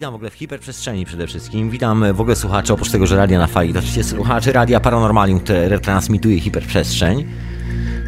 Witam 0.00 0.12
w 0.12 0.14
ogóle 0.14 0.30
w 0.30 0.34
hiperprzestrzeni 0.34 1.04
przede 1.04 1.26
wszystkim. 1.26 1.70
Witam 1.70 2.12
w 2.14 2.20
ogóle 2.20 2.36
słuchaczy, 2.36 2.72
oprócz 2.72 2.90
tego, 2.90 3.06
że 3.06 3.16
radia 3.16 3.38
na 3.38 3.46
fali. 3.46 3.72
To 3.72 3.78
oczywiście 3.78 4.04
słuchaczy 4.04 4.52
radia 4.52 4.80
Paranormalium, 4.80 5.40
które 5.40 5.68
retransmituje 5.68 6.40
hiperprzestrzeń. 6.40 7.26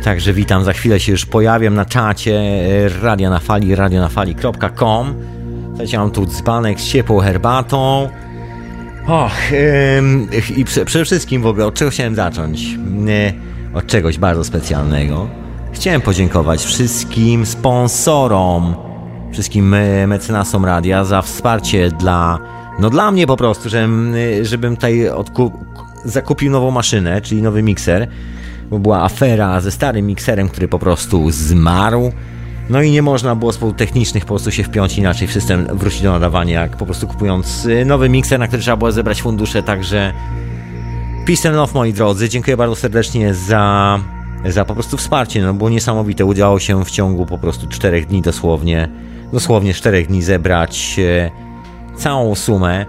Także 0.04 0.32
witam, 0.32 0.64
za 0.64 0.72
chwilę 0.72 1.00
się 1.00 1.12
już 1.12 1.26
pojawiam 1.26 1.74
na 1.74 1.84
czacie 1.84 2.40
radia 3.02 3.30
na 3.30 3.38
fali, 3.38 3.74
radionafali.com. 3.74 5.14
Słuchajcie, 5.68 5.98
mam 5.98 6.10
tu 6.10 6.26
dzbanek 6.26 6.80
z 6.80 6.88
ciepłą 6.88 7.20
herbatą. 7.20 8.08
Och, 9.06 9.52
ym, 9.98 10.28
i 10.56 10.64
prze, 10.64 10.84
przede 10.84 11.04
wszystkim 11.04 11.42
w 11.42 11.46
ogóle, 11.46 11.66
od 11.66 11.74
czego 11.74 11.90
chciałem 11.90 12.14
zacząć? 12.14 12.62
Nie, 12.90 13.34
od 13.74 13.86
czegoś 13.86 14.18
bardzo 14.18 14.44
specjalnego. 14.44 15.28
Chciałem 15.72 16.00
podziękować 16.00 16.64
wszystkim 16.64 17.46
sponsorom 17.46 18.89
wszystkim 19.32 19.76
mecenasom 20.06 20.64
radia 20.64 21.04
za 21.04 21.22
wsparcie 21.22 21.90
dla, 21.90 22.38
no 22.78 22.90
dla 22.90 23.10
mnie 23.10 23.26
po 23.26 23.36
prostu, 23.36 23.68
żebym, 23.68 24.14
żebym 24.42 24.76
tutaj 24.76 25.10
zakupił 26.04 26.50
nową 26.50 26.70
maszynę, 26.70 27.20
czyli 27.20 27.42
nowy 27.42 27.62
mikser, 27.62 28.08
bo 28.70 28.78
była 28.78 29.02
afera 29.02 29.60
ze 29.60 29.70
starym 29.70 30.06
mikserem, 30.06 30.48
który 30.48 30.68
po 30.68 30.78
prostu 30.78 31.30
zmarł. 31.30 32.12
No 32.70 32.82
i 32.82 32.90
nie 32.90 33.02
można 33.02 33.36
było 33.36 33.52
z 33.52 33.58
powodów 33.58 33.78
technicznych 33.78 34.24
po 34.24 34.28
prostu 34.28 34.50
się 34.50 34.62
wpiąć 34.62 34.98
inaczej 34.98 35.28
w 35.28 35.32
system 35.32 35.66
wrócić 35.72 36.02
do 36.02 36.12
nadawania, 36.12 36.60
jak 36.60 36.76
po 36.76 36.84
prostu 36.84 37.06
kupując 37.06 37.68
nowy 37.86 38.08
mikser, 38.08 38.38
na 38.38 38.46
który 38.46 38.62
trzeba 38.62 38.76
było 38.76 38.92
zebrać 38.92 39.22
fundusze, 39.22 39.62
także 39.62 40.12
peace 41.26 41.48
and 41.48 41.56
love 41.56 41.74
moi 41.74 41.92
drodzy, 41.92 42.28
dziękuję 42.28 42.56
bardzo 42.56 42.76
serdecznie 42.76 43.34
za, 43.34 43.98
za 44.48 44.64
po 44.64 44.74
prostu 44.74 44.96
wsparcie, 44.96 45.42
no 45.42 45.54
było 45.54 45.70
niesamowite, 45.70 46.24
udało 46.24 46.58
się 46.58 46.84
w 46.84 46.90
ciągu 46.90 47.26
po 47.26 47.38
prostu 47.38 47.66
czterech 47.66 48.06
dni 48.06 48.22
dosłownie 48.22 48.88
dosłownie 49.32 49.74
4 49.74 50.06
dni 50.06 50.22
zebrać 50.22 50.96
e, 50.98 51.30
całą 51.96 52.34
sumę, 52.34 52.86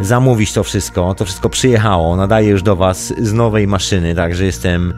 zamówić 0.00 0.52
to 0.52 0.64
wszystko. 0.64 1.14
To 1.14 1.24
wszystko 1.24 1.48
przyjechało, 1.48 2.16
nadaję 2.16 2.48
już 2.48 2.62
do 2.62 2.76
Was 2.76 3.14
z 3.18 3.32
nowej 3.32 3.66
maszyny, 3.66 4.14
także 4.14 4.44
jestem 4.44 4.94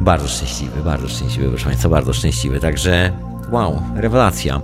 bardzo 0.00 0.28
szczęśliwy, 0.28 0.82
bardzo 0.82 1.08
szczęśliwy, 1.08 1.48
proszę 1.48 1.66
Państwa, 1.66 1.88
bardzo 1.88 2.12
szczęśliwy. 2.12 2.60
Także 2.60 3.12
wow, 3.50 3.82
rewelacja. 3.96 4.60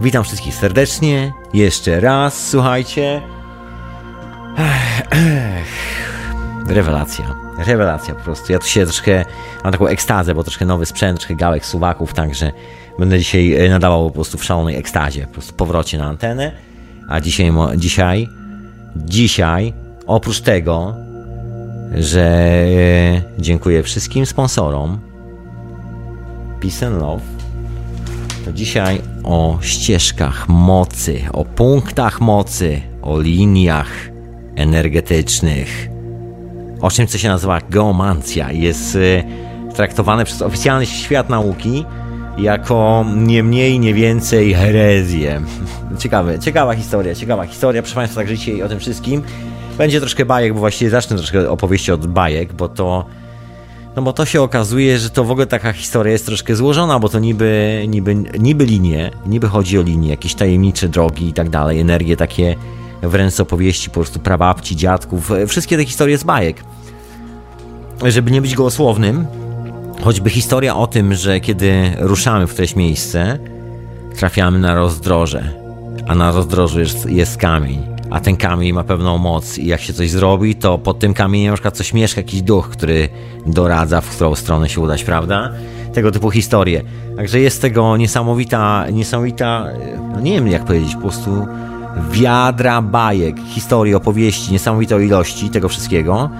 Witam 0.00 0.24
wszystkich 0.24 0.54
serdecznie, 0.54 1.32
jeszcze 1.54 2.00
raz, 2.00 2.48
słuchajcie. 2.48 3.22
Rewelacja, 6.68 7.34
rewelacja 7.58 8.14
po 8.14 8.20
prostu. 8.20 8.52
Ja 8.52 8.58
tu 8.58 8.66
się 8.66 8.84
troszkę, 8.84 9.24
mam 9.64 9.72
taką 9.72 9.86
ekstazę, 9.86 10.34
bo 10.34 10.42
troszkę 10.42 10.64
nowy 10.64 10.86
sprzęt, 10.86 11.18
troszkę 11.18 11.34
gałek, 11.34 11.66
suwaków, 11.66 12.14
także 12.14 12.52
Będę 12.98 13.18
dzisiaj 13.18 13.54
e, 13.54 13.68
nadawał 13.68 14.08
po 14.08 14.14
prostu 14.14 14.38
w 14.38 14.44
szalonej 14.44 14.76
ekstazie, 14.76 15.26
po 15.26 15.32
prostu 15.32 15.54
powrocie 15.54 15.98
na 15.98 16.04
antenę. 16.04 16.52
A 17.08 17.20
dzisiaj, 17.20 17.52
dzisiaj, 17.76 18.28
dzisiaj, 18.96 19.72
oprócz 20.06 20.40
tego, 20.40 20.94
że 21.94 22.24
e, 22.24 23.22
dziękuję 23.38 23.82
wszystkim 23.82 24.26
sponsorom 24.26 24.98
Peace 26.60 26.86
and 26.86 27.00
Love, 27.00 27.22
to 28.44 28.52
dzisiaj 28.52 29.00
o 29.24 29.58
ścieżkach 29.60 30.48
mocy, 30.48 31.20
o 31.32 31.44
punktach 31.44 32.20
mocy, 32.20 32.80
o 33.02 33.20
liniach 33.20 33.90
energetycznych, 34.56 35.88
o 36.80 36.90
czymś, 36.90 37.10
co 37.10 37.18
się 37.18 37.28
nazywa 37.28 37.60
geomancja. 37.70 38.52
Jest 38.52 38.96
e, 38.96 39.24
traktowane 39.74 40.24
przez 40.24 40.42
oficjalny 40.42 40.86
świat 40.86 41.30
nauki 41.30 41.84
jako 42.38 43.04
nie 43.16 43.42
mniej, 43.42 43.80
nie 43.80 43.94
więcej 43.94 44.54
herezję. 44.54 45.42
Ciekawe, 45.98 46.38
ciekawa 46.38 46.74
historia, 46.74 47.14
ciekawa 47.14 47.46
historia. 47.46 47.82
Proszę 47.82 47.94
Państwa, 47.94 48.20
także 48.20 48.36
dzisiaj 48.36 48.62
o 48.62 48.68
tym 48.68 48.78
wszystkim. 48.80 49.22
Będzie 49.78 50.00
troszkę 50.00 50.24
bajek, 50.24 50.54
bo 50.54 50.60
właściwie 50.60 50.90
zacznę 50.90 51.16
troszkę 51.16 51.50
opowieści 51.50 51.92
od 51.92 52.06
bajek, 52.06 52.52
bo 52.52 52.68
to 52.68 53.04
no 53.96 54.02
bo 54.02 54.12
to 54.12 54.24
się 54.24 54.42
okazuje, 54.42 54.98
że 54.98 55.10
to 55.10 55.24
w 55.24 55.30
ogóle 55.30 55.46
taka 55.46 55.72
historia 55.72 56.12
jest 56.12 56.26
troszkę 56.26 56.56
złożona, 56.56 56.98
bo 56.98 57.08
to 57.08 57.18
niby, 57.18 57.84
niby, 57.88 58.14
niby 58.14 58.64
linie, 58.64 59.10
niby 59.26 59.48
chodzi 59.48 59.78
o 59.78 59.82
linie, 59.82 60.08
jakieś 60.08 60.34
tajemnicze 60.34 60.88
drogi 60.88 61.28
i 61.28 61.32
tak 61.32 61.50
dalej, 61.50 61.80
energie 61.80 62.16
takie 62.16 62.56
wręcz 63.02 63.40
opowieści 63.40 63.90
po 63.90 63.94
prostu 63.94 64.20
prababci, 64.20 64.76
dziadków, 64.76 65.32
wszystkie 65.48 65.76
te 65.76 65.84
historie 65.84 66.18
z 66.18 66.24
bajek. 66.24 66.64
Żeby 68.06 68.30
nie 68.30 68.42
być 68.42 68.54
gołosłownym, 68.54 69.26
Choćby 70.04 70.30
historia 70.30 70.76
o 70.76 70.86
tym, 70.86 71.14
że 71.14 71.40
kiedy 71.40 71.92
ruszamy 71.98 72.46
w 72.46 72.52
któreś 72.52 72.76
miejsce, 72.76 73.38
trafiamy 74.16 74.58
na 74.58 74.74
rozdroże, 74.74 75.52
a 76.06 76.14
na 76.14 76.32
rozdrożu 76.32 76.80
jest, 76.80 77.10
jest 77.10 77.36
kamień, 77.36 77.86
a 78.10 78.20
ten 78.20 78.36
kamień 78.36 78.72
ma 78.72 78.84
pewną 78.84 79.18
moc 79.18 79.58
i 79.58 79.66
jak 79.66 79.80
się 79.80 79.92
coś 79.92 80.10
zrobi, 80.10 80.54
to 80.54 80.78
pod 80.78 80.98
tym 80.98 81.14
kamieniem 81.14 81.50
na 81.50 81.56
przykład 81.56 81.76
coś 81.76 81.92
mieszka, 81.92 82.20
jakiś 82.20 82.42
duch, 82.42 82.68
który 82.68 83.08
doradza, 83.46 84.00
w 84.00 84.08
którą 84.08 84.34
stronę 84.34 84.68
się 84.68 84.80
udać, 84.80 85.04
prawda? 85.04 85.52
Tego 85.92 86.10
typu 86.10 86.30
historie. 86.30 86.82
Także 87.16 87.40
jest 87.40 87.62
tego 87.62 87.96
niesamowita, 87.96 88.90
niesamowita, 88.90 89.66
no 90.12 90.20
nie 90.20 90.32
wiem 90.32 90.48
jak 90.48 90.64
powiedzieć, 90.64 90.94
po 90.94 91.00
prostu 91.00 91.46
wiadra 92.10 92.82
bajek, 92.82 93.36
historii, 93.48 93.94
opowieści, 93.94 94.52
niesamowitej 94.52 95.06
ilości 95.06 95.50
tego 95.50 95.68
wszystkiego 95.68 96.30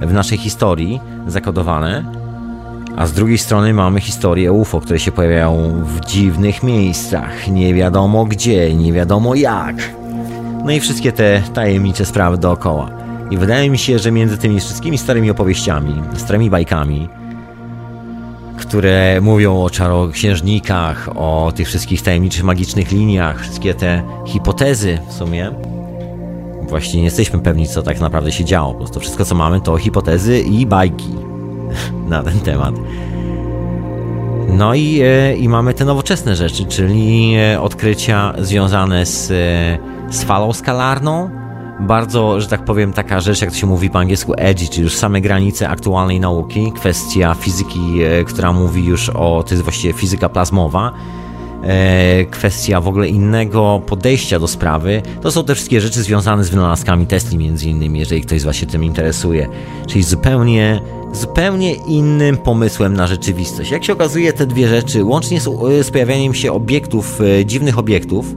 w 0.00 0.12
naszej 0.12 0.38
historii 0.38 1.00
zakodowane 1.26 2.19
a 2.96 3.06
z 3.06 3.12
drugiej 3.12 3.38
strony 3.38 3.74
mamy 3.74 4.00
historie 4.00 4.52
UFO, 4.52 4.80
które 4.80 4.98
się 4.98 5.12
pojawiają 5.12 5.84
w 5.84 6.00
dziwnych 6.00 6.62
miejscach, 6.62 7.48
nie 7.48 7.74
wiadomo 7.74 8.24
gdzie, 8.24 8.74
nie 8.74 8.92
wiadomo 8.92 9.34
jak. 9.34 9.76
No 10.64 10.70
i 10.70 10.80
wszystkie 10.80 11.12
te 11.12 11.42
tajemnicze 11.54 12.04
sprawy 12.04 12.38
dookoła. 12.38 12.90
I 13.30 13.36
wydaje 13.36 13.70
mi 13.70 13.78
się, 13.78 13.98
że 13.98 14.12
między 14.12 14.38
tymi 14.38 14.60
wszystkimi 14.60 14.98
starymi 14.98 15.30
opowieściami, 15.30 16.02
starymi 16.16 16.50
bajkami, 16.50 17.08
które 18.58 19.20
mówią 19.20 19.62
o 19.62 19.70
czaroksiężnikach, 19.70 21.08
o 21.14 21.52
tych 21.56 21.66
wszystkich 21.66 22.02
tajemniczych, 22.02 22.44
magicznych 22.44 22.92
liniach, 22.92 23.40
wszystkie 23.40 23.74
te 23.74 24.02
hipotezy 24.26 24.98
w 25.08 25.12
sumie, 25.12 25.50
właśnie 26.68 26.98
nie 26.98 27.04
jesteśmy 27.04 27.38
pewni, 27.38 27.68
co 27.68 27.82
tak 27.82 28.00
naprawdę 28.00 28.32
się 28.32 28.44
działo. 28.44 28.72
Po 28.72 28.78
prostu 28.78 29.00
wszystko, 29.00 29.24
co 29.24 29.34
mamy, 29.34 29.60
to 29.60 29.76
hipotezy 29.76 30.40
i 30.40 30.66
bajki 30.66 31.19
na 32.08 32.22
ten 32.22 32.40
temat. 32.40 32.74
No 34.48 34.74
i, 34.74 35.00
e, 35.02 35.36
i 35.36 35.48
mamy 35.48 35.74
te 35.74 35.84
nowoczesne 35.84 36.36
rzeczy, 36.36 36.64
czyli 36.64 37.34
e, 37.34 37.60
odkrycia 37.60 38.34
związane 38.38 39.06
z, 39.06 39.30
e, 39.30 40.12
z 40.12 40.24
falą 40.24 40.52
skalarną. 40.52 41.30
Bardzo, 41.80 42.40
że 42.40 42.48
tak 42.48 42.64
powiem, 42.64 42.92
taka 42.92 43.20
rzecz, 43.20 43.40
jak 43.40 43.50
to 43.50 43.56
się 43.56 43.66
mówi 43.66 43.90
po 43.90 43.98
angielsku, 43.98 44.34
edgy, 44.36 44.68
czyli 44.68 44.82
już 44.82 44.94
same 44.94 45.20
granice 45.20 45.68
aktualnej 45.68 46.20
nauki. 46.20 46.72
Kwestia 46.72 47.34
fizyki, 47.34 48.00
która 48.26 48.52
mówi 48.52 48.84
już 48.84 49.08
o, 49.08 49.44
to 49.46 49.54
jest 49.54 49.62
właściwie 49.62 49.92
fizyka 49.94 50.28
plazmowa 50.28 50.92
kwestia 52.30 52.80
w 52.80 52.88
ogóle 52.88 53.08
innego 53.08 53.82
podejścia 53.86 54.38
do 54.38 54.48
sprawy. 54.48 55.02
To 55.22 55.30
są 55.30 55.44
te 55.44 55.54
wszystkie 55.54 55.80
rzeczy 55.80 56.02
związane 56.02 56.44
z 56.44 56.50
wynalazkami 56.50 57.06
Tesli 57.06 57.38
między 57.38 57.68
innymi, 57.68 57.98
jeżeli 57.98 58.22
ktoś 58.22 58.40
z 58.40 58.44
Was 58.44 58.56
się 58.56 58.66
tym 58.66 58.84
interesuje. 58.84 59.48
Czyli 59.86 60.02
zupełnie, 60.02 60.80
zupełnie 61.12 61.74
innym 61.74 62.36
pomysłem 62.36 62.94
na 62.94 63.06
rzeczywistość. 63.06 63.70
Jak 63.70 63.84
się 63.84 63.92
okazuje, 63.92 64.32
te 64.32 64.46
dwie 64.46 64.68
rzeczy, 64.68 65.04
łącznie 65.04 65.40
z, 65.40 65.48
e, 65.48 65.84
z 65.84 65.90
pojawianiem 65.90 66.34
się 66.34 66.52
obiektów, 66.52 67.20
e, 67.20 67.44
dziwnych 67.46 67.78
obiektów, 67.78 68.34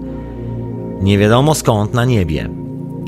nie 1.01 1.17
wiadomo 1.17 1.56
skąd 1.56 1.94
na 1.94 2.06
niebie. 2.06 2.50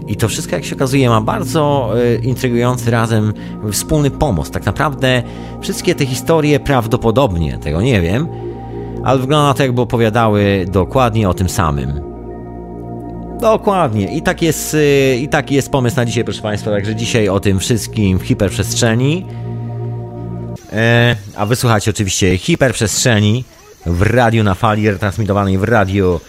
I 0.08 0.16
to 0.16 0.28
wszystko, 0.28 0.56
jak 0.56 0.66
się 0.66 0.76
okazuje, 0.76 1.10
ma 1.10 1.22
bardzo 1.22 1.92
intrygujący 2.24 2.92
razem 2.92 3.34
wspólny 3.72 4.12
pomost. 4.12 4.54
Tak 4.54 4.66
naprawdę 4.66 5.24
wszystkie 5.62 5.96
te 5.96 6.06
historie 6.06 6.60
prawdopodobnie, 6.60 7.58
tego 7.58 7.82
nie 7.82 8.02
wiem, 8.02 8.28
ale 9.06 9.20
wygląda 9.20 9.48
na 9.48 9.54
to, 9.54 9.64
jakby 9.64 9.82
opowiadały 9.82 10.66
dokładnie 10.72 11.30
o 11.30 11.34
tym 11.34 11.50
samym. 11.50 12.02
Dokładnie. 13.42 14.16
I 14.16 14.22
tak 14.22 14.42
jest, 14.42 14.74
y, 14.74 15.18
i 15.22 15.28
taki 15.28 15.56
jest 15.56 15.72
pomysł 15.72 15.96
na 15.96 16.06
dzisiaj, 16.06 16.24
proszę 16.24 16.42
Państwa. 16.42 16.72
Także 16.72 16.96
dzisiaj 16.96 17.30
o 17.30 17.40
tym 17.40 17.60
wszystkim 17.60 18.20
w 18.20 18.24
hiperprzestrzeni. 18.24 19.26
E, 20.74 21.16
a 21.36 21.46
wysłuchajcie 21.46 21.92
oczywiście 21.92 22.38
hiperprzestrzeni 22.38 23.44
w 23.86 24.02
radiu 24.02 24.44
na 24.44 24.54
fali 24.54 24.90
retransmitowanej 24.90 25.58
w 25.58 25.64
radio 25.64 26.20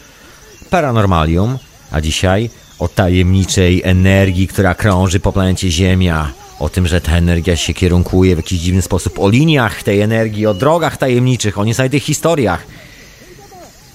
Paranormalium. 0.70 1.58
A 1.92 2.00
dzisiaj 2.00 2.50
o 2.78 2.88
tajemniczej 2.88 3.82
energii, 3.84 4.48
która 4.48 4.74
krąży 4.74 5.20
po 5.20 5.32
planecie 5.32 5.70
Ziemia 5.70 6.32
o 6.58 6.68
tym, 6.68 6.86
że 6.86 7.00
ta 7.00 7.12
energia 7.12 7.56
się 7.56 7.74
kierunkuje 7.74 8.34
w 8.34 8.38
jakiś 8.38 8.60
dziwny 8.60 8.82
sposób, 8.82 9.18
o 9.18 9.28
liniach 9.28 9.82
tej 9.82 10.00
energii, 10.00 10.46
o 10.46 10.54
drogach 10.54 10.96
tajemniczych, 10.96 11.58
o 11.58 11.64
niesamowitych 11.64 12.02
historiach 12.02 12.66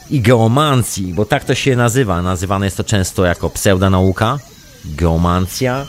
i 0.10 0.22
geomancji, 0.22 1.14
bo 1.14 1.26
tak 1.26 1.46
to 1.46 1.56
się 1.56 1.76
nazywa. 1.76 2.22
Nazywane 2.22 2.66
jest 2.66 2.78
to 2.78 2.84
często 2.84 3.26
jako 3.26 3.50
pseudonauka, 3.50 4.40
geomancja. 4.86 5.86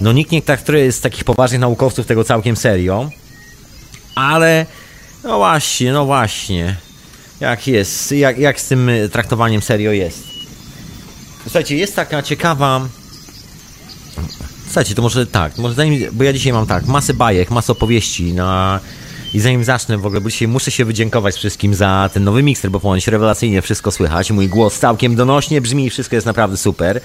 No 0.00 0.12
nikt 0.12 0.32
nie 0.32 0.42
traktuje 0.42 0.92
z 0.92 1.00
takich 1.00 1.24
poważnych 1.24 1.60
naukowców 1.60 2.06
tego 2.06 2.24
całkiem 2.24 2.56
serio, 2.56 3.10
ale 4.14 4.66
no 5.24 5.36
właśnie, 5.38 5.92
no 5.92 6.04
właśnie. 6.06 6.76
Jak 7.40 7.66
jest, 7.66 8.12
jak, 8.12 8.38
jak 8.38 8.60
z 8.60 8.68
tym 8.68 8.90
traktowaniem 9.12 9.62
serio 9.62 9.92
jest? 9.92 10.24
Słuchajcie, 11.42 11.76
jest 11.76 11.96
taka 11.96 12.22
ciekawa... 12.22 12.88
Słuchajcie, 14.70 14.94
to 14.94 15.02
może 15.02 15.26
tak, 15.26 15.58
może 15.58 15.74
zanim, 15.74 16.02
bo 16.12 16.24
ja 16.24 16.32
dzisiaj 16.32 16.52
mam 16.52 16.66
tak, 16.66 16.86
masę 16.86 17.14
bajek, 17.14 17.50
masę 17.50 17.72
opowieści 17.72 18.32
na... 18.32 18.80
I 19.34 19.40
zanim 19.40 19.64
zacznę 19.64 19.98
w 19.98 20.06
ogóle, 20.06 20.20
bo 20.20 20.30
dzisiaj 20.30 20.48
muszę 20.48 20.70
się 20.70 20.84
wydziękować 20.84 21.34
wszystkim 21.34 21.74
za 21.74 22.10
ten 22.12 22.24
nowy 22.24 22.42
mikser, 22.42 22.70
bo 22.70 22.80
ponoć 22.80 23.06
rewelacyjnie 23.06 23.62
wszystko 23.62 23.90
słychać. 23.90 24.30
Mój 24.30 24.48
głos 24.48 24.78
całkiem 24.78 25.16
donośnie 25.16 25.60
brzmi 25.60 25.86
i 25.86 25.90
wszystko 25.90 26.16
jest 26.16 26.26
naprawdę 26.26 26.56
super. 26.56 27.00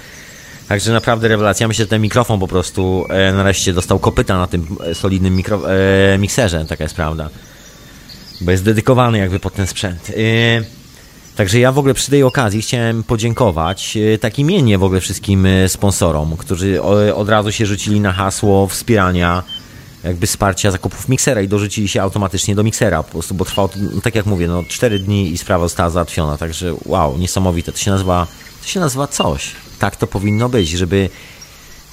Także 0.68 0.92
naprawdę 0.92 1.28
rewelacja. 1.28 1.68
Myślę, 1.68 1.84
że 1.84 1.88
ten 1.88 2.02
mikrofon 2.02 2.40
po 2.40 2.48
prostu 2.48 3.04
e, 3.08 3.32
nareszcie 3.32 3.72
dostał 3.72 3.98
kopyta 3.98 4.38
na 4.38 4.46
tym 4.46 4.66
e, 4.84 4.94
solidnym 4.94 5.36
mikro, 5.36 5.60
e, 5.72 6.18
mikserze, 6.18 6.64
taka 6.64 6.84
jest 6.84 6.96
prawda. 6.96 7.28
Bo 8.40 8.50
jest 8.50 8.64
dedykowany 8.64 9.18
jakby 9.18 9.40
pod 9.40 9.54
ten 9.54 9.66
sprzęt. 9.66 10.10
E, 10.10 10.75
także 11.36 11.58
ja 11.58 11.72
w 11.72 11.78
ogóle 11.78 11.94
przy 11.94 12.10
tej 12.10 12.22
okazji 12.22 12.62
chciałem 12.62 13.02
podziękować 13.02 13.96
e, 13.96 14.18
tak 14.18 14.38
imiennie 14.38 14.78
w 14.78 14.84
ogóle 14.84 15.00
wszystkim 15.00 15.46
e, 15.46 15.68
sponsorom, 15.68 16.36
którzy 16.36 16.82
o, 16.82 17.16
od 17.16 17.28
razu 17.28 17.52
się 17.52 17.66
rzucili 17.66 18.00
na 18.00 18.12
hasło 18.12 18.66
wspierania 18.66 19.42
jakby 20.04 20.26
wsparcia 20.26 20.70
zakupów 20.70 21.08
miksera 21.08 21.40
i 21.40 21.48
dorzucili 21.48 21.88
się 21.88 22.02
automatycznie 22.02 22.54
do 22.54 22.62
miksera 22.62 23.02
po 23.02 23.10
prostu, 23.10 23.34
bo 23.34 23.44
trwało, 23.44 23.70
no, 23.76 24.00
tak 24.00 24.14
jak 24.14 24.26
mówię, 24.26 24.48
no 24.48 24.64
4 24.68 24.98
dni 24.98 25.32
i 25.32 25.38
sprawa 25.38 25.64
została 25.64 25.90
załatwiona, 25.90 26.36
także 26.36 26.74
wow, 26.84 27.18
niesamowite. 27.18 27.72
To 27.72 27.78
się 27.78 27.90
nazywa, 27.90 28.26
to 28.62 28.68
się 28.68 28.80
nazywa 28.80 29.06
coś. 29.06 29.50
Tak 29.78 29.96
to 29.96 30.06
powinno 30.06 30.48
być, 30.48 30.68
żeby 30.68 31.10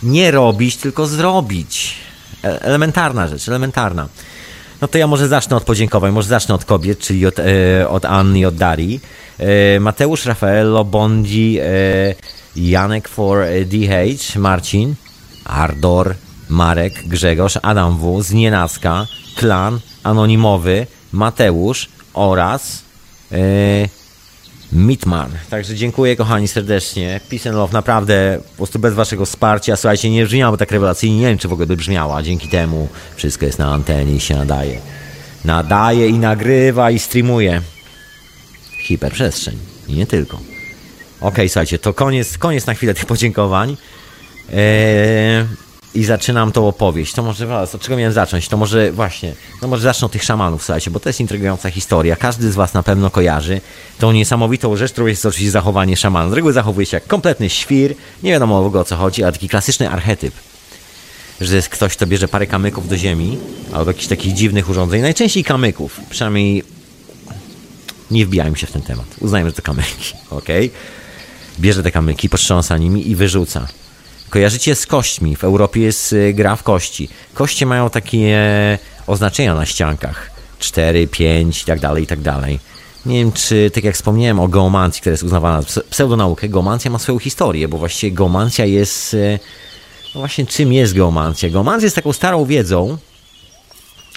nie 0.03 0.31
robić, 0.31 0.77
tylko 0.77 1.07
zrobić. 1.07 1.93
E, 2.43 2.61
elementarna 2.61 3.27
rzecz, 3.27 3.47
elementarna. 3.47 4.07
No 4.83 4.87
to 4.87 4.97
ja 4.97 5.07
może 5.07 5.27
zacznę 5.27 5.57
od 5.57 5.63
podziękowań, 5.63 6.11
może 6.11 6.27
zacznę 6.27 6.55
od 6.55 6.65
kobiet, 6.65 6.99
czyli 6.99 7.25
od, 7.25 7.39
e, 7.39 7.89
od 7.89 8.05
Anny 8.05 8.39
i 8.39 8.45
od 8.45 8.55
Darii. 8.55 8.99
E, 9.39 9.79
Mateusz, 9.79 10.25
Rafaello, 10.25 10.85
Bondi, 10.85 11.59
e, 11.59 11.65
Janek 12.55 13.07
for 13.07 13.45
DH, 13.65 14.35
Marcin, 14.35 14.95
Ardor, 15.45 16.15
Marek, 16.49 17.07
Grzegorz, 17.07 17.57
Adam 17.61 17.97
W, 17.97 18.21
Znienacka, 18.21 19.07
Klan, 19.35 19.79
Anonimowy, 20.03 20.87
Mateusz 21.11 21.89
oraz 22.13 22.83
e, 23.31 23.37
Mitman. 24.73 25.31
Także 25.49 25.75
dziękuję 25.75 26.15
kochani 26.15 26.47
serdecznie. 26.47 27.19
Peace 27.29 27.49
and 27.49 27.57
love, 27.57 27.73
naprawdę 27.73 28.39
po 28.51 28.57
prostu 28.57 28.79
bez 28.79 28.93
waszego 28.93 29.25
wsparcia. 29.25 29.75
Słuchajcie, 29.75 30.09
nie 30.09 30.25
brzmiało 30.25 30.57
tak 30.57 30.71
rewelacyjnie, 30.71 31.17
nie 31.17 31.27
wiem 31.27 31.37
czy 31.37 31.47
w 31.47 31.53
ogóle 31.53 31.67
by 31.67 31.75
brzmiała. 31.75 32.23
Dzięki 32.23 32.47
temu 32.47 32.87
wszystko 33.15 33.45
jest 33.45 33.59
na 33.59 33.73
antenie 33.73 34.15
i 34.15 34.19
się 34.19 34.35
nadaje. 34.35 34.79
Nadaje 35.45 36.07
i 36.07 36.13
nagrywa 36.13 36.91
i 36.91 36.99
streamuje. 36.99 37.61
Hiperprzestrzeń. 38.83 39.57
I 39.87 39.93
nie 39.93 40.07
tylko. 40.07 40.39
Ok, 41.21 41.35
słuchajcie, 41.47 41.79
to 41.79 41.93
koniec, 41.93 42.37
koniec 42.37 42.65
na 42.65 42.73
chwilę 42.73 42.93
tych 42.93 43.05
podziękowań. 43.05 43.77
Eee, 44.53 45.45
i 45.95 46.03
zaczynam 46.03 46.51
tą 46.51 46.67
opowieść. 46.67 47.13
To 47.13 47.23
może 47.23 47.47
was, 47.47 47.75
od 47.75 47.81
czego 47.81 47.97
miałem 47.97 48.13
zacząć? 48.13 48.47
To 48.47 48.57
może 48.57 48.91
właśnie, 48.91 49.33
no 49.61 49.67
może 49.67 49.83
zacznę 49.83 50.05
od 50.05 50.11
tych 50.11 50.23
szamanów, 50.23 50.63
słuchajcie, 50.63 50.91
bo 50.91 50.99
to 50.99 51.09
jest 51.09 51.19
intrygująca 51.19 51.69
historia. 51.69 52.15
Każdy 52.15 52.51
z 52.51 52.55
was 52.55 52.73
na 52.73 52.83
pewno 52.83 53.09
kojarzy 53.09 53.61
tą 53.99 54.11
niesamowitą 54.11 54.75
rzecz, 54.75 54.91
którą 54.91 55.07
jest 55.07 55.25
oczywiście 55.25 55.51
zachowanie 55.51 55.97
szamana. 55.97 56.29
Z 56.29 56.33
reguły 56.33 56.53
zachowuje 56.53 56.85
się 56.85 56.97
jak 56.97 57.07
kompletny 57.07 57.49
świr, 57.49 57.95
nie 58.23 58.31
wiadomo 58.31 58.71
o 58.73 58.83
co 58.83 58.95
chodzi, 58.95 59.23
ale 59.23 59.31
taki 59.31 59.49
klasyczny 59.49 59.89
archetyp. 59.89 60.33
Że 61.41 61.55
jest 61.55 61.69
ktoś, 61.69 61.95
kto 61.95 62.07
bierze 62.07 62.27
parę 62.27 62.47
kamyków 62.47 62.87
do 62.87 62.97
ziemi, 62.97 63.37
albo 63.73 63.91
jakichś 63.91 64.07
takich 64.07 64.33
dziwnych 64.33 64.69
urządzeń, 64.69 65.01
najczęściej 65.01 65.43
kamyków, 65.43 65.99
przynajmniej 66.09 66.63
nie 68.11 68.25
wbijajmy 68.25 68.57
się 68.57 68.67
w 68.67 68.71
ten 68.71 68.81
temat. 68.81 69.05
Uznajmy, 69.19 69.49
że 69.49 69.55
to 69.55 69.61
kamyki, 69.61 70.13
ok? 70.29 70.47
Bierze 71.59 71.83
te 71.83 71.91
kamyki, 71.91 72.29
potrząsa 72.29 72.77
nimi 72.77 73.09
i 73.09 73.15
wyrzuca 73.15 73.67
Kojarzycie 74.33 74.75
z 74.75 74.85
kośćmi. 74.85 75.35
W 75.35 75.43
Europie 75.43 75.81
jest 75.81 76.13
y, 76.13 76.33
gra 76.33 76.55
w 76.55 76.63
kości. 76.63 77.09
Koście 77.33 77.65
mają 77.65 77.89
takie 77.89 78.79
oznaczenia 79.07 79.55
na 79.55 79.65
ściankach. 79.65 80.31
4, 80.59 81.07
5 81.07 81.61
i 81.61 81.65
tak 81.65 81.79
dalej, 81.79 82.03
i 82.03 82.07
tak 82.07 82.21
dalej. 82.21 82.59
Nie 83.05 83.19
wiem, 83.19 83.31
czy 83.31 83.71
tak 83.73 83.83
jak 83.83 83.95
wspomniałem 83.95 84.39
o 84.39 84.47
geomancji, 84.47 85.01
która 85.01 85.11
jest 85.11 85.23
uznawana 85.23 85.61
za 85.61 85.81
pseudonaukę, 85.89 86.49
geomancja 86.49 86.91
ma 86.91 86.99
swoją 86.99 87.19
historię, 87.19 87.67
bo 87.67 87.77
właściwie 87.77 88.15
geomancja 88.15 88.65
jest... 88.65 89.13
Y, 89.13 89.39
no 90.15 90.19
właśnie, 90.19 90.45
czym 90.45 90.73
jest 90.73 90.93
geomancja? 90.93 91.49
Geomancja 91.49 91.85
jest 91.85 91.95
taką 91.95 92.13
starą 92.13 92.45
wiedzą, 92.45 92.97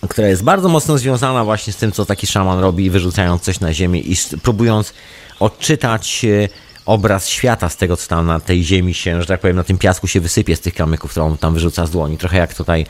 która 0.09 0.29
jest 0.29 0.43
bardzo 0.43 0.69
mocno 0.69 0.99
związana 0.99 1.45
właśnie 1.45 1.73
z 1.73 1.77
tym, 1.77 1.93
co 1.93 2.07
taki 2.07 2.27
szaman 2.27 2.59
robi, 2.59 2.91
wyrzucając 2.91 3.43
coś 3.43 3.61
na 3.61 3.73
ziemię 3.73 4.01
i 4.01 4.17
próbując 4.43 4.93
odczytać 5.41 6.21
y, 6.25 6.49
obraz 6.87 7.29
świata 7.29 7.69
z 7.69 7.77
tego, 7.77 7.97
co 7.97 8.09
tam 8.09 8.27
na 8.27 8.41
tej 8.41 8.65
ziemi 8.65 8.95
się, 8.95 9.21
że 9.21 9.27
tak 9.27 9.41
powiem, 9.41 9.57
na 9.57 9.65
tym 9.65 9.79
piasku 9.79 10.07
się 10.07 10.21
wysypie 10.21 10.57
z 10.57 10.61
tych 10.61 10.75
kamyków, 10.75 11.11
które 11.11 11.27
on 11.27 11.39
tam 11.39 11.55
wyrzuca 11.55 11.87
z 11.87 11.91
dłoni. 11.91 12.19
Trochę 12.19 12.39
jak 12.39 12.55
tutaj 12.55 12.87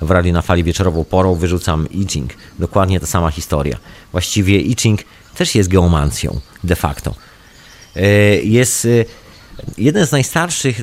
w 0.00 0.10
radiu 0.10 0.32
na 0.32 0.42
fali 0.42 0.64
wieczorową 0.64 1.04
porą 1.04 1.34
wyrzucam 1.34 1.88
I 1.90 2.06
Ching. 2.06 2.30
Dokładnie 2.58 3.00
ta 3.00 3.06
sama 3.06 3.30
historia. 3.30 3.76
Właściwie 4.12 4.60
I 4.60 4.76
Ching 4.76 5.00
też 5.34 5.54
jest 5.54 5.68
geomancją, 5.68 6.40
de 6.64 6.76
facto. 6.76 7.14
E, 7.96 8.06
jest 8.36 8.84
e, 8.84 8.88
jeden 9.78 10.06
z 10.06 10.12
najstarszych, 10.12 10.80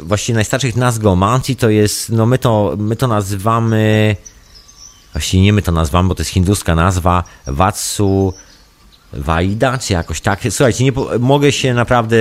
właściwie 0.00 0.34
najstarszych 0.34 0.76
nazw 0.76 0.98
geomancji 0.98 1.56
to 1.56 1.70
jest, 1.70 2.10
no 2.10 2.26
my 2.26 2.38
to, 2.38 2.74
my 2.78 2.96
to 2.96 3.08
nazywamy, 3.08 4.16
właściwie 5.12 5.42
nie 5.42 5.52
my 5.52 5.62
to 5.62 5.72
nazywamy, 5.72 6.08
bo 6.08 6.14
to 6.14 6.20
jest 6.20 6.30
hinduska 6.30 6.74
nazwa, 6.74 7.24
Vatsu 7.46 8.34
Waida, 9.16 9.78
czy 9.78 9.92
jakoś 9.92 10.20
tak. 10.20 10.40
Słuchajcie, 10.50 10.84
nie, 10.84 10.92
mogę 11.20 11.52
się 11.52 11.74
naprawdę, 11.74 12.16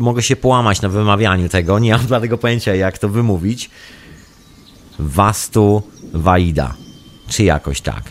mogę 0.00 0.22
się 0.22 0.36
połamać 0.36 0.82
na 0.82 0.88
wymawianiu 0.88 1.48
tego, 1.48 1.78
nie 1.78 1.92
mam 1.92 2.06
dlatego 2.06 2.38
pojęcia, 2.38 2.74
jak 2.74 2.98
to 2.98 3.08
wymówić. 3.08 3.70
Wastu 4.98 5.82
Waida, 6.12 6.74
czy 7.28 7.44
jakoś 7.44 7.80
tak. 7.80 8.02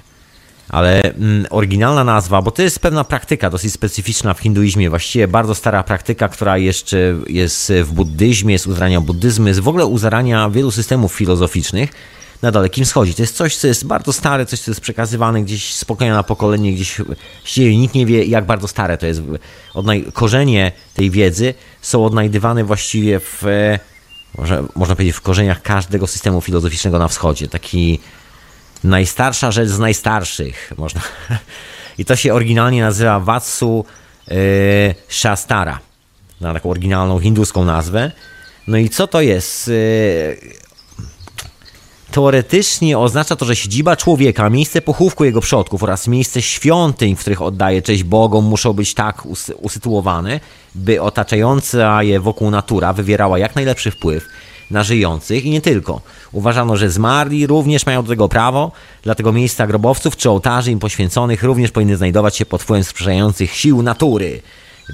Ale 0.69 1.01
mm, 1.01 1.45
oryginalna 1.49 2.03
nazwa, 2.03 2.41
bo 2.41 2.51
to 2.51 2.61
jest 2.61 2.79
pewna 2.79 3.03
praktyka 3.03 3.49
dosyć 3.49 3.73
specyficzna 3.73 4.33
w 4.33 4.39
hinduizmie, 4.39 4.89
właściwie 4.89 5.27
bardzo 5.27 5.55
stara 5.55 5.83
praktyka, 5.83 6.29
która 6.29 6.57
jeszcze 6.57 6.97
jest 7.27 7.73
w 7.83 7.91
buddyzmie, 7.91 8.53
jest 8.53 8.67
u 8.67 8.73
zarania 8.73 9.01
buddyzmu, 9.01 9.47
w 9.61 9.67
ogóle 9.67 9.85
u 9.85 9.97
zarania 9.97 10.49
wielu 10.49 10.71
systemów 10.71 11.13
filozoficznych 11.13 11.91
na 12.43 12.51
Dalekim 12.51 12.85
Wschodzie. 12.85 13.13
To 13.13 13.21
jest 13.21 13.35
coś, 13.35 13.57
co 13.57 13.67
jest 13.67 13.85
bardzo 13.85 14.13
stare, 14.13 14.45
coś, 14.45 14.59
co 14.59 14.71
jest 14.71 14.81
przekazywane 14.81 15.41
gdzieś 15.41 15.73
spokojnie 15.73 16.13
na 16.13 16.23
pokolenie, 16.23 16.73
gdzieś 16.73 17.01
właściwie 17.41 17.77
nikt 17.77 17.95
nie 17.95 18.05
wie, 18.05 18.23
jak 18.23 18.45
bardzo 18.45 18.67
stare 18.67 18.97
to 18.97 19.05
jest. 19.05 19.21
Odnaj 19.73 20.05
korzenie 20.13 20.71
tej 20.93 21.11
wiedzy 21.11 21.53
są 21.81 22.05
odnajdywane 22.05 22.63
właściwie 22.63 23.19
w, 23.19 23.43
może, 24.37 24.63
można 24.75 24.95
powiedzieć, 24.95 25.15
w 25.15 25.21
korzeniach 25.21 25.61
każdego 25.61 26.07
systemu 26.07 26.41
filozoficznego 26.41 26.99
na 26.99 27.07
wschodzie. 27.07 27.47
Taki 27.47 27.99
najstarsza 28.83 29.51
rzecz 29.51 29.69
z 29.69 29.79
najstarszych, 29.79 30.73
można. 30.77 31.01
I 31.97 32.05
to 32.05 32.15
się 32.15 32.33
oryginalnie 32.33 32.81
nazywa 32.81 33.19
Vatsu 33.19 33.85
yy, 34.27 34.35
Shastara, 35.09 35.79
na 36.41 36.53
taką 36.53 36.69
oryginalną 36.69 37.19
hinduską 37.19 37.65
nazwę. 37.65 38.11
No 38.67 38.77
i 38.77 38.89
co 38.89 39.07
to 39.07 39.21
jest? 39.21 39.67
Yy, 39.67 40.62
Teoretycznie 42.13 42.99
oznacza 42.99 43.35
to, 43.35 43.45
że 43.45 43.55
siedziba 43.55 43.95
człowieka, 43.95 44.49
miejsce 44.49 44.81
pochówku 44.81 45.23
jego 45.23 45.41
przodków 45.41 45.83
oraz 45.83 46.07
miejsce 46.07 46.41
świątyń, 46.41 47.15
w 47.15 47.19
których 47.19 47.41
oddaje 47.41 47.81
cześć 47.81 48.03
Bogom, 48.03 48.45
muszą 48.45 48.73
być 48.73 48.93
tak 48.93 49.23
usytuowane, 49.61 50.39
by 50.75 51.01
otaczająca 51.01 52.03
je 52.03 52.19
wokół 52.19 52.51
natura 52.51 52.93
wywierała 52.93 53.39
jak 53.39 53.55
najlepszy 53.55 53.91
wpływ 53.91 54.27
na 54.71 54.83
żyjących 54.83 55.45
i 55.45 55.49
nie 55.49 55.61
tylko. 55.61 56.01
Uważano, 56.31 56.77
że 56.77 56.89
zmarli 56.89 57.47
również 57.47 57.85
mają 57.85 58.03
do 58.03 58.09
tego 58.09 58.29
prawo, 58.29 58.71
dlatego 59.03 59.31
miejsca 59.31 59.67
grobowców 59.67 60.17
czy 60.17 60.29
ołtarzy 60.29 60.71
im 60.71 60.79
poświęconych 60.79 61.43
również 61.43 61.71
powinny 61.71 61.97
znajdować 61.97 62.35
się 62.37 62.45
pod 62.45 62.63
wpływem 62.63 62.83
sprzyjających 62.83 63.55
sił 63.55 63.81
natury. 63.81 64.41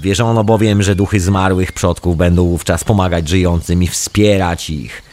Wierzono 0.02 0.44
bowiem, 0.44 0.82
że 0.82 0.94
duchy 0.94 1.20
zmarłych 1.20 1.72
przodków 1.72 2.16
będą 2.16 2.44
wówczas 2.44 2.84
pomagać 2.84 3.28
żyjącym 3.28 3.82
i 3.82 3.88
wspierać 3.88 4.70
ich. 4.70 5.09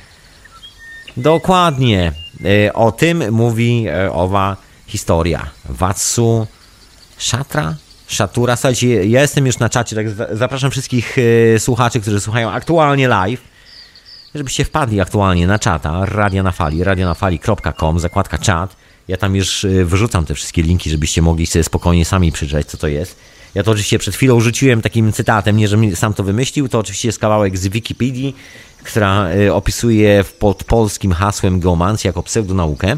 Dokładnie. 1.18 2.12
E, 2.46 2.74
o 2.74 2.92
tym 2.92 3.32
mówi 3.32 3.86
e, 3.88 4.12
owa 4.14 4.58
historia. 4.88 5.50
Watsu 5.70 6.48
Szatra? 7.18 7.76
Szatura. 8.08 8.56
Słuchajcie, 8.56 9.06
ja 9.06 9.22
jestem 9.22 9.46
już 9.46 9.60
na 9.60 9.70
czacie, 9.70 9.96
tak 9.96 10.06
zapraszam 10.38 10.72
wszystkich 10.72 11.18
e, 11.56 11.60
słuchaczy, 11.60 12.00
którzy 12.00 12.20
słuchają 12.20 12.52
aktualnie 12.52 13.08
live, 13.08 13.42
żebyście 14.36 14.66
wpadli 14.66 15.02
aktualnie 15.02 15.48
na 15.48 15.60
czata 15.60 16.06
Radia 16.06 16.44
na 16.44 16.52
Fali, 16.52 16.84
radionafali.com, 16.84 18.00
zakładka 18.00 18.38
czat. 18.38 18.76
Ja 19.08 19.18
tam 19.18 19.36
już 19.36 19.66
wyrzucam 19.86 20.26
te 20.26 20.34
wszystkie 20.34 20.62
linki, 20.62 20.90
żebyście 20.90 21.22
mogli 21.22 21.46
sobie 21.46 21.64
spokojnie 21.64 22.06
sami 22.06 22.32
przeczytać, 22.32 22.68
co 22.68 22.78
to 22.78 22.88
jest. 22.88 23.20
Ja 23.56 23.64
to 23.64 23.72
oczywiście 23.72 24.00
przed 24.00 24.16
chwilą 24.16 24.40
rzuciłem 24.40 24.82
takim 24.82 25.14
cytatem, 25.14 25.58
nie 25.58 25.68
żebym 25.68 25.96
sam 25.96 26.14
to 26.14 26.24
wymyślił, 26.24 26.68
to 26.68 26.80
oczywiście 26.80 27.08
jest 27.08 27.20
kawałek 27.20 27.58
z 27.58 27.68
Wikipedii, 27.68 28.36
która 28.84 29.32
y, 29.32 29.54
opisuje 29.54 30.24
pod 30.40 30.64
polskim 30.64 31.12
hasłem 31.12 31.60
geomancji 31.60 32.08
jako 32.08 32.24
pseudonaukę. 32.24 32.98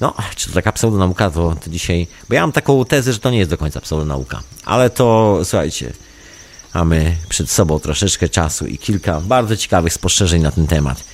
No, 0.00 0.14
czy 0.36 0.48
to 0.48 0.54
taka 0.54 0.72
pseudonauka, 0.72 1.30
to, 1.30 1.56
to 1.64 1.70
dzisiaj... 1.70 2.06
Bo 2.28 2.34
ja 2.34 2.40
mam 2.40 2.52
taką 2.52 2.84
tezę, 2.84 3.12
że 3.12 3.18
to 3.18 3.30
nie 3.30 3.38
jest 3.38 3.50
do 3.50 3.58
końca 3.58 3.80
pseudonauka. 3.80 4.42
Ale 4.64 4.90
to, 4.90 5.40
słuchajcie, 5.44 5.92
Mamy 6.74 7.16
przed 7.28 7.50
sobą 7.50 7.78
troszeczkę 7.78 8.28
czasu 8.28 8.66
i 8.66 8.78
kilka 8.78 9.20
bardzo 9.20 9.56
ciekawych 9.56 9.92
spostrzeżeń 9.92 10.42
na 10.42 10.50
ten 10.50 10.66
temat. 10.66 11.04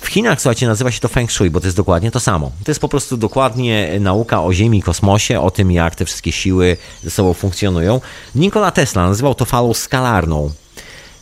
W 0.00 0.06
Chinach, 0.06 0.40
słuchajcie, 0.40 0.66
nazywa 0.66 0.90
się 0.90 1.00
to 1.00 1.08
Feng 1.08 1.32
Shui, 1.32 1.50
bo 1.50 1.60
to 1.60 1.66
jest 1.66 1.76
dokładnie 1.76 2.10
to 2.10 2.20
samo. 2.20 2.50
To 2.64 2.70
jest 2.70 2.80
po 2.80 2.88
prostu 2.88 3.16
dokładnie 3.16 4.00
nauka 4.00 4.42
o 4.42 4.52
Ziemi, 4.52 4.82
kosmosie, 4.82 5.40
o 5.40 5.50
tym, 5.50 5.72
jak 5.72 5.94
te 5.94 6.04
wszystkie 6.04 6.32
siły 6.32 6.76
ze 7.04 7.10
sobą 7.10 7.34
funkcjonują. 7.34 8.00
Nikola 8.34 8.70
Tesla 8.70 9.08
nazywał 9.08 9.34
to 9.34 9.44
falą 9.44 9.74
skalarną. 9.74 10.50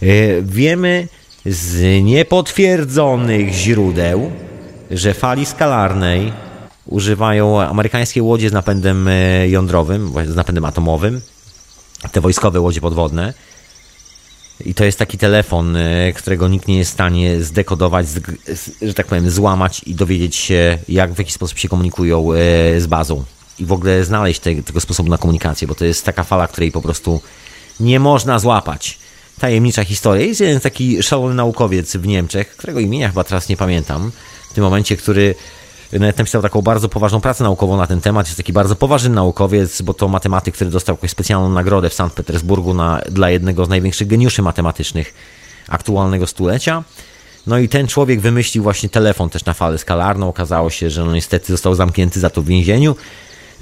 E, 0.02 0.06
wiemy 0.42 1.08
z 1.46 2.04
niepotwierdzonych 2.04 3.52
źródeł, 3.52 4.30
że 4.90 5.14
fali 5.14 5.46
skalarnej 5.46 6.32
używają 6.86 7.60
amerykańskie 7.60 8.22
łodzie 8.22 8.50
z 8.50 8.52
napędem 8.52 9.08
e, 9.08 9.48
jądrowym, 9.48 10.12
z 10.26 10.36
napędem 10.36 10.64
atomowym, 10.64 11.20
te 12.12 12.20
wojskowe 12.20 12.60
łodzie 12.60 12.80
podwodne. 12.80 13.34
I 14.64 14.74
to 14.74 14.84
jest 14.84 14.98
taki 14.98 15.18
telefon, 15.18 15.76
e, 15.76 16.12
którego 16.12 16.48
nikt 16.48 16.68
nie 16.68 16.78
jest 16.78 16.90
w 16.90 16.94
stanie 16.94 17.42
zdekodować, 17.42 18.06
że 18.82 18.94
tak 18.94 19.06
powiem, 19.06 19.30
złamać 19.30 19.82
i 19.86 19.94
dowiedzieć 19.94 20.36
się, 20.36 20.78
jak 20.88 21.12
w 21.12 21.18
jaki 21.18 21.32
sposób 21.32 21.58
się 21.58 21.68
komunikują 21.68 22.32
e, 22.32 22.36
z 22.80 22.86
bazą. 22.86 23.24
I 23.58 23.64
w 23.66 23.72
ogóle 23.72 24.04
znaleźć 24.04 24.40
te, 24.40 24.62
tego 24.62 24.80
sposobu 24.80 25.10
na 25.10 25.18
komunikację, 25.18 25.68
bo 25.68 25.74
to 25.74 25.84
jest 25.84 26.04
taka 26.04 26.24
fala, 26.24 26.48
której 26.48 26.72
po 26.72 26.82
prostu 26.82 27.20
nie 27.80 28.00
można 28.00 28.38
złapać. 28.38 29.01
Tajemnicza 29.40 29.84
historia. 29.84 30.26
Jest 30.26 30.40
jeden 30.40 30.60
taki 30.60 31.02
szalony 31.02 31.34
naukowiec 31.34 31.96
w 31.96 32.06
Niemczech, 32.06 32.56
którego 32.56 32.80
imienia 32.80 33.08
chyba 33.08 33.24
teraz 33.24 33.48
nie 33.48 33.56
pamiętam, 33.56 34.12
w 34.50 34.54
tym 34.54 34.64
momencie, 34.64 34.96
który 34.96 35.34
nawet 35.92 36.18
napisał 36.18 36.42
taką 36.42 36.62
bardzo 36.62 36.88
poważną 36.88 37.20
pracę 37.20 37.44
naukową 37.44 37.76
na 37.76 37.86
ten 37.86 38.00
temat. 38.00 38.26
Jest 38.26 38.36
taki 38.36 38.52
bardzo 38.52 38.76
poważny 38.76 39.10
naukowiec, 39.10 39.82
bo 39.82 39.94
to 39.94 40.08
matematyk, 40.08 40.54
który 40.54 40.70
dostał 40.70 40.94
jakąś 40.94 41.10
specjalną 41.10 41.50
nagrodę 41.50 41.90
w 41.90 41.94
Sankt 41.94 42.16
Petersburgu 42.16 42.74
na, 42.74 43.00
dla 43.10 43.30
jednego 43.30 43.64
z 43.64 43.68
największych 43.68 44.08
geniuszy 44.08 44.42
matematycznych 44.42 45.14
aktualnego 45.68 46.26
stulecia. 46.26 46.84
No 47.46 47.58
i 47.58 47.68
ten 47.68 47.86
człowiek 47.86 48.20
wymyślił 48.20 48.62
właśnie 48.62 48.88
telefon 48.88 49.30
też 49.30 49.44
na 49.44 49.54
falę 49.54 49.78
skalarną. 49.78 50.28
Okazało 50.28 50.70
się, 50.70 50.90
że 50.90 51.04
no 51.04 51.14
niestety 51.14 51.52
został 51.52 51.74
zamknięty 51.74 52.20
za 52.20 52.30
to 52.30 52.42
w 52.42 52.46
więzieniu. 52.46 52.96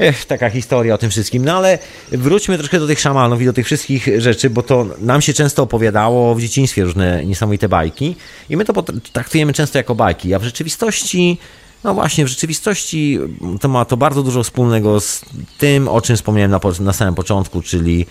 Ech, 0.00 0.24
taka 0.24 0.50
historia 0.50 0.94
o 0.94 0.98
tym 0.98 1.10
wszystkim. 1.10 1.44
No 1.44 1.56
ale 1.56 1.78
wróćmy 2.12 2.58
troszkę 2.58 2.78
do 2.78 2.86
tych 2.86 3.00
szamanów 3.00 3.42
i 3.42 3.44
do 3.44 3.52
tych 3.52 3.66
wszystkich 3.66 4.08
rzeczy, 4.18 4.50
bo 4.50 4.62
to 4.62 4.86
nam 4.98 5.22
się 5.22 5.32
często 5.32 5.62
opowiadało 5.62 6.34
w 6.34 6.40
dzieciństwie 6.40 6.84
różne 6.84 7.24
niesamowite 7.24 7.68
bajki 7.68 8.16
i 8.50 8.56
my 8.56 8.64
to 8.64 8.82
traktujemy 9.12 9.52
często 9.52 9.78
jako 9.78 9.94
bajki, 9.94 10.34
a 10.34 10.38
w 10.38 10.44
rzeczywistości 10.44 11.38
no 11.84 11.94
właśnie, 11.94 12.24
w 12.24 12.28
rzeczywistości 12.28 13.18
to 13.60 13.68
ma 13.68 13.84
to 13.84 13.96
bardzo 13.96 14.22
dużo 14.22 14.42
wspólnego 14.42 15.00
z 15.00 15.24
tym, 15.58 15.88
o 15.88 16.00
czym 16.00 16.16
wspomniałem 16.16 16.50
na, 16.50 16.60
na 16.80 16.92
samym 16.92 17.14
początku, 17.14 17.62
czyli 17.62 18.06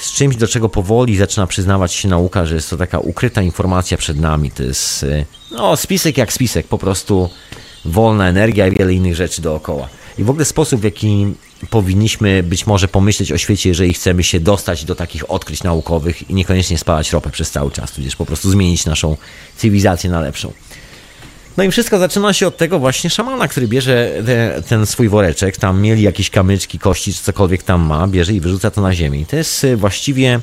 z 0.00 0.12
czymś, 0.12 0.36
do 0.36 0.48
czego 0.48 0.68
powoli 0.68 1.16
zaczyna 1.16 1.46
przyznawać 1.46 1.92
się 1.92 2.08
nauka, 2.08 2.46
że 2.46 2.54
jest 2.54 2.70
to 2.70 2.76
taka 2.76 2.98
ukryta 2.98 3.42
informacja 3.42 3.96
przed 3.96 4.20
nami. 4.20 4.50
To 4.50 4.62
jest 4.62 5.02
y, 5.02 5.26
no, 5.50 5.76
spisek 5.76 6.18
jak 6.18 6.32
spisek, 6.32 6.66
po 6.66 6.78
prostu 6.78 7.30
wolna 7.84 8.28
energia 8.28 8.66
i 8.66 8.70
wiele 8.70 8.94
innych 8.94 9.14
rzeczy 9.14 9.42
dookoła. 9.42 9.88
I 10.18 10.24
w 10.24 10.30
ogóle 10.30 10.44
sposób, 10.44 10.80
w 10.80 10.84
jaki 10.84 11.34
powinniśmy 11.70 12.42
być 12.42 12.66
może 12.66 12.88
pomyśleć 12.88 13.32
o 13.32 13.38
świecie, 13.38 13.68
jeżeli 13.68 13.94
chcemy 13.94 14.22
się 14.22 14.40
dostać 14.40 14.84
do 14.84 14.94
takich 14.94 15.30
odkryć 15.30 15.62
naukowych 15.62 16.30
i 16.30 16.34
niekoniecznie 16.34 16.78
spalać 16.78 17.12
ropę 17.12 17.30
przez 17.30 17.50
cały 17.50 17.70
czas, 17.70 17.92
tudzież 17.92 18.16
po 18.16 18.26
prostu 18.26 18.50
zmienić 18.50 18.86
naszą 18.86 19.16
cywilizację 19.56 20.10
na 20.10 20.20
lepszą. 20.20 20.52
No 21.56 21.64
i 21.64 21.70
wszystko 21.70 21.98
zaczyna 21.98 22.32
się 22.32 22.46
od 22.46 22.56
tego 22.56 22.78
właśnie 22.78 23.10
szamana, 23.10 23.48
który 23.48 23.68
bierze 23.68 24.22
te, 24.26 24.62
ten 24.68 24.86
swój 24.86 25.08
woreczek, 25.08 25.56
tam 25.56 25.80
mieli 25.80 26.02
jakieś 26.02 26.30
kamyczki, 26.30 26.78
kości, 26.78 27.14
czy 27.14 27.22
cokolwiek 27.22 27.62
tam 27.62 27.80
ma, 27.80 28.08
bierze 28.08 28.32
i 28.32 28.40
wyrzuca 28.40 28.70
to 28.70 28.80
na 28.80 28.94
ziemię. 28.94 29.26
to 29.26 29.36
jest 29.36 29.64
y, 29.64 29.76
właściwie, 29.76 30.40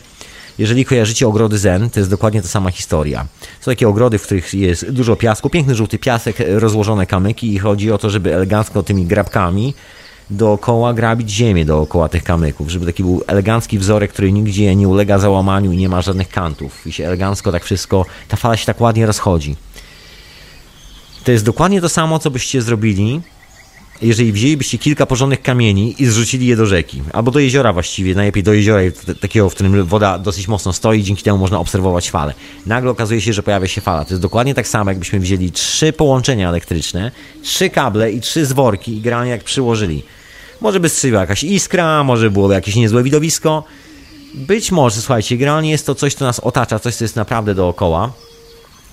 jeżeli 0.59 0.85
kojarzycie 0.85 1.27
ogrody 1.27 1.57
zen, 1.57 1.89
to 1.89 1.99
jest 1.99 2.09
dokładnie 2.09 2.41
ta 2.41 2.47
sama 2.47 2.71
historia. 2.71 3.27
Są 3.61 3.71
takie 3.71 3.87
ogrody, 3.87 4.17
w 4.17 4.23
których 4.23 4.53
jest 4.53 4.91
dużo 4.91 5.15
piasku, 5.15 5.49
piękny 5.49 5.75
żółty 5.75 5.99
piasek, 5.99 6.37
rozłożone 6.47 7.05
kamyki 7.05 7.53
i 7.53 7.59
chodzi 7.59 7.91
o 7.91 7.97
to, 7.97 8.09
żeby 8.09 8.35
elegancko 8.35 8.83
tymi 8.83 9.05
grabkami 9.05 9.73
dookoła 10.29 10.93
grabić 10.93 11.29
ziemię 11.29 11.65
dookoła 11.65 12.09
tych 12.09 12.23
kamyków, 12.23 12.69
żeby 12.69 12.85
taki 12.85 13.03
był 13.03 13.23
elegancki 13.27 13.79
wzorek, 13.79 14.13
który 14.13 14.31
nigdzie 14.31 14.75
nie 14.75 14.87
ulega 14.87 15.19
załamaniu 15.19 15.71
i 15.71 15.77
nie 15.77 15.89
ma 15.89 16.01
żadnych 16.01 16.29
kantów. 16.29 16.87
I 16.87 16.91
się 16.91 17.05
elegancko 17.05 17.51
tak 17.51 17.63
wszystko, 17.63 18.05
ta 18.27 18.37
fala 18.37 18.57
się 18.57 18.65
tak 18.65 18.81
ładnie 18.81 19.05
rozchodzi. 19.05 19.55
To 21.23 21.31
jest 21.31 21.45
dokładnie 21.45 21.81
to 21.81 21.89
samo, 21.89 22.19
co 22.19 22.31
byście 22.31 22.61
zrobili, 22.61 23.21
jeżeli 24.01 24.31
wzięlibyście 24.31 24.77
kilka 24.77 25.05
porządnych 25.05 25.41
kamieni 25.41 25.95
i 25.99 26.05
zrzucili 26.05 26.47
je 26.47 26.55
do 26.55 26.65
rzeki, 26.65 27.01
albo 27.13 27.31
do 27.31 27.39
jeziora 27.39 27.73
właściwie, 27.73 28.15
najlepiej 28.15 28.43
do 28.43 28.53
jeziora 28.53 28.81
takiego, 29.21 29.49
w 29.49 29.53
którym 29.53 29.85
woda 29.85 30.19
dosyć 30.19 30.47
mocno 30.47 30.73
stoi, 30.73 31.03
dzięki 31.03 31.23
temu 31.23 31.37
można 31.37 31.59
obserwować 31.59 32.11
fale. 32.11 32.33
Nagle 32.65 32.91
okazuje 32.91 33.21
się, 33.21 33.33
że 33.33 33.43
pojawia 33.43 33.67
się 33.67 33.81
fala. 33.81 34.05
To 34.05 34.09
jest 34.09 34.21
dokładnie 34.21 34.55
tak 34.55 34.67
samo, 34.67 34.91
jakbyśmy 34.91 35.19
wzięli 35.19 35.51
trzy 35.51 35.93
połączenia 35.93 36.49
elektryczne, 36.49 37.11
trzy 37.43 37.69
kable 37.69 38.11
i 38.11 38.21
trzy 38.21 38.45
zworki 38.45 38.97
i 38.97 39.01
granie 39.01 39.31
jak 39.31 39.43
przyłożyli. 39.43 40.03
Może 40.61 40.79
by 40.79 40.89
strzeliła 40.89 41.21
jakaś 41.21 41.43
iskra, 41.43 42.03
może 42.03 42.31
byłoby 42.31 42.53
jakieś 42.53 42.75
niezłe 42.75 43.03
widowisko. 43.03 43.63
Być 44.33 44.71
może, 44.71 45.01
słuchajcie, 45.01 45.37
generalnie 45.37 45.71
jest 45.71 45.85
to 45.85 45.95
coś, 45.95 46.13
co 46.13 46.25
nas 46.25 46.39
otacza, 46.39 46.79
coś, 46.79 46.95
co 46.95 47.03
jest 47.03 47.15
naprawdę 47.15 47.55
dookoła. 47.55 48.13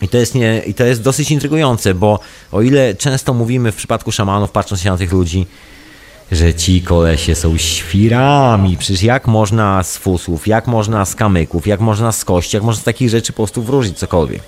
I 0.02 0.08
to, 0.08 0.16
jest 0.16 0.34
nie, 0.34 0.62
I 0.66 0.74
to 0.74 0.84
jest 0.84 1.02
dosyć 1.02 1.30
intrygujące, 1.30 1.94
bo 1.94 2.20
o 2.52 2.62
ile 2.62 2.94
często 2.94 3.34
mówimy 3.34 3.72
w 3.72 3.76
przypadku 3.76 4.12
szamanów, 4.12 4.50
patrząc 4.50 4.80
się 4.82 4.90
na 4.90 4.96
tych 4.96 5.12
ludzi, 5.12 5.46
że 6.32 6.54
ci 6.54 6.82
kolesie 6.82 7.34
są 7.34 7.58
świrami. 7.58 8.76
Przecież 8.76 9.02
jak 9.02 9.26
można 9.26 9.82
z 9.82 9.96
fusów, 9.96 10.46
jak 10.46 10.66
można 10.66 11.04
z 11.04 11.14
kamyków, 11.14 11.66
jak 11.66 11.80
można 11.80 12.12
z 12.12 12.24
kości, 12.24 12.56
jak 12.56 12.64
można 12.64 12.80
z 12.80 12.84
takich 12.84 13.10
rzeczy 13.10 13.32
po 13.32 13.36
prostu 13.36 13.62
wróżyć 13.62 13.98
cokolwiek. 13.98 14.42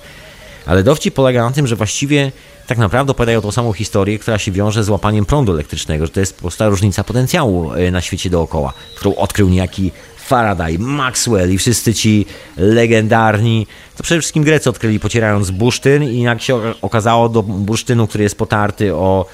Ale 0.66 0.82
dowcip 0.82 1.14
polega 1.14 1.44
na 1.44 1.50
tym, 1.50 1.66
że 1.66 1.76
właściwie 1.76 2.32
tak 2.66 2.78
naprawdę 2.78 3.10
opowiadają 3.10 3.40
tą 3.40 3.52
samą 3.52 3.72
historię, 3.72 4.18
która 4.18 4.38
się 4.38 4.52
wiąże 4.52 4.84
z 4.84 4.88
łapaniem 4.88 5.24
prądu 5.24 5.52
elektrycznego, 5.52 6.06
że 6.06 6.12
to 6.12 6.20
jest 6.20 6.34
po 6.34 6.40
prostu 6.40 6.70
różnica 6.70 7.04
potencjału 7.04 7.72
e, 7.72 7.90
na 7.90 8.00
świecie 8.00 8.30
dookoła, 8.30 8.72
którą 8.94 9.14
odkrył 9.14 9.48
niejaki 9.48 9.92
Faraday, 10.28 10.78
Maxwell 10.78 11.52
i 11.52 11.58
wszyscy 11.58 11.94
ci 11.94 12.26
legendarni, 12.56 13.66
to 13.96 14.02
przede 14.02 14.20
wszystkim 14.20 14.44
Grecy 14.44 14.70
odkryli 14.70 15.00
pocierając 15.00 15.50
bursztyn 15.50 16.02
i 16.02 16.22
jak 16.22 16.42
się 16.42 16.60
okazało 16.82 17.28
do 17.28 17.42
bursztynu, 17.42 18.06
który 18.06 18.24
jest 18.24 18.38
potarty 18.38 18.94
o 18.94 19.26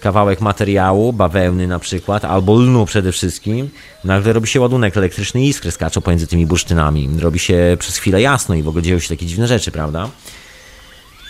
kawałek 0.00 0.40
materiału, 0.40 1.12
bawełny 1.12 1.66
na 1.66 1.78
przykład, 1.78 2.24
albo 2.24 2.54
lnu 2.60 2.86
przede 2.86 3.12
wszystkim, 3.12 3.70
nagle 4.04 4.32
robi 4.32 4.48
się 4.48 4.60
ładunek 4.60 4.96
elektryczny 4.96 5.42
i 5.42 5.48
iskry 5.48 5.70
skaczą 5.70 6.00
pomiędzy 6.00 6.26
tymi 6.26 6.46
bursztynami. 6.46 7.08
Robi 7.18 7.38
się 7.38 7.76
przez 7.78 7.96
chwilę 7.96 8.22
jasno 8.22 8.54
i 8.54 8.62
w 8.62 8.68
ogóle 8.68 8.82
dzieją 8.82 8.98
się 8.98 9.08
takie 9.08 9.26
dziwne 9.26 9.48
rzeczy, 9.48 9.70
prawda? 9.70 10.08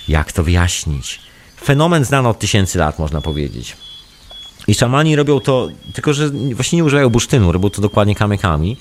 Jak 0.09 0.33
to 0.33 0.43
wyjaśnić? 0.43 1.21
Fenomen 1.65 2.05
znany 2.05 2.29
od 2.29 2.39
tysięcy 2.39 2.79
lat, 2.79 2.99
można 2.99 3.21
powiedzieć. 3.21 3.77
I 4.67 4.75
szamani 4.75 5.17
robią 5.17 5.41
to, 5.41 5.69
tylko 5.95 6.15
że 6.15 6.31
właśnie 6.55 6.77
nie 6.77 6.85
używają 6.85 7.09
bursztynu, 7.09 7.53
robią 7.53 7.71
to 7.71 7.83
dokładnie 7.83 8.15
kamykami 8.15 8.77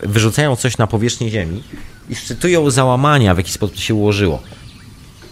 wyrzucają 0.00 0.56
coś 0.56 0.78
na 0.78 0.86
powierzchnię 0.86 1.30
Ziemi 1.30 1.62
i 2.08 2.14
szczytują 2.14 2.70
załamania, 2.70 3.34
w 3.34 3.38
jaki 3.38 3.52
sposób 3.52 3.76
to 3.76 3.82
się 3.82 3.94
ułożyło. 3.94 4.42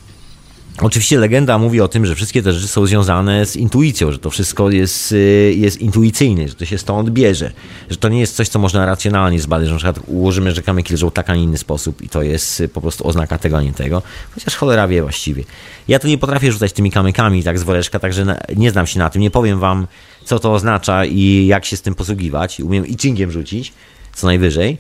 Oczywiście 0.82 1.20
legenda 1.20 1.58
mówi 1.58 1.82
o 1.82 1.88
tym, 1.88 2.06
że 2.06 2.16
wszystkie 2.16 2.44
te 2.44 2.54
rzeczy 2.54 2.68
są 2.68 2.86
związane 2.86 3.46
z 3.46 3.56
intuicją, 3.56 4.12
że 4.12 4.20
to 4.20 4.30
wszystko 4.30 4.70
jest, 4.70 5.12
y, 5.12 5.54
jest 5.58 5.82
intuicyjne, 5.82 6.48
że 6.48 6.56
to 6.56 6.66
się 6.66 6.78
stąd 6.78 7.10
bierze, 7.10 7.52
że 7.90 7.98
to 7.98 8.10
nie 8.10 8.20
jest 8.20 8.36
coś, 8.36 8.50
co 8.50 8.60
można 8.60 8.86
racjonalnie 8.86 9.40
zbadać, 9.40 9.68
że 9.68 9.74
na 9.74 9.78
przykład 9.78 10.00
ułożymy, 10.08 10.52
że 10.52 10.62
kamyki 10.62 10.94
leżą 10.94 11.12
tak, 11.12 11.30
a 11.30 11.36
nie 11.36 11.44
inny 11.44 11.58
sposób 11.58 12.02
i 12.02 12.10
to 12.10 12.22
jest 12.22 12.62
y, 12.62 12.68
po 12.68 12.82
prostu 12.82 13.08
oznaka 13.08 13.38
tego, 13.38 13.58
a 13.58 13.62
nie 13.62 13.74
tego, 13.74 14.02
chociaż 14.36 14.56
cholera 14.56 14.88
wie 14.88 15.02
właściwie. 15.02 15.44
Ja 15.88 16.00
to 16.00 16.08
nie 16.08 16.18
potrafię 16.18 16.52
rzucać 16.52 16.74
tymi 16.74 16.92
kamykami 16.92 17.44
tak 17.44 17.60
z 17.60 17.64
woreczka, 17.64 18.00
także 18.00 18.38
nie 18.56 18.72
znam 18.72 18.88
się 18.88 19.00
na 19.00 19.10
tym, 19.10 19.22
nie 19.22 19.32
powiem 19.32 19.60
wam, 19.60 19.88
co 20.26 20.40
to 20.40 20.54
oznacza 20.54 21.06
i 21.06 21.46
jak 21.48 21.66
się 21.66 21.78
z 21.78 21.82
tym 21.82 21.96
posługiwać. 21.96 22.60
Umiem 22.60 22.88
i 22.88 22.98
chingiem 22.98 23.32
rzucić, 23.32 23.74
co 24.16 24.28
najwyżej. 24.28 24.78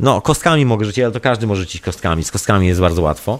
No, 0.00 0.20
kostkami 0.20 0.66
mogę 0.66 0.84
rzucić, 0.84 1.04
ale 1.04 1.12
to 1.12 1.20
każdy 1.20 1.46
może 1.46 1.60
rzucić 1.60 1.82
kostkami. 1.82 2.24
Z 2.24 2.30
kostkami 2.30 2.66
jest 2.66 2.80
bardzo 2.80 3.02
łatwo. 3.02 3.38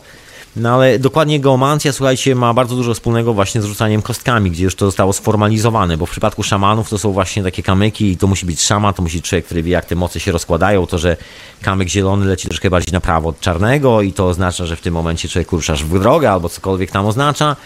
No 0.57 0.75
ale 0.75 0.99
dokładnie 0.99 1.41
geomancja, 1.41 1.93
słuchajcie, 1.93 2.35
ma 2.35 2.55
bardzo 2.55 2.77
dużo 2.77 2.95
wspólnego 2.95 3.35
właśnie 3.35 3.63
z 3.63 3.65
rzucaniem 3.65 4.03
kostkami, 4.03 4.51
gdzie 4.51 4.65
już 4.65 4.75
to 4.75 4.87
zostało 4.87 5.13
sformalizowane, 5.13 5.97
bo 5.97 6.07
w 6.07 6.11
przypadku 6.11 6.43
szamanów 6.43 6.89
to 6.89 6.99
są 6.99 7.13
właśnie 7.13 7.43
takie 7.43 7.63
kamyki 7.63 8.11
i 8.11 8.17
to 8.17 8.27
musi 8.27 8.47
być 8.47 8.63
szaman, 8.63 8.95
to 8.95 9.03
musi 9.03 9.23
człowiek, 9.23 9.45
który 9.45 9.63
wie 9.63 9.73
jak 9.73 9.85
te 9.85 9.95
moce 9.95 10.21
się 10.21 10.33
rozkładają, 10.33 10.87
to, 10.87 10.99
że 10.99 11.17
kamyk 11.63 11.89
zielony 11.89 12.27
leci 12.27 12.49
troszkę 12.49 12.71
bardziej 12.71 12.93
na 12.93 13.01
prawo 13.01 13.29
od 13.29 13.41
czarnego 13.41 14.03
i 14.03 14.13
to 14.13 14.29
oznacza, 14.29 14.67
że 14.67 14.77
w 14.77 14.81
tym 14.81 14.95
momencie 14.95 15.29
człowiek 15.29 15.53
ruszasz 15.53 15.85
w 15.85 15.99
drogę 16.01 16.31
albo 16.31 16.49
cokolwiek 16.49 16.91
tam 16.91 17.07
oznacza. 17.07 17.57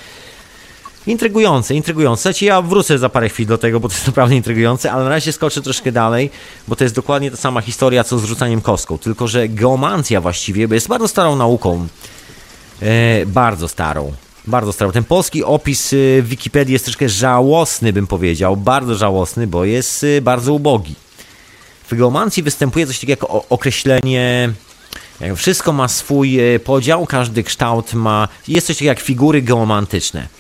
Intrygujące, 1.07 1.75
intrygujące. 1.75 2.23
Słuchajcie, 2.23 2.47
ja 2.47 2.63
wrócę 2.63 2.99
za 2.99 3.09
parę 3.09 3.29
chwil 3.29 3.47
do 3.47 3.59
tego, 3.59 3.81
bo 3.81 3.89
to 3.89 3.95
jest 3.95 4.07
naprawdę 4.07 4.37
intrygujące, 4.37 4.93
ale 4.93 5.05
na 5.05 5.11
razie 5.11 5.33
skoczę 5.33 5.63
troszkę 5.63 5.93
dalej, 5.93 6.31
bo 6.69 6.77
to 6.77 6.85
jest 6.85 6.95
dokładnie 6.95 7.31
ta 7.31 7.37
sama 7.37 7.61
historia, 7.61 8.05
co 8.05 8.19
z 8.19 8.25
rzucaniem 8.25 8.61
kostką, 8.61 8.99
tylko 8.99 9.29
że 9.29 9.49
geomancja 9.49 10.21
właściwie 10.21 10.69
jest 10.71 10.89
bardzo 10.89 11.09
starą 11.09 11.37
nauką. 11.37 11.87
E, 12.83 13.27
bardzo 13.27 13.69
starą. 13.69 14.13
Bardzo 14.47 14.73
starą. 14.73 14.93
Ten 14.93 15.05
polski 15.05 15.45
opis 15.45 15.93
e, 15.93 15.97
w 16.23 16.29
Wikipedii 16.29 16.73
jest 16.73 16.85
troszkę 16.85 17.09
żałosny, 17.09 17.93
bym 17.93 18.07
powiedział. 18.07 18.57
Bardzo 18.57 18.95
żałosny, 18.95 19.47
bo 19.47 19.65
jest 19.65 20.05
e, 20.05 20.21
bardzo 20.21 20.55
ubogi. 20.55 20.95
W 21.91 21.97
geomancji 21.97 22.43
występuje 22.43 22.87
coś 22.87 23.01
takiego 23.01 23.27
jak 23.33 23.45
określenie 23.49 24.53
wszystko 25.37 25.73
ma 25.73 25.89
swój 25.89 26.55
e, 26.55 26.59
podział, 26.59 27.07
każdy 27.07 27.43
kształt 27.43 27.95
ma. 27.95 28.29
Jest 28.49 28.67
coś 28.67 28.77
takiego 28.77 28.89
jak 28.89 29.01
figury 29.01 29.43
geomantyczne. 29.43 30.40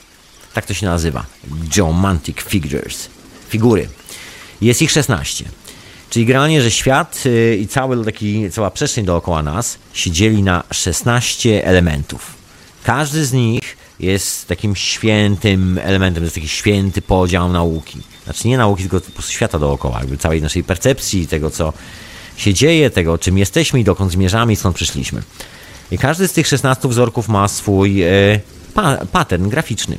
Tak 0.54 0.66
to 0.66 0.74
się 0.74 0.86
nazywa. 0.86 1.26
Geomantic 1.76 2.36
figures. 2.36 3.08
Figury. 3.48 3.88
Jest 4.60 4.82
ich 4.82 4.90
16. 4.90 5.44
Czyli 6.10 6.26
generalnie, 6.26 6.62
że 6.62 6.70
świat 6.70 7.22
e, 7.26 7.56
i 7.56 7.68
cały 7.68 8.04
taki, 8.04 8.50
cała 8.50 8.70
przestrzeń 8.70 9.04
dookoła 9.04 9.42
nas 9.42 9.78
się 9.92 10.10
dzieli 10.10 10.42
na 10.42 10.64
16 10.70 11.64
elementów. 11.66 12.34
Każdy 12.84 13.24
z 13.24 13.32
nich 13.32 13.76
jest 14.00 14.48
takim 14.48 14.76
świętym 14.76 15.80
elementem, 15.82 16.24
jest 16.24 16.34
taki 16.34 16.48
święty 16.48 17.02
podział 17.02 17.48
nauki. 17.48 17.98
Znaczy 18.24 18.48
nie 18.48 18.58
nauki, 18.58 18.82
tylko 18.82 19.00
po 19.00 19.12
prostu 19.12 19.32
świata 19.32 19.58
dookoła, 19.58 19.98
jakby 19.98 20.16
całej 20.16 20.42
naszej 20.42 20.64
percepcji, 20.64 21.26
tego 21.26 21.50
co 21.50 21.72
się 22.36 22.54
dzieje, 22.54 22.90
tego 22.90 23.18
czym 23.18 23.38
jesteśmy 23.38 23.80
i 23.80 23.84
dokąd 23.84 24.12
zmierzamy 24.12 24.52
i 24.52 24.56
skąd 24.56 24.76
przyszliśmy. 24.76 25.22
I 25.90 25.98
każdy 25.98 26.28
z 26.28 26.32
tych 26.32 26.46
16 26.46 26.88
wzorków 26.88 27.28
ma 27.28 27.48
swój 27.48 28.02
e, 28.02 28.08
pa, 28.74 29.06
pattern 29.12 29.48
graficzny. 29.48 29.98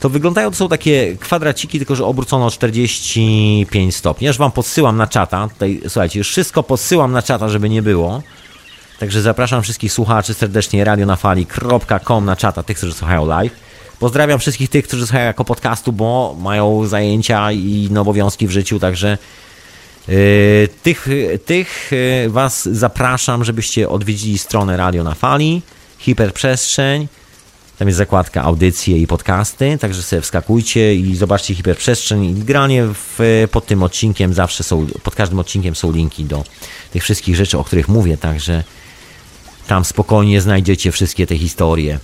To 0.00 0.08
wyglądają, 0.08 0.50
to 0.50 0.56
są 0.56 0.68
takie 0.68 1.16
kwadraciki, 1.16 1.78
tylko 1.78 1.96
że 1.96 2.04
obrócono 2.04 2.46
o 2.46 2.50
45 2.50 3.96
stopni. 3.96 4.26
Już 4.26 4.38
wam 4.38 4.52
podsyłam 4.52 4.96
na 4.96 5.06
czata. 5.06 5.48
Tutaj, 5.52 5.80
słuchajcie, 5.88 6.18
już 6.18 6.28
wszystko 6.28 6.62
podsyłam 6.62 7.12
na 7.12 7.22
czata, 7.22 7.48
żeby 7.48 7.68
nie 7.68 7.82
było. 7.82 8.22
Także 8.98 9.22
zapraszam 9.22 9.62
wszystkich 9.62 9.92
słuchaczy 9.92 10.34
serdecznie 10.34 10.84
radionafali.com 10.84 12.24
na 12.24 12.36
czata, 12.36 12.62
tych, 12.62 12.76
którzy 12.76 12.94
słuchają 12.94 13.26
live. 13.26 13.52
Pozdrawiam 13.98 14.38
wszystkich 14.38 14.70
tych, 14.70 14.86
którzy 14.86 15.06
słuchają 15.06 15.26
jako 15.26 15.44
podcastu, 15.44 15.92
bo 15.92 16.36
mają 16.40 16.86
zajęcia 16.86 17.52
i 17.52 17.90
obowiązki 17.98 18.46
w 18.46 18.50
życiu, 18.50 18.78
także 18.78 19.18
yy, 20.08 20.16
tych, 20.82 21.08
tych 21.44 21.90
yy, 22.22 22.30
Was 22.30 22.68
zapraszam, 22.68 23.44
żebyście 23.44 23.88
odwiedzili 23.88 24.38
stronę 24.38 24.76
Radio 24.76 25.04
na 25.04 25.14
Fali, 25.14 25.62
Hiperprzestrzeń. 25.98 27.08
Tam 27.78 27.88
jest 27.88 27.98
zakładka 27.98 28.42
audycje 28.42 28.98
i 28.98 29.06
podcasty, 29.06 29.78
także 29.80 30.02
sobie 30.02 30.22
wskakujcie 30.22 30.94
i 30.94 31.16
zobaczcie 31.16 31.54
hiperprzestrzeń. 31.54 32.24
I 32.24 32.34
granie 32.34 32.84
w, 32.86 33.48
pod 33.50 33.66
tym 33.66 33.82
odcinkiem 33.82 34.34
zawsze 34.34 34.64
są, 34.64 34.86
pod 35.02 35.14
każdym 35.14 35.38
odcinkiem 35.38 35.74
są 35.74 35.92
linki 35.92 36.24
do 36.24 36.44
tych 36.90 37.02
wszystkich 37.02 37.36
rzeczy, 37.36 37.58
o 37.58 37.64
których 37.64 37.88
mówię, 37.88 38.16
także 38.16 38.64
tam 39.66 39.84
spokojnie 39.84 40.40
znajdziecie 40.40 40.92
wszystkie 40.92 41.26
te 41.26 41.38
historie. 41.38 41.98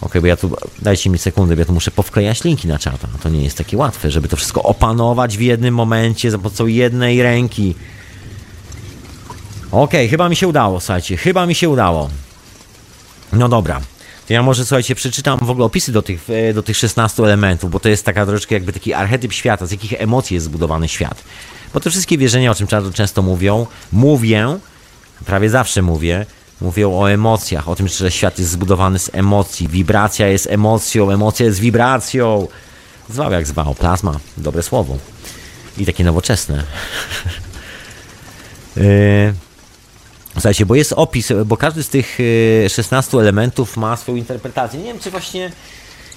Ok, 0.00 0.20
bo 0.20 0.26
ja 0.26 0.36
tu, 0.36 0.56
dajcie 0.82 1.10
mi 1.10 1.18
sekundę, 1.18 1.54
bo 1.54 1.60
ja 1.60 1.66
tu 1.66 1.72
muszę 1.72 1.90
powklejać 1.90 2.44
linki 2.44 2.68
na 2.68 2.78
czata. 2.78 3.08
To 3.22 3.28
nie 3.28 3.42
jest 3.42 3.58
takie 3.58 3.76
łatwe, 3.76 4.10
żeby 4.10 4.28
to 4.28 4.36
wszystko 4.36 4.62
opanować 4.62 5.38
w 5.38 5.40
jednym 5.40 5.74
momencie 5.74 6.30
za 6.30 6.38
pomocą 6.38 6.66
jednej 6.66 7.22
ręki. 7.22 7.74
Ok, 9.72 9.92
chyba 10.10 10.28
mi 10.28 10.36
się 10.36 10.48
udało, 10.48 10.80
słuchajcie, 10.80 11.16
chyba 11.16 11.46
mi 11.46 11.54
się 11.54 11.68
udało. 11.68 12.10
No 13.32 13.48
dobra. 13.48 13.80
To 14.26 14.32
ja 14.32 14.42
może, 14.42 14.64
słuchajcie, 14.64 14.94
przeczytam 14.94 15.38
w 15.42 15.50
ogóle 15.50 15.66
opisy 15.66 15.92
do 15.92 16.02
tych, 16.02 16.26
do 16.54 16.62
tych 16.62 16.76
16 16.76 17.22
elementów, 17.22 17.70
bo 17.70 17.80
to 17.80 17.88
jest 17.88 18.04
taka 18.04 18.26
troszeczkę 18.26 18.54
jakby 18.54 18.72
taki 18.72 18.94
archetyp 18.94 19.32
świata, 19.32 19.66
z 19.66 19.70
jakich 19.70 19.92
emocji 19.92 20.34
jest 20.34 20.46
zbudowany 20.46 20.88
świat. 20.88 21.24
Bo 21.74 21.80
te 21.80 21.90
wszystkie 21.90 22.18
wierzenia, 22.18 22.50
o 22.50 22.54
czym 22.54 22.66
często 22.94 23.22
mówią, 23.22 23.66
mówię, 23.92 24.58
prawie 25.26 25.50
zawsze 25.50 25.82
mówię, 25.82 26.26
Mówią 26.60 26.98
o 26.98 27.10
emocjach, 27.10 27.68
o 27.68 27.76
tym, 27.76 27.88
że 27.88 28.10
świat 28.10 28.38
jest 28.38 28.50
zbudowany 28.50 28.98
z 28.98 29.10
emocji. 29.12 29.68
Wibracja 29.68 30.28
jest 30.28 30.46
emocją, 30.46 31.10
emocja 31.10 31.46
jest 31.46 31.60
wibracją. 31.60 32.48
Zwał 33.10 33.32
jak 33.32 33.46
zwał, 33.46 33.74
plazma, 33.74 34.20
dobre 34.36 34.62
słowo. 34.62 34.98
I 35.78 35.86
takie 35.86 36.04
nowoczesne. 36.04 36.64
yy... 38.76 39.34
Słuchajcie, 40.34 40.66
bo 40.66 40.74
jest 40.74 40.92
opis, 40.92 41.32
bo 41.46 41.56
każdy 41.56 41.82
z 41.82 41.88
tych 41.88 42.18
16 42.68 43.16
e, 43.16 43.20
elementów 43.20 43.76
ma 43.76 43.96
swoją 43.96 44.16
interpretację. 44.16 44.80
Nie 44.80 44.86
wiem, 44.86 44.98
czy 44.98 45.10
właśnie 45.10 45.52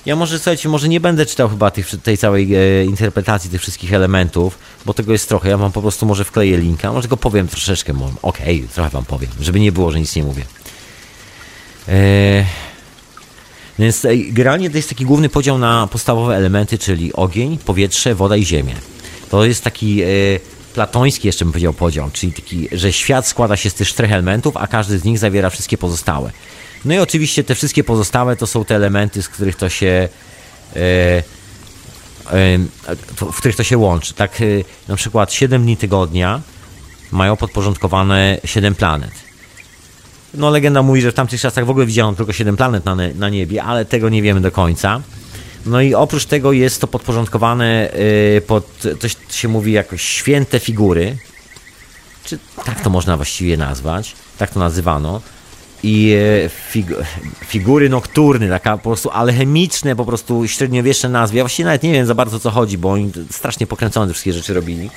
ja 0.06 0.16
może, 0.16 0.38
słuchajcie, 0.38 0.70
może 0.70 0.90
nie 0.90 1.00
będę 1.00 1.26
czytał 1.26 1.50
chyba 1.50 1.72
tych, 1.72 1.90
tej 2.04 2.18
całej 2.18 2.56
e, 2.56 2.86
interpretacji 2.86 3.50
tych 3.50 3.62
wszystkich 3.62 3.94
elementów, 3.94 4.60
bo 4.86 4.94
tego 4.94 5.12
jest 5.12 5.30
trochę. 5.30 5.50
Ja 5.50 5.58
wam 5.58 5.72
po 5.72 5.82
prostu 5.82 6.06
może 6.06 6.24
wkleję 6.24 6.58
linka, 6.58 6.94
może 6.94 7.08
go 7.08 7.18
powiem 7.18 7.48
troszeczkę. 7.48 7.94
Okej, 8.22 8.58
okay, 8.58 8.68
trochę 8.74 8.90
wam 8.90 9.06
powiem, 9.06 9.30
żeby 9.42 9.60
nie 9.60 9.72
było, 9.72 9.92
że 9.92 10.00
nic 10.00 10.16
nie 10.16 10.24
mówię. 10.24 10.44
E, 11.88 12.46
więc 13.80 14.06
generalnie 14.30 14.70
to 14.70 14.78
jest 14.78 14.90
taki 14.90 15.06
główny 15.06 15.30
podział 15.30 15.58
na 15.58 15.88
podstawowe 15.88 16.36
elementy, 16.36 16.78
czyli 16.78 17.14
ogień, 17.14 17.58
powietrze, 17.58 18.16
woda 18.16 18.36
i 18.36 18.46
ziemię. 18.46 18.76
To 19.30 19.46
jest 19.46 19.64
taki 19.64 20.02
platoński 20.78 21.28
jeszcze 21.28 21.46
bym 21.46 21.52
powiedział 21.52 21.74
podział, 21.74 22.10
czyli 22.14 22.34
taki, 22.34 22.68
że 22.72 22.94
świat 22.94 23.28
składa 23.28 23.58
się 23.58 23.70
z 23.70 23.74
tych 23.74 23.88
czterech 23.88 24.12
elementów, 24.12 24.58
a 24.58 24.68
każdy 24.68 25.00
z 25.00 25.04
nich 25.04 25.20
zawiera 25.20 25.50
wszystkie 25.50 25.78
pozostałe. 25.78 26.32
No 26.86 26.94
i 26.94 26.98
oczywiście 26.98 27.44
te 27.44 27.56
wszystkie 27.56 27.84
pozostałe 27.84 28.36
to 28.36 28.48
są 28.48 28.66
te 28.66 28.76
elementy, 28.76 29.24
z 29.24 29.30
których 29.30 29.56
to 29.56 29.70
się 29.70 30.10
e, 30.76 30.80
e, 30.80 32.58
w 33.32 33.38
których 33.38 33.56
to 33.56 33.64
się 33.64 33.78
łączy. 33.78 34.14
Tak 34.14 34.42
e, 34.42 34.46
na 34.88 34.96
przykład 34.96 35.34
7 35.34 35.64
dni 35.64 35.78
tygodnia 35.78 36.42
mają 37.12 37.38
podporządkowane 37.38 38.40
7 38.46 38.76
planet. 38.76 39.12
No 40.34 40.50
legenda 40.50 40.82
mówi, 40.82 41.02
że 41.02 41.12
w 41.12 41.16
tamtych 41.16 41.42
czasach 41.42 41.66
w 41.66 41.70
ogóle 41.70 41.86
widziano 41.86 42.14
tylko 42.14 42.34
7 42.34 42.58
planet 42.58 42.86
na, 42.86 42.96
na 43.16 43.30
niebie, 43.30 43.64
ale 43.64 43.86
tego 43.86 44.10
nie 44.10 44.22
wiemy 44.22 44.42
do 44.42 44.52
końca. 44.52 45.02
No 45.68 45.82
i 45.82 45.94
oprócz 45.94 46.26
tego 46.26 46.52
jest 46.52 46.82
to 46.82 46.88
podporządkowane 46.88 47.92
pod, 48.48 48.84
to 49.00 49.34
się 49.34 49.48
mówi 49.48 49.72
jakoś 49.72 50.02
święte 50.02 50.60
figury, 50.60 51.18
czy 52.24 52.40
tak 52.66 52.82
to 52.82 52.90
można 52.90 53.18
właściwie 53.18 53.58
nazwać, 53.58 54.16
tak 54.38 54.50
to 54.50 54.60
nazywano, 54.60 55.22
i 55.84 56.16
e, 56.46 56.50
fig 56.50 56.88
figury 57.46 57.90
nokturny, 57.90 58.50
taka 58.50 58.78
po 58.78 58.84
prostu 58.84 59.10
alchemiczne, 59.10 59.96
po 59.96 60.06
prostu 60.06 60.48
średniowieczne 60.48 61.10
nazwy. 61.10 61.38
Ja 61.38 61.44
właściwie 61.44 61.66
nawet 61.66 61.84
nie 61.84 61.92
wiem 61.92 62.06
za 62.06 62.16
bardzo 62.16 62.40
co 62.40 62.52
chodzi, 62.52 62.78
bo 62.78 62.92
oni 62.92 63.12
strasznie 63.32 63.68
pokręcone 63.68 64.14
wszystkie 64.14 64.34
rzeczy 64.34 64.54
robili. 64.54 64.90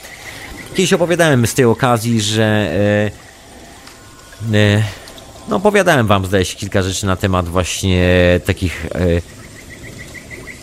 Kiedyś 0.75 0.93
opowiadałem 0.93 1.47
z 1.47 1.55
tej 1.55 1.65
okazji, 1.65 2.21
że 2.21 2.45
e, 2.45 3.11
e, 4.57 4.83
no 5.49 5.57
opowiadałem 5.57 6.07
wam 6.07 6.27
zdaje 6.27 6.45
się 6.45 6.57
kilka 6.57 6.83
rzeczy 6.83 7.07
na 7.07 7.17
temat 7.17 7.49
właśnie 7.49 8.01
takich 8.45 8.87
e, 8.87 9.40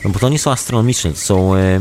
no 0.04 0.10
bo 0.10 0.20
to 0.20 0.30
nie 0.30 0.40
są 0.40 0.52
astronomiczne, 0.52 1.12
to 1.12 1.18
są 1.18 1.56
e, 1.56 1.80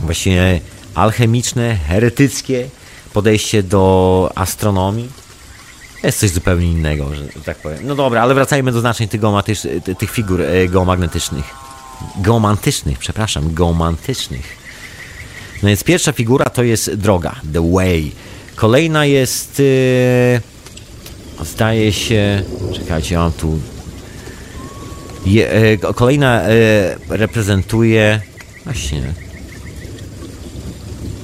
właśnie 0.00 0.60
alchemiczne, 0.94 1.76
heretyckie 1.76 2.68
podejście 3.12 3.62
do 3.62 4.32
astronomii 4.34 5.08
jest 6.06 6.20
coś 6.20 6.30
zupełnie 6.30 6.66
innego, 6.66 7.14
że 7.14 7.42
tak 7.44 7.56
powiem. 7.56 7.78
No 7.82 7.94
dobra, 7.94 8.22
ale 8.22 8.34
wracajmy 8.34 8.72
do 8.72 8.80
znaczeń 8.80 9.08
tych, 9.08 9.20
tych 9.98 10.10
figur 10.10 10.42
e, 10.42 10.68
geomagnetycznych. 10.68 11.44
Geomantycznych, 12.16 12.98
przepraszam, 12.98 13.54
geomantycznych. 13.54 14.56
No 15.62 15.68
więc 15.68 15.84
pierwsza 15.84 16.12
figura 16.12 16.44
to 16.44 16.62
jest 16.62 16.94
droga, 16.94 17.36
the 17.52 17.72
way. 17.72 18.12
Kolejna 18.54 19.04
jest, 19.06 19.58
yy, 19.58 21.44
zdaje 21.44 21.92
się, 21.92 22.42
czekajcie, 22.74 23.18
mam 23.18 23.32
tu, 23.32 23.58
je, 25.26 25.78
yy, 25.82 25.94
kolejna 25.94 26.42
yy, 26.48 27.16
reprezentuje, 27.16 28.20
właśnie, 28.64 29.02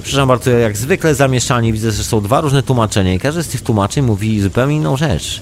Przepraszam 0.03 0.27
bardzo, 0.27 0.51
jak 0.51 0.77
zwykle 0.77 1.15
zamieszanie, 1.15 1.73
widzę, 1.73 1.91
że 1.91 2.03
są 2.03 2.21
dwa 2.21 2.41
różne 2.41 2.63
tłumaczenia 2.63 3.13
i 3.13 3.19
każde 3.19 3.43
z 3.43 3.47
tych 3.47 3.61
tłumaczeń 3.61 4.03
mówi 4.03 4.41
zupełnie 4.41 4.75
inną 4.75 4.97
rzecz. 4.97 5.41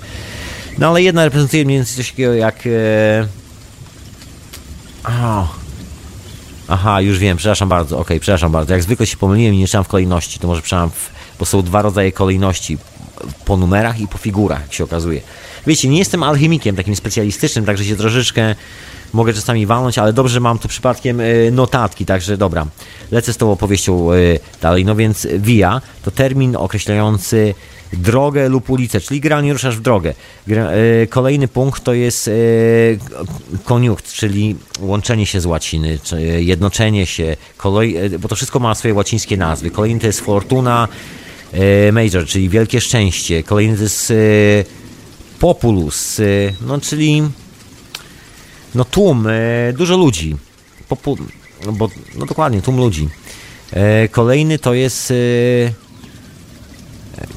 No 0.77 0.87
ale 0.87 1.01
jedna 1.01 1.25
reprezentuje 1.25 1.65
mniej 1.65 1.77
więcej 1.77 1.97
coś 1.97 2.09
takiego 2.11 2.33
jak... 2.33 2.67
E... 2.67 3.27
Aha, 6.67 7.01
już 7.01 7.19
wiem, 7.19 7.37
przepraszam 7.37 7.69
bardzo, 7.69 7.95
okej, 7.95 8.05
okay, 8.05 8.19
przepraszam 8.19 8.51
bardzo. 8.51 8.73
Jak 8.73 8.83
zwykle 8.83 9.07
się 9.07 9.17
pomyliłem 9.17 9.53
i 9.53 9.57
nie 9.57 9.67
czytam 9.67 9.83
w 9.83 9.87
kolejności, 9.87 10.39
to 10.39 10.47
może 10.47 10.61
przepraszam, 10.61 10.89
w... 10.89 11.11
bo 11.39 11.45
są 11.45 11.61
dwa 11.61 11.81
rodzaje 11.81 12.11
kolejności, 12.11 12.77
po 13.45 13.57
numerach 13.57 13.99
i 13.99 14.07
po 14.07 14.17
figurach, 14.17 14.61
jak 14.61 14.73
się 14.73 14.83
okazuje. 14.83 15.21
Wiecie, 15.69 15.89
nie 15.89 15.99
jestem 15.99 16.23
alchemikiem 16.23 16.75
takim 16.75 16.95
specjalistycznym, 16.95 17.65
także 17.65 17.85
się 17.85 17.95
troszeczkę 17.95 18.55
mogę 19.13 19.33
czasami 19.33 19.65
walnąć, 19.65 19.97
ale 19.97 20.13
dobrze, 20.13 20.39
mam 20.39 20.59
tu 20.59 20.67
przypadkiem 20.67 21.19
e, 21.21 21.51
notatki, 21.51 22.05
także 22.05 22.37
dobra, 22.37 22.65
lecę 23.11 23.33
z 23.33 23.37
tą 23.37 23.51
opowieścią 23.51 24.13
e, 24.13 24.17
dalej. 24.61 24.85
No 24.85 24.95
więc 24.95 25.27
via 25.37 25.81
to 26.03 26.11
termin 26.11 26.55
określający 26.55 27.53
drogę 27.93 28.49
lub 28.49 28.69
ulicę, 28.69 29.01
czyli 29.01 29.19
generalnie 29.19 29.53
ruszasz 29.53 29.77
w 29.77 29.81
drogę. 29.81 30.13
E, 30.47 31.07
kolejny 31.07 31.47
punkt 31.47 31.83
to 31.83 31.93
jest 31.93 32.29
koniukt, 33.63 34.13
czyli 34.13 34.55
łączenie 34.79 35.25
się 35.25 35.41
z 35.41 35.45
łaciny, 35.45 35.99
jednoczenie 36.37 37.05
się, 37.05 37.35
bo 38.19 38.27
to 38.27 38.35
wszystko 38.35 38.59
ma 38.59 38.75
swoje 38.75 38.93
łacińskie 38.93 39.37
nazwy. 39.37 39.71
Kolejny 39.71 39.99
to 39.99 40.07
jest 40.07 40.21
fortuna 40.21 40.87
major, 41.91 42.25
czyli 42.25 42.49
wielkie 42.49 42.81
szczęście. 42.81 43.43
Kolejny 43.43 43.77
to 43.77 43.83
jest 43.83 44.13
populus, 45.39 46.21
no 46.61 46.81
czyli 46.81 47.23
no 48.75 48.85
tłum, 48.85 49.27
e, 49.27 49.73
dużo 49.73 49.97
ludzi. 49.97 50.37
Popu 50.87 51.17
no, 51.65 51.71
bo, 51.71 51.89
no 52.15 52.25
dokładnie, 52.25 52.61
tłum 52.61 52.77
ludzi. 52.77 53.09
E, 53.71 54.07
kolejny 54.07 54.59
to 54.59 54.73
jest... 54.73 55.11
E, 55.11 55.15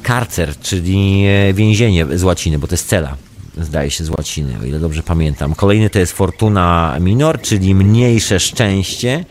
karcer, 0.02 0.58
czyli 0.58 1.24
więzienie 1.54 2.18
z 2.18 2.22
łaciny, 2.22 2.58
bo 2.58 2.66
to 2.66 2.74
jest 2.74 2.88
cela 2.88 3.16
zdaje 3.56 3.90
się 3.90 4.04
z 4.04 4.10
łaciny, 4.10 4.58
o 4.62 4.64
ile 4.64 4.78
dobrze 4.78 5.02
pamiętam. 5.02 5.54
Kolejny 5.54 5.90
to 5.90 5.98
jest 5.98 6.12
Fortuna 6.12 6.96
Minor, 7.00 7.40
czyli 7.40 7.74
mniejsze 7.74 8.40
szczęście. 8.40 9.24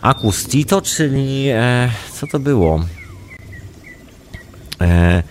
Acustito, 0.00 0.82
czyli 0.82 1.48
e, 1.48 1.90
co 2.12 2.26
to 2.26 2.38
było? 2.38 2.84
E, 4.80 5.22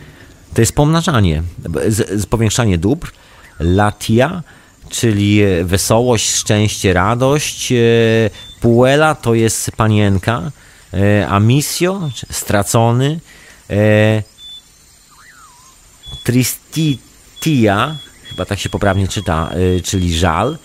to 0.53 0.61
jest 0.61 0.75
pomnażanie, 0.75 1.43
z, 1.87 2.21
z 2.21 2.25
powiększanie 2.25 2.77
dóbr. 2.77 3.11
Latia, 3.59 4.43
czyli 4.89 5.41
wesołość, 5.63 6.35
szczęście, 6.35 6.93
radość. 6.93 7.71
E, 7.71 7.75
Puella 8.61 9.15
to 9.15 9.33
jest 9.33 9.71
panienka. 9.71 10.51
E, 10.93 11.27
amisio, 11.27 12.09
stracony. 12.31 13.19
E, 13.69 14.23
Tristia, 16.23 17.95
chyba 18.29 18.45
tak 18.45 18.59
się 18.59 18.69
poprawnie 18.69 19.07
czyta, 19.07 19.49
czyli 19.83 20.17
żal. 20.17 20.57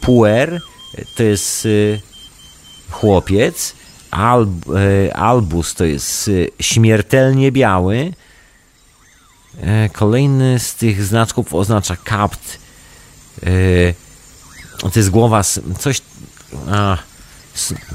Puer 0.00 0.60
to 1.16 1.22
jest 1.22 1.68
chłopiec. 2.90 3.74
Alb, 4.10 4.50
albus 5.14 5.74
to 5.74 5.84
jest 5.84 6.30
śmiertelnie 6.60 7.52
biały. 7.52 8.12
Kolejny 9.92 10.58
z 10.58 10.74
tych 10.74 11.04
znaczków 11.04 11.54
oznacza 11.54 11.96
kapt. 11.96 12.58
To 14.78 14.92
jest 14.96 15.10
głowa, 15.10 15.42
coś. 15.78 16.00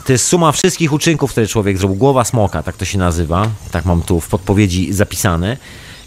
To 0.05 0.11
jest 0.11 0.27
suma 0.27 0.51
wszystkich 0.51 0.93
uczynków, 0.93 1.31
które 1.31 1.47
człowiek 1.47 1.77
zrobił. 1.77 1.97
Głowa 1.97 2.23
smoka, 2.23 2.63
tak 2.63 2.77
to 2.77 2.85
się 2.85 2.97
nazywa. 2.97 3.49
Tak 3.71 3.85
mam 3.85 4.01
tu 4.01 4.19
w 4.19 4.27
podpowiedzi 4.27 4.93
zapisane. 4.93 5.57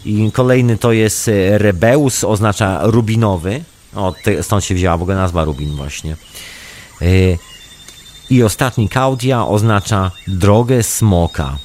I 0.05 0.31
kolejny 0.31 0.77
to 0.77 0.91
jest 0.91 1.27
e, 1.27 1.57
Rebeus, 1.57 2.23
oznacza 2.23 2.79
rubinowy. 2.83 3.63
O, 3.95 4.13
stąd 4.41 4.63
się 4.63 4.75
wzięła 4.75 4.97
w 4.97 5.01
ogóle 5.01 5.17
nazwa 5.17 5.43
Rubin 5.43 5.75
właśnie. 5.75 6.17
E, 7.01 7.05
I 8.29 8.43
ostatni 8.43 8.89
Kaudia 8.89 9.47
oznacza 9.47 10.11
drogę 10.27 10.83
smoka. 10.83 11.57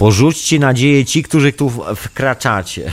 Porzućcie 0.00 0.58
nadzieję 0.58 1.04
ci, 1.04 1.22
którzy 1.22 1.52
tu 1.52 1.72
wkraczacie. 1.96 2.92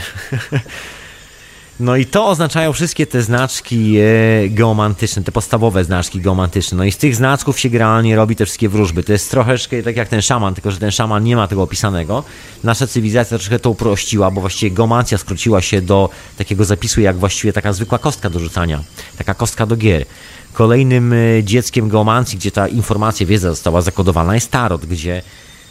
No 1.80 1.96
i 1.96 2.06
to 2.06 2.26
oznaczają 2.26 2.72
wszystkie 2.72 3.06
te 3.06 3.22
znaczki 3.22 3.96
e, 3.98 4.48
geomantyczne, 4.48 5.22
te 5.22 5.32
podstawowe 5.32 5.84
znaczki 5.84 6.20
geomantyczne. 6.20 6.78
No 6.78 6.84
i 6.84 6.92
z 6.92 6.96
tych 6.96 7.16
znaczków 7.16 7.60
się 7.60 7.70
generalnie 7.70 8.16
robi 8.16 8.36
te 8.36 8.44
wszystkie 8.44 8.68
wróżby. 8.68 9.02
To 9.02 9.12
jest 9.12 9.30
troszeczkę 9.30 9.82
tak 9.82 9.96
jak 9.96 10.08
ten 10.08 10.22
szaman, 10.22 10.54
tylko 10.54 10.70
że 10.70 10.78
ten 10.78 10.90
szaman 10.90 11.24
nie 11.24 11.36
ma 11.36 11.48
tego 11.48 11.62
opisanego. 11.62 12.24
Nasza 12.64 12.86
cywilizacja 12.86 13.38
troszkę 13.38 13.58
to 13.58 13.70
uprościła, 13.70 14.30
bo 14.30 14.40
właściwie 14.40 14.76
geomancja 14.76 15.18
skróciła 15.18 15.60
się 15.60 15.82
do 15.82 16.10
takiego 16.38 16.64
zapisu 16.64 17.00
jak 17.00 17.16
właściwie 17.16 17.52
taka 17.52 17.72
zwykła 17.72 17.98
kostka 17.98 18.30
do 18.30 18.38
rzucania, 18.38 18.82
taka 19.18 19.34
kostka 19.34 19.66
do 19.66 19.76
gier. 19.76 20.04
Kolejnym 20.52 21.12
e, 21.12 21.44
dzieckiem 21.44 21.88
geomancji, 21.88 22.38
gdzie 22.38 22.50
ta 22.50 22.68
informacja, 22.68 23.26
wiedza 23.26 23.50
została 23.50 23.80
zakodowana 23.80 24.34
jest 24.34 24.50
tarot, 24.50 24.86
gdzie 24.86 25.22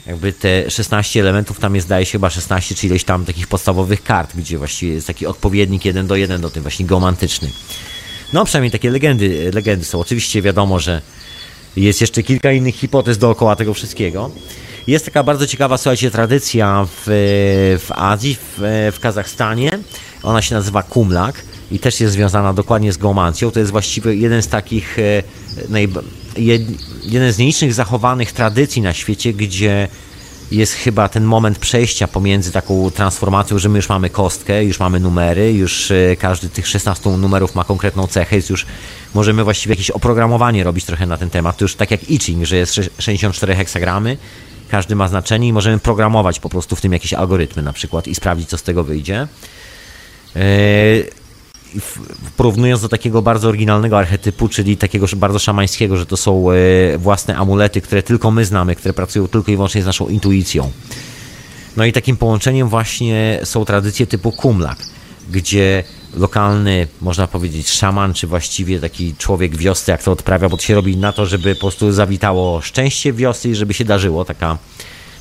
jakby 0.05 0.33
te 0.33 0.71
16 0.71 1.19
elementów, 1.19 1.59
tam 1.59 1.75
jest 1.75 1.87
zdaje 1.87 2.05
się 2.05 2.11
chyba 2.11 2.29
16 2.29 2.75
czy 2.75 2.87
ileś 2.87 3.03
tam 3.03 3.25
takich 3.25 3.47
podstawowych 3.47 4.03
kart, 4.03 4.35
gdzie 4.35 4.57
właściwie 4.57 4.93
jest 4.93 5.07
taki 5.07 5.25
odpowiednik 5.25 5.85
jeden 5.85 6.07
do 6.07 6.15
jeden 6.15 6.41
do 6.41 6.49
tym 6.49 6.61
właśnie 6.61 6.85
geomantyczny. 6.85 7.51
No 8.33 8.45
przynajmniej 8.45 8.71
takie 8.71 8.91
legendy, 8.91 9.51
legendy 9.53 9.85
są. 9.85 9.99
Oczywiście 9.99 10.41
wiadomo, 10.41 10.79
że 10.79 11.01
jest 11.75 12.01
jeszcze 12.01 12.23
kilka 12.23 12.51
innych 12.51 12.75
hipotez 12.75 13.17
dookoła 13.17 13.55
tego 13.55 13.73
wszystkiego. 13.73 14.31
Jest 14.87 15.05
taka 15.05 15.23
bardzo 15.23 15.47
ciekawa, 15.47 15.77
słuchajcie, 15.77 16.11
tradycja 16.11 16.87
w, 16.89 17.03
w 17.79 17.91
Azji, 17.91 18.35
w, 18.35 18.57
w 18.95 18.99
Kazachstanie. 18.99 19.79
Ona 20.23 20.41
się 20.41 20.55
nazywa 20.55 20.83
kumlak 20.83 21.41
i 21.71 21.79
też 21.79 21.99
jest 21.99 22.13
związana 22.13 22.53
dokładnie 22.53 22.93
z 22.93 22.97
geomancją. 22.97 23.51
To 23.51 23.59
jest 23.59 23.71
właściwie 23.71 24.15
jeden 24.15 24.41
z 24.41 24.47
takich 24.47 24.97
e, 26.37 26.59
jeden 27.03 27.33
z 27.33 27.37
nielicznych 27.37 27.73
zachowanych 27.73 28.31
tradycji 28.31 28.81
na 28.81 28.93
świecie, 28.93 29.33
gdzie 29.33 29.87
jest 30.51 30.73
chyba 30.73 31.09
ten 31.09 31.23
moment 31.23 31.59
przejścia 31.59 32.07
pomiędzy 32.07 32.51
taką 32.51 32.91
transformacją, 32.91 33.59
że 33.59 33.69
my 33.69 33.77
już 33.77 33.89
mamy 33.89 34.09
kostkę, 34.09 34.63
już 34.63 34.79
mamy 34.79 34.99
numery, 34.99 35.53
już 35.53 35.91
e, 35.91 36.15
każdy 36.15 36.49
tych 36.49 36.67
16 36.67 37.09
numerów 37.09 37.55
ma 37.55 37.63
konkretną 37.63 38.07
cechę, 38.07 38.35
jest 38.35 38.49
już 38.49 38.65
możemy 39.13 39.43
właściwie 39.43 39.73
jakieś 39.73 39.91
oprogramowanie 39.91 40.63
robić 40.63 40.85
trochę 40.85 41.05
na 41.05 41.17
ten 41.17 41.29
temat. 41.29 41.57
To 41.57 41.65
już 41.65 41.75
tak 41.75 41.91
jak 41.91 42.09
I 42.09 42.19
Ching, 42.19 42.45
że 42.45 42.57
jest 42.57 42.79
64 42.99 43.55
heksagramy, 43.55 44.17
każdy 44.69 44.95
ma 44.95 45.07
znaczenie 45.07 45.47
i 45.47 45.53
możemy 45.53 45.79
programować 45.79 46.39
po 46.39 46.49
prostu 46.49 46.75
w 46.75 46.81
tym 46.81 46.93
jakieś 46.93 47.13
algorytmy 47.13 47.63
na 47.63 47.73
przykład 47.73 48.07
i 48.07 48.15
sprawdzić, 48.15 48.49
co 48.49 48.57
z 48.57 48.63
tego 48.63 48.83
wyjdzie. 48.83 49.27
Porównując 52.37 52.81
do 52.81 52.89
takiego 52.89 53.21
bardzo 53.21 53.47
oryginalnego 53.47 53.97
archetypu, 53.97 54.49
czyli 54.49 54.77
takiego 54.77 55.07
bardzo 55.15 55.39
szamańskiego, 55.39 55.97
że 55.97 56.05
to 56.05 56.17
są 56.17 56.51
e, 56.51 56.97
własne 56.97 57.35
amulety, 57.35 57.81
które 57.81 58.03
tylko 58.03 58.31
my 58.31 58.45
znamy, 58.45 58.75
które 58.75 58.93
pracują 58.93 59.27
tylko 59.27 59.51
i 59.51 59.55
wyłącznie 59.55 59.83
z 59.83 59.85
naszą 59.85 60.07
intuicją. 60.07 60.71
No 61.77 61.85
i 61.85 61.93
takim 61.93 62.17
połączeniem 62.17 62.69
właśnie 62.69 63.39
są 63.43 63.65
tradycje 63.65 64.07
typu 64.07 64.31
kumlak, 64.31 64.77
gdzie 65.31 65.83
lokalny, 66.13 66.87
można 67.01 67.27
powiedzieć, 67.27 67.69
szaman, 67.69 68.13
czy 68.13 68.27
właściwie 68.27 68.79
taki 68.79 69.15
człowiek 69.15 69.57
wiosny, 69.57 69.91
jak 69.91 70.03
to 70.03 70.11
odprawia, 70.11 70.49
bo 70.49 70.57
to 70.57 70.63
się 70.63 70.75
robi 70.75 70.97
na 70.97 71.13
to, 71.13 71.25
żeby 71.25 71.55
po 71.55 71.61
prostu 71.61 71.91
zawitało 71.91 72.61
szczęście 72.61 73.13
w 73.13 73.15
wiosce 73.15 73.49
i 73.49 73.55
żeby 73.55 73.73
się 73.73 73.85
darzyło, 73.85 74.25
taka, 74.25 74.57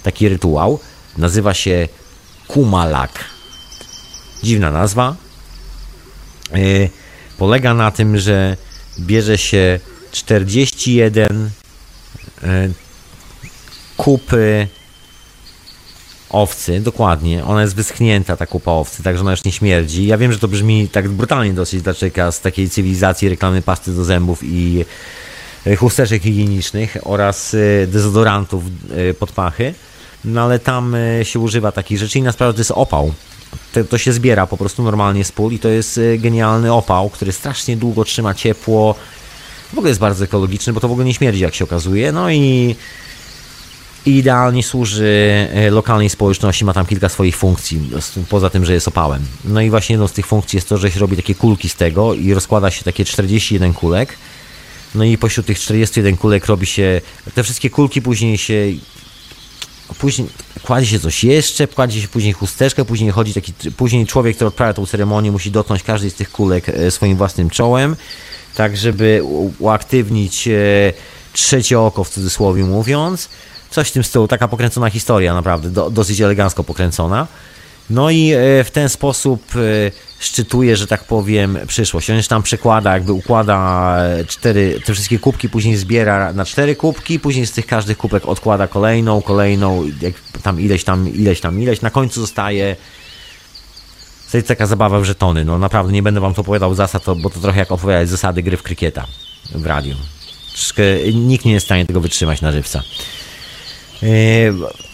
taki 0.03 0.29
rytuał. 0.29 0.79
Nazywa 1.19 1.55
się 1.55 1.89
kumalak. 2.49 3.25
Dziwna 4.43 4.71
nazwa, 4.71 5.17
polega 7.39 7.75
na 7.75 7.91
tym, 7.91 8.19
że 8.19 8.57
bierze 8.99 9.39
się 9.39 9.81
41 10.13 11.51
y, 12.43 12.73
kupy 13.97 14.69
owcy, 16.31 16.81
dokładnie. 16.81 17.45
Ona 17.45 17.63
jest 17.63 17.75
wyschnięta, 17.75 18.37
ta 18.37 18.47
kupa 18.47 18.71
owcy, 18.71 19.03
także 19.03 19.21
ona 19.21 19.31
już 19.31 19.45
nie 19.45 19.53
śmierdzi. 19.53 20.07
Ja 20.07 20.19
wiem, 20.19 20.33
że 20.33 20.39
to 20.39 20.49
brzmi 20.49 20.89
tak 20.89 21.09
brutalnie 21.09 21.53
dosyć 21.53 21.83
dla 21.83 21.95
człowieka 21.95 22.33
z 22.33 22.41
takiej 22.41 22.71
cywilizacji 22.71 23.29
reklamy 23.29 23.63
pasty 23.63 23.93
do 23.93 24.05
zębów 24.05 24.41
i 24.43 24.85
chusteczek 25.79 26.23
higienicznych 26.23 26.97
oraz 27.03 27.57
dezodorantów 27.87 28.65
pod 29.19 29.33
pachy. 29.33 29.75
No 30.25 30.43
ale 30.43 30.59
tam 30.59 30.97
się 31.23 31.39
używa 31.39 31.73
takich 31.73 31.99
rzeczy. 31.99 32.19
Inna 32.19 32.33
sprawa 32.33 32.53
to 32.53 32.59
jest 32.59 32.71
opał 32.71 33.13
to, 33.91 33.99
się 33.99 34.13
zbiera 34.13 34.47
po 34.47 34.57
prostu 34.57 34.83
normalnie 34.83 35.25
z 35.25 35.33
pól 35.33 35.53
i 35.53 35.59
to 35.59 35.69
jest 35.69 35.99
y, 35.99 36.19
genialny 36.19 36.73
opał, 36.73 37.11
który 37.11 37.33
strasznie 37.33 37.77
długo 37.77 38.05
trzyma 38.05 38.35
ciepło. 38.35 38.95
W 39.69 39.73
ogóle 39.73 39.89
jest 39.89 40.01
bardzo 40.01 40.25
ekologiczny, 40.25 40.73
bo 40.73 40.81
to 40.81 40.89
w 40.89 40.93
ogóle 40.93 41.07
nie 41.07 41.15
śmierdzi, 41.15 41.41
jak 41.41 41.55
się 41.55 41.65
okazuje. 41.65 42.13
No 42.13 42.31
i 42.31 42.77
idealnie 44.07 44.63
służy 44.63 45.49
y, 45.67 45.71
lokalnej 45.71 46.11
społeczności, 46.11 46.65
ma 46.65 46.73
tam 46.73 46.87
kilka 46.87 47.09
swoich 47.09 47.37
funkcji, 47.37 47.91
poza 48.29 48.51
tym, 48.51 48.65
że 48.65 48.73
jest 48.73 48.89
opałem. 48.89 49.23
No 49.45 49.61
i 49.61 49.71
właśnie 49.71 49.93
jedną 49.93 50.09
z 50.09 50.13
tych 50.13 50.27
funkcji 50.27 50.57
jest 50.57 50.69
to, 50.69 50.79
że 50.79 50.91
się 50.91 51.01
robi 51.01 51.17
takie 51.17 51.35
kulki 51.35 51.69
z 51.69 51.75
tego 51.75 52.15
i 52.15 52.35
rozkłada 52.35 52.71
się 52.71 52.85
takie 52.85 53.05
41 53.05 53.75
kulek. 53.75 54.19
No 54.95 55.05
i 55.05 55.19
pośród 55.19 55.47
tych 55.47 55.59
41 55.59 56.17
kulek 56.17 56.47
robi 56.47 56.67
się, 56.67 57.01
te 57.35 57.43
wszystkie 57.43 57.71
kulki 57.71 58.03
później 58.03 58.39
się 58.39 58.73
później 59.99 60.29
kładzie 60.67 60.87
się 60.87 61.01
coś 61.01 61.25
jeszcze, 61.25 61.69
kładzie 61.69 62.03
się 62.03 62.09
później 62.09 62.33
chusteczkę, 62.33 62.85
później 62.85 63.11
chodzi 63.11 63.35
taki, 63.35 63.53
później 63.77 64.07
człowiek, 64.07 64.37
który 64.37 64.49
odprawia 64.49 64.75
tą 64.75 64.87
ceremonię, 64.87 65.33
musi 65.33 65.51
dotknąć 65.51 65.83
każdej 65.83 66.11
z 66.11 66.15
tych 66.15 66.33
kulek 66.33 66.69
e, 66.69 66.91
swoim 66.91 67.17
własnym 67.17 67.51
czołem, 67.51 67.97
tak 68.55 68.77
żeby 68.77 69.23
uaktywnić 69.59 70.49
e, 70.49 70.53
trzecie 71.33 71.81
oko, 71.81 72.05
w 72.05 72.11
cudzysłowie 72.11 72.65
mówiąc. 72.65 73.29
Coś 73.71 73.89
w 73.89 73.93
tym 73.93 74.05
stylu, 74.05 74.29
taka 74.29 74.49
pokręcona 74.49 74.91
historia, 74.91 75.35
naprawdę, 75.35 75.71
do, 75.71 75.91
dosyć 75.91 76.21
elegancko 76.21 76.65
pokręcona. 76.65 77.27
No 77.91 78.11
i 78.11 78.33
e, 78.33 78.65
w 78.65 78.71
ten 78.71 78.89
sposób 78.89 79.43
szczytuje, 80.19 80.77
że 80.77 80.87
tak 80.87 81.05
powiem, 81.05 81.59
przyszłość. 81.67 82.11
On 82.11 82.23
się 82.23 82.29
tam 82.29 82.43
przekłada, 82.43 82.95
jakby 82.95 83.13
układa 83.13 83.99
cztery, 84.29 84.81
te 84.85 84.93
wszystkie 84.93 85.19
kubki, 85.19 85.49
później 85.49 85.77
zbiera 85.77 86.33
na 86.33 86.45
cztery 86.45 86.77
kubki, 86.77 87.21
później 87.21 87.47
z 87.47 87.53
tych 87.53 87.67
każdych 87.67 87.99
kubek 87.99 88.27
odkłada 88.27 88.69
kolejną, 88.69 89.23
kolejną, 89.23 89.85
jak 90.01 90.15
tam 90.43 90.61
ileś 90.61 90.85
tam, 90.85 91.15
ileś 91.15 91.41
tam, 91.41 91.61
ileś. 91.61 91.83
Na 91.83 91.91
końcu 91.91 92.21
zostaje 92.21 92.77
to 94.31 94.39
jest 94.39 94.49
taka 94.49 94.67
zabawa 94.67 95.01
w 95.01 95.05
żetony. 95.05 95.45
No 95.45 95.59
naprawdę 95.59 95.93
nie 95.93 96.03
będę 96.03 96.21
wam 96.21 96.35
to 96.35 96.41
opowiadał 96.41 96.75
zasad, 96.75 97.05
bo 97.23 97.31
to 97.31 97.41
trochę 97.41 97.59
jak 97.59 97.73
opowiadać 97.73 98.09
zasady 98.09 98.43
gry 98.43 98.57
w 98.57 98.63
krykieta 98.63 99.07
w 99.55 99.67
radiu. 99.67 99.97
Troszkę, 100.53 100.83
nikt 101.15 101.45
nie 101.45 101.53
jest 101.53 101.65
w 101.65 101.69
stanie 101.69 101.87
tego 101.87 102.01
wytrzymać 102.01 102.41
na 102.41 102.53
żywca. 102.53 102.83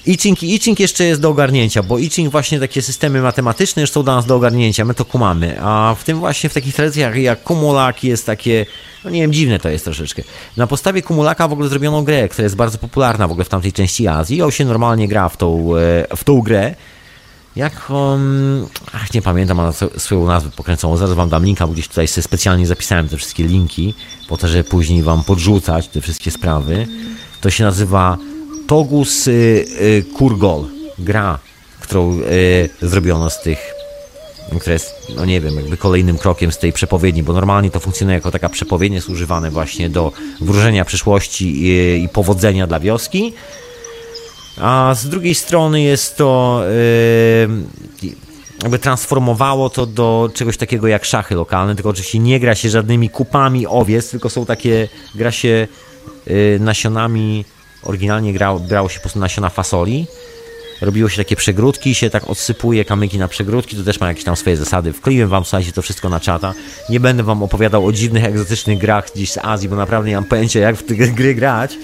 Iching, 0.07 0.43
Iching 0.43 0.81
jeszcze 0.81 1.05
jest 1.05 1.21
do 1.21 1.29
ogarnięcia, 1.29 1.83
bo 1.83 1.99
Iching 1.99 2.33
właśnie 2.33 2.61
takie 2.61 2.83
systemy 2.83 3.23
matematyczne 3.23 3.83
już 3.83 3.91
są 3.91 4.03
dla 4.03 4.17
nas 4.17 4.27
do 4.27 4.37
ogarnięcia, 4.37 4.85
my 4.85 4.95
to 4.95 5.05
kumamy, 5.05 5.57
a 5.61 5.95
w 5.99 6.05
tym 6.05 6.19
właśnie 6.19 6.51
w 6.51 6.55
takich 6.55 6.75
tradycjach 6.75 7.17
jak 7.17 7.43
Kumulak 7.43 8.05
jest 8.05 8.27
takie, 8.27 8.67
no 9.05 9.11
nie 9.11 9.21
wiem, 9.21 9.33
dziwne 9.33 9.59
to 9.59 9.69
jest 9.69 9.85
troszeczkę. 9.85 10.23
Na 10.57 10.67
podstawie 10.67 11.03
Kumulaka 11.03 11.49
w 11.49 11.53
ogóle 11.53 11.69
zrobiono 11.69 12.03
grę, 12.03 12.29
która 12.29 12.43
jest 12.43 12.57
bardzo 12.57 12.79
popularna 12.79 13.29
w 13.29 13.31
ogóle 13.31 13.45
w 13.45 13.49
tamtej 13.49 13.73
części 13.73 14.09
Azji, 14.09 14.43
on 14.43 14.51
się 14.51 14.65
normalnie 14.65 15.09
gra 15.09 15.29
w 15.29 15.37
tą, 15.37 15.77
e, 15.77 16.17
w 16.17 16.25
tą 16.25 16.41
grę, 16.41 16.75
jaką, 17.57 18.21
ach 18.93 19.15
nie 19.15 19.23
pamiętam 19.23 19.59
ona 19.59 19.73
swoją 19.97 20.27
nazwę 20.27 20.51
pokręconą, 20.57 20.97
zaraz 20.97 21.15
wam 21.15 21.29
dam 21.29 21.45
linka, 21.45 21.67
bo 21.67 21.73
gdzieś 21.73 21.89
tutaj 21.89 22.09
sobie 22.09 22.23
specjalnie 22.23 22.67
zapisałem 22.67 23.09
te 23.09 23.17
wszystkie 23.17 23.45
linki, 23.45 23.95
po 24.29 24.37
to, 24.37 24.49
żeby 24.49 24.65
później 24.65 25.03
wam 25.03 25.25
podrzucać 25.25 25.89
te 25.89 26.01
wszystkie 26.01 26.31
sprawy. 26.31 26.87
To 27.41 27.51
się 27.51 27.65
nazywa 27.65 28.19
Togus 28.67 29.27
y, 29.27 29.31
y, 29.81 30.05
Kurgol, 30.17 30.65
gra, 30.99 31.39
którą 31.81 32.21
y, 32.21 32.69
zrobiono 32.83 33.31
z 33.31 33.43
tych 33.43 33.75
która 34.61 34.73
jest, 34.73 34.95
no 35.17 35.25
nie 35.25 35.41
wiem, 35.41 35.57
jakby 35.57 35.77
kolejnym 35.77 36.19
krokiem 36.19 36.53
z 36.53 36.59
tej 36.59 36.73
przepowiedni, 36.73 37.23
bo 37.23 37.33
normalnie 37.33 37.71
to 37.71 37.81
funkcjonuje 37.81 38.15
jako 38.15 38.31
taka 38.31 38.49
przepowiednia, 38.49 38.97
jest 38.97 39.09
używane 39.09 39.51
właśnie 39.51 39.91
do 39.91 40.13
wróżenia 40.41 40.85
przyszłości 40.85 41.63
i, 41.63 42.03
i 42.05 42.09
powodzenia 42.09 42.67
dla 42.67 42.81
wioski. 42.81 43.33
A 44.61 44.95
z 44.95 45.09
drugiej 45.09 45.35
strony 45.35 45.83
jest 45.83 46.17
to 46.17 46.63
yy, 48.03 48.13
jakby 48.63 48.79
transformowało 48.79 49.71
to 49.71 49.87
do 49.87 50.31
czegoś 50.35 50.57
takiego 50.57 50.87
jak 50.87 51.05
szachy 51.05 51.35
lokalne, 51.35 51.75
tylko 51.75 51.91
oczywiście 51.91 52.19
nie 52.19 52.41
gra 52.41 52.55
się 52.55 52.71
żadnymi 52.71 53.11
kupami 53.11 53.67
owiec, 53.67 54.11
tylko 54.11 54.31
są 54.31 54.47
takie, 54.47 54.89
gra 55.15 55.33
się 55.33 55.69
nasionami, 56.61 57.45
oryginalnie 57.83 58.33
grało, 58.33 58.61
grało 58.61 58.89
się 58.89 58.97
po 58.97 59.03
prostu 59.03 59.19
nasiona 59.19 59.49
fasoli, 59.49 60.07
robiło 60.81 61.09
się 61.09 61.17
takie 61.17 61.37
przegródki, 61.37 61.95
się 61.95 62.11
tak 62.11 62.31
odsypuje 62.31 62.85
kamyki 62.85 63.19
na 63.19 63.29
przegródki, 63.29 63.77
to 63.77 63.85
też 63.85 64.01
ma 64.01 64.09
jakieś 64.09 64.25
tam 64.25 64.37
swoje 64.37 64.57
zasady. 64.57 64.93
Wkleiłem 64.93 65.29
wam, 65.29 65.45
słuchajcie, 65.45 65.73
to 65.73 65.83
wszystko 65.83 66.09
na 66.09 66.21
czata. 66.21 66.55
Nie 66.89 67.01
będę 67.01 67.23
wam 67.23 67.43
opowiadał 67.43 67.87
o 67.87 67.93
dziwnych, 67.93 68.25
egzotycznych 68.25 68.79
grach 68.79 69.07
gdzieś 69.15 69.33
z 69.33 69.39
Azji, 69.39 69.69
bo 69.69 69.77
naprawdę 69.77 70.09
nie 70.09 70.15
mam 70.15 70.25
pojęcia, 70.25 70.61
jak 70.61 70.77
w 70.77 70.87
te 70.87 70.95
gry 70.95 71.35
grać. 71.35 71.79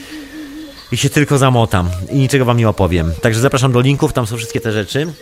I 0.92 0.96
się 0.96 1.10
tylko 1.10 1.38
zamotam 1.38 1.90
i 2.10 2.16
niczego 2.16 2.44
wam 2.44 2.56
nie 2.56 2.68
opowiem. 2.68 3.12
Także 3.22 3.40
zapraszam 3.40 3.72
do 3.72 3.80
linków, 3.80 4.12
tam 4.12 4.26
są 4.26 4.36
wszystkie 4.36 4.60
te 4.60 4.72
rzeczy. 4.72 5.12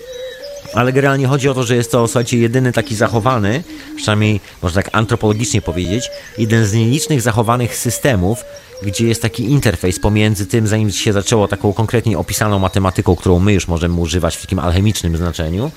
Ale 0.74 0.92
generalnie 0.92 1.26
chodzi 1.26 1.48
o 1.48 1.54
to, 1.54 1.64
że 1.64 1.76
jest 1.76 1.92
to, 1.92 2.06
słuchajcie, 2.06 2.38
jedyny 2.38 2.72
taki 2.72 2.96
zachowany, 2.96 3.64
przynajmniej 3.96 4.40
można 4.62 4.82
tak 4.82 4.94
antropologicznie 4.94 5.62
powiedzieć, 5.62 6.10
jeden 6.38 6.66
z 6.66 6.72
nielicznych 6.72 7.20
zachowanych 7.22 7.76
systemów, 7.76 8.44
gdzie 8.82 9.06
jest 9.06 9.22
taki 9.22 9.44
interfejs 9.44 10.00
pomiędzy 10.00 10.46
tym, 10.46 10.66
zanim 10.66 10.90
się 10.90 11.12
zaczęło 11.12 11.48
taką 11.48 11.72
konkretnie 11.72 12.18
opisaną 12.18 12.58
matematyką, 12.58 13.16
którą 13.16 13.38
my 13.38 13.52
już 13.52 13.68
możemy 13.68 14.00
używać 14.00 14.36
w 14.36 14.40
takim 14.40 14.58
alchemicznym 14.58 15.16
znaczeniu, 15.16 15.70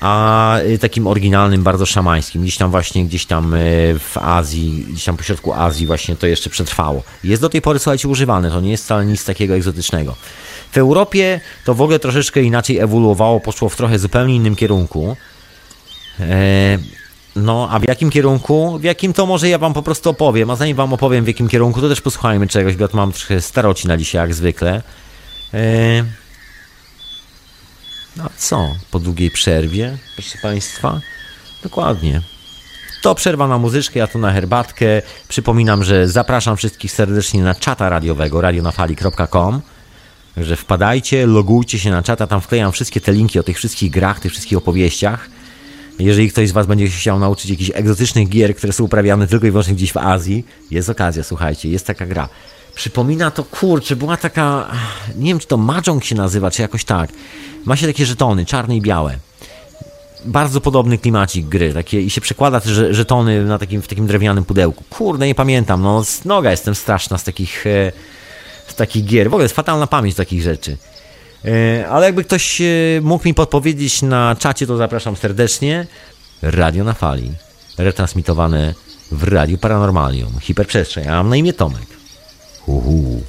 a 0.00 0.58
y, 0.60 0.78
takim 0.78 1.06
oryginalnym, 1.06 1.62
bardzo 1.62 1.86
szamańskim. 1.86 2.42
Gdzieś 2.42 2.56
tam 2.56 2.70
właśnie, 2.70 3.04
gdzieś 3.04 3.26
tam 3.26 3.54
y, 3.54 3.98
w 3.98 4.18
Azji, 4.18 4.86
gdzieś 4.90 5.04
tam 5.04 5.16
pośrodku 5.16 5.52
Azji 5.52 5.86
właśnie 5.86 6.16
to 6.16 6.26
jeszcze 6.26 6.50
przetrwało. 6.50 7.02
Jest 7.24 7.42
do 7.42 7.48
tej 7.48 7.62
pory, 7.62 7.78
słuchajcie, 7.78 8.08
używane, 8.08 8.50
to 8.50 8.60
nie 8.60 8.70
jest 8.70 8.84
wcale 8.84 9.06
nic 9.06 9.24
takiego 9.24 9.54
egzotycznego. 9.54 10.16
W 10.72 10.78
Europie 10.78 11.40
to 11.64 11.74
w 11.74 11.82
ogóle 11.82 11.98
troszeczkę 11.98 12.42
inaczej 12.42 12.78
ewoluowało, 12.78 13.40
poszło 13.40 13.68
w 13.68 13.76
trochę 13.76 13.98
zupełnie 13.98 14.36
innym 14.36 14.56
kierunku. 14.56 15.16
E, 17.36 17.40
no, 17.40 17.68
a 17.70 17.78
w 17.78 17.88
jakim 17.88 18.10
kierunku? 18.10 18.78
W 18.78 18.84
jakim 18.84 19.12
to 19.12 19.26
może 19.26 19.48
ja 19.48 19.58
wam 19.58 19.72
po 19.72 19.82
prostu 19.82 20.10
opowiem, 20.10 20.50
a 20.50 20.56
zanim 20.56 20.76
wam 20.76 20.92
opowiem 20.92 21.24
w 21.24 21.28
jakim 21.28 21.48
kierunku, 21.48 21.80
to 21.80 21.88
też 21.88 22.00
posłuchajmy 22.00 22.46
czegoś, 22.46 22.76
bo 22.76 22.88
mam 22.92 23.12
trochę 23.12 23.40
staroci 23.40 23.88
na 23.88 23.96
dzisiaj, 23.96 24.20
jak 24.20 24.34
zwykle. 24.34 24.82
Eee... 25.54 26.04
No 28.16 28.30
co? 28.36 28.74
Po 28.90 28.98
długiej 28.98 29.30
przerwie, 29.30 29.98
proszę 30.14 30.38
państwa? 30.42 31.00
Dokładnie. 31.62 32.20
To 33.02 33.14
przerwa 33.14 33.48
na 33.48 33.58
muzyczkę, 33.58 33.98
ja 33.98 34.06
tu 34.06 34.18
na 34.18 34.32
herbatkę. 34.32 34.86
Przypominam, 35.28 35.84
że 35.84 36.08
zapraszam 36.08 36.56
wszystkich 36.56 36.92
serdecznie 36.92 37.42
na 37.42 37.54
czata 37.54 37.88
radiowego 37.88 38.40
radionafali.com 38.40 39.62
Także 40.34 40.56
wpadajcie, 40.56 41.26
logujcie 41.26 41.78
się 41.78 41.90
na 41.90 42.02
czata, 42.02 42.26
tam 42.26 42.40
wklejam 42.40 42.72
wszystkie 42.72 43.00
te 43.00 43.12
linki 43.12 43.38
o 43.38 43.42
tych 43.42 43.56
wszystkich 43.56 43.90
grach, 43.90 44.20
tych 44.20 44.32
wszystkich 44.32 44.58
opowieściach. 44.58 45.28
Jeżeli 46.00 46.30
ktoś 46.30 46.48
z 46.48 46.52
Was 46.52 46.66
będzie 46.66 46.88
chciał 46.88 47.18
nauczyć 47.18 47.50
jakichś 47.50 47.70
egzotycznych 47.74 48.28
gier, 48.28 48.56
które 48.56 48.72
są 48.72 48.84
uprawiane 48.84 49.26
tylko 49.26 49.46
i 49.46 49.50
wyłącznie 49.50 49.74
gdzieś 49.74 49.92
w 49.92 49.96
Azji, 49.96 50.44
jest 50.70 50.88
okazja, 50.88 51.22
słuchajcie, 51.24 51.68
jest 51.68 51.86
taka 51.86 52.06
gra. 52.06 52.28
Przypomina 52.74 53.30
to, 53.30 53.44
kurczę, 53.44 53.96
była 53.96 54.16
taka, 54.16 54.70
nie 55.16 55.28
wiem 55.28 55.38
czy 55.38 55.46
to 55.46 55.56
Mahjong 55.56 56.04
się 56.04 56.14
nazywa, 56.14 56.50
czy 56.50 56.62
jakoś 56.62 56.84
tak. 56.84 57.10
Ma 57.64 57.76
się 57.76 57.86
takie 57.86 58.06
żetony, 58.06 58.46
czarne 58.46 58.76
i 58.76 58.80
białe. 58.80 59.18
Bardzo 60.24 60.60
podobny 60.60 60.98
klimacik 60.98 61.46
gry, 61.46 61.72
takie, 61.72 62.00
i 62.00 62.10
się 62.10 62.20
przekłada 62.20 62.60
te 62.60 62.94
żetony 62.94 63.44
na 63.44 63.58
takim, 63.58 63.82
w 63.82 63.88
takim 63.88 64.06
drewnianym 64.06 64.44
pudełku. 64.44 64.84
Kurde, 64.90 65.26
nie 65.26 65.34
pamiętam, 65.34 65.82
no 65.82 66.02
noga 66.24 66.50
jestem 66.50 66.74
straszna 66.74 67.18
z 67.18 67.24
takich, 67.24 67.66
e, 67.66 67.92
z 68.68 68.74
takich 68.74 69.04
gier. 69.04 69.26
W 69.30 69.34
ogóle 69.34 69.44
jest 69.44 69.54
fatalna 69.54 69.86
pamięć 69.86 70.16
takich 70.16 70.42
rzeczy. 70.42 70.76
E, 71.44 71.88
ale 71.88 72.06
jakby 72.06 72.24
ktoś 72.24 72.60
e, 72.60 72.64
mógł 73.02 73.28
mi 73.28 73.34
podpowiedzieć 73.34 74.02
na 74.02 74.36
czacie, 74.38 74.66
to 74.66 74.76
zapraszam 74.76 75.16
serdecznie. 75.16 75.86
Radio 76.42 76.84
na 76.84 76.92
fali. 76.92 77.32
Retransmitowane 77.78 78.74
w 79.12 79.22
Radiu 79.22 79.58
Paranormalium. 79.58 80.40
Hiperprzestrzeń. 80.40 81.04
Ja 81.04 81.12
mam 81.12 81.28
na 81.28 81.36
imię 81.36 81.52
Tomek. 81.52 81.86
Uhu. 82.66 83.22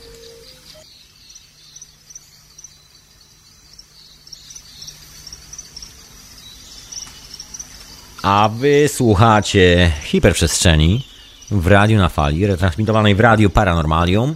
A 8.24 8.50
wy 8.54 8.90
słuchacie 8.94 9.92
hiperprzestrzeni 10.04 11.06
w 11.52 11.68
radiu 11.68 11.98
na 11.98 12.10
fali, 12.10 12.48
retransmitowanej 12.48 13.16
w 13.16 13.20
radiu 13.20 13.50
Paranormalium. 13.50 14.36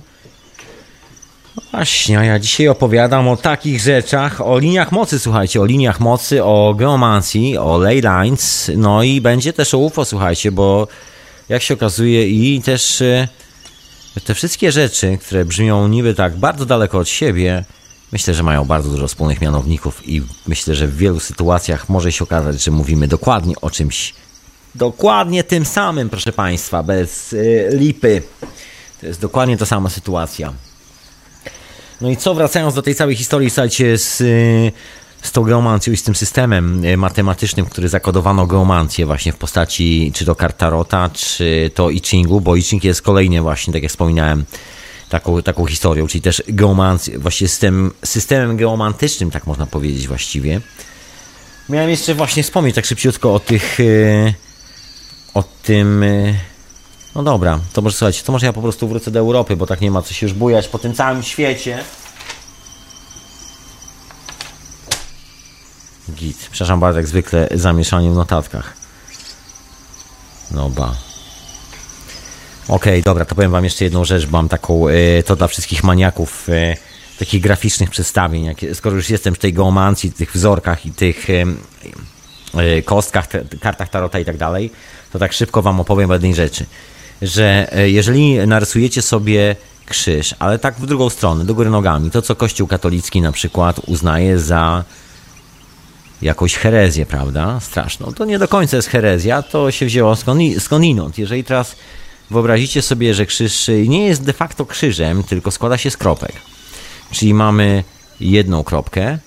Właśnie, 1.72 2.20
a 2.20 2.24
ja 2.24 2.40
dzisiaj 2.40 2.68
opowiadam 2.68 3.28
o 3.28 3.38
takich 3.38 3.82
rzeczach, 3.82 4.42
o 4.42 4.60
liniach 4.60 4.92
mocy, 4.92 5.20
słuchajcie, 5.20 5.62
o 5.62 5.66
liniach 5.66 6.00
mocy, 6.00 6.44
o 6.44 6.74
geomancji, 6.78 7.58
o 7.58 7.78
ley 7.78 8.02
lines, 8.02 8.72
no 8.78 9.04
i 9.04 9.22
będzie 9.22 9.54
też 9.54 9.74
o 9.74 9.78
UFO, 9.78 10.06
słuchajcie, 10.06 10.52
bo 10.52 10.88
jak 11.50 11.62
się 11.62 11.74
okazuje 11.74 12.28
i 12.28 12.62
też 12.62 13.02
e, 13.02 13.28
te 14.26 14.34
wszystkie 14.34 14.72
rzeczy, 14.72 15.18
które 15.18 15.46
brzmią 15.46 15.88
niby 15.88 16.14
tak 16.14 16.38
bardzo 16.38 16.66
daleko 16.66 16.98
od 17.00 17.10
siebie, 17.10 17.66
myślę, 18.12 18.34
że 18.34 18.44
mają 18.44 18.66
bardzo 18.66 18.90
dużo 18.90 19.08
wspólnych 19.08 19.42
mianowników 19.42 20.08
i 20.10 20.22
myślę, 20.48 20.76
że 20.76 20.88
w 20.88 20.98
wielu 20.98 21.20
sytuacjach 21.20 21.90
może 21.90 22.12
się 22.12 22.24
okazać, 22.24 22.64
że 22.64 22.72
mówimy 22.72 23.08
dokładnie 23.08 23.56
o 23.62 23.70
czymś, 23.70 24.14
dokładnie 24.76 25.44
tym 25.44 25.66
samym, 25.66 26.10
proszę 26.10 26.32
Państwa, 26.32 26.84
bez 26.84 27.34
y, 27.34 27.70
lipy. 27.72 28.22
To 29.02 29.08
jest 29.08 29.22
dokładnie 29.22 29.58
ta 29.58 29.66
sama 29.66 29.90
sytuacja. 29.90 30.54
No 32.02 32.10
i 32.10 32.18
co, 32.18 32.36
wracając 32.36 32.74
do 32.74 32.82
tej 32.82 32.96
całej 32.96 33.16
historii, 33.16 33.50
słuchajcie, 33.50 33.98
z, 33.98 34.18
z 35.22 35.32
tą 35.32 35.44
geomancją 35.44 35.94
i 35.94 35.98
z 35.98 36.04
tym 36.04 36.16
systemem 36.16 36.86
e, 36.86 36.98
matematycznym, 36.98 37.66
który 37.66 37.90
zakodowano 37.90 38.48
geomancję 38.48 39.06
właśnie 39.06 39.32
w 39.32 39.38
postaci 39.38 40.12
czy 40.16 40.26
to 40.26 40.36
kart 40.36 40.58
Tarota, 40.58 41.10
czy 41.14 41.72
to 41.74 41.90
I 41.90 42.00
Chingu, 42.00 42.42
bo 42.42 42.56
I 42.56 42.62
Ching 42.62 42.84
jest 42.84 43.02
kolejnie 43.02 43.42
właśnie, 43.42 43.74
tak 43.74 43.84
jak 43.84 43.92
wspominałem, 43.92 44.46
taką, 45.10 45.42
taką 45.42 45.66
historią, 45.66 46.08
czyli 46.08 46.22
też 46.22 46.44
geomancję, 46.48 47.20
właśnie 47.20 47.48
system, 47.48 47.92
systemem 48.04 48.58
geomantycznym, 48.58 49.32
tak 49.32 49.48
można 49.48 49.66
powiedzieć 49.66 50.08
właściwie. 50.08 50.62
Miałem 51.70 51.90
jeszcze 51.90 52.14
właśnie 52.14 52.44
wspomnieć 52.44 52.76
tak 52.76 52.86
szybciutko 52.86 53.34
o 53.34 53.40
tych, 53.40 53.80
e, 53.80 54.34
o 55.34 55.44
tym 55.44 56.04
e, 56.04 56.34
no 57.16 57.24
dobra, 57.24 57.60
to 57.74 57.82
może 57.82 57.98
słuchajcie, 57.98 58.24
to 58.24 58.32
może 58.32 58.46
ja 58.46 58.54
po 58.54 58.62
prostu 58.62 58.88
wrócę 58.88 59.12
do 59.12 59.20
Europy, 59.20 59.56
bo 59.56 59.66
tak 59.66 59.82
nie 59.82 59.92
ma 59.92 60.02
co 60.02 60.14
się 60.14 60.26
już 60.26 60.34
bujać 60.34 60.68
po 60.68 60.80
tym 60.80 60.94
całym 60.94 61.24
świecie. 61.24 61.84
Git. 66.12 66.38
Przepraszam 66.52 66.80
bardzo, 66.80 67.00
jak 67.00 67.08
zwykle 67.08 67.48
zamieszanie 67.52 68.12
w 68.12 68.16
notatkach. 68.16 68.74
No 70.52 70.70
ba. 70.70 70.96
Okej, 72.68 72.94
okay, 72.94 73.02
dobra, 73.02 73.26
to 73.26 73.36
powiem 73.36 73.52
wam 73.52 73.64
jeszcze 73.64 73.84
jedną 73.84 74.06
rzecz, 74.06 74.30
mam 74.30 74.50
taką, 74.50 74.90
y, 74.90 75.24
to 75.26 75.36
dla 75.36 75.48
wszystkich 75.48 75.84
maniaków 75.84 76.50
y, 76.50 76.78
takich 77.20 77.42
graficznych 77.42 77.90
przedstawień, 77.90 78.44
jak, 78.44 78.58
skoro 78.74 78.96
już 78.96 79.10
jestem 79.10 79.36
w 79.36 79.40
tej 79.40 79.54
geomancji, 79.54 80.12
tych 80.12 80.34
wzorkach 80.34 80.86
i 80.86 80.92
tych 80.92 81.30
y, 81.30 81.46
kostkach, 82.86 83.28
te, 83.28 83.46
kartach 83.62 83.90
tarota 83.90 84.20
i 84.20 84.26
tak 84.26 84.38
dalej, 84.38 84.72
to 85.12 85.20
tak 85.20 85.34
szybko 85.34 85.62
wam 85.62 85.80
opowiem 85.80 86.10
o 86.10 86.14
jednej 86.14 86.36
rzeczy 86.36 86.66
że 87.22 87.68
e, 87.78 87.90
jeżeli 87.90 88.48
narysujecie 88.48 89.02
sobie 89.02 89.56
krzyż, 89.86 90.36
ale 90.40 90.60
tak 90.60 90.76
w 90.76 90.86
drugą 90.86 91.10
stronę, 91.10 91.46
do 91.46 91.54
góry 91.56 91.70
nogami, 91.70 92.12
to 92.12 92.22
co 92.22 92.36
Kościół 92.36 92.68
katolicki 92.68 93.22
na 93.22 93.32
przykład 93.32 93.80
uznaje 93.88 94.40
za 94.40 94.84
jakąś 96.22 96.56
herezję, 96.56 97.06
prawda? 97.06 97.60
Straszną. 97.60 98.14
To 98.14 98.26
nie 98.26 98.40
do 98.40 98.48
końca 98.48 98.78
jest 98.78 98.90
herezja, 98.90 99.42
to 99.42 99.72
się 99.72 99.86
wzięło 99.86 100.16
skądinąd. 100.60 101.18
Jeżeli 101.18 101.44
teraz 101.44 101.76
wyobrazicie 102.32 102.82
sobie, 102.82 103.14
że 103.14 103.26
krzyż 103.26 103.72
nie 103.88 104.08
jest 104.08 104.24
de 104.24 104.34
facto 104.34 104.66
krzyżem, 104.66 105.24
tylko 105.24 105.52
składa 105.52 105.78
się 105.78 105.92
z 105.92 105.98
kropek. 105.98 106.34
Czyli 107.12 107.34
mamy 107.34 107.84
jedną 108.20 108.64
kropkę, 108.64 109.20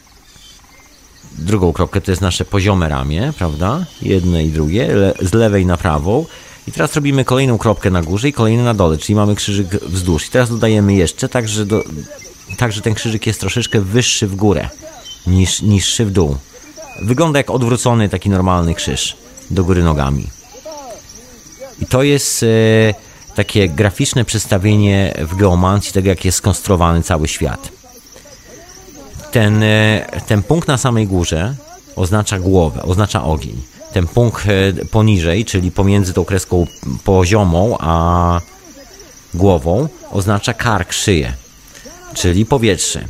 drugą 1.39 1.73
kropkę 1.73 2.01
to 2.01 2.11
jest 2.13 2.23
nasze 2.23 2.45
poziome 2.45 2.89
ramię, 2.89 3.33
prawda? 3.39 3.85
Jedne 4.03 4.45
i 4.45 4.49
drugie, 4.49 4.89
z 5.21 5.33
lewej 5.33 5.67
na 5.67 5.77
prawą 5.77 6.27
i 6.69 6.73
teraz 6.73 6.95
robimy 6.95 7.25
kolejną 7.25 7.59
kropkę 7.59 7.91
na 7.91 8.03
górze 8.03 8.29
i 8.29 8.33
kolejną 8.33 8.65
na 8.65 8.75
dole, 8.75 8.99
czyli 8.99 9.15
mamy 9.15 9.35
krzyżyk 9.35 9.69
wzdłuż. 9.69 10.27
I 10.27 10.31
teraz 10.31 10.51
dodajemy 10.51 10.95
jeszcze, 10.95 11.29
tak 11.29 11.49
że, 11.49 11.67
do, 11.67 11.85
tak, 12.57 12.73
ten 12.75 12.95
krzyżyk 12.95 13.27
jest 13.27 13.41
troszeczkę 13.41 13.81
wyższy 13.81 14.27
w 14.27 14.37
górę 14.37 14.69
niż 15.27 15.63
niższy 15.63 16.05
w 16.05 16.11
dół. 16.11 16.37
wygląda 17.03 17.39
jak 17.39 17.51
odwrócony 17.51 18.09
taki 18.09 18.31
normalny 18.31 18.75
krzyż 18.75 19.17
do 19.51 19.65
góry 19.65 19.83
nogami. 19.83 20.27
I 21.83 21.87
to 21.87 22.03
jest 22.03 22.43
e, 22.43 22.47
takie 23.35 23.69
graficzne 23.69 24.25
przedstawienie 24.25 25.15
w 25.19 25.37
geomancji 25.37 25.93
tego, 25.93 26.09
jak 26.09 26.25
jest 26.25 26.39
skonstruowany 26.39 27.03
cały 27.03 27.29
świat. 27.29 27.69
Ten, 29.33 29.63
e, 29.63 30.07
ten 30.27 30.43
punkt 30.43 30.69
na 30.69 30.79
samej 30.79 31.07
górze 31.07 31.55
oznacza 31.97 32.39
głowę, 32.39 32.83
oznacza 32.83 33.25
ogień. 33.25 33.78
Ten 33.93 34.07
punkt 34.07 34.47
e, 34.47 34.85
poniżej, 34.85 35.45
czyli 35.45 35.71
pomiędzy 35.71 36.13
tą 36.13 36.25
kreską 36.25 36.67
poziomą 37.05 37.77
a 37.81 38.41
głową, 39.35 39.89
oznacza 40.11 40.55
kark, 40.55 40.93
szyję, 40.93 41.33
czyli 42.15 42.47
powietrze. 42.47 43.05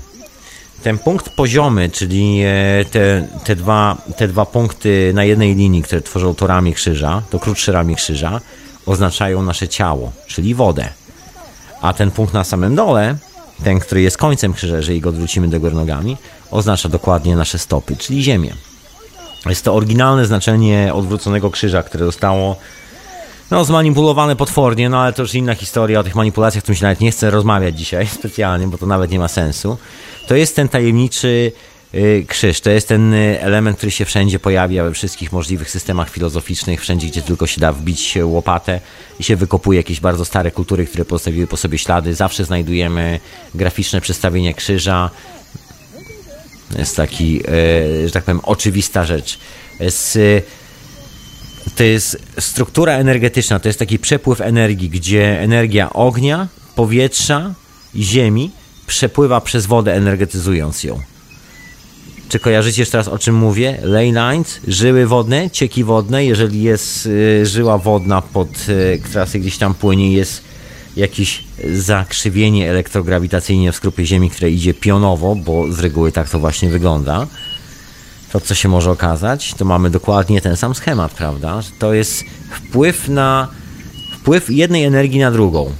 Ten 0.82 0.98
punkt 0.98 1.30
poziomy, 1.30 1.90
czyli 1.90 2.40
e, 2.44 2.84
te, 2.90 3.28
te, 3.44 3.56
dwa, 3.56 3.96
te 4.16 4.28
dwa 4.28 4.46
punkty 4.46 5.12
na 5.14 5.24
jednej 5.24 5.54
linii, 5.54 5.82
które 5.82 6.00
tworzą 6.00 6.34
to 6.34 6.46
ramię 6.46 6.72
krzyża, 6.72 7.22
to 7.30 7.38
krótsze 7.38 7.72
ramię 7.72 7.94
krzyża, 7.94 8.40
oznaczają 8.86 9.42
nasze 9.42 9.68
ciało, 9.68 10.12
czyli 10.26 10.54
wodę. 10.54 10.88
A 11.82 11.92
ten 11.92 12.10
punkt 12.10 12.34
na 12.34 12.44
samym 12.44 12.74
dole, 12.74 13.16
ten, 13.64 13.80
który 13.80 14.02
jest 14.02 14.18
końcem 14.18 14.52
krzyża, 14.52 14.76
jeżeli 14.76 15.00
go 15.00 15.08
odwrócimy 15.08 15.48
do 15.48 15.60
góry 15.60 15.74
nogami, 15.74 16.16
oznacza 16.50 16.88
dokładnie 16.88 17.36
nasze 17.36 17.58
stopy, 17.58 17.96
czyli 17.96 18.22
ziemię. 18.22 18.67
Jest 19.46 19.64
to 19.64 19.74
oryginalne 19.74 20.26
znaczenie 20.26 20.94
odwróconego 20.94 21.50
krzyża, 21.50 21.82
które 21.82 22.04
zostało 22.04 22.56
no, 23.50 23.64
zmanipulowane 23.64 24.36
potwornie, 24.36 24.88
no 24.88 25.00
ale 25.00 25.12
to 25.12 25.22
już 25.22 25.34
inna 25.34 25.54
historia 25.54 26.00
o 26.00 26.04
tych 26.04 26.14
manipulacjach, 26.14 26.62
o 26.62 26.64
którym 26.64 26.76
się 26.76 26.82
nawet 26.82 27.00
nie 27.00 27.10
chcę 27.10 27.30
rozmawiać 27.30 27.78
dzisiaj 27.78 28.06
specjalnie, 28.18 28.66
bo 28.66 28.78
to 28.78 28.86
nawet 28.86 29.10
nie 29.10 29.18
ma 29.18 29.28
sensu. 29.28 29.76
To 30.26 30.34
jest 30.34 30.56
ten 30.56 30.68
tajemniczy 30.68 31.52
y, 31.94 32.24
krzyż, 32.28 32.60
to 32.60 32.70
jest 32.70 32.88
ten 32.88 33.14
y, 33.14 33.40
element, 33.40 33.76
który 33.76 33.90
się 33.90 34.04
wszędzie 34.04 34.38
pojawia 34.38 34.84
we 34.84 34.92
wszystkich 34.92 35.32
możliwych 35.32 35.70
systemach 35.70 36.10
filozoficznych, 36.10 36.80
wszędzie, 36.80 37.06
gdzie 37.06 37.22
tylko 37.22 37.46
się 37.46 37.60
da 37.60 37.72
wbić 37.72 38.18
łopatę 38.22 38.80
i 39.20 39.24
się 39.24 39.36
wykopuje 39.36 39.76
jakieś 39.76 40.00
bardzo 40.00 40.24
stare 40.24 40.50
kultury, 40.50 40.86
które 40.86 41.04
pozostawiły 41.04 41.46
po 41.46 41.56
sobie 41.56 41.78
ślady. 41.78 42.14
Zawsze 42.14 42.44
znajdujemy 42.44 43.20
graficzne 43.54 44.00
przedstawienie 44.00 44.54
krzyża. 44.54 45.10
Jest 46.78 46.96
taki, 46.96 47.40
y, 47.40 48.06
że 48.06 48.12
tak 48.12 48.24
powiem, 48.24 48.40
oczywista 48.42 49.04
rzecz. 49.04 49.38
To 51.76 51.84
jest 51.84 52.22
struktura 52.40 52.92
energetyczna, 52.92 53.60
to 53.60 53.68
jest 53.68 53.78
taki 53.78 53.98
przepływ 53.98 54.40
energii, 54.40 54.90
gdzie 54.90 55.40
energia 55.40 55.92
ognia, 55.92 56.48
powietrza 56.74 57.54
i 57.94 58.04
ziemi 58.04 58.50
przepływa 58.86 59.40
przez 59.40 59.66
wodę, 59.66 59.94
energetyzując 59.94 60.84
ją. 60.84 61.00
Czy 62.28 62.38
kojarzycie 62.38 62.82
jeszcze 62.82 62.98
raz 62.98 63.08
o 63.08 63.18
czym 63.18 63.34
mówię? 63.34 63.78
Ley 63.82 64.12
lines, 64.12 64.60
żyły 64.68 65.06
wodne, 65.06 65.50
cieki 65.50 65.84
wodne. 65.84 66.24
Jeżeli 66.24 66.62
jest 66.62 67.06
y, 67.06 67.46
żyła 67.46 67.78
wodna, 67.78 68.22
pod, 68.22 68.48
y, 68.68 69.00
która 69.04 69.26
gdzieś 69.34 69.58
tam 69.58 69.74
płynie, 69.74 70.12
jest 70.12 70.47
jakieś 70.98 71.44
zakrzywienie 71.74 72.70
elektrograwitacyjne 72.70 73.72
w 73.72 73.76
skrupie 73.76 74.06
Ziemi, 74.06 74.30
które 74.30 74.50
idzie 74.50 74.74
pionowo, 74.74 75.34
bo 75.34 75.72
z 75.72 75.78
reguły 75.78 76.12
tak 76.12 76.30
to 76.30 76.38
właśnie 76.38 76.68
wygląda 76.68 77.26
to 78.32 78.40
co 78.40 78.54
się 78.54 78.68
może 78.68 78.90
okazać, 78.90 79.54
to 79.54 79.64
mamy 79.64 79.90
dokładnie 79.90 80.40
ten 80.40 80.56
sam 80.56 80.74
schemat, 80.74 81.12
prawda? 81.12 81.60
To 81.78 81.94
jest 81.94 82.24
wpływ 82.50 83.08
na 83.08 83.48
wpływ 84.20 84.50
jednej 84.50 84.84
energii 84.84 85.20
na 85.20 85.30
drugą. 85.30 85.72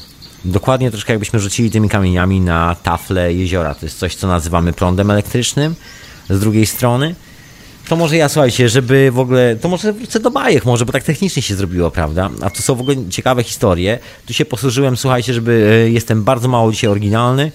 Dokładnie 0.45 0.91
troszkę 0.91 1.13
jakbyśmy 1.13 1.41
rzucili 1.41 1.71
tymi 1.71 1.89
kamieniami 1.89 2.41
na 2.41 2.75
tafle 2.75 3.35
jeziora. 3.35 3.75
To 3.75 3.87
jest 3.87 3.99
coś, 3.99 4.15
co 4.15 4.27
nazywamy 4.27 4.73
prądem 4.73 5.11
elektrycznym. 5.11 5.75
Z 6.31 6.41
drugiej 6.41 6.67
strony, 6.67 7.15
to 7.89 7.97
może 7.97 8.17
ja, 8.17 8.29
słuchajcie, 8.29 8.69
żeby 8.69 9.11
w 9.13 9.19
ogóle, 9.19 9.57
to 9.57 9.69
może 9.69 9.93
wrócę 9.93 10.21
do 10.21 10.31
bajek 10.31 10.65
może, 10.65 10.85
bo 10.85 10.93
tak 10.93 11.03
technicznie 11.03 11.43
się 11.43 11.55
zrobiło, 11.55 11.91
prawda? 11.91 12.31
A 12.43 12.51
to 12.51 12.63
są 12.63 12.75
w 12.75 12.81
ogóle 12.81 12.97
ciekawe 13.11 13.43
historie. 13.43 13.99
Tu 14.27 14.33
się 14.33 14.45
posłużyłem, 14.45 14.97
słuchajcie, 14.97 15.35
żeby, 15.35 15.85
e, 15.87 15.91
jestem 15.91 16.25
bardzo 16.25 16.49
mało 16.49 16.73
dzisiaj 16.73 16.91
oryginalny, 16.91 17.53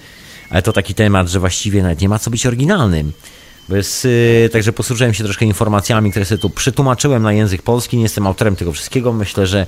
ale 0.50 0.62
to 0.62 0.72
taki 0.72 0.94
temat, 0.94 1.28
że 1.28 1.40
właściwie 1.40 1.82
nawet 1.82 2.00
nie 2.00 2.08
ma 2.08 2.18
co 2.18 2.30
być 2.30 2.46
oryginalnym. 2.46 3.12
Bez, 3.68 4.04
yy, 4.04 4.50
także 4.52 4.72
posłużyłem 4.72 5.14
się 5.14 5.24
troszkę 5.24 5.44
informacjami, 5.44 6.10
które 6.10 6.24
sobie 6.24 6.38
tu 6.38 6.50
przetłumaczyłem 6.50 7.22
na 7.22 7.32
język 7.32 7.62
polski. 7.62 7.96
Nie 7.96 8.02
jestem 8.02 8.26
autorem 8.26 8.56
tego 8.56 8.72
wszystkiego. 8.72 9.12
Myślę, 9.12 9.46
że 9.46 9.66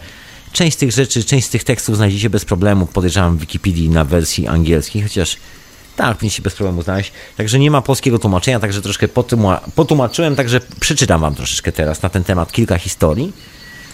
część 0.52 0.76
z 0.76 0.78
tych 0.78 0.92
rzeczy, 0.92 1.24
część 1.24 1.46
z 1.46 1.50
tych 1.50 1.64
tekstów 1.64 1.96
znajdziecie 1.96 2.30
bez 2.30 2.44
problemu. 2.44 2.86
Podejrzewam 2.86 3.36
w 3.36 3.40
Wikipedii 3.40 3.88
na 3.88 4.04
wersji 4.04 4.46
angielskiej, 4.46 5.02
chociaż 5.02 5.36
tak, 5.96 6.18
się 6.28 6.42
bez 6.42 6.54
problemu 6.54 6.82
znaleźć. 6.82 7.12
Także 7.36 7.58
nie 7.58 7.70
ma 7.70 7.82
polskiego 7.82 8.18
tłumaczenia, 8.18 8.60
także 8.60 8.82
troszkę 8.82 9.08
potłumaczyłem, 9.74 10.36
także 10.36 10.60
przeczytam 10.80 11.20
wam 11.20 11.34
troszeczkę 11.34 11.72
teraz 11.72 12.02
na 12.02 12.08
ten 12.08 12.24
temat 12.24 12.52
kilka 12.52 12.78
historii, 12.78 13.32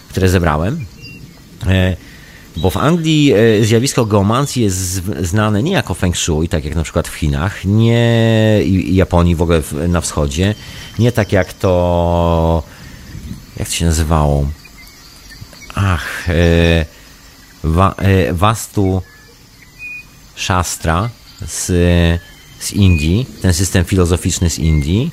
które 0.09 0.29
zebrałem. 0.29 0.85
E, 1.67 1.95
bo 2.57 2.69
w 2.69 2.77
Anglii 2.77 3.33
e, 3.33 3.65
zjawisko 3.65 4.05
geomancji 4.05 4.63
jest 4.63 5.01
znane 5.21 5.63
nie 5.63 5.71
jako 5.71 5.93
feng 5.93 6.17
shui, 6.17 6.49
tak 6.49 6.65
jak 6.65 6.75
na 6.75 6.83
przykład 6.83 7.07
w 7.07 7.13
Chinach, 7.13 7.65
nie 7.65 8.59
i 8.65 8.95
Japonii 8.95 9.35
w 9.35 9.41
ogóle 9.41 9.61
na 9.87 10.01
wschodzie, 10.01 10.55
nie 10.99 11.11
tak 11.11 11.31
jak 11.31 11.53
to. 11.53 12.63
Jak 13.57 13.67
to 13.67 13.73
się 13.73 13.85
nazywało? 13.85 14.47
Ach, 15.75 16.29
e, 16.29 16.85
wa, 17.63 17.95
Vastu 18.31 19.01
Shastra 20.35 21.09
z, 21.47 21.65
z 22.59 22.71
Indii, 22.73 23.25
ten 23.41 23.53
system 23.53 23.85
filozoficzny 23.85 24.49
z 24.49 24.59
Indii. 24.59 25.11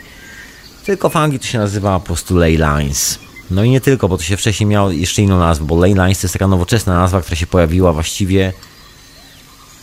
Tylko 0.84 1.08
w 1.08 1.16
Anglii 1.16 1.40
to 1.40 1.46
się 1.46 1.58
nazywa 1.58 2.00
po 2.00 2.06
prostu 2.06 2.36
ley 2.36 2.56
lines. 2.56 3.18
No 3.50 3.64
i 3.64 3.70
nie 3.70 3.80
tylko, 3.80 4.08
bo 4.08 4.16
to 4.16 4.22
się 4.22 4.36
wcześniej 4.36 4.66
miało 4.66 4.90
jeszcze 4.90 5.22
inną 5.22 5.38
nazwę, 5.38 5.64
bo 5.64 5.76
Ley 5.76 5.94
Lines 5.94 6.20
to 6.20 6.24
jest 6.24 6.32
taka 6.32 6.46
nowoczesna 6.46 6.94
nazwa, 6.94 7.20
która 7.20 7.36
się 7.36 7.46
pojawiła 7.46 7.92
właściwie, 7.92 8.52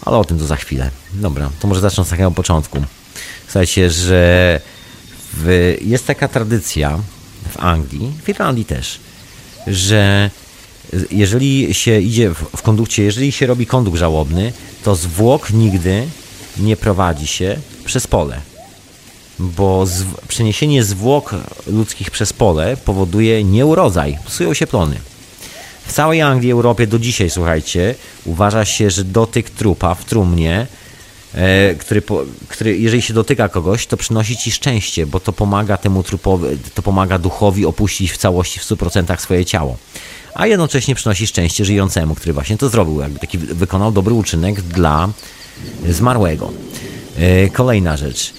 ale 0.05 0.17
o 0.17 0.25
tym 0.25 0.39
to 0.39 0.45
za 0.45 0.55
chwilę. 0.55 0.91
Dobra, 1.13 1.49
to 1.60 1.67
może 1.67 1.81
zacznę 1.81 2.01
od 2.01 2.07
samego 2.07 2.31
początku. 2.31 2.83
Słuchajcie, 3.45 3.89
że 3.89 4.62
w, 5.33 5.75
jest 5.81 6.07
taka 6.07 6.27
tradycja 6.27 6.99
w 7.49 7.57
Anglii, 7.60 8.12
w 8.23 8.29
Irlandii 8.29 8.65
też, 8.65 8.99
że 9.67 10.31
jeżeli 11.12 11.73
się 11.73 11.99
idzie 11.99 12.29
w, 12.29 12.45
w 12.57 12.62
kondukcie, 12.62 13.03
jeżeli 13.03 13.31
się 13.31 13.47
robi 13.47 13.65
kondukt 13.65 13.97
żałobny, 13.97 14.53
to 14.83 14.95
zwłok 14.95 15.49
nigdy 15.49 16.07
nie 16.60 16.78
prowadzi 16.78 17.28
się 17.28 17.58
przez 17.86 18.08
pole 18.08 18.41
bo 19.39 19.86
z, 19.86 20.04
przeniesienie 20.28 20.84
zwłok 20.84 21.36
ludzkich 21.67 22.12
przez 22.12 22.34
pole 22.34 22.78
powoduje 22.78 23.43
nieurodzaj, 23.43 24.17
psują 24.26 24.54
się 24.54 24.67
plony. 24.67 24.96
W 25.86 25.93
całej 25.93 26.22
Anglii, 26.22 26.52
Europie 26.52 26.88
do 26.88 27.00
dzisiaj, 27.00 27.30
słuchajcie, 27.30 27.96
uważa 28.26 28.65
się, 28.65 28.89
że 28.91 29.04
dotyk 29.04 29.50
trupa 29.50 29.96
w 29.96 30.06
trumnie, 30.06 30.67
e, 31.34 31.76
który, 31.76 32.02
który, 32.48 32.78
jeżeli 32.78 33.02
się 33.02 33.13
dotyka 33.13 33.50
kogoś, 33.50 33.88
to 33.88 33.98
przynosi 33.98 34.38
ci 34.38 34.52
szczęście, 34.52 35.06
bo 35.06 35.20
to 35.20 35.34
pomaga 35.34 35.78
temu 35.78 36.04
trupowi, 36.04 36.48
to 36.74 36.82
pomaga 36.82 37.17
duchowi 37.17 37.65
opuścić 37.65 38.12
w 38.12 38.17
całości 38.17 38.60
w 38.60 38.63
100% 38.63 39.20
swoje 39.20 39.46
ciało. 39.46 39.78
A 40.34 40.48
jednocześnie 40.48 40.96
przynosi 40.96 41.28
szczęście 41.28 41.65
żyjącemu, 41.65 42.15
który 42.15 42.34
właśnie 42.34 42.58
to 42.58 42.70
zrobił, 42.70 43.02
jakby 43.02 43.20
taki 43.20 43.38
wykonał 43.38 43.91
dobry 43.91 44.13
uczynek 44.13 44.62
dla 44.62 45.10
zmarłego. 45.89 46.52
E, 47.17 47.50
kolejna 47.50 47.98
rzecz. 47.98 48.34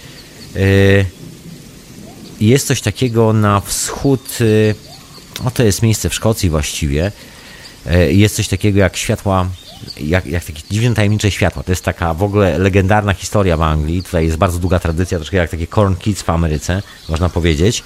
Y, 0.57 1.05
jest 2.41 2.67
coś 2.67 2.81
takiego 2.81 3.33
na 3.33 3.61
wschód, 3.61 4.39
y, 4.41 4.75
o 5.45 5.51
to 5.51 5.63
jest 5.63 5.83
miejsce 5.83 6.09
w 6.09 6.15
Szkocji 6.15 6.51
właściwie, 6.51 7.13
jest 8.09 8.37
coś 8.37 8.49
takiego 8.49 8.79
jak 8.79 8.97
światła, 8.97 9.49
jak, 10.01 10.27
jak 10.27 10.45
takie 10.45 10.63
dziwne 10.71 10.95
tajemnicze 10.95 11.31
światła. 11.31 11.63
To 11.63 11.73
jest 11.73 11.85
taka 11.85 12.15
w 12.15 12.23
ogóle 12.23 12.59
legendarna 12.59 13.15
historia 13.15 13.57
w 13.57 13.63
Anglii. 13.63 14.03
Tutaj 14.03 14.25
jest 14.25 14.37
bardzo 14.37 14.59
długa 14.59 14.79
tradycja, 14.79 15.19
troszkę 15.19 15.37
jak 15.37 15.51
takie 15.51 15.67
Corn 15.67 15.95
Kids 15.95 16.23
w 16.23 16.31
Ameryce, 16.31 16.83
można 17.09 17.29
powiedzieć. 17.29 17.83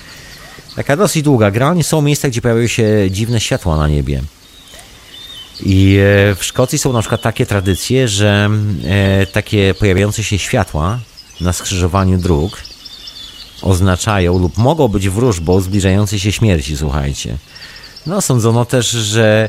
Taka 0.77 0.97
dosyć 0.97 1.23
długa. 1.23 1.51
Generalnie 1.51 1.85
są 1.85 2.03
miejsca, 2.03 2.29
gdzie 2.29 2.41
pojawiają 2.41 2.67
się 2.67 3.11
dziwne 3.11 3.41
światła 3.41 3.77
na 3.77 3.89
niebie. 3.89 4.23
I 5.63 5.99
w 6.37 6.45
Szkocji 6.45 6.79
są 6.79 6.93
na 6.93 7.01
przykład 7.01 7.23
takie 7.23 7.47
tradycje, 7.47 8.09
że 8.09 8.51
takie 9.33 9.75
pojawiające 9.75 10.25
się 10.25 10.39
światła 10.39 10.99
na 11.41 11.53
skrzyżowaniu 11.53 12.19
dróg 12.19 12.63
oznaczają 13.63 14.39
lub 14.39 14.59
mogą 14.59 14.89
być 14.89 15.09
wróżbą 15.09 15.61
zbliżającej 15.61 16.19
się 16.19 16.33
śmierci, 16.33 16.77
słuchajcie. 16.77 17.37
No, 18.07 18.21
sądzono 18.21 18.65
też, 18.65 18.91
że 18.91 19.49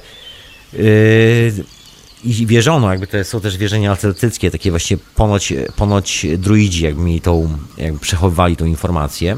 yy, 0.74 1.53
i 2.24 2.45
wierzono, 2.45 2.91
jakby 2.91 3.07
to 3.07 3.24
są 3.24 3.41
też 3.41 3.57
wierzenia 3.57 3.95
celtyckie, 3.95 4.51
takie 4.51 4.72
właśnie 4.72 4.97
ponoć, 4.97 5.53
ponoć 5.76 6.26
druidzi 6.38 6.84
jakby 6.84 7.01
mi 7.01 7.22
tą, 7.22 7.57
jakby 7.78 7.99
przechowywali 7.99 8.55
tą 8.55 8.66
informację, 8.66 9.38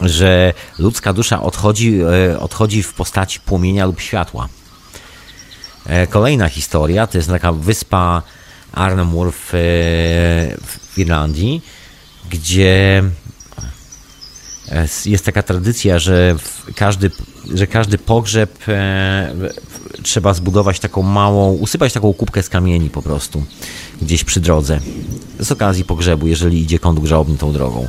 że 0.00 0.54
ludzka 0.78 1.12
dusza 1.12 1.42
odchodzi, 1.42 2.00
odchodzi 2.38 2.82
w 2.82 2.94
postaci 2.94 3.40
płomienia 3.40 3.86
lub 3.86 4.00
światła. 4.00 4.48
Yy, 5.88 6.06
kolejna 6.06 6.48
historia 6.48 7.06
to 7.06 7.18
jest 7.18 7.28
taka 7.28 7.52
wyspa 7.52 8.22
Arnhem 8.72 9.10
w, 9.32 9.50
w 10.92 10.98
Irlandii, 10.98 11.62
gdzie 12.30 13.02
jest 15.06 15.24
taka 15.24 15.42
tradycja, 15.42 15.98
że 15.98 16.36
każdy, 16.74 17.10
że 17.54 17.66
każdy 17.66 17.98
pogrzeb 17.98 18.68
e, 18.68 19.34
trzeba 20.02 20.34
zbudować 20.34 20.80
taką 20.80 21.02
małą, 21.02 21.52
usypać 21.52 21.92
taką 21.92 22.12
kubkę 22.12 22.42
z 22.42 22.48
kamieni 22.48 22.90
po 22.90 23.02
prostu 23.02 23.44
gdzieś 24.02 24.24
przy 24.24 24.40
drodze 24.40 24.80
z 25.40 25.52
okazji 25.52 25.84
pogrzebu, 25.84 26.26
jeżeli 26.26 26.62
idzie 26.62 26.78
konduk 26.78 27.06
żałobny 27.06 27.38
tą 27.38 27.52
drogą. 27.52 27.88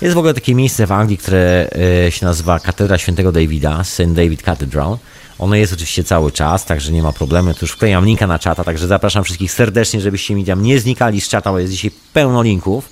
Jest 0.00 0.14
w 0.14 0.18
ogóle 0.18 0.34
takie 0.34 0.54
miejsce 0.54 0.86
w 0.86 0.92
Anglii, 0.92 1.18
które 1.18 1.70
e, 2.06 2.10
się 2.12 2.26
nazywa 2.26 2.60
Katedra 2.60 2.98
Świętego 2.98 3.32
Davida, 3.32 3.84
St. 3.84 4.12
David 4.12 4.42
Cathedral. 4.42 4.98
Ono 5.38 5.56
jest 5.56 5.72
oczywiście 5.72 6.04
cały 6.04 6.32
czas, 6.32 6.64
także 6.64 6.92
nie 6.92 7.02
ma 7.02 7.12
problemu. 7.12 7.54
Tu 7.54 7.58
już 7.62 7.70
wklejam 7.70 8.06
linka 8.06 8.26
na 8.26 8.38
czata, 8.38 8.64
także 8.64 8.86
zapraszam 8.86 9.24
wszystkich 9.24 9.52
serdecznie, 9.52 10.00
żebyście 10.00 10.34
mi 10.34 10.44
tam 10.44 10.62
nie 10.62 10.80
znikali 10.80 11.20
z 11.20 11.28
czata, 11.28 11.52
bo 11.52 11.58
jest 11.58 11.72
dzisiaj 11.72 11.90
pełno 12.12 12.42
linków. 12.42 12.88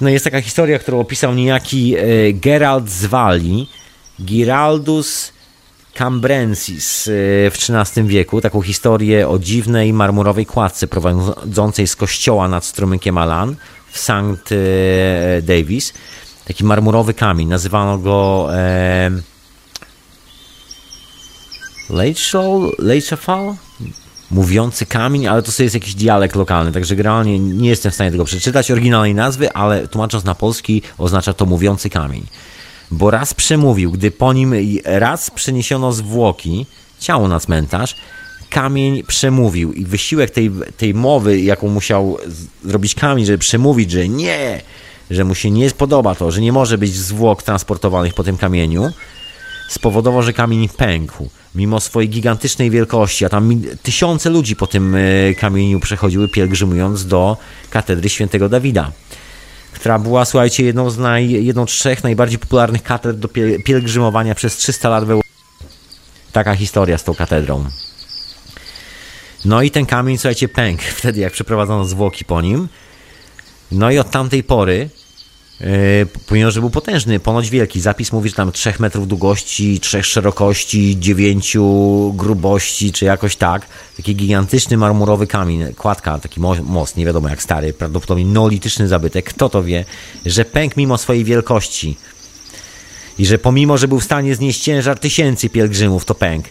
No 0.00 0.08
jest 0.08 0.24
taka 0.24 0.40
historia, 0.40 0.78
którą 0.78 1.00
opisał 1.00 1.34
niejaki 1.34 1.96
e, 1.96 2.32
Gerald 2.32 2.90
z 2.90 3.06
Walii, 3.06 3.70
Giraldus 4.20 5.32
Cambrensis 5.94 7.08
e, 7.08 7.10
w 7.50 7.54
XIII 7.68 8.06
wieku, 8.06 8.40
taką 8.40 8.62
historię 8.62 9.28
o 9.28 9.38
dziwnej 9.38 9.92
marmurowej 9.92 10.46
kładce 10.46 10.86
prowadzącej 10.86 11.86
z 11.86 11.96
kościoła 11.96 12.48
nad 12.48 12.64
strumykiem 12.64 13.18
Alan 13.18 13.56
w 13.90 13.98
St. 13.98 14.52
E, 14.52 15.42
Davis. 15.42 15.92
Taki 16.44 16.64
marmurowy 16.64 17.14
kamień, 17.14 17.48
nazywano 17.48 17.98
go 17.98 18.48
e, 18.54 19.10
Leitchafal? 22.78 23.54
mówiący 24.32 24.86
kamień, 24.86 25.26
ale 25.26 25.42
to 25.42 25.52
sobie 25.52 25.64
jest 25.64 25.74
jakiś 25.74 25.94
dialekt 25.94 26.36
lokalny, 26.36 26.72
także 26.72 26.96
generalnie 26.96 27.38
nie 27.38 27.68
jestem 27.68 27.92
w 27.92 27.94
stanie 27.94 28.10
tego 28.10 28.24
przeczytać 28.24 28.70
oryginalnej 28.70 29.14
nazwy, 29.14 29.52
ale 29.52 29.88
tłumacząc 29.88 30.24
na 30.24 30.34
polski 30.34 30.82
oznacza 30.98 31.32
to 31.32 31.46
mówiący 31.46 31.90
kamień. 31.90 32.26
Bo 32.90 33.10
raz 33.10 33.34
przemówił, 33.34 33.90
gdy 33.90 34.10
po 34.10 34.32
nim 34.32 34.54
raz 34.84 35.30
przeniesiono 35.30 35.92
zwłoki, 35.92 36.66
ciało 36.98 37.28
na 37.28 37.40
cmentarz, 37.40 37.96
kamień 38.50 39.02
przemówił 39.02 39.72
i 39.72 39.84
wysiłek 39.84 40.30
tej, 40.30 40.50
tej 40.76 40.94
mowy, 40.94 41.40
jaką 41.40 41.68
musiał 41.68 42.18
zrobić 42.64 42.94
kamień, 42.94 43.26
żeby 43.26 43.38
przemówić, 43.38 43.90
że 43.90 44.08
nie, 44.08 44.60
że 45.10 45.24
mu 45.24 45.34
się 45.34 45.50
nie 45.50 45.70
podoba 45.70 46.14
to, 46.14 46.30
że 46.30 46.40
nie 46.40 46.52
może 46.52 46.78
być 46.78 46.94
zwłok 46.94 47.42
transportowanych 47.42 48.14
po 48.14 48.24
tym 48.24 48.36
kamieniu, 48.36 48.92
spowodował, 49.68 50.22
że 50.22 50.32
kamień 50.32 50.68
pękł 50.68 51.28
mimo 51.54 51.80
swojej 51.80 52.10
gigantycznej 52.10 52.70
wielkości, 52.70 53.24
a 53.24 53.28
tam 53.28 53.62
tysiące 53.82 54.30
ludzi 54.30 54.56
po 54.56 54.66
tym 54.66 54.94
e, 54.94 55.34
kamieniu 55.34 55.80
przechodziły 55.80 56.28
pielgrzymując 56.28 57.06
do 57.06 57.36
katedry 57.70 58.08
świętego 58.08 58.48
Dawida, 58.48 58.92
która 59.72 59.98
była, 59.98 60.24
słuchajcie, 60.24 60.64
jedną 60.64 60.90
z, 60.90 60.98
naj, 60.98 61.44
jedną 61.44 61.66
z 61.66 61.70
trzech 61.70 62.04
najbardziej 62.04 62.38
popularnych 62.38 62.82
katedr 62.82 63.18
do 63.18 63.28
pielgrzymowania 63.64 64.34
przez 64.34 64.56
300 64.56 64.88
lat 64.88 65.04
w 65.04 65.10
Europie. 65.10 65.28
Taka 66.32 66.54
historia 66.54 66.98
z 66.98 67.04
tą 67.04 67.14
katedrą. 67.14 67.64
No 69.44 69.62
i 69.62 69.70
ten 69.70 69.86
kamień, 69.86 70.18
słuchajcie, 70.18 70.48
pękł 70.48 70.82
wtedy, 70.82 71.20
jak 71.20 71.32
przeprowadzono 71.32 71.84
zwłoki 71.84 72.24
po 72.24 72.40
nim. 72.40 72.68
No 73.72 73.90
i 73.90 73.98
od 73.98 74.10
tamtej 74.10 74.44
pory 74.44 74.90
E, 75.62 76.06
ponieważ 76.26 76.60
był 76.60 76.70
potężny, 76.70 77.20
ponoć 77.20 77.50
wielki. 77.50 77.80
Zapis 77.80 78.12
mówi, 78.12 78.28
że 78.28 78.36
tam 78.36 78.52
3 78.52 78.74
metrów 78.78 79.08
długości, 79.08 79.80
3 79.80 80.02
szerokości, 80.02 80.96
9 81.00 81.56
grubości, 82.12 82.92
czy 82.92 83.04
jakoś 83.04 83.36
tak. 83.36 83.66
Taki 83.96 84.16
gigantyczny 84.16 84.76
marmurowy 84.76 85.26
kamień, 85.26 85.74
kładka, 85.74 86.18
taki 86.18 86.40
most, 86.64 86.96
nie 86.96 87.06
wiadomo 87.06 87.28
jak 87.28 87.42
stary, 87.42 87.72
prawdopodobnie 87.72 88.24
neolityczny 88.24 88.88
zabytek. 88.88 89.24
Kto 89.24 89.48
to 89.48 89.62
wie, 89.62 89.84
że 90.26 90.44
pękł 90.44 90.74
mimo 90.76 90.98
swojej 90.98 91.24
wielkości. 91.24 91.96
I 93.18 93.26
że 93.26 93.38
pomimo, 93.38 93.78
że 93.78 93.88
był 93.88 94.00
w 94.00 94.04
stanie 94.04 94.34
znieść 94.34 94.60
ciężar 94.60 94.98
tysięcy 94.98 95.48
pielgrzymów, 95.48 96.04
to 96.04 96.14
pękł. 96.14 96.48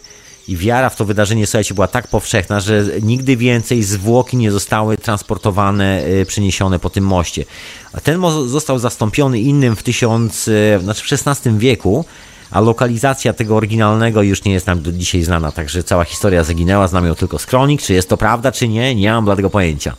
I 0.47 0.57
wiara 0.57 0.89
w 0.89 0.95
to 0.95 1.05
wydarzenie, 1.05 1.47
słuchajcie, 1.47 1.73
była 1.73 1.87
tak 1.87 2.07
powszechna, 2.07 2.59
że 2.59 2.83
nigdy 3.01 3.37
więcej 3.37 3.83
zwłoki 3.83 4.37
nie 4.37 4.51
zostały 4.51 4.97
transportowane, 4.97 6.05
y, 6.05 6.25
przeniesione 6.25 6.79
po 6.79 6.89
tym 6.89 7.03
moście. 7.03 7.45
A 7.93 7.99
ten 7.99 8.17
most 8.17 8.49
został 8.49 8.79
zastąpiony 8.79 9.39
innym 9.39 9.75
w 9.75 9.83
tysiąc, 9.83 10.47
y, 10.47 10.79
znaczy 10.83 11.03
w 11.17 11.27
XVI 11.27 11.57
wieku, 11.57 12.05
a 12.51 12.61
lokalizacja 12.61 13.33
tego 13.33 13.55
oryginalnego 13.55 14.21
już 14.21 14.43
nie 14.43 14.53
jest 14.53 14.67
nam 14.67 14.81
do 14.81 14.91
dzisiaj 14.91 15.23
znana, 15.23 15.51
także 15.51 15.83
cała 15.83 16.03
historia 16.03 16.43
zaginęła, 16.43 16.87
znam 16.87 17.05
ją 17.05 17.15
tylko 17.15 17.39
z 17.39 17.45
kronik, 17.45 17.81
czy 17.81 17.93
jest 17.93 18.09
to 18.09 18.17
prawda, 18.17 18.51
czy 18.51 18.67
nie, 18.67 18.95
nie 18.95 19.11
mam 19.11 19.35
tego 19.35 19.49
pojęcia. 19.49 19.95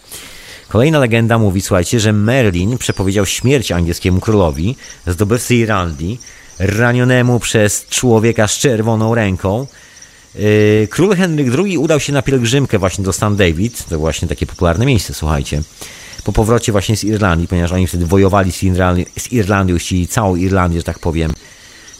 Kolejna 0.69 0.99
legenda 0.99 1.39
mówi, 1.39 1.61
słuchajcie, 1.61 2.01
że 2.01 2.13
Merlin 2.13 2.79
przepowiedział 2.79 3.27
śmierć 3.27 3.73
angielskiemu 3.73 4.21
królowi, 4.21 4.77
zdobywcy 5.07 5.55
Irlandii, 5.55 6.21
ranionemu 6.59 7.41
przez 7.41 7.87
człowieka 7.87 8.49
z 8.49 8.59
czerwoną 8.59 9.15
ręką, 9.15 9.67
król 10.91 11.17
Henryk 11.17 11.49
II 11.59 11.79
udał 11.79 12.01
się 12.01 12.13
na 12.13 12.23
pielgrzymkę 12.23 12.79
właśnie 12.79 13.05
do 13.05 13.13
St. 13.13 13.35
David, 13.37 13.85
to 13.89 13.99
właśnie 13.99 14.29
takie 14.29 14.47
popularne 14.47 14.87
miejsce, 14.87 15.15
słuchajcie, 15.15 15.63
po 16.25 16.33
powrocie 16.33 16.73
właśnie 16.73 16.97
z 16.97 17.05
Irlandii, 17.05 17.49
ponieważ 17.49 17.73
oni 17.73 17.87
wtedy 17.87 18.07
wojowali 18.07 18.53
z, 18.53 18.63
Irlandii, 18.63 19.07
z 19.19 19.33
Irlandią, 19.33 19.79
chcieli 19.79 20.09
całą 20.09 20.37
Irlandię, 20.37 20.79
że 20.79 20.85
tak 20.85 20.99
powiem, 20.99 21.33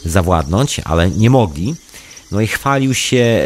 zawładnąć, 0.05 0.81
ale 0.85 1.09
nie 1.09 1.29
mogli. 1.29 1.75
No 2.31 2.41
i 2.41 2.47
chwalił 2.47 2.93
się 2.93 3.45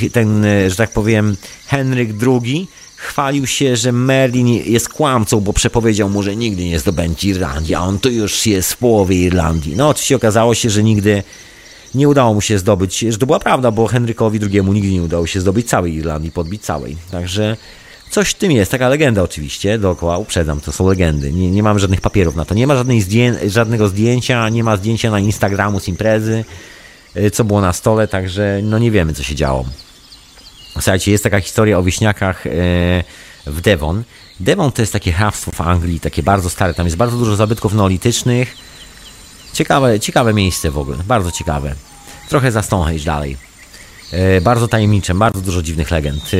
yy, 0.00 0.10
ten, 0.10 0.46
że 0.68 0.76
tak 0.76 0.90
powiem, 0.90 1.36
Henryk 1.66 2.10
II, 2.26 2.68
chwalił 2.96 3.46
się, 3.46 3.76
że 3.76 3.92
Merlin 3.92 4.48
jest 4.48 4.88
kłamcą, 4.88 5.40
bo 5.40 5.52
przepowiedział 5.52 6.10
mu, 6.10 6.22
że 6.22 6.36
nigdy 6.36 6.64
nie 6.64 6.78
zdobędzie 6.78 7.28
Irlandii, 7.28 7.74
a 7.74 7.80
on 7.80 7.98
tu 7.98 8.10
już 8.10 8.46
jest 8.46 8.72
w 8.72 8.76
połowie 8.76 9.16
Irlandii. 9.16 9.76
No 9.76 9.88
oczywiście 9.88 10.16
okazało 10.16 10.54
się, 10.54 10.70
że 10.70 10.82
nigdy 10.82 11.22
nie 11.94 12.08
udało 12.08 12.34
mu 12.34 12.40
się 12.40 12.58
zdobyć, 12.58 12.98
że 12.98 13.18
to 13.18 13.26
była 13.26 13.38
prawda, 13.38 13.70
bo 13.70 13.86
Henrykowi 13.86 14.40
II 14.52 14.62
nigdy 14.62 14.90
nie 14.90 15.02
udało 15.02 15.26
się 15.26 15.40
zdobyć 15.40 15.68
całej 15.68 15.94
Irlandii, 15.94 16.30
podbić 16.30 16.62
całej. 16.62 16.96
Także 17.10 17.56
coś 18.10 18.30
w 18.30 18.34
tym 18.34 18.52
jest, 18.52 18.70
taka 18.70 18.88
legenda 18.88 19.22
oczywiście, 19.22 19.78
dookoła, 19.78 20.18
uprzedzam, 20.18 20.60
to 20.60 20.72
są 20.72 20.88
legendy, 20.88 21.32
nie, 21.32 21.50
nie 21.50 21.62
mam 21.62 21.78
żadnych 21.78 22.00
papierów 22.00 22.36
na 22.36 22.44
to, 22.44 22.54
nie 22.54 22.66
ma 22.66 22.74
żadnej 22.74 23.00
zdję 23.00 23.50
żadnego 23.50 23.88
zdjęcia, 23.88 24.48
nie 24.48 24.64
ma 24.64 24.76
zdjęcia 24.76 25.10
na 25.10 25.20
Instagramu 25.20 25.80
z 25.80 25.88
imprezy, 25.88 26.44
y, 27.16 27.30
co 27.30 27.44
było 27.44 27.60
na 27.60 27.72
stole, 27.72 28.08
także 28.08 28.60
no 28.62 28.78
nie 28.78 28.90
wiemy, 28.90 29.14
co 29.14 29.22
się 29.22 29.34
działo. 29.34 29.64
Słuchajcie, 30.72 31.10
jest 31.10 31.24
taka 31.24 31.40
historia 31.40 31.78
o 31.78 31.82
wieśniakach 31.82 32.46
y, 32.46 32.50
w 33.46 33.60
Devon. 33.60 34.02
Devon 34.40 34.72
to 34.72 34.82
jest 34.82 34.92
takie 34.92 35.12
hrabstwo 35.12 35.52
w 35.52 35.60
Anglii, 35.60 36.00
takie 36.00 36.22
bardzo 36.22 36.50
stare, 36.50 36.74
tam 36.74 36.86
jest 36.86 36.96
bardzo 36.96 37.16
dużo 37.16 37.36
zabytków 37.36 37.74
neolitycznych, 37.74 38.56
Ciekawe, 39.54 40.00
ciekawe 40.00 40.34
miejsce 40.34 40.70
w 40.70 40.78
ogóle, 40.78 40.98
bardzo 41.06 41.32
ciekawe. 41.32 41.74
Trochę 42.28 42.52
za 42.52 42.62
Stonehenge 42.62 43.04
dalej. 43.04 43.36
E, 44.12 44.40
bardzo 44.40 44.68
tajemnicze, 44.68 45.14
bardzo 45.14 45.40
dużo 45.40 45.62
dziwnych 45.62 45.90
legend. 45.90 46.22
E, 46.22 46.36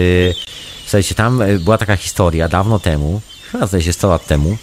słuchajcie, 0.82 1.14
tam 1.14 1.42
e, 1.42 1.58
była 1.58 1.78
taka 1.78 1.96
historia 1.96 2.48
dawno 2.48 2.78
temu, 2.78 3.20
chyba 3.52 3.66
zdaje 3.66 3.84
się 3.84 3.92
100 3.92 4.08
lat 4.08 4.26
temu, 4.26 4.56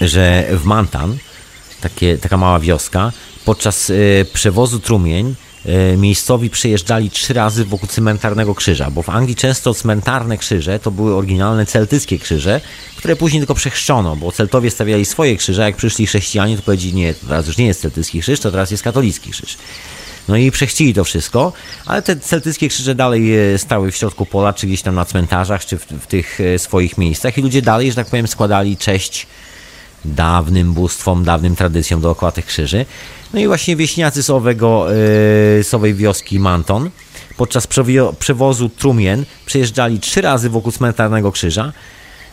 że 0.00 0.44
w 0.50 0.64
Mantan, 0.64 1.16
takie, 1.80 2.18
taka 2.18 2.36
mała 2.36 2.60
wioska, 2.60 3.12
podczas 3.44 3.92
przewozu 4.32 4.80
trumień 4.80 5.34
miejscowi 5.96 6.50
przejeżdżali 6.50 7.10
trzy 7.10 7.34
razy 7.34 7.64
wokół 7.64 7.88
cmentarnego 7.88 8.54
krzyża, 8.54 8.90
bo 8.90 9.02
w 9.02 9.08
Anglii 9.08 9.36
często 9.36 9.74
cmentarne 9.74 10.38
krzyże 10.38 10.78
to 10.78 10.90
były 10.90 11.14
oryginalne 11.14 11.66
celtyckie 11.66 12.18
krzyże, 12.18 12.60
które 12.96 13.16
później 13.16 13.40
tylko 13.40 13.54
przechrzczono, 13.54 14.16
bo 14.16 14.32
Celtowie 14.32 14.70
stawiali 14.70 15.04
swoje 15.04 15.36
krzyże, 15.36 15.62
jak 15.62 15.76
przyszli 15.76 16.06
chrześcijanie, 16.06 16.56
to 16.56 16.62
powiedzieli, 16.62 16.94
nie, 16.94 17.14
to 17.14 17.26
teraz 17.26 17.46
już 17.46 17.56
nie 17.56 17.66
jest 17.66 17.80
celtycki 17.80 18.20
krzyż, 18.20 18.40
to 18.40 18.50
teraz 18.50 18.70
jest 18.70 18.82
katolicki 18.82 19.30
krzyż. 19.30 19.56
No 20.28 20.36
i 20.36 20.50
przechcili 20.50 20.94
to 20.94 21.04
wszystko, 21.04 21.52
ale 21.86 22.02
te 22.02 22.16
celtyckie 22.16 22.68
krzyże 22.68 22.94
dalej 22.94 23.52
e, 23.54 23.58
stały 23.58 23.92
w 23.92 23.96
środku 23.96 24.26
pola, 24.26 24.52
czy 24.52 24.66
gdzieś 24.66 24.82
tam 24.82 24.94
na 24.94 25.04
cmentarzach, 25.04 25.66
czy 25.66 25.78
w, 25.78 25.86
w 25.86 26.06
tych 26.06 26.40
e, 26.40 26.58
swoich 26.58 26.98
miejscach 26.98 27.38
i 27.38 27.42
ludzie 27.42 27.62
dalej, 27.62 27.90
że 27.90 27.96
tak 27.96 28.06
powiem, 28.06 28.28
składali 28.28 28.76
cześć 28.76 29.26
dawnym 30.04 30.72
bóstwom, 30.72 31.24
dawnym 31.24 31.56
tradycjom 31.56 32.00
dookoła 32.00 32.32
tych 32.32 32.46
krzyży. 32.46 32.86
No 33.34 33.40
i 33.40 33.46
właśnie 33.46 33.76
wieśniacy 33.76 34.22
z, 34.22 34.30
owego, 34.30 34.86
yy, 34.88 35.64
z 35.64 35.74
owej 35.74 35.94
wioski 35.94 36.40
Manton 36.40 36.90
podczas 37.36 37.68
przewozu 38.18 38.68
trumien 38.68 39.24
przejeżdżali 39.46 40.00
trzy 40.00 40.20
razy 40.20 40.50
wokół 40.50 40.72
cmentarnego 40.72 41.32
krzyża 41.32 41.72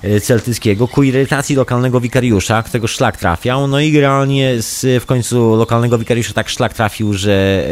yy, 0.03 0.21
celtyckiego 0.21 0.87
ku 0.87 1.03
irytacji 1.03 1.55
lokalnego 1.55 2.01
wikariusza, 2.01 2.63
którego 2.63 2.87
szlak 2.87 3.17
trafiał. 3.17 3.67
No 3.67 3.79
i 3.79 3.91
generalnie 3.91 4.61
z, 4.61 5.03
w 5.03 5.05
końcu 5.05 5.55
lokalnego 5.55 5.97
wikariusza 5.97 6.33
tak 6.33 6.49
szlak 6.49 6.73
trafił, 6.73 7.13
że, 7.13 7.67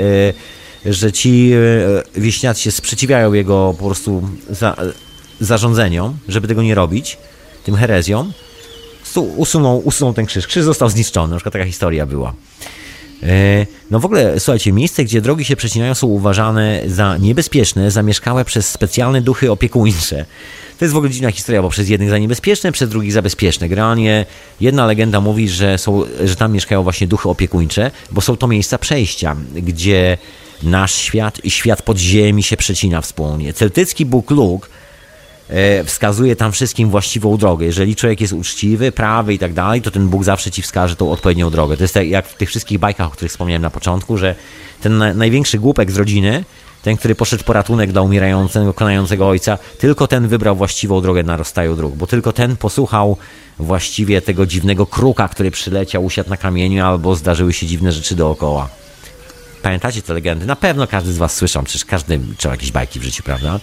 yy, 0.86 0.93
że 0.93 1.12
ci 1.12 1.52
wieśniacy 2.16 2.62
się 2.62 2.72
sprzeciwiają 2.72 3.34
jego 3.34 3.76
po 3.80 3.86
prostu 3.86 4.30
za, 4.50 4.76
zarządzeniom, 5.39 6.18
żeby 6.28 6.47
tego 6.47 6.64
nie 6.64 6.76
robić, 6.76 7.18
tym 7.64 7.76
herezjom. 7.76 8.34
Usunął, 9.18 9.82
usunął 9.86 10.14
ten 10.14 10.26
krzyż. 10.26 10.47
Krzyż 10.47 10.64
został 10.64 10.89
zniszczony. 10.89 11.32
Na 11.32 11.38
przykład 11.38 11.53
taka 11.53 11.66
historia 11.66 12.05
była. 12.05 12.34
E, 13.24 13.66
no 13.91 13.99
w 13.99 14.05
ogóle, 14.05 14.39
słuchajcie, 14.39 14.72
miejsce, 14.72 15.03
gdzie 15.03 15.22
drogi 15.22 15.45
się 15.45 15.55
przecinają 15.55 15.95
są 15.95 16.07
uważane 16.07 16.82
za 16.88 17.18
niebezpieczne, 17.18 17.91
zamieszkałe 17.91 18.45
przez 18.45 18.70
specjalne 18.70 19.22
duchy 19.22 19.51
opiekuńcze. 19.51 20.26
To 20.80 20.86
jest 20.86 20.93
w 20.93 20.97
ogóle 20.97 21.12
dziwna 21.12 21.32
historia, 21.32 21.62
bo 21.62 21.70
przez 21.70 21.89
jednych 21.89 22.10
za 22.10 22.18
niebezpieczne, 22.18 22.72
przez 22.72 22.89
drugich 22.89 23.14
za 23.14 23.22
bezpieczne. 23.22 23.70
Generalnie 23.70 24.26
jedna 24.62 24.86
legenda 24.86 25.22
mówi, 25.22 25.49
że, 25.49 25.78
są, 25.78 26.03
że 26.24 26.36
tam 26.36 26.51
mieszkają 26.51 26.84
właśnie 26.84 27.07
duchy 27.07 27.30
opiekuńcze, 27.30 27.91
bo 28.12 28.22
są 28.22 28.38
to 28.38 28.47
miejsca 28.47 28.78
przejścia, 28.78 29.36
gdzie 29.55 30.18
nasz 30.64 30.95
świat 30.95 31.45
i 31.45 31.51
świat 31.51 31.82
podziemi 31.82 32.43
się 32.43 32.57
przecina 32.57 33.01
wspólnie. 33.01 33.53
Celtycki 33.53 34.05
Bóg 34.05 34.32
Luk 34.32 34.70
wskazuje 35.86 36.36
tam 36.36 36.52
wszystkim 36.52 36.89
właściwą 36.89 37.38
drogę. 37.38 37.66
Jeżeli 37.66 37.95
człowiek 37.95 38.22
jest 38.22 38.34
uczciwy, 38.34 38.91
prawy 38.91 39.34
i 39.34 39.39
tak 39.39 39.54
dalej, 39.54 39.82
to 39.82 39.91
ten 39.91 40.08
Bóg 40.08 40.24
zawsze 40.24 40.52
ci 40.52 40.62
wskaże 40.62 40.95
tą 40.95 41.12
odpowiednią 41.12 41.50
drogę. 41.50 41.78
To 41.78 41.84
jest 41.84 41.93
tak 41.93 42.08
jak 42.08 42.28
w 42.28 42.36
tych 42.36 42.50
wszystkich 42.50 42.80
bajkach, 42.80 43.08
o 43.08 43.10
których 43.10 43.32
wspomniałem 43.32 43.62
na 43.62 43.70
początku, 43.70 44.18
że 44.18 44.36
ten 44.82 45.18
największy 45.18 45.60
głupek 45.60 45.91
z 45.91 45.97
rodziny 45.97 46.43
ten, 46.82 46.97
który 46.97 47.16
poszedł 47.16 47.43
po 47.43 47.54
ratunek 47.54 47.91
dla 47.91 48.02
umierającego, 48.02 48.74
konającego 48.74 49.28
ojca, 49.28 49.58
tylko 49.78 50.08
ten 50.08 50.28
wybrał 50.28 50.56
właściwą 50.56 51.02
drogę 51.02 51.24
na 51.24 51.38
rozstaju 51.38 51.76
dróg, 51.76 51.95
bo 51.95 52.08
tylko 52.08 52.34
ten 52.34 52.58
posłuchał 52.58 53.18
właściwie 53.60 54.22
tego 54.22 54.45
dziwnego 54.45 54.86
kruka, 54.86 55.28
który 55.28 55.52
przyleciał, 55.52 56.06
usiadł 56.06 56.30
na 56.30 56.38
kamieniu, 56.38 56.86
albo 56.86 57.16
zdarzyły 57.16 57.54
się 57.54 57.68
dziwne 57.68 57.91
rzeczy 57.91 58.16
dookoła. 58.16 58.70
Pamiętacie 59.62 60.02
te 60.02 60.14
legendy? 60.14 60.45
Na 60.45 60.56
pewno 60.56 60.88
każdy 60.88 61.14
z 61.14 61.18
was 61.18 61.36
słyszał, 61.36 61.64
przecież 61.64 61.86
każdy 61.86 62.20
czytał 62.38 62.52
jakieś 62.52 62.72
bajki 62.72 63.00
w 63.00 63.04
życiu, 63.04 63.24
prawda? 63.24 63.60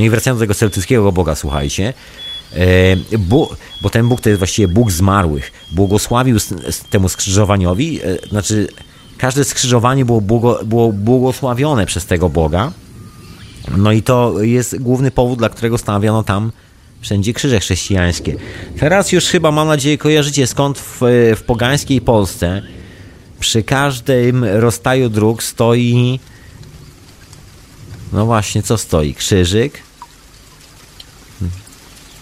No 0.00 0.06
i 0.06 0.10
wracając 0.10 0.38
do 0.38 0.42
tego 0.42 0.54
celtyckiego 0.54 1.12
Boga, 1.12 1.34
słuchajcie, 1.34 1.94
e, 2.52 3.18
bo, 3.18 3.56
bo 3.80 3.90
ten 3.90 4.08
Bóg 4.08 4.20
to 4.20 4.28
jest 4.28 4.38
właściwie 4.38 4.68
Bóg 4.68 4.90
zmarłych. 4.90 5.52
Błogosławił 5.70 6.38
temu 6.90 7.08
skrzyżowaniowi, 7.08 8.00
e, 8.02 8.28
znaczy 8.28 8.68
każde 9.18 9.44
skrzyżowanie 9.44 10.04
było, 10.04 10.20
błogo, 10.20 10.60
było 10.64 10.92
błogosławione 10.92 11.86
przez 11.86 12.06
tego 12.06 12.28
Boga. 12.28 12.72
No 13.76 13.92
i 13.92 14.02
to 14.02 14.42
jest 14.42 14.78
główny 14.78 15.10
powód, 15.10 15.38
dla 15.38 15.48
którego 15.48 15.78
stawiano 15.78 16.22
tam 16.22 16.52
wszędzie 17.00 17.32
krzyże 17.32 17.60
chrześcijańskie. 17.60 18.36
Teraz 18.78 19.12
już 19.12 19.24
chyba, 19.24 19.50
mam 19.50 19.68
nadzieję, 19.68 19.98
kojarzycie 19.98 20.46
skąd 20.46 20.78
w, 20.78 21.00
w 21.36 21.42
pogańskiej 21.46 22.00
Polsce 22.00 22.62
przy 23.40 23.62
każdym 23.62 24.44
rozstaju 24.44 25.08
dróg 25.08 25.42
stoi 25.42 26.20
no 28.12 28.26
właśnie, 28.26 28.62
co 28.62 28.78
stoi? 28.78 29.14
Krzyżyk? 29.14 29.82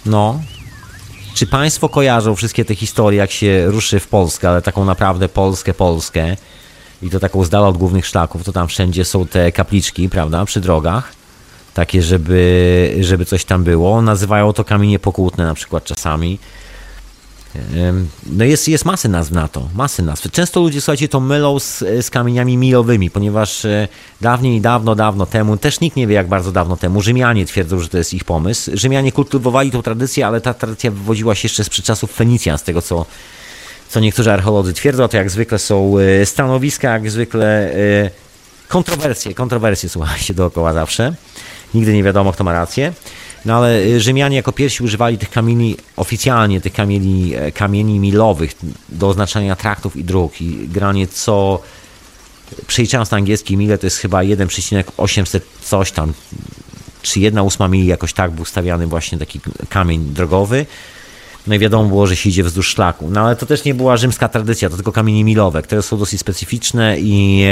No. 0.08 0.40
Czy 1.34 1.46
Państwo 1.46 1.88
kojarzą 1.88 2.36
wszystkie 2.36 2.64
te 2.64 2.74
historie, 2.74 3.18
jak 3.18 3.30
się 3.30 3.66
ruszy 3.66 4.00
w 4.00 4.08
Polskę, 4.08 4.48
ale 4.48 4.62
taką 4.62 4.84
naprawdę 4.84 5.28
Polskę, 5.28 5.74
Polskę? 5.74 6.36
i 7.02 7.10
to 7.10 7.20
taką 7.20 7.44
z 7.44 7.50
dala 7.50 7.68
od 7.68 7.78
głównych 7.78 8.06
szlaków, 8.06 8.44
to 8.44 8.52
tam 8.52 8.68
wszędzie 8.68 9.04
są 9.04 9.26
te 9.26 9.52
kapliczki, 9.52 10.08
prawda, 10.08 10.44
przy 10.44 10.60
drogach, 10.60 11.12
takie, 11.74 12.02
żeby, 12.02 12.96
żeby 13.00 13.24
coś 13.24 13.44
tam 13.44 13.64
było. 13.64 14.02
Nazywają 14.02 14.52
to 14.52 14.64
kamienie 14.64 14.98
pokłótne 14.98 15.44
na 15.44 15.54
przykład 15.54 15.84
czasami. 15.84 16.38
No 18.26 18.44
jest, 18.44 18.68
jest 18.68 18.84
masy 18.84 19.08
nazw 19.08 19.30
na 19.30 19.48
to, 19.48 19.68
masy 19.74 20.02
nazw. 20.02 20.30
Często 20.30 20.60
ludzie, 20.60 20.80
słuchajcie, 20.80 21.08
to 21.08 21.20
mylą 21.20 21.58
z, 21.58 21.78
z 21.78 22.10
kamieniami 22.10 22.56
milowymi, 22.56 23.10
ponieważ 23.10 23.64
e, 23.64 23.88
dawniej, 24.20 24.60
dawno, 24.60 24.94
dawno 24.94 25.26
temu, 25.26 25.56
też 25.56 25.80
nikt 25.80 25.96
nie 25.96 26.06
wie 26.06 26.14
jak 26.14 26.28
bardzo 26.28 26.52
dawno 26.52 26.76
temu, 26.76 27.02
Rzymianie 27.02 27.46
twierdzą, 27.46 27.78
że 27.78 27.88
to 27.88 27.98
jest 27.98 28.14
ich 28.14 28.24
pomysł. 28.24 28.70
Rzymianie 28.74 29.12
kultywowali 29.12 29.70
tą 29.70 29.82
tradycję, 29.82 30.26
ale 30.26 30.40
ta 30.40 30.54
tradycja 30.54 30.90
wywodziła 30.90 31.34
się 31.34 31.46
jeszcze 31.46 31.64
z 31.64 31.68
czasów 31.70 32.12
Fenicjan, 32.12 32.58
z 32.58 32.62
tego 32.62 32.82
co 32.82 33.06
co 33.88 34.00
niektórzy 34.00 34.32
archeolodzy 34.32 34.72
twierdzą, 34.72 35.08
to 35.08 35.16
jak 35.16 35.30
zwykle 35.30 35.58
są 35.58 35.94
e, 35.98 36.26
stanowiska, 36.26 36.92
jak 36.92 37.10
zwykle 37.10 37.72
e, 37.72 38.10
kontrowersje, 38.68 39.34
kontrowersje 39.34 39.88
słuchajcie 39.88 40.34
dookoła 40.34 40.72
zawsze. 40.72 41.14
Nigdy 41.74 41.92
nie 41.92 42.02
wiadomo, 42.02 42.32
kto 42.32 42.44
ma 42.44 42.52
rację. 42.52 42.92
No 43.48 43.56
ale 43.56 43.82
e, 43.82 44.00
Rzymianie 44.00 44.36
jako 44.36 44.52
pierwsi 44.52 44.82
używali 44.82 45.18
tych 45.18 45.30
kamieni, 45.30 45.76
oficjalnie 45.96 46.60
tych 46.60 46.72
kamieni, 46.72 47.32
kamieni 47.54 48.00
milowych 48.00 48.52
do 48.88 49.08
oznaczania 49.08 49.56
traktów 49.56 49.96
i 49.96 50.04
dróg. 50.04 50.40
I 50.40 50.68
granie 50.68 51.06
co, 51.06 51.62
przeliczając 52.66 53.10
na 53.10 53.16
angielski 53.16 53.56
mile, 53.56 53.78
to 53.78 53.86
jest 53.86 53.98
chyba 53.98 54.22
1,800 54.22 55.40
coś 55.62 55.92
tam, 55.92 56.12
czy 57.02 57.20
1 57.20 57.44
ósma 57.44 57.68
mili, 57.68 57.86
jakoś 57.86 58.12
tak 58.12 58.30
był 58.30 58.44
stawiany 58.44 58.86
właśnie 58.86 59.18
taki 59.18 59.40
kamień 59.68 60.04
drogowy. 60.04 60.66
No 61.48 61.54
i 61.54 61.58
wiadomo 61.58 61.88
było, 61.88 62.06
że 62.06 62.16
się 62.16 62.28
idzie 62.28 62.44
wzdłuż 62.44 62.68
szlaku. 62.68 63.10
No 63.10 63.20
ale 63.20 63.36
to 63.36 63.46
też 63.46 63.64
nie 63.64 63.74
była 63.74 63.96
rzymska 63.96 64.28
tradycja, 64.28 64.70
to 64.70 64.76
tylko 64.76 64.92
kamienie 64.92 65.24
milowe, 65.24 65.62
które 65.62 65.82
są 65.82 65.98
dosyć 65.98 66.20
specyficzne 66.20 66.96
i 67.00 67.44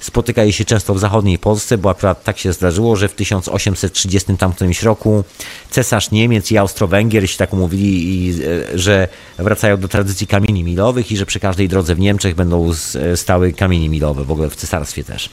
spotyka 0.00 0.44
je 0.44 0.52
się 0.52 0.64
często 0.64 0.94
w 0.94 0.98
zachodniej 0.98 1.38
Polsce, 1.38 1.78
bo 1.78 1.90
akurat 1.90 2.24
tak 2.24 2.38
się 2.38 2.52
zdarzyło, 2.52 2.96
że 2.96 3.08
w 3.08 3.14
1830 3.14 4.36
tam 4.36 4.52
którymś 4.52 4.82
roku 4.82 5.24
cesarz 5.70 6.10
Niemiec 6.10 6.50
i 6.52 6.58
Austro-Węgier 6.58 7.30
się 7.30 7.38
tak 7.38 7.52
umówili, 7.52 8.26
i, 8.26 8.42
e, 8.44 8.78
że 8.78 9.08
wracają 9.38 9.76
do 9.76 9.88
tradycji 9.88 10.26
kamieni 10.26 10.64
milowych 10.64 11.12
i 11.12 11.16
że 11.16 11.26
przy 11.26 11.40
każdej 11.40 11.68
drodze 11.68 11.94
w 11.94 12.00
Niemczech 12.00 12.34
będą 12.34 12.70
stały 13.14 13.52
kamienie 13.52 13.88
milowe, 13.88 14.24
w 14.24 14.30
ogóle 14.30 14.50
w 14.50 14.56
cesarstwie 14.56 15.04
też. 15.04 15.30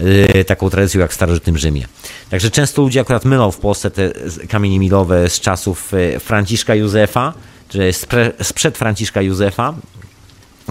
Y, 0.00 0.44
taką 0.44 0.70
tradycją 0.70 1.00
jak 1.00 1.10
w 1.10 1.14
starożytnym 1.14 1.58
Rzymie. 1.58 1.86
Także 2.30 2.50
często 2.50 2.82
ludzie 2.82 3.00
akurat 3.00 3.24
mylą 3.24 3.50
w 3.50 3.58
Polsce 3.58 3.90
te 3.90 4.12
kamienie 4.48 4.78
milowe 4.78 5.30
z 5.30 5.40
czasów 5.40 5.94
y, 5.94 6.20
Franciszka 6.20 6.74
Józefa, 6.74 7.34
czy 7.68 7.92
sprzed 8.42 8.78
Franciszka 8.78 9.22
Józefa, 9.22 9.74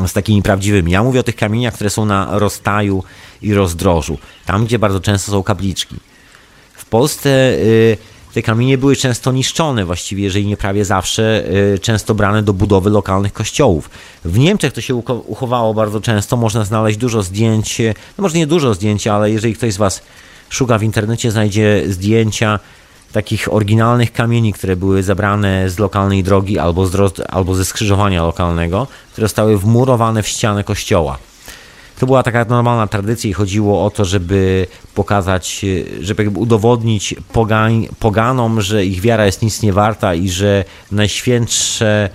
z 0.08 0.14
takimi 0.14 0.42
prawdziwymi. 0.42 0.92
Ja 0.92 1.04
mówię 1.04 1.20
o 1.20 1.24
tych 1.24 1.36
kamieniach, 1.36 1.74
które 1.74 1.90
są 1.90 2.06
na 2.06 2.40
rozstaju 2.40 3.04
i 3.42 3.54
rozdrożu, 3.54 4.18
tam 4.46 4.66
gdzie 4.66 4.80
bardzo 4.80 5.00
często 5.00 5.32
są 5.32 5.44
kapliczki. 5.44 5.96
W 6.74 6.86
Polsce 6.86 7.30
y, 7.30 7.98
te 8.34 8.42
kamienie 8.42 8.78
były 8.78 8.96
często 8.96 9.32
niszczone, 9.32 9.86
właściwie, 9.86 10.24
jeżeli 10.24 10.48
nie 10.48 10.58
prawie 10.58 10.86
zawsze, 10.86 11.44
y, 11.74 11.80
często 11.80 12.16
brane 12.16 12.44
do 12.44 12.54
budowy 12.54 12.90
lokalnych 12.90 13.34
kościołów. 13.34 13.90
W 14.26 14.40
Niemczech 14.40 14.74
to 14.74 14.82
się 14.82 14.96
uchowało 15.28 15.74
bardzo 15.74 16.02
często, 16.02 16.38
można 16.38 16.66
znaleźć 16.66 16.98
dużo 16.98 17.24
zdjęć, 17.24 17.82
y, 17.82 17.96
no 18.18 18.22
może 18.22 18.38
nie 18.38 18.48
dużo 18.48 18.74
zdjęć, 18.74 19.08
ale 19.08 19.32
jeżeli 19.32 19.56
ktoś 19.56 19.74
z 19.74 19.78
Was 19.78 20.02
szuka 20.50 20.78
w 20.78 20.84
internecie, 20.84 21.32
znajdzie 21.32 21.84
zdjęcia 21.88 22.60
takich 23.12 23.54
oryginalnych 23.54 24.14
kamieni, 24.14 24.54
które 24.54 24.76
były 24.76 25.04
zabrane 25.04 25.70
z 25.70 25.80
lokalnej 25.80 26.24
drogi 26.24 26.60
albo, 26.60 26.86
z, 26.86 27.22
albo 27.30 27.56
ze 27.56 27.66
skrzyżowania 27.66 28.24
lokalnego, 28.24 28.88
które 29.12 29.28
zostały 29.28 29.58
wmurowane 29.58 30.24
w 30.24 30.28
ścianę 30.28 30.64
kościoła. 30.64 31.18
To 32.00 32.06
była 32.06 32.24
taka 32.24 32.46
normalna 32.46 32.88
tradycja 32.88 33.30
i 33.30 33.34
chodziło 33.34 33.86
o 33.86 33.90
to, 33.90 34.06
żeby 34.06 34.68
pokazać, 35.00 35.66
żeby 36.00 36.30
udowodnić 36.30 37.16
pogań, 37.34 37.88
poganom, 38.00 38.62
że 38.62 38.86
ich 38.86 39.02
wiara 39.02 39.26
jest 39.26 39.42
nic 39.42 39.62
nie 39.62 39.74
warta 39.74 40.16
i 40.16 40.30
że 40.30 40.66
najświętsze 40.92 42.10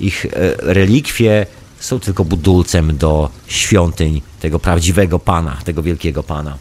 ich 0.00 0.26
e, 0.26 0.28
relikwie 0.58 1.46
są 1.80 2.00
tylko 2.00 2.24
budulcem 2.24 2.96
do 2.96 3.30
świątyń 3.46 4.22
tego 4.40 4.58
prawdziwego 4.58 5.18
Pana, 5.18 5.56
tego 5.64 5.82
wielkiego 5.82 6.22
Pana. 6.22 6.58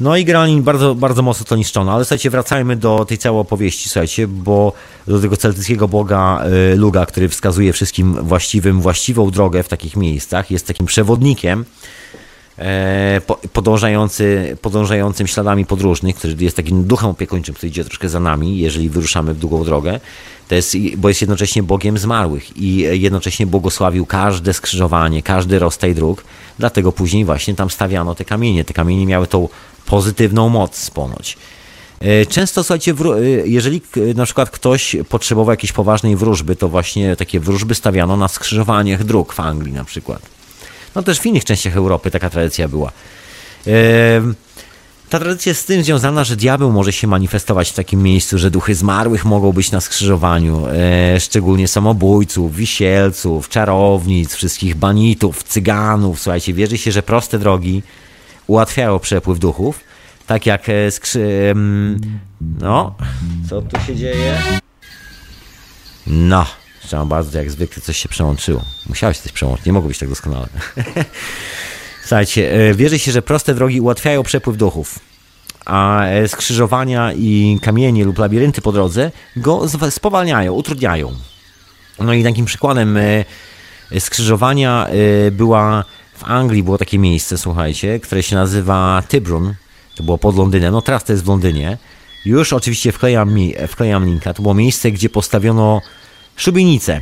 No 0.00 0.16
i 0.16 0.24
Gralin 0.24 0.62
bardzo, 0.62 0.94
bardzo 0.94 1.22
mocno 1.22 1.46
to 1.46 1.56
niszczono, 1.56 1.92
ale 1.92 2.04
słuchajcie, 2.04 2.30
wracajmy 2.30 2.76
do 2.76 3.04
tej 3.04 3.18
całej 3.18 3.40
opowieści, 3.40 3.88
słuchajcie, 3.88 4.26
bo 4.26 4.72
do 5.06 5.20
tego 5.20 5.36
celtyckiego 5.36 5.88
boga 5.88 6.44
y, 6.72 6.76
Luga, 6.76 7.06
który 7.06 7.28
wskazuje 7.28 7.72
wszystkim 7.72 8.14
właściwym, 8.22 8.80
właściwą 8.80 9.30
drogę 9.30 9.62
w 9.62 9.68
takich 9.68 9.96
miejscach, 9.96 10.50
jest 10.50 10.66
takim 10.66 10.86
przewodnikiem 10.86 11.60
e, 11.60 12.01
podążający, 13.52 14.56
podążającym 14.62 15.26
śladami 15.26 15.66
podróżnych, 15.66 16.16
który 16.16 16.36
jest 16.40 16.56
takim 16.56 16.84
duchem 16.84 17.10
opiekuńczym, 17.10 17.54
który 17.54 17.68
idzie 17.68 17.84
troszkę 17.84 18.08
za 18.08 18.20
nami, 18.20 18.58
jeżeli 18.58 18.90
wyruszamy 18.90 19.34
w 19.34 19.38
długą 19.38 19.64
drogę, 19.64 20.00
to 20.48 20.54
jest, 20.54 20.76
bo 20.96 21.08
jest 21.08 21.20
jednocześnie 21.20 21.62
Bogiem 21.62 21.98
zmarłych 21.98 22.56
i 22.56 22.76
jednocześnie 22.76 23.46
błogosławił 23.46 24.06
każde 24.06 24.52
skrzyżowanie, 24.52 25.22
każdy 25.22 25.58
rozstaj 25.58 25.94
dróg, 25.94 26.24
dlatego 26.58 26.92
później 26.92 27.24
właśnie 27.24 27.54
tam 27.54 27.70
stawiano 27.70 28.14
te 28.14 28.24
kamienie. 28.24 28.64
Te 28.64 28.74
kamienie 28.74 29.06
miały 29.06 29.26
tą 29.26 29.48
pozytywną 29.86 30.48
moc 30.48 30.90
ponoć. 30.90 31.36
E, 32.00 32.26
często, 32.26 32.64
słuchajcie, 32.64 32.92
e, 32.92 33.20
jeżeli 33.44 33.80
na 34.14 34.24
przykład 34.24 34.50
ktoś 34.50 34.96
potrzebował 35.08 35.52
jakiejś 35.52 35.72
poważnej 35.72 36.16
wróżby, 36.16 36.56
to 36.56 36.68
właśnie 36.68 37.16
takie 37.16 37.40
wróżby 37.40 37.74
stawiano 37.74 38.16
na 38.16 38.28
skrzyżowaniach 38.28 39.04
dróg 39.04 39.32
w 39.32 39.40
Anglii 39.40 39.72
na 39.72 39.84
przykład. 39.84 40.31
No 40.94 41.02
też 41.02 41.20
w 41.20 41.26
innych 41.26 41.44
częściach 41.44 41.76
Europy 41.76 42.10
taka 42.10 42.30
tradycja 42.30 42.68
była. 42.68 42.92
E, 43.66 43.72
ta 45.08 45.18
tradycja 45.18 45.50
jest 45.50 45.62
z 45.62 45.64
tym 45.64 45.84
związana, 45.84 46.24
że 46.24 46.36
diabeł 46.36 46.72
może 46.72 46.92
się 46.92 47.06
manifestować 47.06 47.70
w 47.70 47.74
takim 47.74 48.02
miejscu, 48.02 48.38
że 48.38 48.50
duchy 48.50 48.74
zmarłych 48.74 49.24
mogą 49.24 49.52
być 49.52 49.70
na 49.70 49.80
skrzyżowaniu, 49.80 50.66
szczególnie 51.18 51.68
samobójców, 51.68 52.56
wisielców, 52.56 53.48
czarownic, 53.48 54.34
wszystkich 54.34 54.74
banitów, 54.74 55.42
cyganów. 55.42 56.20
Słuchajcie, 56.20 56.54
wierzy 56.54 56.78
się, 56.78 56.92
że 56.92 57.02
proste 57.02 57.38
drogi 57.38 57.82
ułatwiają 58.46 58.98
przepływ 58.98 59.38
duchów, 59.38 59.80
tak 60.26 60.46
jak 60.46 60.68
e, 60.68 60.90
skrzy... 60.90 61.54
No, 62.60 62.94
co 63.48 63.62
tu 63.62 63.80
się 63.86 63.96
dzieje? 63.96 64.42
No, 66.06 66.46
Trzeba 66.86 67.04
bardzo, 67.04 67.38
jak 67.38 67.50
zwykle, 67.50 67.82
coś 67.82 67.96
się 67.96 68.08
przełączyło. 68.08 68.64
Musiałeś 68.88 69.18
coś 69.18 69.32
przełączyć, 69.32 69.66
nie 69.66 69.72
mogło 69.72 69.88
być 69.88 69.98
tak 69.98 70.08
doskonale. 70.08 70.48
Słuchajcie, 72.02 72.52
e, 72.52 72.74
wierzy 72.74 72.98
się, 72.98 73.12
że 73.12 73.22
proste 73.22 73.54
drogi 73.54 73.80
ułatwiają 73.80 74.22
przepływ 74.22 74.56
duchów, 74.56 74.98
a 75.66 76.04
e, 76.04 76.28
skrzyżowania 76.28 77.12
i 77.12 77.58
kamienie 77.62 78.04
lub 78.04 78.18
labirynty 78.18 78.60
po 78.60 78.72
drodze 78.72 79.10
go 79.36 79.62
spowalniają, 79.90 80.52
utrudniają. 80.52 81.12
No 81.98 82.12
i 82.12 82.22
takim 82.22 82.44
przykładem 82.44 82.96
e, 82.96 83.24
skrzyżowania 84.00 84.88
była 85.32 85.84
w 86.22 86.24
Anglii 86.24 86.62
było 86.62 86.78
takie 86.78 86.98
miejsce, 86.98 87.38
słuchajcie, 87.38 88.00
które 88.00 88.22
się 88.22 88.36
nazywa 88.36 89.02
Tybrun. 89.08 89.54
To 89.94 90.02
było 90.02 90.18
pod 90.18 90.36
Londynem, 90.36 90.72
no 90.72 90.82
teraz 90.82 91.04
to 91.04 91.12
jest 91.12 91.24
w 91.24 91.28
Londynie. 91.28 91.78
Już 92.24 92.52
oczywiście 92.52 92.92
wklejam, 92.92 93.34
mi, 93.34 93.54
wklejam 93.68 94.06
linka. 94.06 94.34
To 94.34 94.42
było 94.42 94.54
miejsce, 94.54 94.90
gdzie 94.90 95.08
postawiono 95.08 95.80
szubienicę. 96.36 97.00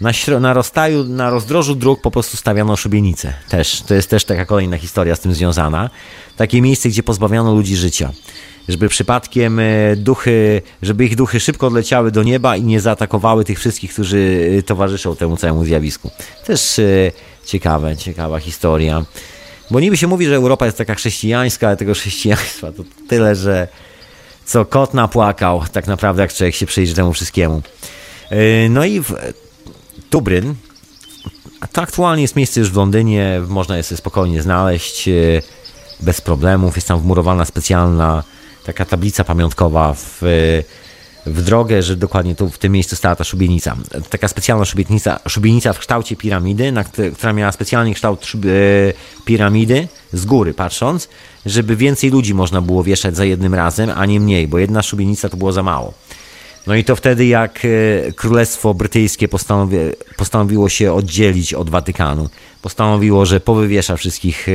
Na, 0.00 0.10
na 0.40 0.52
rozstaju, 0.52 1.04
na 1.04 1.30
rozdrożu 1.30 1.74
dróg 1.74 2.00
po 2.00 2.10
prostu 2.10 2.36
stawiano 2.36 2.76
szubienice. 2.76 3.32
Też, 3.48 3.82
to 3.82 3.94
jest 3.94 4.10
też 4.10 4.24
taka 4.24 4.44
kolejna 4.44 4.78
historia 4.78 5.16
z 5.16 5.20
tym 5.20 5.34
związana. 5.34 5.90
Takie 6.36 6.62
miejsce, 6.62 6.88
gdzie 6.88 7.02
pozbawiano 7.02 7.54
ludzi 7.54 7.76
życia. 7.76 8.12
Żeby 8.68 8.88
przypadkiem 8.88 9.58
e, 9.58 9.96
duchy, 9.96 10.62
żeby 10.82 11.04
ich 11.04 11.16
duchy 11.16 11.40
szybko 11.40 11.66
odleciały 11.66 12.10
do 12.10 12.22
nieba 12.22 12.56
i 12.56 12.62
nie 12.62 12.80
zaatakowały 12.80 13.44
tych 13.44 13.58
wszystkich, 13.58 13.92
którzy 13.92 14.50
e, 14.58 14.62
towarzyszą 14.62 15.16
temu 15.16 15.36
całemu 15.36 15.64
zjawisku. 15.64 16.10
Też 16.46 16.78
e, 16.78 17.12
ciekawe, 17.46 17.96
ciekawa 17.96 18.38
historia. 18.38 19.04
Bo 19.70 19.80
niby 19.80 19.96
się 19.96 20.06
mówi, 20.06 20.26
że 20.26 20.34
Europa 20.34 20.66
jest 20.66 20.78
taka 20.78 20.94
chrześcijańska, 20.94 21.66
ale 21.66 21.76
tego 21.76 21.94
chrześcijaństwa 21.94 22.72
to 22.72 22.82
tyle, 23.08 23.36
że 23.36 23.68
co 24.44 24.64
kot 24.64 24.94
napłakał, 24.94 25.62
tak 25.72 25.86
naprawdę, 25.86 26.22
jak 26.22 26.32
człowiek 26.32 26.54
się 26.54 26.66
przyjrzy 26.66 26.94
temu 26.94 27.12
wszystkiemu. 27.12 27.62
No 28.70 28.84
i 28.84 29.00
w 29.00 29.14
Dubryn. 30.10 30.54
To 31.72 31.82
aktualnie 31.82 32.22
jest 32.22 32.36
miejsce 32.36 32.60
już 32.60 32.70
w 32.70 32.76
Londynie, 32.76 33.42
można 33.48 33.76
je 33.76 33.82
sobie 33.82 33.96
spokojnie 33.96 34.42
znaleźć 34.42 35.08
e, 35.08 35.12
bez 36.00 36.20
problemów. 36.20 36.76
Jest 36.76 36.88
tam 36.88 37.00
wmurowana 37.00 37.44
specjalna 37.44 38.24
taka 38.64 38.84
tablica 38.84 39.24
pamiątkowa 39.24 39.94
w, 39.94 40.22
w 41.26 41.42
drogę, 41.42 41.82
że 41.82 41.96
dokładnie 41.96 42.34
tu 42.34 42.48
w 42.48 42.58
tym 42.58 42.72
miejscu 42.72 42.96
stała 42.96 43.16
ta 43.16 43.24
szubienica. 43.24 43.76
Taka 44.10 44.28
specjalna 44.28 44.64
szubienica, 44.64 45.20
szubienica 45.28 45.72
w 45.72 45.78
kształcie 45.78 46.16
piramidy, 46.16 46.72
na, 46.72 46.84
która 47.14 47.32
miała 47.32 47.52
specjalny 47.52 47.94
kształt 47.94 48.32
e, 48.34 48.42
piramidy 49.24 49.88
z 50.12 50.24
góry 50.24 50.54
patrząc, 50.54 51.08
żeby 51.46 51.76
więcej 51.76 52.10
ludzi 52.10 52.34
można 52.34 52.60
było 52.60 52.84
wieszać 52.84 53.16
za 53.16 53.24
jednym 53.24 53.54
razem, 53.54 53.90
a 53.94 54.06
nie 54.06 54.20
mniej, 54.20 54.48
bo 54.48 54.58
jedna 54.58 54.82
szubienica 54.82 55.28
to 55.28 55.36
było 55.36 55.52
za 55.52 55.62
mało. 55.62 55.94
No 56.66 56.74
i 56.74 56.84
to 56.84 56.96
wtedy, 56.96 57.26
jak 57.26 57.62
e, 57.64 58.12
Królestwo 58.12 58.74
Brytyjskie 58.74 59.28
postanowi, 59.28 59.76
postanowiło 60.16 60.68
się 60.68 60.92
oddzielić 60.92 61.54
od 61.54 61.70
Watykanu. 61.70 62.28
Postanowiło, 62.62 63.26
że 63.26 63.40
powywiesza 63.40 63.96
wszystkich 63.96 64.48
e, 64.48 64.52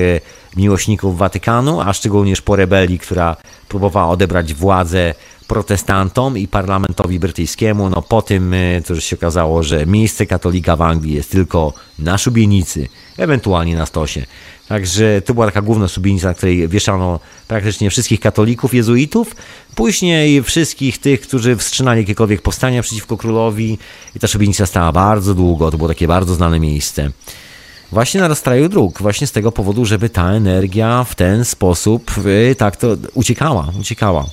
miłośników 0.56 1.18
Watykanu, 1.18 1.82
a 1.82 1.94
szczególnie 1.94 2.34
po 2.46 2.56
rebelii, 2.56 3.00
która 3.00 3.36
próbowała 3.68 4.10
odebrać 4.10 4.54
władzę 4.54 5.14
protestantom 5.48 6.38
i 6.38 6.48
parlamentowi 6.48 7.20
brytyjskiemu. 7.20 7.90
No 7.90 8.02
po 8.02 8.22
tym 8.22 8.54
e, 8.54 8.82
to 8.82 8.94
już 8.94 9.04
się 9.04 9.16
okazało, 9.16 9.64
że 9.64 9.86
miejsce 9.86 10.26
katolika 10.26 10.76
w 10.76 10.82
Anglii 10.82 11.14
jest 11.14 11.32
tylko 11.32 11.74
na 12.00 12.18
szubienicy, 12.18 12.88
ewentualnie 13.18 13.76
na 13.76 13.86
stosie. 13.86 14.26
Także 14.70 15.22
to 15.26 15.34
była 15.34 15.46
taka 15.46 15.62
główna 15.62 15.88
szubienica, 15.88 16.28
na 16.28 16.34
której 16.34 16.68
wieszano 16.68 17.20
praktycznie 17.48 17.90
wszystkich 17.90 18.20
katolików, 18.20 18.74
jezuitów, 18.74 19.36
później 19.76 20.44
wszystkich 20.44 20.98
tych, 20.98 21.22
którzy 21.22 21.56
wstrzymali 21.56 22.02
jakiekolwiek 22.02 22.42
powstania 22.42 22.82
przeciwko 22.82 23.18
królowi 23.18 23.78
i 24.16 24.20
ta 24.20 24.28
szubienica 24.28 24.66
stała 24.66 24.92
bardzo 24.92 25.36
długo, 25.36 25.72
to 25.72 25.78
było 25.78 25.90
takie 25.90 26.08
bardzo 26.08 26.36
znane 26.36 26.60
miejsce. 26.60 27.12
Właśnie 27.92 28.22
na 28.22 28.28
rozstraju 28.28 28.70
dróg, 28.70 29.02
właśnie 29.02 29.28
z 29.28 29.32
tego 29.32 29.52
powodu, 29.52 29.86
żeby 29.86 30.10
ta 30.10 30.32
energia 30.32 31.04
w 31.04 31.16
ten 31.16 31.46
sposób 31.46 32.12
y, 32.52 32.56
tak 32.56 32.76
to 32.76 32.88
uciekała, 33.14 33.72
uciekała. 33.80 34.26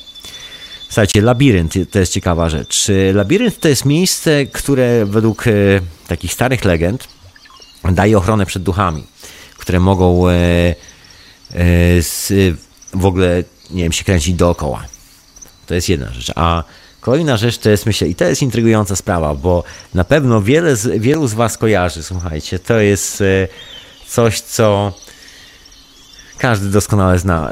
Słuchajcie, 0.86 1.22
labirynt 1.22 1.74
to 1.90 1.98
jest 1.98 2.12
ciekawa 2.12 2.50
rzecz. 2.50 2.90
Labirynt 3.14 3.60
to 3.60 3.68
jest 3.68 3.84
miejsce, 3.84 4.46
które 4.46 5.06
według 5.06 5.46
y, 5.46 5.80
takich 6.08 6.32
starych 6.32 6.64
legend 6.64 7.08
daje 7.84 8.18
ochronę 8.18 8.46
przed 8.46 8.62
duchami 8.62 9.04
które 9.66 9.80
mogą 9.80 10.28
e, 10.28 10.32
e, 10.32 10.74
w 12.94 13.06
ogóle, 13.06 13.42
nie 13.70 13.82
wiem, 13.82 13.92
się 13.92 14.04
kręcić 14.04 14.34
dookoła. 14.34 14.84
To 15.66 15.74
jest 15.74 15.88
jedna 15.88 16.12
rzecz. 16.12 16.32
A 16.36 16.64
kolejna 17.00 17.36
rzecz 17.36 17.58
to 17.58 17.70
jest, 17.70 17.86
myślę, 17.86 18.08
i 18.08 18.14
to 18.14 18.24
jest 18.24 18.42
intrygująca 18.42 18.96
sprawa, 18.96 19.34
bo 19.34 19.64
na 19.94 20.04
pewno 20.04 20.42
wiele 20.42 20.76
z, 20.76 21.02
wielu 21.02 21.26
z 21.26 21.34
Was 21.34 21.58
kojarzy, 21.58 22.02
słuchajcie, 22.02 22.58
to 22.58 22.78
jest 22.78 23.20
e, 23.20 23.48
coś, 24.08 24.40
co 24.40 24.92
każdy 26.38 26.70
doskonale 26.70 27.18
zna. 27.18 27.50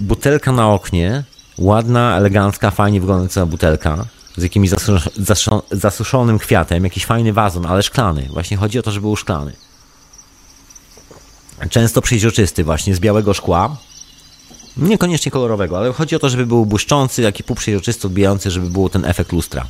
Butelka 0.00 0.52
na 0.52 0.72
oknie, 0.72 1.24
ładna, 1.58 2.16
elegancka, 2.16 2.70
fajnie 2.70 3.00
wyglądająca 3.00 3.46
butelka, 3.46 4.04
z 4.36 4.42
jakimś 4.42 4.70
zasuszonym 5.70 6.38
kwiatem, 6.38 6.84
jakiś 6.84 7.06
fajny 7.06 7.32
wazon, 7.32 7.66
ale 7.66 7.82
szklany. 7.82 8.28
Właśnie 8.32 8.56
chodzi 8.56 8.78
o 8.78 8.82
to, 8.82 8.90
żeby 8.90 9.06
był 9.06 9.16
szklany 9.16 9.65
często 11.70 12.02
przeźroczysty 12.02 12.64
właśnie, 12.64 12.94
z 12.94 13.00
białego 13.00 13.34
szkła. 13.34 13.76
Niekoniecznie 14.76 15.32
kolorowego, 15.32 15.78
ale 15.78 15.92
chodzi 15.92 16.16
o 16.16 16.18
to, 16.18 16.28
żeby 16.28 16.46
był 16.46 16.66
błyszczący, 16.66 17.22
taki 17.22 17.44
półprzeźroczysty, 17.44 18.06
odbijający, 18.06 18.50
żeby 18.50 18.70
był 18.70 18.88
ten 18.88 19.04
efekt 19.04 19.32
lustra. 19.32 19.66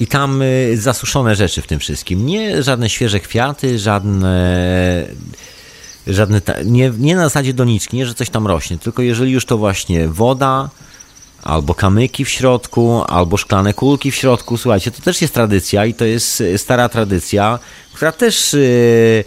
I 0.00 0.06
tam 0.06 0.42
y, 0.42 0.76
zasuszone 0.76 1.36
rzeczy 1.36 1.62
w 1.62 1.66
tym 1.66 1.78
wszystkim. 1.78 2.26
Nie 2.26 2.62
żadne 2.62 2.90
świeże 2.90 3.20
kwiaty, 3.20 3.78
żadne. 3.78 5.06
żadne 6.06 6.40
nie, 6.64 6.92
nie 6.98 7.16
na 7.16 7.22
zasadzie 7.22 7.54
doniczki, 7.54 7.96
nie, 7.96 8.06
że 8.06 8.14
coś 8.14 8.30
tam 8.30 8.46
rośnie, 8.46 8.78
tylko 8.78 9.02
jeżeli 9.02 9.32
już 9.32 9.46
to 9.46 9.58
właśnie 9.58 10.08
woda, 10.08 10.70
albo 11.42 11.74
kamyki 11.74 12.24
w 12.24 12.28
środku, 12.28 13.02
albo 13.08 13.36
szklane 13.36 13.74
kulki 13.74 14.10
w 14.10 14.14
środku. 14.14 14.56
Słuchajcie, 14.56 14.90
to 14.90 15.02
też 15.02 15.22
jest 15.22 15.34
tradycja 15.34 15.86
i 15.86 15.94
to 15.94 16.04
jest 16.04 16.40
y, 16.40 16.58
stara 16.58 16.88
tradycja, 16.88 17.58
która 17.92 18.12
też 18.12 18.52
yy, 18.52 19.24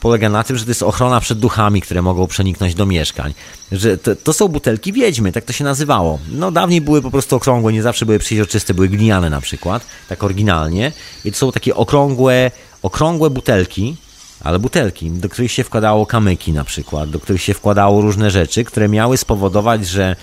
polega 0.00 0.28
na 0.28 0.44
tym, 0.44 0.56
że 0.56 0.64
to 0.64 0.70
jest 0.70 0.82
ochrona 0.82 1.20
przed 1.20 1.38
duchami, 1.38 1.80
które 1.80 2.02
mogą 2.02 2.26
przeniknąć 2.26 2.74
do 2.74 2.86
mieszkań. 2.86 3.34
Że 3.72 3.98
to, 3.98 4.16
to, 4.16 4.32
są 4.32 4.48
butelki 4.48 4.92
wiedźmy, 4.92 5.32
tak 5.32 5.44
to 5.44 5.52
się 5.52 5.64
nazywało. 5.64 6.18
No 6.32 6.50
dawniej 6.50 6.80
były 6.80 7.02
po 7.02 7.10
prostu 7.10 7.36
okrągłe, 7.36 7.72
nie 7.72 7.82
zawsze 7.82 8.06
były 8.06 8.18
przeźroczyste, 8.18 8.74
były 8.74 8.88
gliniane 8.88 9.30
na 9.30 9.40
przykład, 9.40 9.86
tak 10.08 10.24
oryginalnie. 10.24 10.92
I 11.24 11.32
to 11.32 11.38
są 11.38 11.52
takie 11.52 11.74
okrągłe, 11.74 12.50
okrągłe 12.82 13.30
butelki, 13.30 13.96
ale 14.44 14.58
butelki, 14.58 15.10
do 15.10 15.28
których 15.28 15.52
się 15.52 15.64
wkładało 15.64 16.06
kamyki 16.06 16.52
na 16.52 16.64
przykład, 16.64 17.10
do 17.10 17.20
których 17.20 17.42
się 17.42 17.54
wkładało 17.54 18.00
różne 18.00 18.30
rzeczy, 18.30 18.64
które 18.64 18.88
miały 18.88 19.16
spowodować, 19.16 19.86
że 19.86 20.16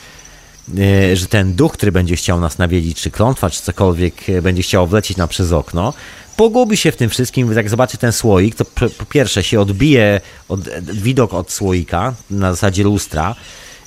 że 1.13 1.25
ten 1.25 1.53
duch, 1.53 1.73
który 1.73 1.91
będzie 1.91 2.15
chciał 2.15 2.39
nas 2.39 2.57
nawiedzić, 2.57 3.01
czy 3.01 3.11
klątwa, 3.11 3.49
czy 3.49 3.61
cokolwiek 3.61 4.29
e, 4.29 4.41
będzie 4.41 4.63
chciał 4.63 4.87
wlecieć 4.87 5.17
na 5.17 5.27
przez 5.27 5.51
okno, 5.51 5.93
pogubi 6.37 6.77
się 6.77 6.91
w 6.91 6.95
tym 6.95 7.09
wszystkim, 7.09 7.53
jak 7.53 7.69
zobaczy 7.69 7.97
ten 7.97 8.11
słoik, 8.11 8.55
to 8.55 8.65
po 8.97 9.05
pierwsze 9.05 9.43
się 9.43 9.61
odbije 9.61 10.21
od, 10.49 10.59
widok 10.81 11.33
od 11.33 11.51
słoika 11.51 12.13
na 12.29 12.53
zasadzie 12.53 12.83
lustra 12.83 13.35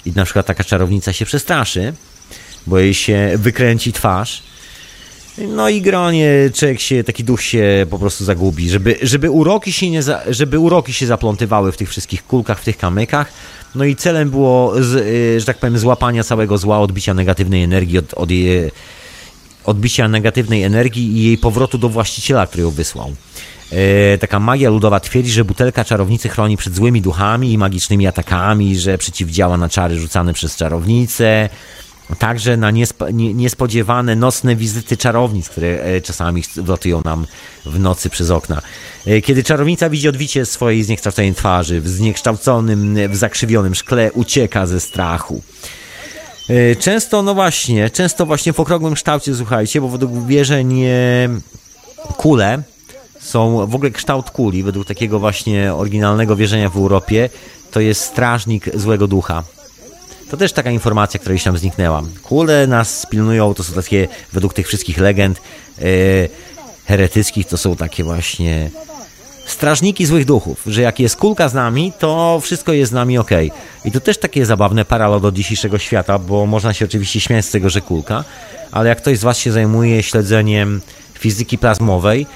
i 0.07 0.13
na 0.13 0.25
przykład 0.25 0.47
taka 0.47 0.65
czarownica 0.65 1.13
się 1.13 1.25
przestraszy, 1.25 1.93
bo 2.67 2.79
jej 2.79 2.95
się 2.95 3.33
wykręci 3.37 3.93
twarz. 3.93 4.43
No 5.39 5.69
i 5.69 5.83
gronie, 5.83 6.51
człowiek 6.55 6.81
się, 6.81 7.05
taki 7.05 7.25
duch 7.25 7.43
się 7.43 7.87
po 7.91 7.99
prostu 7.99 8.25
zagubi, 8.25 8.71
żeby, 8.71 8.97
żeby, 9.03 9.31
uroki 9.31 9.73
się 9.73 9.91
nie 9.91 10.03
za, 10.03 10.23
żeby 10.29 10.59
uroki 10.59 10.93
się 10.93 11.07
zaplątywały 11.07 11.73
w 11.73 11.77
tych 11.77 11.91
wszystkich 11.91 12.27
kulkach, 12.27 12.61
w 12.61 12.65
tych 12.65 12.79
kamykach, 12.79 13.33
no 13.75 13.85
i 13.85 13.97
celem 13.97 14.31
było, 14.31 14.81
y, 14.97 15.41
że 15.41 15.47
tak 15.47 15.59
powiem, 15.59 15.79
złapania 15.79 16.25
całego 16.25 16.59
zła, 16.59 16.81
odbicia 16.81 17.15
negatywnej 17.15 17.63
energii 17.63 17.99
od, 17.99 18.15
od 18.15 18.31
jej, 18.31 18.71
odbicia 19.65 20.09
negatywnej 20.09 20.63
energii 20.63 21.19
i 21.19 21.25
jej 21.25 21.39
powrotu 21.39 21.79
do 21.79 21.89
właściciela, 21.89 22.47
który 22.47 22.63
ją 22.63 22.71
wysłał. 22.71 23.13
E, 23.73 24.19
taka 24.19 24.41
magia 24.41 24.71
ludowa 24.71 25.01
twierdzi, 25.01 25.31
że 25.31 25.45
butelka 25.45 25.85
czarownicy 25.85 26.29
chroni 26.29 26.57
przed 26.57 26.75
złymi 26.75 27.03
duchami 27.03 27.53
i 27.53 27.59
magicznymi 27.59 28.07
atakami, 28.07 28.77
że 28.77 28.99
przeciwdziała 28.99 29.57
na 29.57 29.69
czary 29.69 29.99
rzucane 29.99 30.33
przez 30.33 30.57
czarownicę, 30.57 31.49
Także 32.19 32.57
na 32.57 32.71
niespodziewane 33.35 34.17
nocne 34.17 34.57
wizyty 34.57 34.97
czarownic, 34.97 35.49
które 35.49 35.69
e, 35.69 36.01
czasami 36.01 36.43
wlatują 36.57 37.03
nam 37.05 37.27
w 37.67 37.79
nocy 37.79 38.11
przez 38.11 38.31
okna. 38.31 38.63
E, 39.07 39.21
kiedy 39.21 39.43
czarownica 39.43 39.91
widzi 39.91 40.09
odbicie 40.09 40.47
swojej 40.47 40.85
zniekształconej 40.85 41.35
twarzy 41.35 41.81
w 41.81 41.89
zniekształconym, 41.89 42.97
w 43.09 43.17
zakrzywionym 43.17 43.75
szkle, 43.75 44.13
ucieka 44.13 44.67
ze 44.67 44.81
strachu. 44.81 45.43
E, 46.49 46.77
często, 46.77 47.23
no 47.23 47.35
właśnie, 47.35 47.91
często 47.91 48.27
właśnie 48.27 48.53
w 48.53 48.61
okrągłym 48.61 48.95
kształcie, 48.95 49.35
słuchajcie, 49.35 49.81
bo 49.81 49.89
według 49.89 50.27
wierzeń 50.27 50.83
kule 52.17 52.63
są 53.21 53.67
w 53.67 53.75
ogóle 53.75 53.91
kształt 53.91 54.31
kuli, 54.31 54.63
według 54.63 54.87
takiego 54.87 55.19
właśnie 55.19 55.75
oryginalnego 55.75 56.37
wierzenia 56.37 56.71
w 56.71 56.77
Europie, 56.77 57.31
to 57.71 57.81
jest 57.81 58.01
strażnik 58.01 58.77
złego 58.77 59.07
ducha 59.07 59.43
To 60.31 60.37
też 60.37 60.53
taka 60.53 60.71
informacja, 60.71 61.21
która 61.21 61.35
gdzieś 61.35 61.45
tam 61.45 61.59
zniknęła. 61.59 62.03
Kule 62.23 62.67
nas 62.67 63.07
pilnują, 63.11 63.55
to 63.55 63.65
są 63.65 63.75
takie, 63.75 64.09
według 64.33 64.55
tych 64.55 64.67
wszystkich 64.67 64.99
legend 64.99 65.39
e, 65.79 65.83
heretyckich, 66.85 67.47
to 67.47 67.59
są 67.59 67.77
takie 67.77 68.05
właśnie 68.05 68.71
strażniki 69.47 70.07
złych 70.07 70.25
duchów, 70.25 70.63
że 70.67 70.83
jak 70.83 71.01
jest 71.01 71.17
kulka 71.17 71.49
z 71.49 71.55
nami, 71.55 71.93
to 71.99 72.41
wszystko 72.43 72.73
jest 72.73 72.91
z 72.91 72.95
nami 72.95 73.19
ok. 73.19 73.31
I 73.85 73.91
to 73.93 74.01
też 74.01 74.19
takie 74.19 74.47
zabawne 74.47 74.85
paralo 74.85 75.21
do 75.21 75.33
dzisiejszego 75.33 75.79
świata, 75.79 76.19
bo 76.19 76.47
można 76.47 76.73
się 76.73 76.85
oczywiście 76.85 77.21
śmiać 77.21 77.45
z 77.45 77.51
tego, 77.51 77.71
że 77.71 77.81
kulka, 77.81 78.25
ale 78.73 78.89
jak 78.89 78.99
ktoś 78.99 79.19
z 79.19 79.23
Was 79.23 79.39
się 79.39 79.53
zajmuje 79.53 80.03
śledzeniem 80.03 80.81
fizyki 81.19 81.59
plazmowej, 81.59 82.27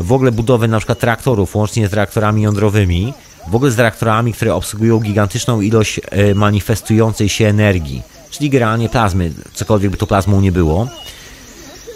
w 0.00 0.12
ogóle 0.12 0.32
budowy 0.32 0.68
na 0.68 0.78
przykład 0.78 1.04
reaktorów, 1.04 1.56
łącznie 1.56 1.88
z 1.88 1.92
reaktorami 1.92 2.42
jądrowymi, 2.42 3.14
w 3.46 3.54
ogóle 3.54 3.70
z 3.70 3.78
reaktorami, 3.78 4.32
które 4.32 4.54
obsługują 4.54 5.00
gigantyczną 5.00 5.60
ilość 5.60 6.00
e, 6.10 6.34
manifestującej 6.34 7.28
się 7.28 7.46
energii, 7.46 8.02
czyli 8.30 8.50
generalnie 8.50 8.88
plazmy, 8.88 9.32
cokolwiek 9.54 9.90
by 9.90 9.96
to 9.96 10.06
plazmą 10.06 10.40
nie 10.40 10.52
było, 10.52 10.88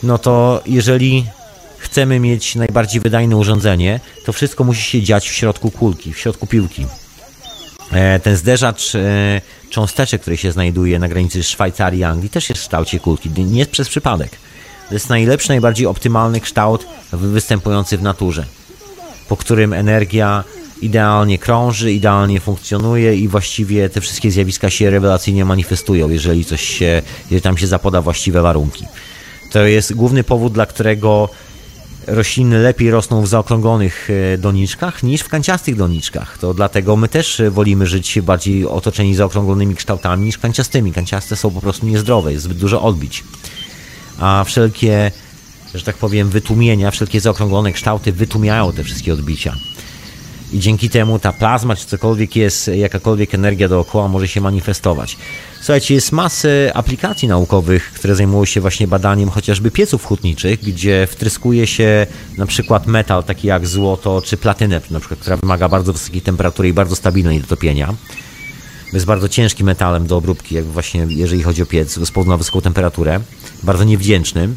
no 0.03 0.19
to 0.19 0.63
jeżeli 0.67 1.27
chcemy 1.79 2.21
mieć 2.21 2.55
najbardziej 2.55 3.01
wydajne 3.01 3.37
urządzenie, 3.37 4.01
to 4.25 4.33
wszystko 4.33 4.65
musi 4.65 4.83
się 4.83 5.03
dziać 5.03 5.29
w 5.29 5.33
środku 5.33 5.71
kulki, 5.71 6.13
w 6.13 6.19
środku 6.19 6.47
piłki. 6.47 6.87
E, 7.93 8.21
ten 8.21 8.37
zderzacz 8.37 8.95
e, 8.95 9.41
cząsteczek, 9.71 10.21
który 10.21 10.37
się 10.37 10.53
znajduje 10.53 10.99
na 10.99 11.09
granicy 11.09 11.43
Szwajcarii 11.43 12.01
i 12.01 12.05
Anglii, 12.05 12.31
też 12.31 12.49
jest 12.49 12.61
w 12.61 12.65
kształcie 12.65 13.01
kulki, 13.01 13.31
nie 13.31 13.59
jest 13.59 13.71
przez 13.71 13.89
przypadek. 13.89 14.31
To 14.89 14.95
jest 14.95 15.09
najlepszy, 15.09 15.49
najbardziej 15.49 15.87
optymalny 15.87 16.41
kształt 16.41 16.87
występujący 17.13 17.99
w 17.99 18.03
naturze, 18.03 18.45
po 19.29 19.37
którym 19.37 19.73
energia 19.73 20.45
idealnie 20.83 21.39
krąży, 21.39 21.93
idealnie 21.93 22.41
funkcjonuje 22.41 23.17
i 23.17 23.29
właściwie 23.29 23.89
te 23.89 24.01
wszystkie 24.01 24.31
zjawiska 24.31 24.71
się 24.71 24.91
rewelacyjnie 24.91 25.45
manifestują, 25.45 26.09
jeżeli 26.09 26.45
coś 26.45 26.63
się, 26.63 27.03
jeżeli 27.25 27.43
tam 27.43 27.59
się 27.59 27.67
zapoda 27.67 28.03
właściwe 28.03 28.43
warunki. 28.43 28.85
To 29.53 29.67
jest 29.67 29.95
główny 29.95 30.25
powód, 30.25 30.53
dla 30.53 30.67
którego 30.67 31.29
rośliny 32.07 32.59
lepiej 32.59 32.91
rosną 32.91 33.23
w 33.23 33.29
zaokrąglonych 33.29 34.09
e, 34.35 34.39
doniczkach 34.39 35.03
niż 35.03 35.21
w 35.21 35.29
kanciastych 35.29 35.77
doniczkach. 35.77 36.39
To 36.39 36.55
dlatego 36.55 36.97
my 36.97 37.09
też 37.09 37.43
wolimy 37.51 37.87
żyć 37.87 38.21
bardziej 38.21 38.67
otoczeni 38.67 39.15
zaokrąglonymi 39.15 39.75
kształtami 39.75 40.25
niż 40.25 40.39
kanciastymi. 40.39 40.93
Kanciaste 40.93 41.37
są 41.37 41.51
po 41.51 41.61
prostu 41.61 41.87
niezdrowe, 41.87 42.33
jest 42.33 42.45
zbyt 42.45 42.59
dużo 42.59 42.83
odbić. 42.83 43.25
A 44.19 44.45
wszelkie, 44.47 45.11
że 45.75 45.85
tak 45.85 45.97
powiem, 45.97 46.29
wytłumienia, 46.29 46.91
wszelkie 46.91 47.21
zaokrąglone 47.21 47.73
kształty 47.73 48.13
wytłumiają 48.13 48.73
te 48.73 48.85
wszystkie 48.85 49.13
odbicia 49.13 49.55
i 50.53 50.61
dzięki 50.61 50.91
temu 50.91 51.19
ta 51.19 51.33
plazma, 51.33 51.77
czy 51.77 51.87
cokolwiek 51.87 52.37
jest, 52.37 52.69
jakakolwiek 52.69 53.35
energia 53.35 53.69
dookoła 53.69 54.09
może 54.09 54.29
się 54.29 54.41
manifestować. 54.41 55.17
Słuchajcie, 55.59 55.95
jest 55.95 56.13
masę 56.13 56.73
aplikacji 56.75 57.29
naukowych, 57.29 57.93
które 57.93 58.15
zajmują 58.15 58.45
się 58.45 58.61
właśnie 58.61 58.89
badaniem 58.89 59.29
chociażby 59.31 59.71
pieców 59.71 60.05
hutniczych, 60.05 60.61
gdzie 60.61 61.07
wtryskuje 61.11 61.67
się 61.67 62.07
na 62.39 62.47
przykład 62.47 62.87
metal 62.87 63.25
taki 63.25 63.49
jak 63.49 63.67
złoto 63.67 64.23
czy 64.23 64.37
platynę, 64.37 64.81
na 64.91 65.01
przykład, 65.01 65.21
która 65.21 65.37
wymaga 65.37 65.69
bardzo 65.69 65.93
wysokiej 65.93 66.21
temperatury 66.21 66.69
i 66.69 66.73
bardzo 66.73 66.97
stabilnej 66.97 67.41
do 67.41 67.47
topienia. 67.47 67.95
Jest 68.93 69.07
bardzo 69.07 69.29
ciężkim 69.29 69.67
metalem 69.67 70.07
do 70.07 70.17
obróbki, 70.17 70.55
jak 70.55 70.65
właśnie 70.65 71.07
jeżeli 71.09 71.43
chodzi 71.43 71.63
o 71.63 71.67
piec, 71.67 71.99
z 71.99 72.11
powodu 72.11 72.31
na 72.31 72.37
wysoką 72.37 72.61
temperaturę, 72.61 73.21
bardzo 73.63 73.85
niewdzięcznym. 73.85 74.57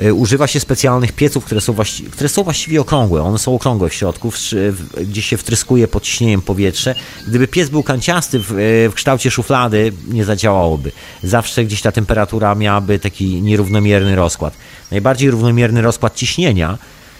E, 0.00 0.14
używa 0.14 0.46
się 0.46 0.60
specjalnych 0.60 1.12
pieców, 1.12 1.44
które 1.44 1.60
są, 1.60 1.74
które 2.10 2.28
są 2.28 2.42
właściwie 2.42 2.80
okrągłe. 2.80 3.22
One 3.22 3.38
są 3.38 3.54
okrągłe 3.54 3.88
w 3.88 3.94
środku, 3.94 4.32
gdzie 5.06 5.22
się 5.22 5.36
wtryskuje 5.36 5.88
pod 5.88 6.02
ciśnieniem 6.02 6.42
powietrze. 6.42 6.94
Gdyby 7.28 7.48
piec 7.48 7.68
był 7.68 7.82
kanciasty 7.82 8.38
w, 8.38 8.52
e, 8.52 8.54
w 8.88 8.94
kształcie 8.94 9.30
szuflady, 9.30 9.92
nie 10.08 10.24
zadziałałoby. 10.24 10.92
Zawsze 11.22 11.64
gdzieś 11.64 11.82
ta 11.82 11.92
temperatura 11.92 12.54
miałaby 12.54 12.98
taki 12.98 13.42
nierównomierny 13.42 14.16
rozkład. 14.16 14.54
Najbardziej 14.90 15.30
równomierny 15.30 15.82
rozkład 15.82 16.14
ciśnienia 16.14 16.78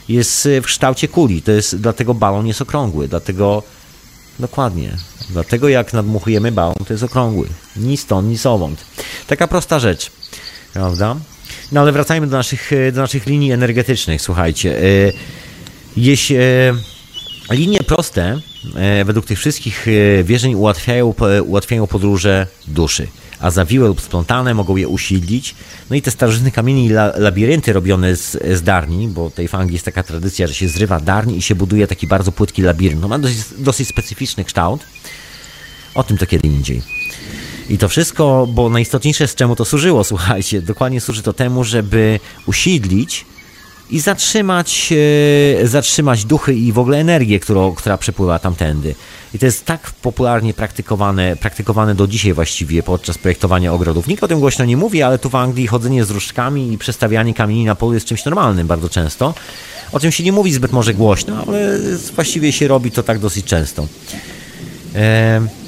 jest 0.09 0.49
w 0.63 0.65
kształcie 0.65 1.09
kuli. 1.09 1.43
To 1.43 1.53
jest, 1.53 1.77
dlatego 1.77 2.15
balon 2.15 2.47
jest 2.47 2.63
okrągły. 2.63 3.09
Dlatego 3.09 3.63
Dokładnie. 4.41 4.97
Dlatego 5.31 5.69
jak 5.69 5.93
nadmuchujemy 5.93 6.53
balon, 6.53 6.75
to 6.87 6.93
jest 6.93 7.03
okrągły. 7.03 7.49
Ni 7.77 7.97
stąd, 7.97 8.29
ni 8.29 8.39
sowąd. 8.39 8.85
Taka 9.27 9.49
prosta 9.49 9.79
rzecz. 9.79 10.11
Prawda? 10.73 11.17
No 11.73 11.81
ale 11.81 11.93
wracajmy 11.93 12.27
do 12.27 12.37
naszych, 12.37 12.73
e, 12.73 12.93
do 12.93 13.01
naszych 13.01 13.27
linii 13.27 13.53
energetycznych. 13.53 14.23
Słuchajcie, 14.23 14.79
e, 14.79 14.83
jeśli 15.97 16.37
e, 16.37 16.41
linie 17.51 17.79
proste 17.79 18.41
według 19.05 19.27
tych 19.27 19.39
wszystkich 19.39 19.87
wierzeń 20.25 20.55
ułatwiają, 20.55 21.15
ułatwiają 21.47 21.87
podróże 21.87 22.47
duszy, 22.69 23.07
a 23.41 23.51
zawiłe 23.51 23.89
lub 23.89 24.01
splątane 24.01 24.55
mogą 24.55 24.77
je 24.77 24.89
usilnić. 24.89 25.55
No 25.91 25.97
i 25.97 26.03
te 26.03 26.11
starożytne 26.11 26.51
kamienie 26.51 26.85
i 26.85 26.89
labirynty 27.17 27.73
robione 27.73 28.17
z, 28.17 28.31
z 28.59 28.63
darni, 28.63 29.09
bo 29.09 29.31
tej 29.31 29.49
fangi 29.49 29.73
jest 29.73 29.85
taka 29.85 30.03
tradycja, 30.03 30.47
że 30.47 30.55
się 30.55 30.69
zrywa 30.69 31.01
darni 31.01 31.37
i 31.37 31.43
się 31.43 31.55
buduje 31.55 31.87
taki 31.87 32.07
bardzo 32.07 32.33
płytki 32.33 32.63
labirynt. 32.63 33.01
No 33.03 33.09
ma 33.09 33.19
dosyć, 33.19 33.39
dosyć 33.59 33.89
specyficzny 33.89 34.45
kształt. 34.45 34.81
O 35.95 36.03
tym 36.03 36.19
to 36.19 36.27
kiedy 36.27 36.49
indziej. 36.49 36.83
I 37.71 37.79
to 37.79 37.89
wszystko, 37.89 38.49
bo 38.51 38.69
najistotniejsze 38.69 39.29
z 39.29 39.35
czemu 39.35 39.57
to 39.57 39.65
służyło, 39.65 40.05
słuchajcie, 40.05 40.63
dokładnie 40.63 41.01
służy 41.01 41.23
to 41.23 41.33
temu, 41.33 41.65
żeby 41.65 42.21
usiedlić 42.47 43.27
i 43.91 44.01
zatrzymać, 44.01 44.93
e, 45.63 45.69
zatrzymać 45.69 46.25
duchy 46.25 46.55
i 46.55 46.73
w 46.73 46.79
ogóle 46.79 46.99
energię, 46.99 47.41
która 47.77 47.99
przepływa 47.99 48.39
tamtędy. 48.39 48.95
I 49.35 49.39
to 49.39 49.47
jest 49.47 49.65
tak 49.65 49.91
popularnie 50.03 50.55
praktykowane, 50.55 51.37
praktykowane 51.37 51.95
do 51.95 52.07
dzisiaj 52.07 52.33
właściwie 52.33 52.83
podczas 52.83 53.19
projektowania 53.19 53.73
ogrodów. 53.73 54.07
Nikt 54.07 54.25
o 54.25 54.29
tym 54.29 54.41
głośno 54.41 54.65
nie 54.65 54.77
mówi, 54.77 55.03
ale 55.03 55.19
tu 55.19 55.31
w 55.31 55.35
Anglii 55.35 55.67
chodzenie 55.67 56.05
z 56.05 56.11
różdżkami 56.11 56.73
i 56.73 56.79
przestawianie 56.79 57.35
kamieni 57.35 57.65
na 57.65 57.75
polu 57.75 57.95
jest 57.95 58.07
czymś 58.07 58.25
normalnym 58.25 58.67
bardzo 58.67 58.89
często. 58.89 59.35
O 59.93 60.01
czym 60.01 60.13
się 60.13 60.25
nie 60.25 60.33
mówi 60.33 60.53
zbyt 60.53 60.73
może 60.73 60.95
głośno, 60.95 61.45
ale 61.47 61.79
właściwie 62.15 62.53
się 62.53 62.69
robi 62.69 62.91
to 62.91 63.03
tak 63.03 63.19
dosyć 63.19 63.45
często. 63.45 63.87
Eee, 64.95 65.60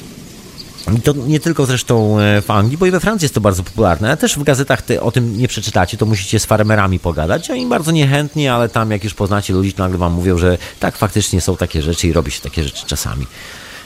i 0.98 1.00
to 1.00 1.12
nie 1.12 1.40
tylko 1.40 1.66
zresztą 1.66 2.18
e, 2.18 2.42
w 2.42 2.50
Anglii, 2.50 2.78
bo 2.78 2.86
i 2.86 2.90
we 2.90 3.00
Francji 3.00 3.24
jest 3.24 3.34
to 3.34 3.40
bardzo 3.40 3.62
popularne, 3.62 4.08
ale 4.08 4.16
też 4.16 4.38
w 4.38 4.42
gazetach 4.42 4.82
o 5.00 5.10
tym 5.12 5.38
nie 5.38 5.48
przeczytacie, 5.48 5.96
to 5.96 6.06
musicie 6.06 6.40
z 6.40 6.44
farmerami 6.44 6.98
pogadać. 6.98 7.50
Oni 7.50 7.66
bardzo 7.66 7.90
niechętnie, 7.90 8.54
ale 8.54 8.68
tam 8.68 8.90
jak 8.90 9.04
już 9.04 9.14
poznacie 9.14 9.52
ludzi, 9.52 9.72
to 9.72 9.82
nagle 9.82 9.98
wam 9.98 10.12
mówią, 10.12 10.38
że 10.38 10.58
tak, 10.80 10.96
faktycznie 10.96 11.40
są 11.40 11.56
takie 11.56 11.82
rzeczy 11.82 12.08
i 12.08 12.12
robi 12.12 12.30
się 12.30 12.40
takie 12.40 12.64
rzeczy 12.64 12.86
czasami. 12.86 13.26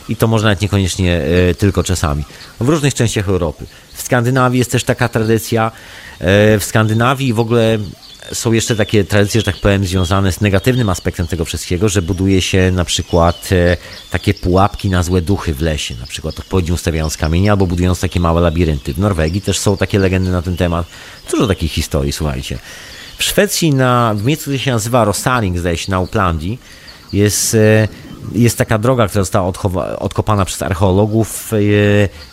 I 0.08 0.16
to 0.16 0.26
może 0.26 0.44
nawet 0.44 0.60
niekoniecznie 0.60 1.22
e, 1.50 1.54
tylko 1.54 1.84
czasami. 1.84 2.24
W 2.60 2.68
różnych 2.68 2.94
częściach 2.94 3.28
Europy. 3.28 3.66
W 3.94 4.02
Skandynawii 4.02 4.58
jest 4.58 4.70
też 4.70 4.84
taka 4.84 5.08
tradycja. 5.08 5.72
E, 6.18 6.58
w 6.58 6.64
Skandynawii 6.64 7.32
w 7.32 7.40
ogóle 7.40 7.78
są 8.32 8.52
jeszcze 8.52 8.76
takie 8.76 9.04
tradycje, 9.04 9.40
że 9.40 9.44
tak 9.44 9.56
powiem, 9.56 9.86
związane 9.86 10.32
z 10.32 10.40
negatywnym 10.40 10.88
aspektem 10.88 11.26
tego 11.26 11.44
wszystkiego, 11.44 11.88
że 11.88 12.02
buduje 12.02 12.42
się 12.42 12.70
na 12.72 12.84
przykład 12.84 13.48
e, 13.52 13.76
takie 14.10 14.34
pułapki 14.34 14.90
na 14.90 15.02
złe 15.02 15.20
duchy 15.20 15.54
w 15.54 15.60
lesie, 15.60 15.94
na 16.00 16.06
przykład 16.06 16.38
odpowiednio 16.38 16.74
ustawiając 16.74 17.16
kamienie 17.16 17.50
albo 17.50 17.66
budując 17.66 18.00
takie 18.00 18.20
małe 18.20 18.40
labirynty. 18.40 18.94
W 18.94 18.98
Norwegii 18.98 19.40
też 19.40 19.58
są 19.58 19.76
takie 19.76 19.98
legendy 19.98 20.30
na 20.30 20.42
ten 20.42 20.56
temat. 20.56 20.86
Dużo 21.30 21.46
takich 21.46 21.72
historii, 21.72 22.12
słuchajcie. 22.12 22.58
W 23.18 23.24
Szwecji, 23.24 23.74
na, 23.74 24.14
w 24.14 24.24
miejscu, 24.24 24.42
które 24.42 24.58
się 24.58 24.70
nazywa 24.70 25.04
Rosaring, 25.04 25.58
zdaje 25.58 25.76
się, 25.76 25.90
na 25.90 26.00
Uplandii, 26.00 26.58
jest, 27.12 27.54
e, 27.54 27.88
jest 28.32 28.58
taka 28.58 28.78
droga, 28.78 29.08
która 29.08 29.24
została 29.24 29.52
odkopana 29.98 30.44
przez 30.44 30.62
archeologów, 30.62 31.52
e, 31.52 31.56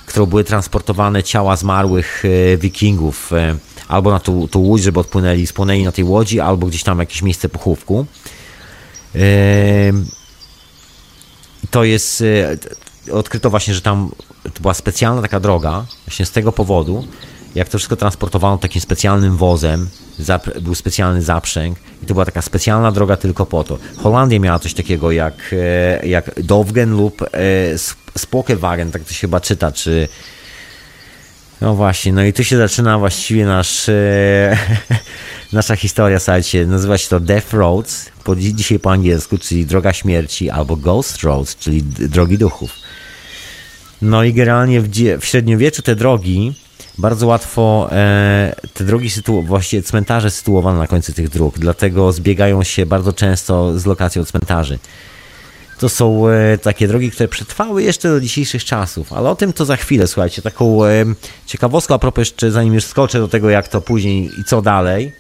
którą 0.06 0.26
były 0.26 0.44
transportowane 0.44 1.24
ciała 1.24 1.56
zmarłych 1.56 2.24
wikingów 2.58 3.32
albo 3.94 4.12
na 4.12 4.20
tą, 4.20 4.48
łódź, 4.56 4.84
żeby 4.84 5.00
odpłynęli, 5.00 5.48
spłynęli 5.48 5.84
na 5.84 5.92
tej 5.92 6.04
łodzi, 6.04 6.40
albo 6.40 6.68
gdzieś 6.68 6.84
tam 6.84 7.00
jakieś 7.00 7.22
miejsce 7.22 7.50
pochówku. 7.50 8.06
To 11.72 11.84
jest, 11.84 12.24
e, 13.08 13.14
odkryto 13.14 13.50
właśnie, 13.50 13.74
że 13.74 13.82
tam 13.82 14.12
to 14.44 14.62
była 14.62 14.74
specjalna 14.74 15.22
taka 15.22 15.40
droga, 15.40 15.86
właśnie 16.08 16.26
z 16.26 16.32
tego 16.32 16.52
powodu, 16.52 17.08
jak 17.56 17.70
to 17.70 17.78
wszystko 17.78 17.96
transportowano 17.96 18.58
takim 18.58 18.82
specjalnym 18.82 19.38
wozem, 19.38 19.90
był 20.62 20.76
specjalny 20.76 21.22
zaprzęg 21.22 21.78
i 22.04 22.06
to 22.06 22.14
była 22.14 22.26
taka 22.26 22.42
specjalna 22.42 22.92
droga 22.92 23.18
tylko 23.18 23.46
po 23.46 23.64
to. 23.64 23.78
Holandia 23.98 24.40
miała 24.40 24.60
coś 24.60 24.74
takiego 24.74 25.12
jak, 25.12 25.34
e, 25.52 26.08
jak 26.08 26.42
Dovgen 26.44 26.92
lub 26.92 27.22
e, 27.22 27.28
Spokewagen, 28.18 28.92
tak 28.92 29.04
to 29.04 29.14
się 29.14 29.22
chyba 29.22 29.40
czyta, 29.40 29.72
czy 29.72 30.08
no 31.64 31.76
właśnie, 31.76 32.14
no 32.14 32.24
i 32.24 32.34
tu 32.34 32.44
się 32.44 32.58
zaczyna 32.58 33.00
właściwie 33.00 33.46
nasz, 33.46 33.90
e, 33.90 34.58
nasza 35.54 35.76
historia, 35.76 36.20
słuchajcie, 36.20 36.66
nazywa 36.66 36.98
się 36.98 37.10
to 37.10 37.20
Death 37.20 37.54
Roads, 37.54 38.10
po, 38.24 38.36
dzisiaj 38.36 38.80
po 38.80 38.92
angielsku, 38.92 39.38
czyli 39.38 39.66
Droga 39.66 39.94
Śmierci, 39.94 40.50
albo 40.50 40.76
Ghost 40.76 41.24
Roads, 41.24 41.56
czyli 41.56 41.84
Drogi 41.84 42.38
Duchów. 42.38 42.72
No 44.02 44.24
i 44.24 44.34
generalnie 44.34 44.82
w, 44.82 44.90
w 45.20 45.26
średniowieczu 45.26 45.82
te 45.82 45.96
drogi, 45.96 46.54
bardzo 46.98 47.28
łatwo, 47.28 47.90
e, 47.92 48.56
te 48.74 48.84
drogi, 48.84 49.10
sytu, 49.10 49.42
właściwie 49.42 49.84
cmentarze 49.84 50.32
sytuowane 50.32 50.80
na 50.80 50.88
końcu 50.88 51.14
tych 51.14 51.30
dróg, 51.30 51.60
dlatego 51.60 52.12
zbiegają 52.12 52.64
się 52.64 52.86
bardzo 52.86 53.14
często 53.14 53.80
z 53.80 53.86
lokacją 53.86 54.26
cmentarzy. 54.26 54.80
To 55.84 55.90
są 55.90 56.28
e, 56.28 56.58
takie 56.58 56.88
drogi, 56.88 57.12
które 57.12 57.28
przetrwały 57.28 57.84
jeszcze 57.84 58.10
do 58.10 58.22
dzisiejszych 58.22 58.66
czasów, 58.66 59.14
ale 59.14 59.30
o 59.30 59.36
tym 59.36 59.54
to 59.54 59.66
za 59.66 59.76
chwilę, 59.76 60.08
słuchajcie, 60.08 60.42
taką 60.42 60.86
e, 60.86 61.06
ciekawostką 61.46 61.96
a 61.96 62.00
propos 62.00 62.22
jeszcze, 62.22 62.52
zanim 62.52 62.74
już 62.74 62.84
skoczę 62.86 63.20
do 63.20 63.28
tego, 63.28 63.50
jak 63.50 63.68
to 63.68 63.82
później 63.82 64.32
i 64.40 64.44
co 64.44 64.62
dalej, 64.62 65.12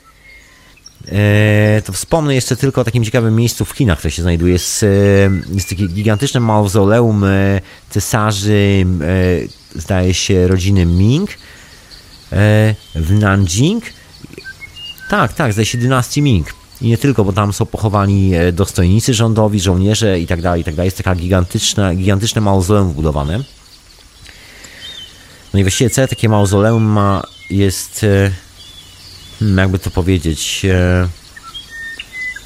e, 1.11 1.81
to 1.85 1.93
wspomnę 1.93 2.35
jeszcze 2.35 2.55
tylko 2.55 2.81
o 2.81 2.83
takim 2.83 3.03
ciekawym 3.03 3.35
miejscu 3.35 3.65
w 3.65 3.71
Chinach, 3.71 3.97
które 3.97 4.11
się 4.11 4.21
znajduje. 4.21 4.53
Jest, 4.53 4.85
jest 5.53 5.69
takie 5.69 5.87
gigantyczne 5.87 6.39
mauzoleum 6.39 7.25
cesarzy, 7.89 8.85
zdaje 9.75 10.13
się, 10.13 10.47
rodziny 10.47 10.85
Ming 10.85 11.29
w 12.95 13.11
Nanjing. 13.19 13.83
Tak, 15.09 15.33
tak, 15.33 15.53
zdaje 15.53 15.65
się 15.65 15.77
dynastii 15.77 16.21
Ming. 16.21 16.62
I 16.83 16.87
nie 16.87 16.97
tylko, 16.97 17.25
bo 17.25 17.33
tam 17.33 17.53
są 17.53 17.65
pochowani 17.65 18.35
e, 18.35 18.51
dostojnicy 18.51 19.13
rządowi, 19.13 19.59
żołnierze 19.59 20.19
i 20.19 20.27
tak 20.27 20.41
dalej, 20.41 20.61
i 20.61 20.63
tak. 20.63 20.77
Jest 20.77 20.97
taka 20.97 21.15
gigantyczna, 21.15 21.95
gigantyczne 21.95 22.41
mauzoleum 22.41 22.89
wbudowane. 22.89 23.39
No 25.53 25.59
i 25.59 25.63
właściwie 25.63 25.89
całe 25.89 26.07
takie 26.07 26.29
mauzoleum 26.29 26.83
ma, 26.83 27.23
jest, 27.49 28.03
e, 28.03 28.31
hmm, 29.39 29.57
jakby 29.57 29.79
to 29.79 29.91
powiedzieć, 29.91 30.65
e, 30.65 31.07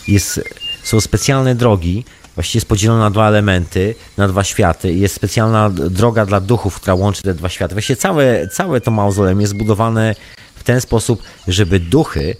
jest, 0.07 0.41
są 0.83 1.01
specjalne 1.01 1.55
drogi, 1.55 2.05
właściwie 2.35 2.57
jest 2.57 2.67
podzielona 2.67 2.99
na 2.99 3.09
dwa 3.09 3.27
elementy, 3.27 3.95
na 4.17 4.27
dwa 4.27 4.43
światy. 4.43 4.93
Jest 4.93 5.15
specjalna 5.15 5.69
droga 5.69 6.25
dla 6.25 6.39
duchów, 6.39 6.75
która 6.75 6.93
łączy 6.93 7.21
te 7.21 7.33
dwa 7.33 7.49
światy. 7.49 7.75
Właściwie 7.75 7.97
całe, 7.97 8.47
całe 8.47 8.81
to 8.81 8.91
mauzoleum 8.91 9.41
jest 9.41 9.53
zbudowane 9.53 10.15
w 10.55 10.63
ten 10.63 10.81
sposób, 10.81 11.23
żeby 11.47 11.79
duchy 11.79 12.35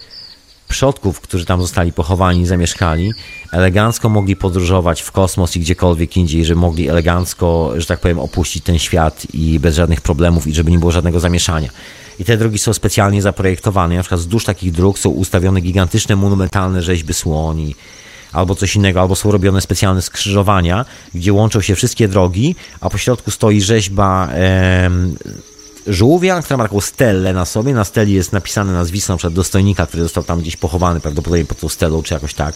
przodków, 0.67 1.21
którzy 1.21 1.45
tam 1.45 1.61
zostali 1.61 1.93
pochowani, 1.93 2.45
zamieszkali, 2.45 3.13
elegancko 3.51 4.09
mogli 4.09 4.35
podróżować 4.35 5.01
w 5.01 5.11
kosmos 5.11 5.55
i 5.55 5.59
gdziekolwiek 5.59 6.17
indziej, 6.17 6.45
że 6.45 6.55
mogli 6.55 6.89
elegancko, 6.89 7.73
że 7.77 7.85
tak 7.85 7.99
powiem, 7.99 8.19
opuścić 8.19 8.63
ten 8.63 8.79
świat 8.79 9.27
i 9.33 9.59
bez 9.59 9.75
żadnych 9.75 10.01
problemów 10.01 10.47
i 10.47 10.53
żeby 10.53 10.71
nie 10.71 10.79
było 10.79 10.91
żadnego 10.91 11.19
zamieszania. 11.19 11.69
I 12.19 12.25
te 12.25 12.37
drogi 12.37 12.59
są 12.59 12.73
specjalnie 12.73 13.21
zaprojektowane. 13.21 13.95
Na 13.95 14.01
przykład 14.01 14.19
wzdłuż 14.19 14.45
takich 14.45 14.71
dróg 14.71 14.99
są 14.99 15.09
ustawione 15.09 15.61
gigantyczne, 15.61 16.15
monumentalne 16.15 16.81
rzeźby 16.81 17.13
słoni, 17.13 17.75
albo 18.33 18.55
coś 18.55 18.75
innego, 18.75 19.01
albo 19.01 19.15
są 19.15 19.31
robione 19.31 19.61
specjalne 19.61 20.01
skrzyżowania, 20.01 20.85
gdzie 21.13 21.33
łączą 21.33 21.61
się 21.61 21.75
wszystkie 21.75 22.07
drogi, 22.07 22.55
a 22.81 22.89
po 22.89 22.97
środku 22.97 23.31
stoi 23.31 23.61
rzeźba 23.61 24.29
żółwia, 25.87 26.41
która 26.41 26.57
ma 26.57 26.63
taką 26.63 26.81
stelę 26.81 27.33
na 27.33 27.45
sobie. 27.45 27.73
Na 27.73 27.83
steli 27.83 28.13
jest 28.13 28.33
napisane 28.33 28.73
nazwisko 28.73 29.17
na 29.23 29.29
dostojnika, 29.29 29.87
który 29.87 30.03
został 30.03 30.23
tam 30.23 30.41
gdzieś 30.41 30.57
pochowany 30.57 30.99
prawdopodobnie 30.99 31.45
pod 31.45 31.59
tą 31.59 31.69
stelą, 31.69 32.03
czy 32.03 32.13
jakoś 32.13 32.33
tak. 32.33 32.55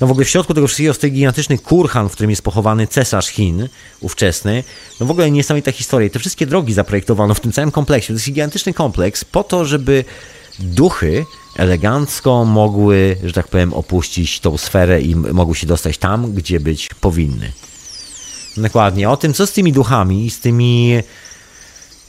No 0.00 0.06
w 0.06 0.10
ogóle 0.10 0.24
w 0.24 0.28
środku 0.28 0.54
tego 0.54 0.66
wszystkiego 0.66 0.94
stoi 0.94 1.12
gigantyczny 1.12 1.58
kurhan, 1.58 2.08
w 2.08 2.12
którym 2.12 2.30
jest 2.30 2.42
pochowany 2.42 2.86
cesarz 2.86 3.28
Chin 3.28 3.68
ówczesny. 4.00 4.64
No 5.00 5.06
w 5.06 5.10
ogóle 5.10 5.30
niesamowita 5.30 5.72
historia. 5.72 6.06
I 6.06 6.10
te 6.10 6.18
wszystkie 6.18 6.46
drogi 6.46 6.72
zaprojektowano 6.72 7.34
w 7.34 7.40
tym 7.40 7.52
całym 7.52 7.70
kompleksie. 7.70 8.06
To 8.06 8.12
jest 8.12 8.26
gigantyczny 8.26 8.74
kompleks 8.74 9.24
po 9.24 9.44
to, 9.44 9.64
żeby 9.64 10.04
duchy 10.58 11.24
elegancko 11.56 12.44
mogły, 12.44 13.16
że 13.24 13.32
tak 13.32 13.48
powiem, 13.48 13.74
opuścić 13.74 14.40
tą 14.40 14.58
sferę 14.58 15.00
i 15.02 15.16
mogły 15.16 15.54
się 15.54 15.66
dostać 15.66 15.98
tam, 15.98 16.32
gdzie 16.32 16.60
być 16.60 16.88
powinny. 17.00 17.52
Dokładnie. 18.56 19.10
O 19.10 19.16
tym, 19.16 19.34
co 19.34 19.46
z 19.46 19.52
tymi 19.52 19.72
duchami 19.72 20.30
z 20.30 20.40
tymi 20.40 21.02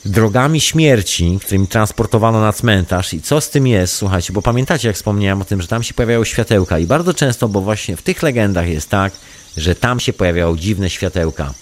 drogami 0.05 0.61
śmierci, 0.61 1.39
którymi 1.41 1.67
transportowano 1.67 2.41
na 2.41 2.53
cmentarz 2.53 3.13
i 3.13 3.21
co 3.21 3.41
z 3.41 3.49
tym 3.49 3.67
jest, 3.67 3.95
słuchajcie, 3.95 4.33
bo 4.33 4.41
pamiętacie, 4.41 4.87
jak 4.87 4.95
wspomniałem 4.95 5.41
o 5.41 5.45
tym, 5.45 5.61
że 5.61 5.67
tam 5.67 5.83
się 5.83 5.93
pojawiają 5.93 6.23
światełka 6.23 6.79
i 6.79 6.85
bardzo 6.85 7.13
często, 7.13 7.49
bo 7.49 7.61
właśnie 7.61 7.97
w 7.97 8.01
tych 8.01 8.23
legendach 8.23 8.67
jest 8.67 8.89
tak, 8.89 9.13
że 9.57 9.75
tam 9.75 9.99
się 9.99 10.13
pojawiają 10.13 10.57
dziwne 10.57 10.89
światełka, 10.89 11.53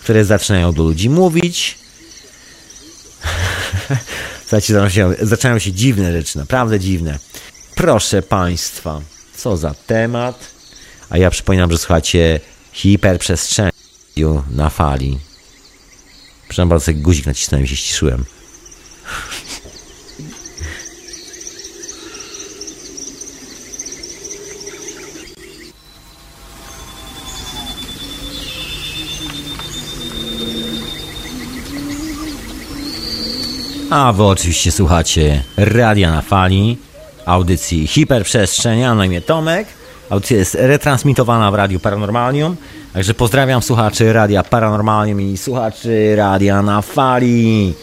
które 0.00 0.24
zaczynają 0.24 0.72
do 0.72 0.82
ludzi 0.82 1.10
mówić. 1.10 1.78
Słuchajcie, 4.42 4.90
się, 4.90 5.14
zaczynają 5.20 5.58
się 5.58 5.72
dziwne 5.72 6.12
rzeczy, 6.12 6.38
naprawdę 6.38 6.80
dziwne. 6.80 7.18
Proszę 7.74 8.22
Państwa, 8.22 9.00
co 9.36 9.56
za 9.56 9.74
temat. 9.86 10.50
A 11.10 11.18
ja 11.18 11.30
przypominam, 11.30 11.72
że 11.72 11.78
słuchacie 11.78 12.40
hiperprzestrzeni 12.72 13.72
na 14.50 14.70
fali 14.70 15.27
Przepraszam 16.48 16.68
bardzo, 16.68 16.92
guzik 16.94 17.26
nacisnąłem 17.26 17.66
się 17.66 17.76
ściszyłem. 17.76 18.24
A 33.90 34.12
wy 34.12 34.24
oczywiście 34.24 34.72
słuchacie 34.72 35.42
Radia 35.56 36.10
na 36.10 36.22
Fali, 36.22 36.78
audycji 37.26 37.86
Hiperprzestrzenia, 37.86 38.94
na 38.94 39.04
imię 39.04 39.20
Tomek. 39.20 39.77
Audycja 40.10 40.36
jest 40.36 40.54
retransmitowana 40.54 41.50
w 41.50 41.54
Radiu 41.54 41.80
Paranormalium. 41.80 42.56
Także 42.92 43.14
pozdrawiam 43.14 43.62
słuchaczy 43.62 44.12
Radia 44.12 44.42
Paranormalium 44.42 45.20
i 45.20 45.36
słuchaczy 45.36 46.16
Radia 46.16 46.62
na 46.62 46.82
Fali. 46.82 47.74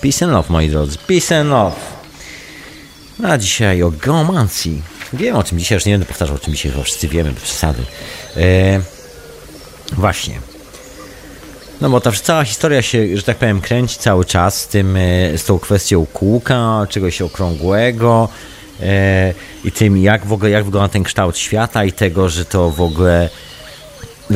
Peace 0.00 0.24
and 0.24 0.34
love, 0.34 0.52
moi 0.52 0.68
drodzy. 0.68 0.98
Peace 1.06 1.40
and 1.40 1.50
love. 1.50 1.76
A 3.24 3.38
dzisiaj 3.38 3.82
o 3.82 3.90
geomancji. 3.90 4.82
Wiem 5.12 5.36
o 5.36 5.44
czym 5.44 5.58
dzisiaj, 5.58 5.76
już 5.76 5.84
nie 5.84 5.92
będę 5.92 6.06
powtarzał 6.06 6.36
o 6.36 6.38
czym 6.38 6.54
dzisiaj, 6.54 6.72
bo 6.76 6.82
wszyscy 6.82 7.08
wiemy, 7.08 7.32
bez 7.32 7.42
przesady. 7.42 7.82
E, 8.36 8.80
właśnie. 9.92 10.40
No 11.80 11.90
bo 11.90 12.00
ta 12.00 12.12
cała 12.12 12.44
historia 12.44 12.82
się, 12.82 13.16
że 13.16 13.22
tak 13.22 13.36
powiem, 13.36 13.60
kręci 13.60 13.98
cały 13.98 14.24
czas 14.24 14.60
z, 14.60 14.68
tym, 14.68 14.96
e, 14.96 15.38
z 15.38 15.44
tą 15.44 15.58
kwestią 15.58 16.06
kółka, 16.06 16.86
czegoś 16.88 17.22
okrągłego 17.22 18.28
i 19.64 19.72
tym, 19.72 19.98
jak 19.98 20.26
w 20.26 20.32
ogóle 20.32 20.50
jak 20.50 20.64
wygląda 20.64 20.88
ten 20.88 21.02
kształt 21.02 21.38
świata 21.38 21.84
i 21.84 21.92
tego, 21.92 22.28
że 22.28 22.44
to 22.44 22.70
w 22.70 22.80
ogóle 22.80 23.28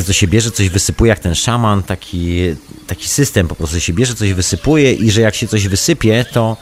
to 0.07 0.13
się 0.13 0.27
bierze, 0.27 0.51
coś 0.51 0.69
wysypuje, 0.69 1.09
jak 1.09 1.19
ten 1.19 1.35
szaman, 1.35 1.83
taki, 1.83 2.39
taki 2.87 3.09
system 3.09 3.49
po 3.49 3.55
prostu 3.55 3.81
się 3.81 3.93
bierze, 3.93 4.15
coś 4.15 4.33
wysypuje 4.33 4.93
i 4.93 5.11
że 5.11 5.21
jak 5.21 5.35
się 5.35 5.49
coś 5.49 5.69
wysypie, 5.69 6.25
to 6.33 6.57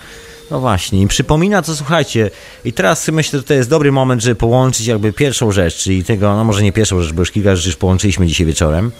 no 0.51 0.61
właśnie, 0.61 1.03
i 1.03 1.07
przypomina 1.07 1.63
to, 1.63 1.77
słuchajcie, 1.77 2.31
i 2.65 2.73
teraz 2.73 3.09
myślę, 3.09 3.39
że 3.39 3.43
to 3.45 3.55
jest 3.55 3.71
dobry 3.71 3.93
moment, 3.93 4.23
żeby 4.23 4.35
połączyć 4.35 4.87
jakby 4.87 5.13
pierwszą 5.13 5.53
rzecz, 5.53 5.77
czyli 5.77 6.05
tego, 6.05 6.37
no 6.37 6.45
może 6.45 6.63
nie 6.63 6.73
pierwszą 6.73 7.03
rzecz, 7.03 7.13
bo 7.13 7.23
już 7.23 7.31
kilka 7.31 7.57
rzeczy 7.57 7.69
już 7.69 7.77
połączyliśmy 7.77 8.27
dzisiaj 8.27 8.47
wieczorem, 8.47 8.93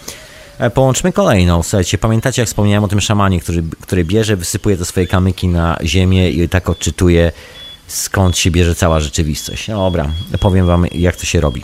e, 0.59 0.69
Połączmy 0.69 1.11
kolejną. 1.11 1.63
Słuchajcie, 1.63 1.97
pamiętacie, 1.97 2.41
jak 2.41 2.49
wspomniałem 2.49 2.83
o 2.83 2.87
tym 2.87 3.01
szamanie, 3.01 3.39
który, 3.39 3.63
który 3.81 4.05
bierze, 4.05 4.35
wysypuje 4.35 4.77
te 4.77 4.85
swoje 4.85 5.07
kamyki 5.07 5.47
na 5.47 5.77
ziemię 5.83 6.31
i 6.31 6.49
tak 6.49 6.69
odczytuje, 6.69 7.31
skąd 7.93 8.37
się 8.37 8.51
bierze 8.51 8.75
cała 8.75 8.99
rzeczywistość. 8.99 9.67
No 9.67 9.77
dobra, 9.77 10.11
powiem 10.39 10.65
wam, 10.65 10.85
jak 10.91 11.15
to 11.15 11.25
się 11.25 11.41
robi. 11.41 11.63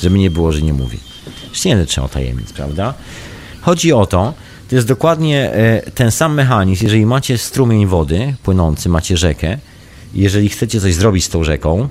Żeby 0.00 0.18
nie 0.18 0.30
było, 0.30 0.52
że 0.52 0.62
nie 0.62 0.72
mówię. 0.72 0.98
Już 1.50 1.64
nie 1.64 1.86
o 2.02 2.08
tajemnic, 2.08 2.52
prawda? 2.52 2.94
Chodzi 3.60 3.92
o 3.92 4.06
to, 4.06 4.34
to 4.68 4.76
jest 4.76 4.88
dokładnie 4.88 5.52
e, 5.52 5.90
ten 5.90 6.10
sam 6.10 6.34
mechanizm. 6.34 6.84
Jeżeli 6.84 7.06
macie 7.06 7.38
strumień 7.38 7.86
wody 7.86 8.34
płynący, 8.42 8.88
macie 8.88 9.16
rzekę, 9.16 9.58
jeżeli 10.14 10.48
chcecie 10.48 10.80
coś 10.80 10.94
zrobić 10.94 11.24
z 11.24 11.28
tą 11.28 11.44
rzeką, 11.44 11.88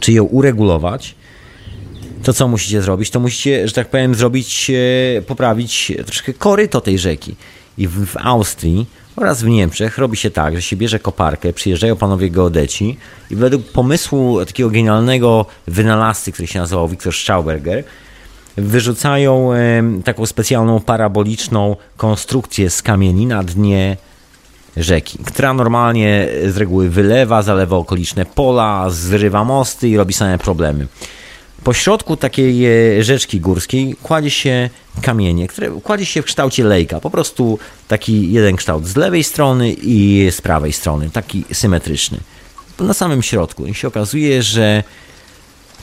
czy 0.00 0.12
ją 0.12 0.24
uregulować, 0.24 1.14
to 2.22 2.32
co 2.32 2.48
musicie 2.48 2.82
zrobić? 2.82 3.10
To 3.10 3.20
musicie, 3.20 3.68
że 3.68 3.74
tak 3.74 3.90
powiem, 3.90 4.14
zrobić, 4.14 4.70
e, 5.18 5.22
poprawić 5.22 5.92
troszkę 6.06 6.32
koryto 6.32 6.80
tej 6.80 6.98
rzeki. 6.98 7.36
I 7.78 7.88
w, 7.88 8.06
w 8.06 8.16
Austrii 8.16 8.86
oraz 9.16 9.42
w 9.42 9.48
Niemczech 9.48 9.98
robi 9.98 10.16
się 10.16 10.30
tak, 10.30 10.54
że 10.54 10.62
się 10.62 10.76
bierze 10.76 10.98
koparkę, 10.98 11.52
przyjeżdżają 11.52 11.96
panowie 11.96 12.30
geodeci 12.30 12.96
i 13.30 13.36
według 13.36 13.62
pomysłu 13.62 14.44
takiego 14.46 14.70
genialnego 14.70 15.46
wynalazcy, 15.66 16.32
który 16.32 16.48
się 16.48 16.58
nazywał 16.58 16.88
Viktor 16.88 17.14
Schauberger, 17.14 17.84
wyrzucają 18.56 19.50
taką 20.04 20.26
specjalną 20.26 20.80
paraboliczną 20.80 21.76
konstrukcję 21.96 22.70
z 22.70 22.82
kamieni 22.82 23.26
na 23.26 23.42
dnie 23.42 23.96
rzeki, 24.76 25.18
która 25.24 25.54
normalnie 25.54 26.28
z 26.48 26.56
reguły 26.56 26.90
wylewa, 26.90 27.42
zalewa 27.42 27.76
okoliczne 27.76 28.26
pola, 28.26 28.90
zrywa 28.90 29.44
mosty 29.44 29.88
i 29.88 29.96
robi 29.96 30.14
same 30.14 30.38
problemy. 30.38 30.86
Po 31.64 31.74
środku 31.74 32.16
takiej 32.16 32.66
e, 32.66 33.04
rzeczki 33.04 33.40
górskiej 33.40 33.96
kładzie 34.02 34.30
się 34.30 34.70
kamienie, 35.02 35.48
które 35.48 35.70
kładzie 35.70 36.06
się 36.06 36.22
w 36.22 36.24
kształcie 36.24 36.64
lejka. 36.64 37.00
Po 37.00 37.10
prostu 37.10 37.58
taki 37.88 38.32
jeden 38.32 38.56
kształt 38.56 38.86
z 38.86 38.96
lewej 38.96 39.24
strony 39.24 39.72
i 39.72 40.28
z 40.30 40.40
prawej 40.40 40.72
strony, 40.72 41.10
taki 41.10 41.44
symetryczny. 41.52 42.18
Na 42.78 42.94
samym 42.94 43.22
środku. 43.22 43.66
I 43.66 43.74
się 43.74 43.88
okazuje, 43.88 44.42
że 44.42 44.84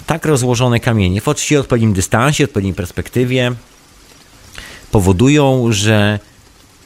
tak 0.05 0.25
rozłożone 0.25 0.79
kamienie 0.79 1.21
w 1.21 1.27
oczywiście 1.27 1.59
odpowiednim 1.59 1.93
dystansie, 1.93 2.43
odpowiedniej 2.43 2.73
perspektywie 2.73 3.51
powodują, 4.91 5.67
że 5.71 6.19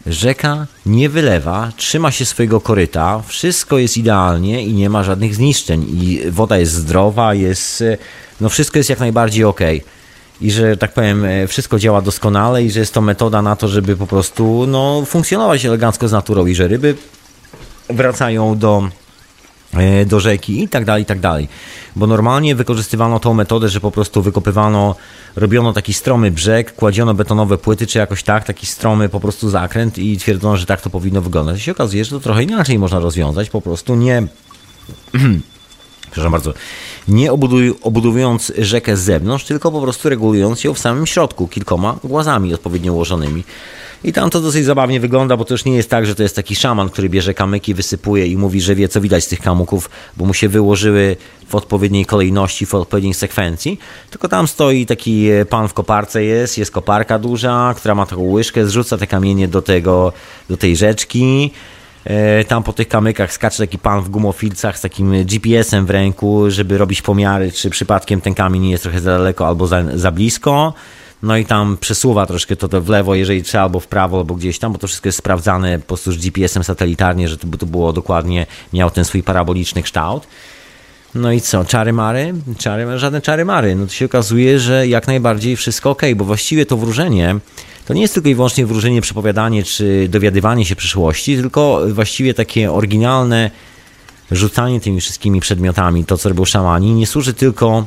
rzeka 0.10 0.68
nie 0.86 1.10
wylewa, 1.10 1.72
trzyma 1.78 2.12
się 2.12 2.26
swojego 2.26 2.62
koryta, 2.62 3.22
wszystko 3.28 3.78
jest 3.78 3.98
idealnie 3.98 4.64
i 4.64 4.74
nie 4.74 4.90
ma 4.90 5.04
żadnych 5.04 5.36
zniszczeń 5.36 5.86
i 5.90 6.22
woda 6.32 6.58
jest 6.58 6.72
zdrowa, 6.72 7.34
jest, 7.34 7.84
no 8.42 8.50
wszystko 8.50 8.78
jest 8.78 8.90
jak 8.90 9.00
najbardziej 9.00 9.44
ok. 9.44 9.60
i 10.42 10.52
że 10.52 10.78
tak 10.78 10.94
powiem, 10.94 11.26
e, 11.26 11.48
wszystko 11.48 11.80
działa 11.80 12.02
doskonale 12.02 12.64
i 12.64 12.72
że 12.72 12.80
jest 12.80 12.94
to 12.94 13.02
metoda 13.02 13.42
na 13.42 13.56
to, 13.56 13.68
żeby 13.68 13.98
po 13.98 14.08
prostu 14.08 14.66
no, 14.68 15.04
funkcjonować 15.06 15.66
elegancko 15.66 16.08
z 16.08 16.12
naturą 16.12 16.46
i 16.46 16.56
że 16.56 16.68
ryby 16.68 16.96
wracają 17.90 18.58
do 18.58 18.84
e, 18.84 19.07
do 20.06 20.20
rzeki 20.20 20.64
i 20.64 20.68
tak 20.68 20.86
dalej, 20.86 21.04
i 21.04 21.06
tak 21.06 21.20
dalej. 21.20 21.48
Bo 21.96 22.08
normalnie 22.08 22.56
wykorzystywano 22.56 23.20
tą 23.20 23.34
metodę, 23.34 23.70
że 23.70 23.80
po 23.80 23.92
prostu 23.92 24.22
wykopywano, 24.22 24.96
robiono 25.36 25.74
taki 25.74 25.94
stromy 25.94 26.32
brzeg, 26.32 26.76
kładziono 26.76 27.14
betonowe 27.14 27.58
płyty, 27.58 27.88
czy 27.88 27.98
jakoś 27.98 28.24
tak, 28.24 28.44
taki 28.44 28.66
stromy 28.66 29.10
po 29.10 29.20
prostu 29.20 29.50
zakręt 29.50 29.98
i 29.98 30.18
twierdzono, 30.18 30.58
że 30.58 30.66
tak 30.66 30.82
to 30.82 30.90
powinno 30.90 31.22
wyglądać. 31.22 31.58
I 31.58 31.62
się 31.62 31.72
okazuje, 31.72 32.06
że 32.06 32.12
to 32.12 32.20
trochę 32.20 32.44
inaczej 32.44 32.80
można 32.80 33.00
rozwiązać, 33.00 33.50
po 33.50 33.62
prostu 33.62 33.96
nie... 33.96 34.28
Przepraszam 36.12 36.32
bardzo, 36.32 36.54
nie 37.08 37.32
obudowując 37.82 38.54
rzekę 38.58 38.98
z 38.98 39.00
zewnątrz, 39.00 39.46
tylko 39.46 39.72
po 39.72 39.82
prostu 39.82 40.10
regulując 40.10 40.64
ją 40.64 40.74
w 40.74 40.80
samym 40.80 41.08
środku 41.08 41.48
kilkoma 41.48 41.98
głazami 42.04 42.54
odpowiednio 42.54 42.94
ułożonymi. 42.94 43.44
I 44.04 44.14
tam 44.14 44.30
to 44.30 44.42
dosyć 44.42 44.66
zabawnie 44.66 45.00
wygląda, 45.00 45.38
bo 45.38 45.46
to 45.46 45.54
już 45.54 45.66
nie 45.66 45.76
jest 45.76 45.90
tak, 45.90 46.06
że 46.06 46.16
to 46.16 46.24
jest 46.24 46.36
taki 46.36 46.56
szaman, 46.56 46.90
który 46.90 47.10
bierze 47.10 47.34
kamyki, 47.34 47.74
wysypuje 47.74 48.28
i 48.28 48.38
mówi, 48.38 48.62
że 48.62 48.76
wie 48.76 48.88
co 48.88 49.02
widać 49.02 49.24
z 49.24 49.28
tych 49.28 49.42
kamyków, 49.42 49.90
bo 50.18 50.26
mu 50.26 50.34
się 50.34 50.50
wyłożyły 50.50 51.18
w 51.50 51.56
odpowiedniej 51.56 52.06
kolejności, 52.06 52.66
w 52.66 52.76
odpowiedniej 52.76 53.14
sekwencji. 53.14 53.80
Tylko 54.10 54.28
tam 54.28 54.48
stoi 54.48 54.86
taki 54.86 55.28
pan 55.50 55.68
w 55.68 55.74
koparce 55.74 56.24
jest, 56.24 56.58
jest 56.58 56.72
koparka 56.72 57.20
duża, 57.20 57.74
która 57.78 57.96
ma 57.96 58.06
taką 58.06 58.22
łyżkę, 58.22 58.66
zrzuca 58.66 58.98
te 58.98 59.08
kamienie 59.08 59.48
do 59.48 59.62
tego, 59.62 60.14
do 60.50 60.58
tej 60.58 60.76
rzeczki. 60.76 61.52
E, 62.08 62.44
tam 62.44 62.64
po 62.64 62.74
tych 62.74 62.88
kamykach 62.88 63.34
skacze 63.34 63.58
taki 63.58 63.78
pan 63.78 64.02
w 64.02 64.10
gumofilcach 64.10 64.78
z 64.78 64.82
takim 64.82 65.26
GPS-em 65.26 65.86
w 65.86 65.90
ręku, 65.90 66.52
żeby 66.52 66.78
robić 66.78 67.02
pomiary, 67.02 67.52
czy 67.52 67.70
przypadkiem 67.70 68.22
ten 68.22 68.34
kamień 68.34 68.62
nie 68.62 68.72
jest 68.72 68.84
trochę 68.84 69.00
za 69.00 69.18
daleko 69.18 69.48
albo 69.48 69.68
za, 69.68 69.84
za 69.94 70.12
blisko. 70.12 70.74
No 71.24 71.38
i 71.38 71.46
tam 71.46 71.78
przesuwa 71.78 72.26
troszkę 72.26 72.56
to, 72.56 72.82
w 72.82 72.90
lewo, 72.90 73.16
jeżeli 73.16 73.44
trzeba, 73.44 73.64
albo 73.64 73.80
w 73.80 73.88
prawo, 73.88 74.18
albo 74.18 74.36
gdzieś 74.36 74.60
tam, 74.60 74.74
bo 74.74 74.80
to 74.80 74.88
wszystko 74.88 75.08
jest 75.08 75.18
sprawdzane 75.18 75.80
po 75.80 75.86
prostu 75.86 76.12
z 76.12 76.18
GPS-em 76.18 76.64
satelitarnie, 76.64 77.28
że 77.30 77.38
to, 77.38 77.48
to 77.58 77.66
było 77.66 77.94
dokładnie, 77.94 78.46
miał 78.74 78.90
ten 78.90 79.06
swój 79.06 79.24
paraboliczny 79.24 79.84
kształt. 79.84 80.28
No 81.16 81.32
i 81.32 81.42
co, 81.42 81.66
czary 81.66 81.94
mary? 81.94 82.34
Czary, 82.58 83.00
żadne 83.00 83.22
czary 83.22 83.46
mary. 83.46 83.76
No 83.76 83.86
to 83.86 83.92
się 83.92 84.06
okazuje, 84.06 84.60
że 84.60 84.88
jak 84.88 85.08
najbardziej 85.08 85.56
wszystko 85.56 85.90
ok, 85.90 86.02
bo 86.16 86.26
właściwie 86.26 86.66
to 86.66 86.78
wróżenie 86.78 87.36
to 87.88 87.94
nie 87.94 88.02
jest 88.02 88.14
tylko 88.14 88.30
i 88.30 88.36
wyłącznie 88.36 88.66
wróżenie, 88.66 89.02
przepowiadanie 89.02 89.64
czy 89.64 90.08
dowiadywanie 90.10 90.66
się 90.66 90.76
przyszłości, 90.76 91.36
tylko 91.36 91.82
właściwie 91.94 92.34
takie 92.34 92.72
oryginalne 92.72 93.52
rzucanie 94.32 94.80
tymi 94.82 95.02
wszystkimi 95.02 95.40
przedmiotami, 95.40 96.06
to 96.06 96.18
co 96.18 96.30
robią 96.30 96.46
szamani, 96.46 96.94
nie 96.94 97.08
służy 97.08 97.34
tylko 97.34 97.86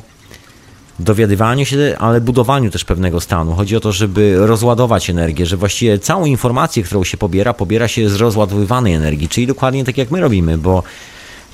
dowiadywaniu 0.99 1.65
się, 1.65 1.95
ale 1.99 2.21
budowaniu 2.21 2.71
też 2.71 2.85
pewnego 2.85 3.21
stanu. 3.21 3.53
Chodzi 3.53 3.75
o 3.75 3.79
to, 3.79 3.91
żeby 3.91 4.47
rozładować 4.47 5.09
energię, 5.09 5.45
że 5.45 5.57
właściwie 5.57 5.99
całą 5.99 6.25
informację, 6.25 6.83
którą 6.83 7.03
się 7.03 7.17
pobiera, 7.17 7.53
pobiera 7.53 7.87
się 7.87 8.09
z 8.09 8.15
rozładowywanej 8.15 8.93
energii, 8.93 9.29
czyli 9.29 9.47
dokładnie 9.47 9.85
tak 9.85 9.97
jak 9.97 10.11
my 10.11 10.21
robimy, 10.21 10.57
bo 10.57 10.83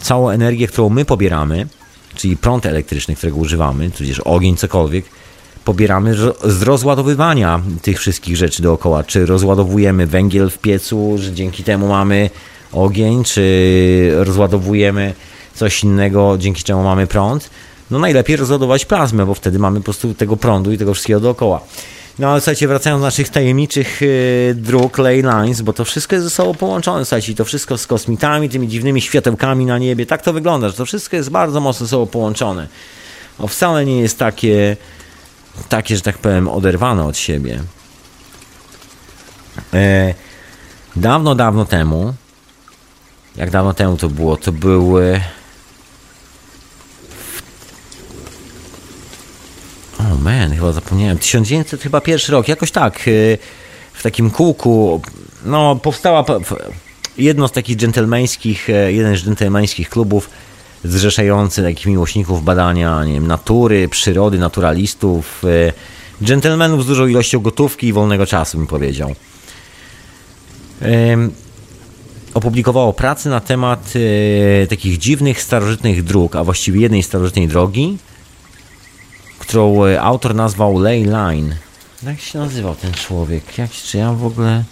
całą 0.01 0.29
energię, 0.29 0.67
którą 0.67 0.89
my 0.89 1.05
pobieramy, 1.05 1.67
czyli 2.15 2.37
prąd 2.37 2.65
elektryczny, 2.65 3.15
którego 3.15 3.37
używamy, 3.37 3.91
tudzież 3.91 4.19
ogień, 4.19 4.57
cokolwiek, 4.57 5.05
pobieramy 5.67 6.15
z 6.43 6.61
rozładowywania 6.61 7.61
tych 7.81 7.99
wszystkich 7.99 8.37
rzeczy 8.37 8.61
dookoła. 8.61 9.03
Czy 9.03 9.25
rozładowujemy 9.25 10.07
węgiel 10.07 10.49
w 10.49 10.57
piecu, 10.57 11.15
że 11.17 11.33
dzięki 11.33 11.63
temu 11.63 11.87
mamy 11.87 12.29
ogień, 12.73 13.23
czy 13.23 14.11
rozładowujemy 14.15 15.13
coś 15.55 15.83
innego, 15.83 16.35
dzięki 16.39 16.63
czemu 16.63 16.83
mamy 16.83 17.07
prąd. 17.07 17.49
No 17.91 17.99
najlepiej 17.99 18.35
rozładować 18.35 18.85
plazmę, 18.85 19.25
bo 19.25 19.33
wtedy 19.33 19.59
mamy 19.59 19.79
po 19.79 19.83
prostu 19.83 20.13
tego 20.13 20.37
prądu 20.37 20.71
i 20.71 20.77
tego 20.77 20.93
wszystkiego 20.93 21.19
dookoła. 21.19 21.61
No 22.19 22.29
ale 22.29 22.41
słuchajcie, 22.41 22.67
wracając 22.67 23.01
do 23.01 23.07
naszych 23.07 23.29
tajemniczych 23.29 24.01
yy, 24.01 24.55
dróg, 24.55 24.97
ley 24.97 25.21
lines, 25.21 25.61
bo 25.61 25.73
to 25.73 25.85
wszystko 25.85 26.15
jest 26.15 26.25
ze 26.25 26.31
sobą 26.31 26.53
połączone, 26.53 27.05
słuchajcie, 27.05 27.35
to 27.35 27.45
wszystko 27.45 27.77
z 27.77 27.87
kosmitami, 27.87 28.49
tymi 28.49 28.67
dziwnymi 28.67 29.01
światełkami 29.01 29.65
na 29.65 29.77
niebie, 29.77 30.05
tak 30.05 30.21
to 30.21 30.33
wygląda, 30.33 30.69
że 30.69 30.73
to 30.73 30.85
wszystko 30.85 31.15
jest 31.15 31.29
bardzo 31.29 31.59
mocno 31.59 31.85
ze 31.85 31.89
sobą 31.89 32.05
połączone. 32.05 32.67
O, 33.39 33.47
wcale 33.47 33.85
nie 33.85 33.99
jest 33.99 34.19
takie, 34.19 34.77
takie, 35.69 35.95
że 35.95 36.01
tak 36.01 36.17
powiem, 36.17 36.47
oderwane 36.47 37.05
od 37.05 37.17
siebie. 37.17 37.63
E, 39.73 40.13
dawno, 40.95 41.35
dawno 41.35 41.65
temu, 41.65 42.13
jak 43.35 43.49
dawno 43.49 43.73
temu 43.73 43.97
to 43.97 44.09
było, 44.09 44.37
to 44.37 44.51
były... 44.51 45.21
O 49.99 50.03
oh 50.03 50.15
man, 50.15 50.55
chyba 50.55 50.71
zapomniałem. 50.71 51.17
1900 51.17 51.81
chyba 51.81 52.01
pierwszy 52.01 52.31
rok, 52.31 52.47
jakoś 52.47 52.71
tak. 52.71 52.99
E, 52.99 53.01
w 53.93 54.03
takim 54.03 54.31
kółku, 54.31 55.01
no 55.45 55.75
powstała 55.75 56.25
jedno 57.17 57.47
z 57.47 57.51
takich 57.51 57.77
dżentelmeńskich, 57.77 58.69
e, 58.69 58.93
jeden 58.93 59.17
z 59.17 59.23
dżentelmeńskich 59.23 59.89
klubów 59.89 60.29
zrzeszający 60.83 61.63
takich 61.63 61.85
miłośników 61.85 62.43
badania 62.43 63.03
nie 63.05 63.13
wiem, 63.13 63.27
natury, 63.27 63.89
przyrody, 63.89 64.39
naturalistów, 64.39 65.43
e, 65.45 65.73
dżentelmenów 66.23 66.83
z 66.83 66.87
dużą 66.87 67.07
ilością 67.07 67.39
gotówki 67.39 67.87
i 67.87 67.93
wolnego 67.93 68.25
czasu, 68.25 68.57
bym 68.57 68.67
powiedział. 68.67 69.15
Opublikowało 72.33 72.93
pracę 72.93 73.29
na 73.29 73.39
temat 73.39 73.93
e, 74.63 74.67
takich 74.67 74.97
dziwnych, 74.97 75.41
starożytnych 75.41 76.03
dróg, 76.03 76.35
a 76.35 76.43
właściwie 76.43 76.81
jednej 76.81 77.03
starożytnej 77.03 77.47
drogi, 77.47 77.97
którą 79.39 79.85
e, 79.85 80.01
autor 80.01 80.35
nazwał 80.35 80.79
Ley 80.79 81.03
Line. 81.03 81.55
Jak 82.03 82.19
się 82.19 82.39
nazywał 82.39 82.75
ten 82.75 82.93
człowiek? 82.93 83.57
Jak, 83.57 83.71
czy 83.71 83.97
ja 83.97 84.13
w 84.13 84.25
ogóle... 84.25 84.63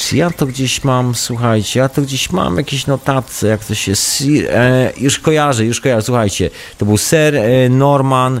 Czy 0.00 0.16
ja 0.16 0.30
to 0.30 0.46
gdzieś 0.46 0.84
mam, 0.84 1.14
słuchajcie, 1.14 1.80
ja 1.80 1.88
to 1.88 2.02
gdzieś 2.02 2.30
mam 2.30 2.56
jakieś 2.56 2.86
notacje, 2.86 3.48
jak 3.48 3.64
to 3.64 3.74
się... 3.74 3.92
E, 4.48 4.92
już 4.96 5.18
kojarzę, 5.18 5.64
już 5.64 5.80
kojarzę, 5.80 6.02
słuchajcie. 6.02 6.50
To 6.78 6.86
był 6.86 6.98
Sir 6.98 7.36
e, 7.36 7.68
Norman 7.68 8.40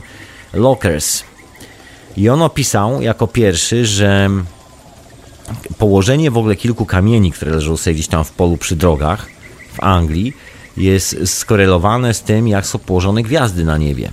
Lockers. 0.52 1.24
I 2.16 2.28
on 2.28 2.42
opisał 2.42 3.02
jako 3.02 3.26
pierwszy, 3.26 3.86
że 3.86 4.30
położenie 5.78 6.30
w 6.30 6.38
ogóle 6.38 6.56
kilku 6.56 6.86
kamieni, 6.86 7.32
które 7.32 7.50
leżą 7.52 7.76
sobie 7.76 7.94
gdzieś 7.94 8.08
tam 8.08 8.24
w 8.24 8.30
polu 8.30 8.56
przy 8.56 8.76
drogach 8.76 9.26
w 9.72 9.82
Anglii, 9.82 10.32
jest 10.76 11.16
skorelowane 11.24 12.14
z 12.14 12.22
tym, 12.22 12.48
jak 12.48 12.66
są 12.66 12.78
położone 12.78 13.22
gwiazdy 13.22 13.64
na 13.64 13.78
niebie. 13.78 14.10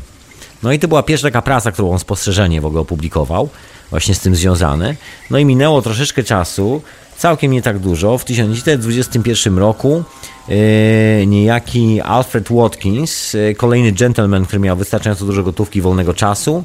No 0.63 0.71
i 0.71 0.79
to 0.79 0.87
była 0.87 1.03
pierwsza 1.03 1.27
taka 1.27 1.41
praca, 1.41 1.71
którą 1.71 1.91
on 1.91 1.99
spostrzeżenie 1.99 2.61
w 2.61 2.65
ogóle 2.65 2.81
opublikował, 2.81 3.49
właśnie 3.89 4.15
z 4.15 4.19
tym 4.19 4.35
związane. 4.35 4.95
No 5.29 5.37
i 5.37 5.45
minęło 5.45 5.81
troszeczkę 5.81 6.23
czasu, 6.23 6.81
całkiem 7.17 7.51
nie 7.51 7.61
tak 7.61 7.79
dużo. 7.79 8.17
W 8.17 8.25
1921 8.25 9.57
roku 9.57 10.03
e, 10.49 11.25
niejaki 11.25 12.01
Alfred 12.01 12.47
Watkins, 12.51 13.35
e, 13.35 13.53
kolejny 13.55 13.91
gentleman, 13.91 14.45
który 14.45 14.59
miał 14.59 14.77
wystarczająco 14.77 15.25
dużo 15.25 15.43
gotówki 15.43 15.81
wolnego 15.81 16.13
czasu, 16.13 16.63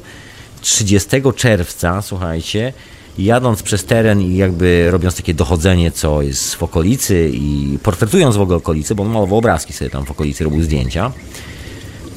30 0.61 1.09
czerwca, 1.35 2.01
słuchajcie, 2.01 2.73
jadąc 3.17 3.63
przez 3.63 3.85
teren 3.85 4.21
i 4.21 4.37
jakby 4.37 4.91
robiąc 4.91 5.15
takie 5.15 5.33
dochodzenie, 5.33 5.91
co 5.91 6.21
jest 6.21 6.55
w 6.55 6.63
okolicy 6.63 7.31
i 7.33 7.77
portretując 7.83 8.35
w 8.35 8.41
ogóle 8.41 8.57
okolicy, 8.57 8.95
bo 8.95 9.03
on 9.03 9.09
malował 9.09 9.37
obrazki 9.37 9.73
sobie 9.73 9.89
tam 9.89 10.05
w 10.05 10.11
okolicy, 10.11 10.43
robił 10.43 10.63
zdjęcia, 10.63 11.11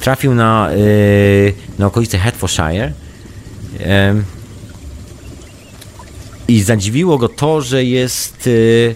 trafił 0.01 0.34
na, 0.34 0.68
yy, 0.76 1.53
na 1.78 1.87
okolice 1.87 2.18
Hertfordshire 2.18 2.93
i 6.49 6.62
zadziwiło 6.62 7.18
go 7.18 7.28
to, 7.28 7.61
że 7.61 7.84
jest. 7.84 8.47
Yy, 8.47 8.94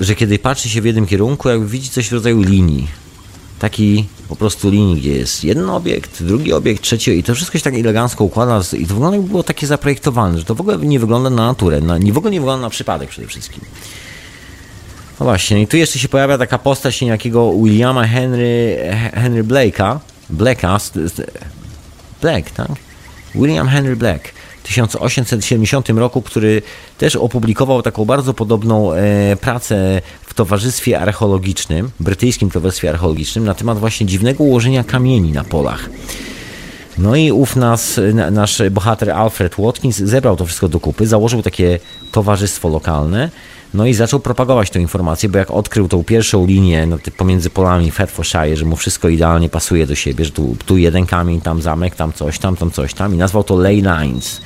że 0.00 0.14
kiedy 0.14 0.38
patrzy 0.38 0.68
się 0.68 0.80
w 0.80 0.84
jednym 0.84 1.06
kierunku, 1.06 1.48
jakby 1.48 1.66
widzi 1.66 1.90
coś 1.90 2.08
w 2.08 2.12
rodzaju 2.12 2.42
linii. 2.42 2.88
Taki 3.58 4.06
po 4.28 4.36
prostu 4.36 4.70
linii, 4.70 5.00
gdzie 5.00 5.12
jest 5.12 5.44
jeden 5.44 5.70
obiekt, 5.70 6.22
drugi 6.22 6.52
obiekt, 6.52 6.82
trzeci 6.82 7.10
i 7.10 7.22
to 7.22 7.34
wszystko 7.34 7.58
się 7.58 7.64
tak 7.64 7.74
elegancko 7.74 8.24
układa 8.24 8.60
i 8.72 8.86
to 8.86 8.94
wygląda 8.94 9.16
jakby 9.16 9.30
było 9.30 9.42
takie 9.42 9.66
zaprojektowane, 9.66 10.38
że 10.38 10.44
to 10.44 10.54
w 10.54 10.60
ogóle 10.60 10.78
nie 10.78 11.00
wygląda 11.00 11.30
na 11.30 11.46
naturę, 11.46 11.80
na, 11.80 11.98
nie 11.98 12.12
w 12.12 12.18
ogóle 12.18 12.30
nie 12.30 12.40
wygląda 12.40 12.66
na 12.66 12.70
przypadek 12.70 13.08
przede 13.08 13.28
wszystkim. 13.28 13.64
No 15.20 15.26
właśnie, 15.26 15.62
i 15.62 15.66
tu 15.66 15.76
jeszcze 15.76 15.98
się 15.98 16.08
pojawia 16.08 16.38
taka 16.38 16.58
postać 16.58 17.00
niejakiego 17.00 17.52
Williama 17.52 18.06
Henry, 18.06 18.78
Henry 19.14 19.44
Blake'a, 19.44 19.98
Blake'a, 20.30 21.00
Black, 22.22 22.50
tak? 22.50 22.70
William 23.34 23.68
Henry 23.68 23.96
Black 23.96 24.39
1870 24.70 25.88
roku, 25.88 26.22
który 26.22 26.62
też 26.98 27.16
opublikował 27.16 27.82
taką 27.82 28.04
bardzo 28.04 28.34
podobną 28.34 28.92
e, 28.92 29.36
pracę 29.40 30.02
w 30.26 30.34
towarzystwie 30.34 31.00
archeologicznym, 31.00 31.90
brytyjskim 32.00 32.50
towarzystwie 32.50 32.90
archeologicznym 32.90 33.44
na 33.44 33.54
temat 33.54 33.78
właśnie 33.78 34.06
dziwnego 34.06 34.44
ułożenia 34.44 34.84
kamieni 34.84 35.32
na 35.32 35.44
polach. 35.44 35.90
No 36.98 37.16
i 37.16 37.32
ów 37.32 37.56
nas, 37.56 38.00
nasz 38.30 38.62
bohater 38.70 39.10
Alfred 39.10 39.54
Watkins 39.58 39.96
zebrał 39.96 40.36
to 40.36 40.46
wszystko 40.46 40.68
do 40.68 40.80
kupy, 40.80 41.06
założył 41.06 41.42
takie 41.42 41.78
towarzystwo 42.12 42.68
lokalne, 42.68 43.30
No 43.74 43.86
i 43.86 43.94
zaczął 43.94 44.20
propagować 44.20 44.70
tę 44.70 44.80
informację, 44.80 45.28
bo 45.28 45.38
jak 45.38 45.50
odkrył 45.50 45.88
tą 45.88 46.04
pierwszą 46.04 46.46
linię 46.46 46.86
no, 46.86 46.98
pomiędzy 47.16 47.50
polami 47.50 47.90
Hertfordshire, 47.90 48.56
że 48.56 48.64
mu 48.64 48.76
wszystko 48.76 49.08
idealnie 49.08 49.48
pasuje 49.48 49.86
do 49.86 49.94
siebie, 49.94 50.24
że 50.24 50.30
tu, 50.30 50.56
tu 50.66 50.76
jeden 50.76 51.06
kamień, 51.06 51.40
tam 51.40 51.62
zamek, 51.62 51.94
tam 51.94 52.12
coś, 52.12 52.38
tam, 52.38 52.56
tam 52.56 52.70
coś 52.70 52.94
tam 52.94 53.14
i 53.14 53.16
nazwał 53.16 53.44
to 53.44 53.56
ley 53.56 53.76
lines, 53.76 54.40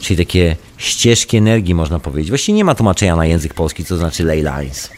czyli 0.00 0.26
takie 0.26 0.56
ścieżki 0.76 1.36
energii 1.36 1.74
można 1.74 1.98
powiedzieć. 1.98 2.28
Właściwie 2.28 2.56
nie 2.56 2.64
ma 2.64 2.74
tłumaczenia 2.74 3.16
na 3.16 3.26
język 3.26 3.54
polski, 3.54 3.84
co 3.84 3.96
znaczy 3.96 4.24
ley 4.24 4.42
lines. 4.42 4.90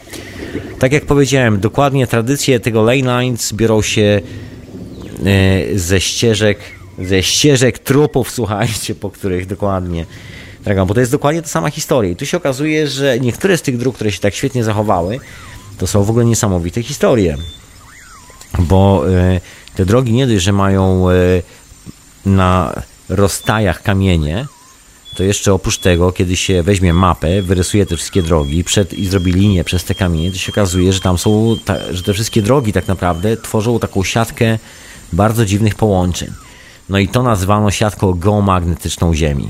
Tak 0.79 0.91
jak 0.91 1.05
powiedziałem, 1.05 1.59
dokładnie 1.59 2.07
tradycje 2.07 2.59
tego 2.59 2.83
ley 2.83 3.01
lines 3.01 3.53
biorą 3.53 3.81
się 3.81 4.21
e, 5.25 5.79
ze 5.79 6.01
ścieżek, 6.01 6.59
ze 6.99 7.23
ścieżek 7.23 7.79
trupów, 7.79 8.31
słuchajcie, 8.31 8.95
po 8.95 9.09
których 9.09 9.45
dokładnie 9.45 10.05
drogą, 10.63 10.85
bo 10.85 10.93
to 10.93 10.99
jest 10.99 11.11
dokładnie 11.11 11.41
ta 11.41 11.47
sama 11.47 11.69
historia. 11.69 12.11
I 12.11 12.15
tu 12.15 12.25
się 12.25 12.37
okazuje, 12.37 12.87
że 12.87 13.19
niektóre 13.19 13.57
z 13.57 13.61
tych 13.61 13.77
dróg, 13.77 13.95
które 13.95 14.11
się 14.11 14.19
tak 14.19 14.35
świetnie 14.35 14.63
zachowały, 14.63 15.19
to 15.77 15.87
są 15.87 16.03
w 16.03 16.09
ogóle 16.09 16.25
niesamowite 16.25 16.83
historie. 16.83 17.37
Bo 18.59 19.03
e, 19.09 19.41
te 19.75 19.85
drogi 19.85 20.13
nie 20.13 20.27
dość, 20.27 20.43
że 20.43 20.51
mają 20.51 21.09
e, 21.09 21.13
na 22.25 22.81
rozstajach 23.09 23.81
kamienie, 23.81 24.45
to 25.15 25.23
jeszcze 25.23 25.53
oprócz 25.53 25.77
tego, 25.77 26.11
kiedy 26.11 26.37
się 26.37 26.63
weźmie 26.63 26.93
mapę, 26.93 27.41
wyrysuje 27.41 27.85
te 27.85 27.95
wszystkie 27.95 28.21
drogi 28.21 28.63
przed, 28.63 28.93
i 28.93 29.07
zrobi 29.07 29.31
linię 29.31 29.63
przez 29.63 29.83
te 29.83 29.95
kamienie, 29.95 30.31
to 30.31 30.37
się 30.37 30.51
okazuje, 30.51 30.93
że 30.93 30.99
tam 30.99 31.17
są, 31.17 31.55
ta, 31.65 31.93
że 31.93 32.03
te 32.03 32.13
wszystkie 32.13 32.41
drogi 32.41 32.73
tak 32.73 32.87
naprawdę 32.87 33.37
tworzą 33.37 33.79
taką 33.79 34.03
siatkę 34.03 34.59
bardzo 35.13 35.45
dziwnych 35.45 35.75
połączeń. 35.75 36.29
No 36.89 36.99
i 36.99 37.07
to 37.07 37.23
nazwano 37.23 37.71
siatką 37.71 38.13
geomagnetyczną 38.13 39.13
Ziemi. 39.13 39.49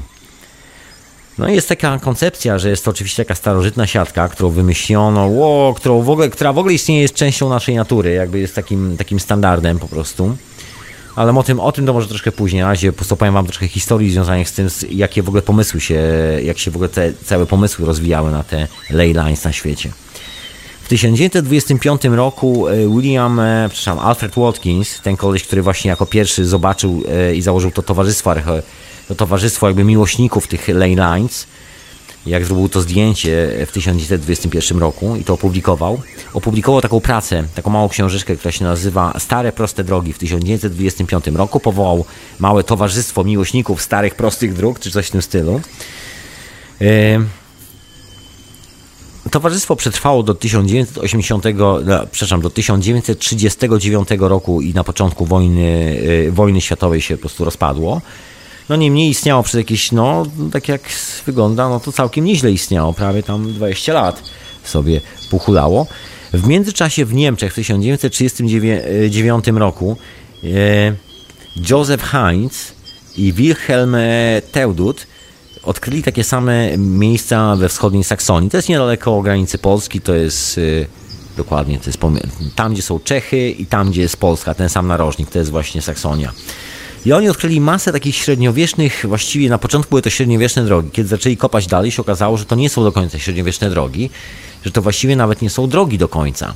No 1.42 1.50
i 1.50 1.56
jest 1.56 1.70
taka 1.70 2.00
koncepcja, 2.00 2.60
że 2.60 2.70
jest 2.70 2.86
to 2.86 2.92
oczywiście 2.92 3.26
taka 3.26 3.36
starożytna 3.36 3.88
siatka, 3.88 4.28
którą 4.28 4.50
wymyślono, 4.50 5.28
wow, 5.28 5.74
którą 5.74 6.02
w 6.02 6.10
ogóle, 6.10 6.30
która 6.30 6.54
w 6.54 6.58
ogóle 6.58 6.74
istnieje, 6.74 7.02
jest 7.02 7.14
częścią 7.14 7.50
naszej 7.50 7.76
natury, 7.76 8.14
jakby 8.14 8.40
jest 8.40 8.56
takim, 8.56 8.98
takim 8.98 9.20
standardem 9.20 9.80
po 9.80 9.88
prostu. 9.88 10.38
Ale 11.16 11.38
o 11.38 11.44
tym, 11.44 11.60
o 11.60 11.72
tym 11.72 11.86
to 11.86 11.94
może 11.94 12.08
troszkę 12.08 12.32
później. 12.32 12.62
Na 12.62 12.68
razie 12.68 12.94
postopowałem 12.94 13.34
wam 13.34 13.46
troszkę 13.46 13.68
historii 13.68 14.12
związanych 14.12 14.50
z 14.50 14.54
tym, 14.54 14.68
jakie 14.90 15.24
w 15.24 15.28
ogóle 15.28 15.42
pomysły 15.42 15.82
się, 15.82 16.02
jak 16.44 16.60
się 16.60 16.72
w 16.72 16.76
ogóle 16.76 16.90
te 16.90 17.14
całe 17.26 17.46
pomysły 17.46 17.86
rozwijały 17.86 18.32
na 18.32 18.44
te 18.44 18.68
ley 18.90 19.14
lines 19.14 19.44
na 19.44 19.52
świecie. 19.52 19.92
W 20.84 20.88
1925 20.88 22.04
roku 22.04 22.68
e, 22.68 22.88
William, 22.88 23.40
e, 23.40 23.70
przepraszam, 23.70 24.00
Alfred 24.00 24.36
Watkins, 24.36 25.02
ten 25.02 25.18
koleś, 25.18 25.44
który 25.44 25.62
właśnie 25.62 25.90
jako 25.90 26.06
pierwszy 26.06 26.46
zobaczył 26.46 27.04
e, 27.10 27.36
i 27.36 27.42
założył 27.42 27.72
to 27.72 27.82
towarzystwo 27.82 28.36
to 28.36 28.62
towarzystwo 29.18 29.68
jakby 29.68 29.84
miłośników 29.84 30.48
tych 30.48 30.68
ley 30.68 30.96
lines, 30.96 31.48
jak 32.26 32.46
zrobił 32.46 32.70
to 32.70 32.82
zdjęcie 32.82 33.66
w 33.68 33.72
1921 33.72 34.80
roku 34.80 35.16
i 35.16 35.24
to 35.24 35.34
opublikował. 35.34 36.02
Opublikował 36.34 36.82
taką 36.82 37.00
pracę, 37.00 37.44
taką 37.56 37.70
małą 37.70 37.90
książeczkę, 37.90 38.36
która 38.36 38.52
się 38.52 38.64
nazywa 38.64 39.20
Stare 39.20 39.52
Proste 39.52 39.84
Drogi 39.84 40.14
w 40.14 40.18
1925 40.18 41.28
roku. 41.28 41.60
Powołał 41.60 42.06
małe 42.40 42.64
towarzystwo 42.64 43.24
miłośników 43.24 43.82
starych, 43.82 44.16
prostych 44.16 44.54
dróg, 44.54 44.80
czy 44.80 44.92
coś 44.92 45.08
w 45.08 45.12
tym 45.12 45.22
stylu. 45.22 45.62
Towarzystwo 49.32 49.76
przetrwało 49.76 50.24
do 50.24 50.34
1980, 50.34 51.46
no, 51.86 52.06
przepraszam, 52.12 52.42
do 52.42 52.50
1939 52.50 54.10
roku 54.20 54.62
i 54.62 54.74
na 54.74 54.84
początku 54.84 55.26
wojny, 55.26 56.00
e, 56.28 56.32
wojny 56.32 56.62
światowej 56.62 57.02
się 57.02 57.16
po 57.16 57.22
prostu 57.22 57.46
rozpadło 57.46 58.02
no 58.70 58.76
niemniej 58.76 59.10
istniało 59.10 59.44
przez 59.44 59.58
jakieś, 59.58 59.92
no 59.92 60.26
tak 60.52 60.68
jak 60.68 60.82
wygląda, 61.26 61.70
no 61.70 61.80
to 61.80 61.92
całkiem 61.92 62.26
nieźle 62.26 62.52
istniało, 62.52 62.94
prawie 62.94 63.24
tam 63.24 63.54
20 63.54 63.94
lat 63.94 64.24
sobie 64.64 65.02
puchulało. 65.30 65.88
W 66.34 66.48
międzyczasie 66.48 67.06
w 67.06 67.14
Niemczech 67.14 67.52
w 67.52 67.56
1939 67.56 69.48
roku 69.48 69.98
e, 70.44 70.48
Joseph 71.70 72.04
Heinz 72.04 72.74
i 73.18 73.34
Wilhelm 73.34 73.96
Teudut 74.52 75.08
odkryli 75.64 76.04
takie 76.04 76.24
same 76.24 76.78
miejsca 76.78 77.56
we 77.56 77.70
wschodniej 77.70 78.04
Saksonii. 78.04 78.50
To 78.50 78.58
jest 78.58 78.70
niedaleko 78.70 79.22
granicy 79.22 79.58
Polski, 79.58 80.02
to 80.02 80.14
jest 80.14 80.58
e, 80.58 80.62
dokładnie, 81.38 81.80
to 81.80 81.86
jest 81.86 82.00
tam, 82.56 82.74
gdzie 82.74 82.82
są 82.82 83.00
Czechy 83.00 83.50
i 83.50 83.66
tam, 83.66 83.92
gdzie 83.92 84.02
jest 84.02 84.18
Polska, 84.18 84.54
ten 84.54 84.70
sam 84.70 84.88
narożnik, 84.88 85.30
to 85.30 85.40
jest 85.40 85.52
właśnie 85.52 85.82
Saksonia. 85.82 86.32
I 87.06 87.14
oni 87.14 87.30
odkryli 87.30 87.62
masę 87.62 87.92
takich 87.92 88.16
średniowiecznych, 88.16 89.06
właściwie 89.08 89.50
na 89.50 89.58
początku 89.58 89.90
były 89.90 90.02
to 90.02 90.10
średniowieczne 90.10 90.66
drogi. 90.66 90.90
Kiedy 90.92 91.10
zaczęli 91.10 91.38
kopać 91.38 91.68
dalej, 91.68 91.92
się 91.92 92.02
okazało, 92.02 92.38
że 92.38 92.46
to 92.46 92.56
nie 92.56 92.70
są 92.70 92.84
do 92.84 92.92
końca 92.92 93.20
średniowieczne 93.20 93.70
drogi, 93.70 94.10
że 94.66 94.72
to 94.72 94.82
właściwie 94.82 95.16
nawet 95.16 95.42
nie 95.42 95.50
są 95.50 95.68
drogi 95.68 95.98
do 95.98 96.08
końca. 96.08 96.54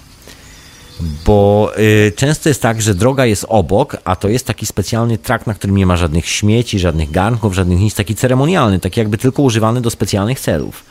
Bo 1.26 1.72
y, 1.78 2.14
często 2.16 2.50
jest 2.50 2.62
tak, 2.62 2.82
że 2.82 2.96
droga 2.96 3.26
jest 3.26 3.46
obok, 3.50 3.98
a 4.04 4.16
to 4.16 4.30
jest 4.30 4.46
taki 4.46 4.66
specjalny 4.66 5.18
trakt, 5.18 5.48
na 5.48 5.54
którym 5.54 5.78
nie 5.78 5.86
ma 5.86 5.98
żadnych 5.98 6.26
śmieci, 6.26 6.80
żadnych 6.80 7.12
garnków, 7.12 7.54
żadnych 7.54 7.80
nic, 7.80 7.96
taki 7.96 8.16
ceremonialny, 8.16 8.80
taki 8.80 9.00
jakby 9.00 9.18
tylko 9.18 9.42
używany 9.42 9.82
do 9.82 9.90
specjalnych 9.90 10.40
celów. 10.40 10.84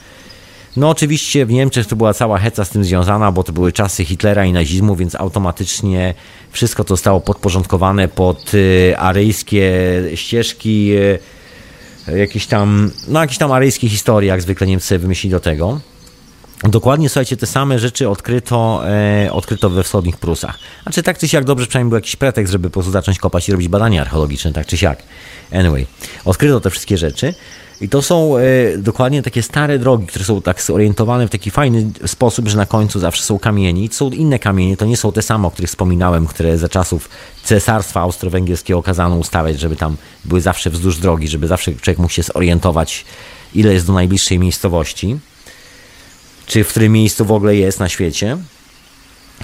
No 0.76 0.88
oczywiście 0.88 1.46
w 1.46 1.50
Niemczech 1.52 1.86
to 1.86 1.96
była 1.96 2.14
cała 2.14 2.38
heca 2.38 2.64
z 2.64 2.70
tym 2.70 2.84
związana, 2.84 3.32
bo 3.32 3.44
to 3.44 3.52
były 3.52 3.72
czasy 3.72 4.04
Hitlera 4.04 4.44
i 4.44 4.52
nazizmu, 4.52 4.96
więc 4.96 5.14
automatycznie 5.14 6.14
wszystko 6.54 6.84
to 6.84 6.88
zostało 6.88 7.20
podporządkowane 7.20 8.08
pod 8.08 8.54
y, 8.54 8.94
aryjskie 8.98 9.72
ścieżki, 10.14 10.92
y, 12.08 12.18
jakieś 12.18 12.46
tam, 12.46 12.90
no 13.08 13.20
jakieś 13.20 13.38
tam 13.38 13.52
aryjskie 13.52 13.88
historie, 13.88 14.28
jak 14.28 14.42
zwykle 14.42 14.66
Niemcy 14.66 14.98
wymyślili 14.98 15.30
do 15.30 15.40
tego. 15.40 15.80
Dokładnie, 16.62 17.08
słuchajcie, 17.08 17.36
te 17.36 17.46
same 17.46 17.78
rzeczy 17.78 18.08
odkryto, 18.08 18.82
e, 18.86 19.32
odkryto 19.32 19.70
we 19.70 19.82
wschodnich 19.82 20.16
Prusach. 20.16 20.58
Znaczy 20.82 21.02
tak 21.02 21.18
czy 21.18 21.28
siak 21.28 21.44
dobrze, 21.44 21.66
przynajmniej 21.66 21.90
był 21.90 21.96
jakiś 21.96 22.16
pretekst, 22.16 22.52
żeby 22.52 22.70
po 22.70 22.72
prostu 22.72 22.92
zacząć 22.92 23.18
kopać 23.18 23.48
i 23.48 23.52
robić 23.52 23.68
badania 23.68 24.00
archeologiczne, 24.00 24.52
tak 24.52 24.66
czy 24.66 24.76
siak. 24.76 25.02
Anyway, 25.52 25.86
odkryto 26.24 26.60
te 26.60 26.70
wszystkie 26.70 26.98
rzeczy. 26.98 27.34
I 27.80 27.88
to 27.88 28.02
są 28.02 28.36
e, 28.36 28.42
dokładnie 28.78 29.22
takie 29.22 29.42
stare 29.42 29.78
drogi, 29.78 30.06
które 30.06 30.24
są 30.24 30.42
tak 30.42 30.62
zorientowane 30.62 31.26
w 31.28 31.30
taki 31.30 31.50
fajny 31.50 31.90
sposób, 32.06 32.48
że 32.48 32.56
na 32.56 32.66
końcu 32.66 33.00
zawsze 33.00 33.22
są 33.22 33.38
kamieni. 33.38 33.88
To 33.88 33.94
są 33.94 34.10
inne 34.10 34.38
kamienie, 34.38 34.76
to 34.76 34.86
nie 34.86 34.96
są 34.96 35.12
te 35.12 35.22
same, 35.22 35.48
o 35.48 35.50
których 35.50 35.70
wspominałem, 35.70 36.26
które 36.26 36.58
za 36.58 36.68
czasów 36.68 37.08
Cesarstwa 37.44 38.00
Austro-Węgierskiego 38.00 38.82
kazano 38.82 39.16
ustawiać, 39.16 39.60
żeby 39.60 39.76
tam 39.76 39.96
były 40.24 40.40
zawsze 40.40 40.70
wzdłuż 40.70 40.98
drogi, 40.98 41.28
żeby 41.28 41.46
zawsze 41.46 41.72
człowiek 41.72 41.98
mógł 41.98 42.12
się 42.12 42.22
zorientować, 42.22 43.04
ile 43.54 43.72
jest 43.72 43.86
do 43.86 43.92
najbliższej 43.92 44.38
miejscowości, 44.38 45.18
czy 46.46 46.64
w 46.64 46.68
którym 46.68 46.92
miejscu 46.92 47.24
w 47.24 47.32
ogóle 47.32 47.56
jest 47.56 47.80
na 47.80 47.88
świecie. 47.88 48.38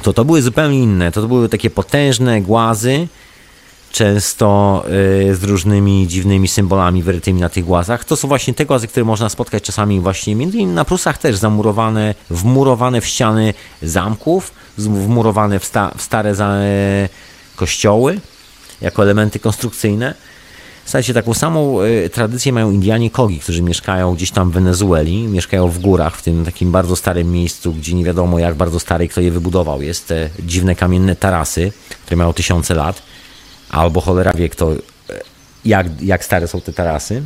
To 0.02 0.12
to 0.12 0.24
były 0.24 0.42
zupełnie 0.42 0.78
inne. 0.78 1.12
To, 1.12 1.22
to 1.22 1.28
były 1.28 1.48
takie 1.48 1.70
potężne 1.70 2.42
głazy, 2.42 3.08
często 3.92 4.84
y, 5.30 5.34
z 5.34 5.44
różnymi 5.44 6.06
dziwnymi 6.08 6.48
symbolami 6.48 7.02
wyrytymi 7.02 7.40
na 7.40 7.48
tych 7.48 7.64
głazach. 7.64 8.04
To 8.04 8.16
są 8.16 8.28
właśnie 8.28 8.54
te 8.54 8.66
głazy, 8.66 8.88
które 8.88 9.04
można 9.04 9.28
spotkać 9.28 9.62
czasami 9.62 10.00
właśnie 10.00 10.36
między 10.36 10.58
innymi 10.58 10.74
na 10.74 10.84
Prusach 10.84 11.18
też 11.18 11.36
zamurowane, 11.36 12.14
wmurowane 12.30 13.00
w 13.00 13.06
ściany 13.06 13.54
zamków, 13.82 14.52
wmurowane 14.78 15.58
w, 15.58 15.64
sta, 15.64 15.92
w 15.96 16.02
stare 16.02 16.34
za, 16.34 16.48
e, 16.48 17.08
kościoły 17.56 18.20
jako 18.80 19.02
elementy 19.02 19.38
konstrukcyjne. 19.38 20.14
Słuchajcie, 20.84 21.14
taką 21.14 21.34
samą 21.34 21.82
y, 21.82 22.10
tradycję 22.10 22.52
mają 22.52 22.70
Indianie 22.70 23.10
Kogi, 23.10 23.40
którzy 23.40 23.62
mieszkają 23.62 24.14
gdzieś 24.14 24.30
tam 24.30 24.50
w 24.50 24.54
Wenezueli, 24.54 25.28
mieszkają 25.28 25.68
w 25.68 25.78
górach, 25.78 26.16
w 26.16 26.22
tym 26.22 26.44
takim 26.44 26.72
bardzo 26.72 26.96
starym 26.96 27.32
miejscu, 27.32 27.72
gdzie 27.72 27.94
nie 27.94 28.04
wiadomo 28.04 28.38
jak 28.38 28.54
bardzo 28.54 28.80
stary 28.80 29.08
kto 29.08 29.20
je 29.20 29.30
wybudował. 29.30 29.82
Jest 29.82 30.08
te 30.08 30.30
dziwne 30.38 30.74
kamienne 30.74 31.16
tarasy, 31.16 31.72
które 32.04 32.16
mają 32.16 32.32
tysiące 32.32 32.74
lat 32.74 33.09
albo 33.70 34.00
cholera 34.00 34.32
wie 34.32 34.48
kto, 34.48 34.72
jak, 35.64 36.02
jak 36.02 36.24
stare 36.24 36.48
są 36.48 36.60
te 36.60 36.72
tarasy. 36.72 37.22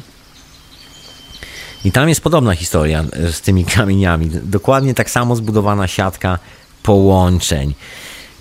I 1.84 1.92
tam 1.92 2.08
jest 2.08 2.20
podobna 2.20 2.54
historia 2.54 3.04
z 3.32 3.40
tymi 3.40 3.64
kamieniami. 3.76 4.30
Dokładnie 4.42 4.94
tak 4.94 5.10
samo 5.10 5.36
zbudowana 5.36 5.88
siatka 5.88 6.38
połączeń. 6.82 7.74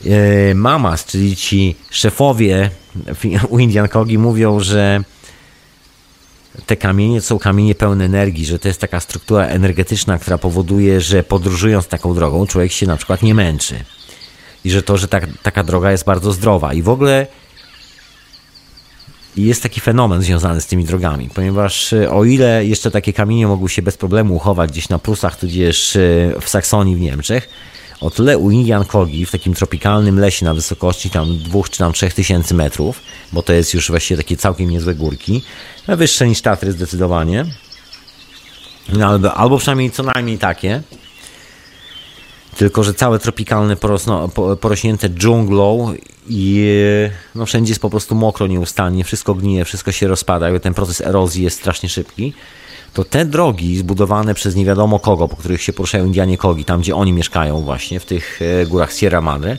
E, 0.05 0.55
Mamas, 0.55 1.05
czyli 1.05 1.35
ci 1.35 1.75
szefowie 1.89 2.69
u 3.49 3.59
Indian 3.59 3.87
Kogi 3.87 4.17
mówią, 4.17 4.59
że 4.59 5.03
te 6.65 6.77
kamienie 6.77 7.21
są 7.21 7.39
kamienie 7.39 7.75
pełne 7.75 8.05
energii, 8.05 8.45
że 8.45 8.59
to 8.59 8.67
jest 8.67 8.81
taka 8.81 8.99
struktura 8.99 9.45
energetyczna, 9.45 10.19
która 10.19 10.37
powoduje, 10.37 11.01
że 11.01 11.23
podróżując 11.23 11.87
taką 11.87 12.15
drogą 12.15 12.47
człowiek 12.47 12.71
się 12.71 12.87
na 12.87 12.97
przykład 12.97 13.21
nie 13.21 13.35
męczy. 13.35 13.75
I 14.65 14.71
że 14.71 14.83
to, 14.83 14.97
że 14.97 15.07
ta, 15.07 15.19
taka 15.43 15.63
droga 15.63 15.91
jest 15.91 16.05
bardzo 16.05 16.31
zdrowa. 16.31 16.73
I 16.73 16.81
w 16.81 16.89
ogóle 16.89 17.27
jest 19.37 19.63
taki 19.63 19.81
fenomen 19.81 20.21
związany 20.21 20.61
z 20.61 20.65
tymi 20.65 20.85
drogami, 20.85 21.29
ponieważ 21.29 21.93
e, 21.93 22.11
o 22.11 22.25
ile 22.25 22.65
jeszcze 22.65 22.91
takie 22.91 23.13
kamienie 23.13 23.47
mogły 23.47 23.69
się 23.69 23.81
bez 23.81 23.97
problemu 23.97 24.35
uchować 24.35 24.71
gdzieś 24.71 24.89
na 24.89 24.99
Prusach, 24.99 25.39
tudzież 25.39 25.95
e, 25.95 25.99
w 26.41 26.49
Saksonii 26.49 26.95
w 26.95 26.99
Niemczech, 26.99 27.49
o 28.01 28.09
tyle 28.09 28.37
u 28.37 28.51
Indian 28.51 28.85
Kogi 28.85 29.25
w 29.25 29.31
takim 29.31 29.53
tropikalnym 29.53 30.19
lesie 30.19 30.45
na 30.45 30.53
wysokości 30.53 31.09
tam 31.09 31.37
dwóch 31.37 31.69
czy 31.69 31.77
tam 31.77 31.93
trzech 31.93 32.13
tysięcy 32.13 32.53
metrów, 32.53 33.01
bo 33.33 33.41
to 33.41 33.53
jest 33.53 33.73
już 33.73 33.89
właściwie 33.89 34.17
takie 34.17 34.37
całkiem 34.37 34.69
niezłe 34.69 34.95
górki, 34.95 35.43
wyższe 35.87 36.27
niż 36.27 36.41
Tatry 36.41 36.71
zdecydowanie, 36.71 37.45
no, 38.93 39.07
albo, 39.07 39.33
albo 39.33 39.57
przynajmniej 39.57 39.91
co 39.91 40.03
najmniej 40.03 40.37
takie, 40.37 40.83
tylko 42.57 42.83
że 42.83 42.93
całe 42.93 43.19
tropikalne 43.19 43.75
porosno, 43.75 44.29
porośnięte 44.61 45.09
dżunglą 45.09 45.93
i 46.29 46.73
no, 47.35 47.45
wszędzie 47.45 47.71
jest 47.71 47.81
po 47.81 47.89
prostu 47.89 48.15
mokro 48.15 48.47
nieustannie, 48.47 49.03
wszystko 49.03 49.35
gnije, 49.35 49.65
wszystko 49.65 49.91
się 49.91 50.07
rozpada, 50.07 50.59
ten 50.59 50.73
proces 50.73 51.01
erozji 51.01 51.43
jest 51.43 51.57
strasznie 51.57 51.89
szybki, 51.89 52.33
to 52.93 53.03
te 53.03 53.25
drogi 53.25 53.77
zbudowane 53.77 54.33
przez 54.33 54.55
nie 54.55 54.65
wiadomo 54.65 54.99
kogo, 54.99 55.27
po 55.27 55.35
których 55.35 55.61
się 55.61 55.73
poruszają 55.73 56.05
Indianie 56.05 56.37
Kogi, 56.37 56.65
tam 56.65 56.81
gdzie 56.81 56.95
oni 56.95 57.13
mieszkają 57.13 57.61
właśnie, 57.61 57.99
w 57.99 58.05
tych 58.05 58.39
e, 58.41 58.65
górach 58.65 58.93
Sierra 58.93 59.21
Madre, 59.21 59.57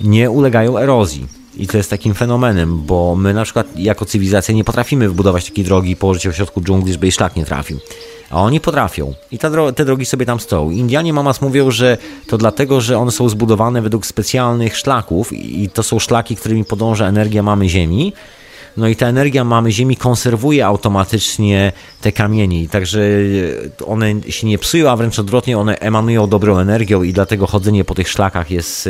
nie 0.00 0.30
ulegają 0.30 0.78
erozji. 0.78 1.26
I 1.56 1.66
to 1.66 1.76
jest 1.76 1.90
takim 1.90 2.14
fenomenem, 2.14 2.82
bo 2.86 3.16
my 3.16 3.34
na 3.34 3.44
przykład 3.44 3.78
jako 3.78 4.04
cywilizacja 4.04 4.54
nie 4.54 4.64
potrafimy 4.64 5.08
wybudować 5.08 5.44
takiej 5.44 5.64
drogi 5.64 5.90
i 5.90 5.96
położyć 5.96 6.24
ją 6.24 6.32
w 6.32 6.36
środku 6.36 6.60
dżungli, 6.60 6.92
żeby 6.92 7.06
jej 7.06 7.12
szlak 7.12 7.36
nie 7.36 7.44
trafił. 7.44 7.78
A 8.32 8.42
oni 8.42 8.60
potrafią. 8.60 9.14
I 9.32 9.38
ta, 9.38 9.50
te 9.72 9.84
drogi 9.84 10.04
sobie 10.04 10.26
tam 10.26 10.40
stoją. 10.40 10.70
Indianie 10.70 11.12
Mamas 11.12 11.40
mówią, 11.40 11.70
że 11.70 11.98
to 12.26 12.38
dlatego, 12.38 12.80
że 12.80 12.98
one 12.98 13.10
są 13.10 13.28
zbudowane 13.28 13.82
według 13.82 14.06
specjalnych 14.06 14.76
szlaków 14.76 15.32
i 15.32 15.68
to 15.68 15.82
są 15.82 15.98
szlaki, 15.98 16.36
którymi 16.36 16.64
podąża 16.64 17.06
energia 17.06 17.42
mamy 17.42 17.68
Ziemi. 17.68 18.12
No 18.76 18.88
i 18.88 18.96
ta 18.96 19.06
energia 19.06 19.44
mamy 19.44 19.72
Ziemi 19.72 19.96
konserwuje 19.96 20.66
automatycznie 20.66 21.72
te 22.00 22.12
kamienie, 22.12 22.68
także 22.68 23.00
one 23.86 24.14
się 24.28 24.46
nie 24.46 24.58
psują, 24.58 24.90
a 24.90 24.96
wręcz 24.96 25.18
odwrotnie, 25.18 25.58
one 25.58 25.78
emanują 25.78 26.28
dobrą 26.28 26.58
energią 26.58 27.02
i 27.02 27.12
dlatego 27.12 27.46
chodzenie 27.46 27.84
po 27.84 27.94
tych 27.94 28.08
szlakach 28.08 28.50
jest 28.50 28.88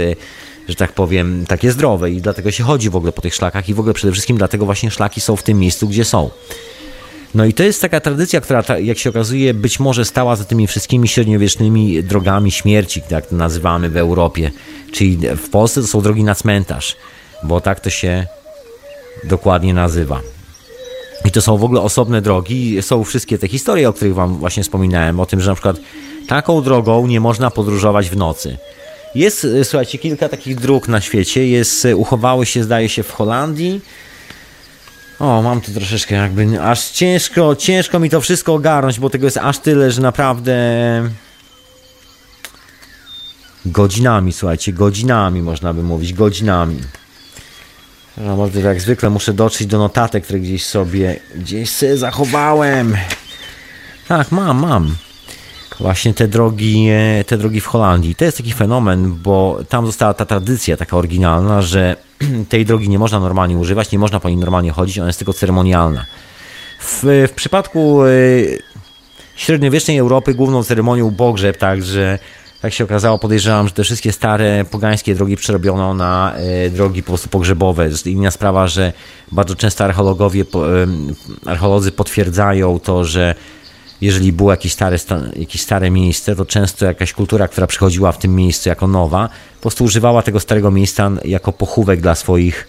że 0.69 0.75
tak 0.75 0.93
powiem, 0.93 1.45
takie 1.49 1.73
zdrowe 1.73 2.11
i 2.11 2.21
dlatego 2.21 2.51
się 2.51 2.65
chodzi 2.65 2.91
w 2.91 2.97
ogóle 2.97 3.13
po 3.13 3.23
tych 3.23 3.35
szlakach 3.35 3.69
i 3.69 3.75
w 3.75 3.81
ogóle 3.81 3.95
przede 3.95 4.13
wszystkim 4.13 4.37
dlatego 4.37 4.65
właśnie 4.65 4.91
szlaki 4.91 5.21
są 5.21 5.37
w 5.37 5.43
tym 5.43 5.59
miejscu, 5.59 5.89
gdzie 5.89 6.05
są. 6.05 6.31
No 7.35 7.45
i 7.45 7.55
to 7.55 7.63
jest 7.63 7.81
taka 7.81 8.01
tradycja, 8.01 8.41
która, 8.41 8.63
jak 8.79 8.99
się 8.99 9.11
okazuje, 9.11 9.55
być 9.55 9.81
może 9.81 10.05
stała 10.05 10.37
za 10.37 10.45
tymi 10.45 10.67
wszystkimi 10.67 11.09
średniowiecznymi 11.09 12.05
drogami 12.05 12.51
śmierci, 12.51 13.03
jak 13.11 13.27
to 13.27 13.37
nazywamy 13.37 13.91
w 13.91 13.97
Europie. 13.97 14.51
Czyli 14.93 15.19
w 15.37 15.51
Polsce 15.51 15.81
to 15.81 15.87
są 15.87 16.03
drogi 16.03 16.25
na 16.25 16.35
cmentarz, 16.35 16.97
bo 17.43 17.61
tak 17.61 17.81
to 17.81 17.91
się 17.91 18.27
dokładnie 19.25 19.75
nazywa. 19.75 20.21
I 21.25 21.31
to 21.31 21.43
są 21.43 21.57
w 21.57 21.65
ogóle 21.65 21.81
osobne 21.81 22.23
drogi. 22.23 22.83
Są 22.83 23.05
wszystkie 23.05 23.39
te 23.39 23.49
historie, 23.49 23.89
o 23.89 23.93
których 23.93 24.15
Wam 24.15 24.37
właśnie 24.37 24.63
wspominałem, 24.63 25.21
o 25.21 25.27
tym, 25.27 25.41
że 25.41 25.51
na 25.51 25.55
przykład 25.55 25.77
taką 26.29 26.63
drogą 26.63 27.07
nie 27.07 27.21
można 27.21 27.51
podróżować 27.51 28.11
w 28.11 28.17
nocy. 28.17 28.57
Jest, 29.15 29.45
e, 29.45 29.65
słuchajcie, 29.65 29.99
kilka 29.99 30.29
takich 30.29 30.61
dróg 30.61 30.89
na 30.89 31.01
świecie. 31.01 31.49
Jest, 31.49 31.85
e, 31.85 31.97
uchowały 31.97 32.47
się, 32.47 32.65
zdaje 32.65 32.89
się, 32.89 33.03
w 33.03 33.13
Holandii. 33.13 33.81
O, 35.19 35.43
mam 35.43 35.61
tu 35.61 35.73
troszeczkę 35.73 36.15
jakby, 36.15 36.63
aż 36.63 36.91
ciężko, 36.91 37.57
ciężko 37.57 37.99
mi 37.99 38.11
to 38.11 38.21
wszystko 38.21 38.55
ogarnąć, 38.55 39.01
bo 39.01 39.11
tego 39.11 39.27
jest 39.27 39.37
aż 39.37 39.59
tyle, 39.59 39.91
że 39.91 40.03
naprawdę 40.03 40.55
godzinami, 43.67 44.33
słuchajcie, 44.33 44.73
godzinami 44.73 45.43
można 45.43 45.73
by 45.73 45.83
mówić, 45.83 46.13
godzinami. 46.13 46.79
No, 48.17 48.37
może 48.37 48.61
jak 48.61 48.81
zwykle 48.81 49.11
muszę 49.11 49.33
dotrzeć 49.33 49.67
do 49.67 49.79
notatek, 49.79 50.25
które 50.25 50.41
gdzieś 50.41 50.67
sobie, 50.67 51.21
gdzieś 51.35 51.71
sobie 51.71 51.97
zachowałem. 51.97 52.97
Tak, 54.09 54.33
mam, 54.33 54.59
mam 54.59 54.95
właśnie 55.83 56.15
te 56.15 56.29
drogi, 56.29 56.89
te 57.27 57.39
drogi 57.39 57.61
w 57.61 57.67
Holandii. 57.67 58.15
To 58.15 58.25
jest 58.25 58.37
taki 58.37 58.53
fenomen, 58.53 59.15
bo 59.23 59.59
tam 59.69 59.87
została 59.87 60.15
ta 60.15 60.25
tradycja 60.25 60.77
taka 60.77 60.97
oryginalna, 60.97 61.63
że 61.63 61.97
tej 62.49 62.67
drogi 62.67 62.89
nie 62.89 62.99
można 62.99 63.21
normalnie 63.21 63.59
używać, 63.59 63.93
nie 63.93 63.99
można 63.99 64.21
po 64.21 64.29
niej 64.29 64.39
normalnie 64.39 64.71
chodzić, 64.71 64.99
ona 64.99 65.07
jest 65.07 65.19
tylko 65.19 65.33
ceremonialna. 65.33 66.05
W, 66.81 67.27
w 67.29 67.33
przypadku 67.35 68.05
e, 68.05 68.09
średniowiecznej 69.37 69.99
Europy 69.99 70.35
główną 70.35 70.65
ceremonią 70.65 71.15
pogrzeb, 71.15 71.57
także 71.57 72.19
tak 72.63 72.73
się 72.73 72.85
okazało, 72.85 73.19
podejrzewam, 73.19 73.69
że 73.69 73.75
te 73.75 73.85
wszystkie 73.85 74.13
stare 74.13 74.65
pogańskie 74.71 75.15
drogi 75.15 75.37
przerobiono 75.37 75.95
na 75.95 76.35
e, 76.35 76.71
drogi 76.71 77.03
po 77.03 77.07
prostu 77.07 77.29
pogrzebowe. 77.29 77.89
Inna 78.07 78.31
sprawa, 78.31 78.67
że 78.67 78.93
bardzo 79.33 79.55
często 79.57 79.85
archeologowie, 79.85 80.45
archeolodzy 81.47 81.93
potwierdzają 81.93 82.79
to, 82.79 83.05
że 83.05 83.35
jeżeli 84.03 84.33
było 84.33 84.51
jakieś 84.51 84.73
stare, 84.73 84.97
jakieś 85.37 85.63
stare 85.63 85.91
miejsce, 85.91 86.37
to 86.37 86.47
często 86.47 86.87
jakaś 86.87 87.13
kultura, 87.13 87.49
która 87.49 87.67
przychodziła 87.67 88.13
w 88.13 88.19
tym 88.19 88.35
miejscu 88.35 88.69
jako 88.69 88.87
nowa, 88.87 89.29
po 89.55 89.63
prostu 89.63 89.85
używała 89.85 90.23
tego 90.23 90.41
starego 90.41 90.71
miejsca 90.71 91.11
jako 91.25 91.53
pochówek 91.53 92.01
dla 92.01 92.15
swoich 92.15 92.69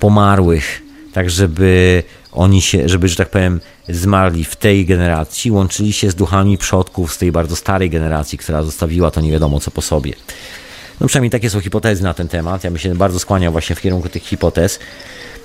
pomarłych, 0.00 0.82
tak 1.12 1.30
żeby 1.30 2.02
oni 2.32 2.62
się, 2.62 2.88
żeby, 2.88 3.08
że 3.08 3.16
tak 3.16 3.30
powiem, 3.30 3.60
zmarli 3.88 4.44
w 4.44 4.56
tej 4.56 4.86
generacji, 4.86 5.50
łączyli 5.50 5.92
się 5.92 6.10
z 6.10 6.14
duchami 6.14 6.58
przodków 6.58 7.12
z 7.12 7.18
tej 7.18 7.32
bardzo 7.32 7.56
starej 7.56 7.90
generacji, 7.90 8.38
która 8.38 8.62
zostawiła 8.62 9.10
to 9.10 9.20
nie 9.20 9.32
wiadomo 9.32 9.60
co 9.60 9.70
po 9.70 9.82
sobie. 9.82 10.12
No 11.00 11.06
przynajmniej 11.06 11.30
takie 11.30 11.50
są 11.50 11.60
hipotezy 11.60 12.02
na 12.02 12.14
ten 12.14 12.28
temat. 12.28 12.64
Ja 12.64 12.70
bym 12.70 12.78
się 12.78 12.94
bardzo 12.94 13.18
skłaniał 13.18 13.52
właśnie 13.52 13.76
w 13.76 13.80
kierunku 13.80 14.08
tych 14.08 14.22
hipotez. 14.22 14.78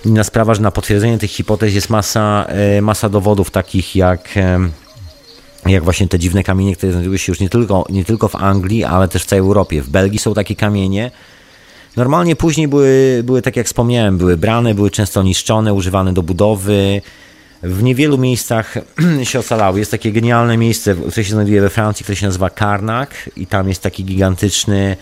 Inna 0.05 0.23
sprawa, 0.23 0.55
że 0.55 0.61
na 0.61 0.71
potwierdzenie 0.71 1.17
tych 1.17 1.31
hipotez 1.31 1.73
jest 1.73 1.89
masa, 1.89 2.45
e, 2.47 2.81
masa 2.81 3.09
dowodów 3.09 3.51
takich 3.51 3.95
jak 3.95 4.29
jak 5.65 5.83
właśnie 5.83 6.07
te 6.07 6.19
dziwne 6.19 6.43
kamienie, 6.43 6.75
które 6.75 6.91
znajdują 6.91 7.17
się 7.17 7.31
już 7.31 7.39
nie 7.39 7.49
tylko, 7.49 7.85
nie 7.89 8.05
tylko 8.05 8.27
w 8.27 8.35
Anglii, 8.35 8.83
ale 8.83 9.07
też 9.07 9.23
w 9.23 9.25
całej 9.25 9.39
Europie. 9.39 9.81
W 9.81 9.89
Belgii 9.89 10.19
są 10.19 10.33
takie 10.33 10.55
kamienie. 10.55 11.11
Normalnie 11.95 12.35
później 12.35 12.67
były, 12.67 13.21
były 13.23 13.41
tak 13.41 13.55
jak 13.55 13.65
wspomniałem, 13.65 14.17
były 14.17 14.37
brane, 14.37 14.75
były 14.75 14.91
często 14.91 15.23
niszczone, 15.23 15.73
używane 15.73 16.13
do 16.13 16.23
budowy. 16.23 17.01
W 17.63 17.83
niewielu 17.83 18.17
miejscach 18.17 18.75
się 19.23 19.39
ocalały. 19.39 19.79
Jest 19.79 19.91
takie 19.91 20.11
genialne 20.11 20.57
miejsce, 20.57 20.95
które 20.95 21.23
się 21.23 21.33
znajduje 21.33 21.61
we 21.61 21.69
Francji, 21.69 22.03
które 22.03 22.15
się 22.15 22.25
nazywa 22.25 22.49
Karnak 22.49 23.29
i 23.35 23.47
tam 23.47 23.69
jest 23.69 23.81
taki 23.81 24.05
gigantyczny, 24.05 24.97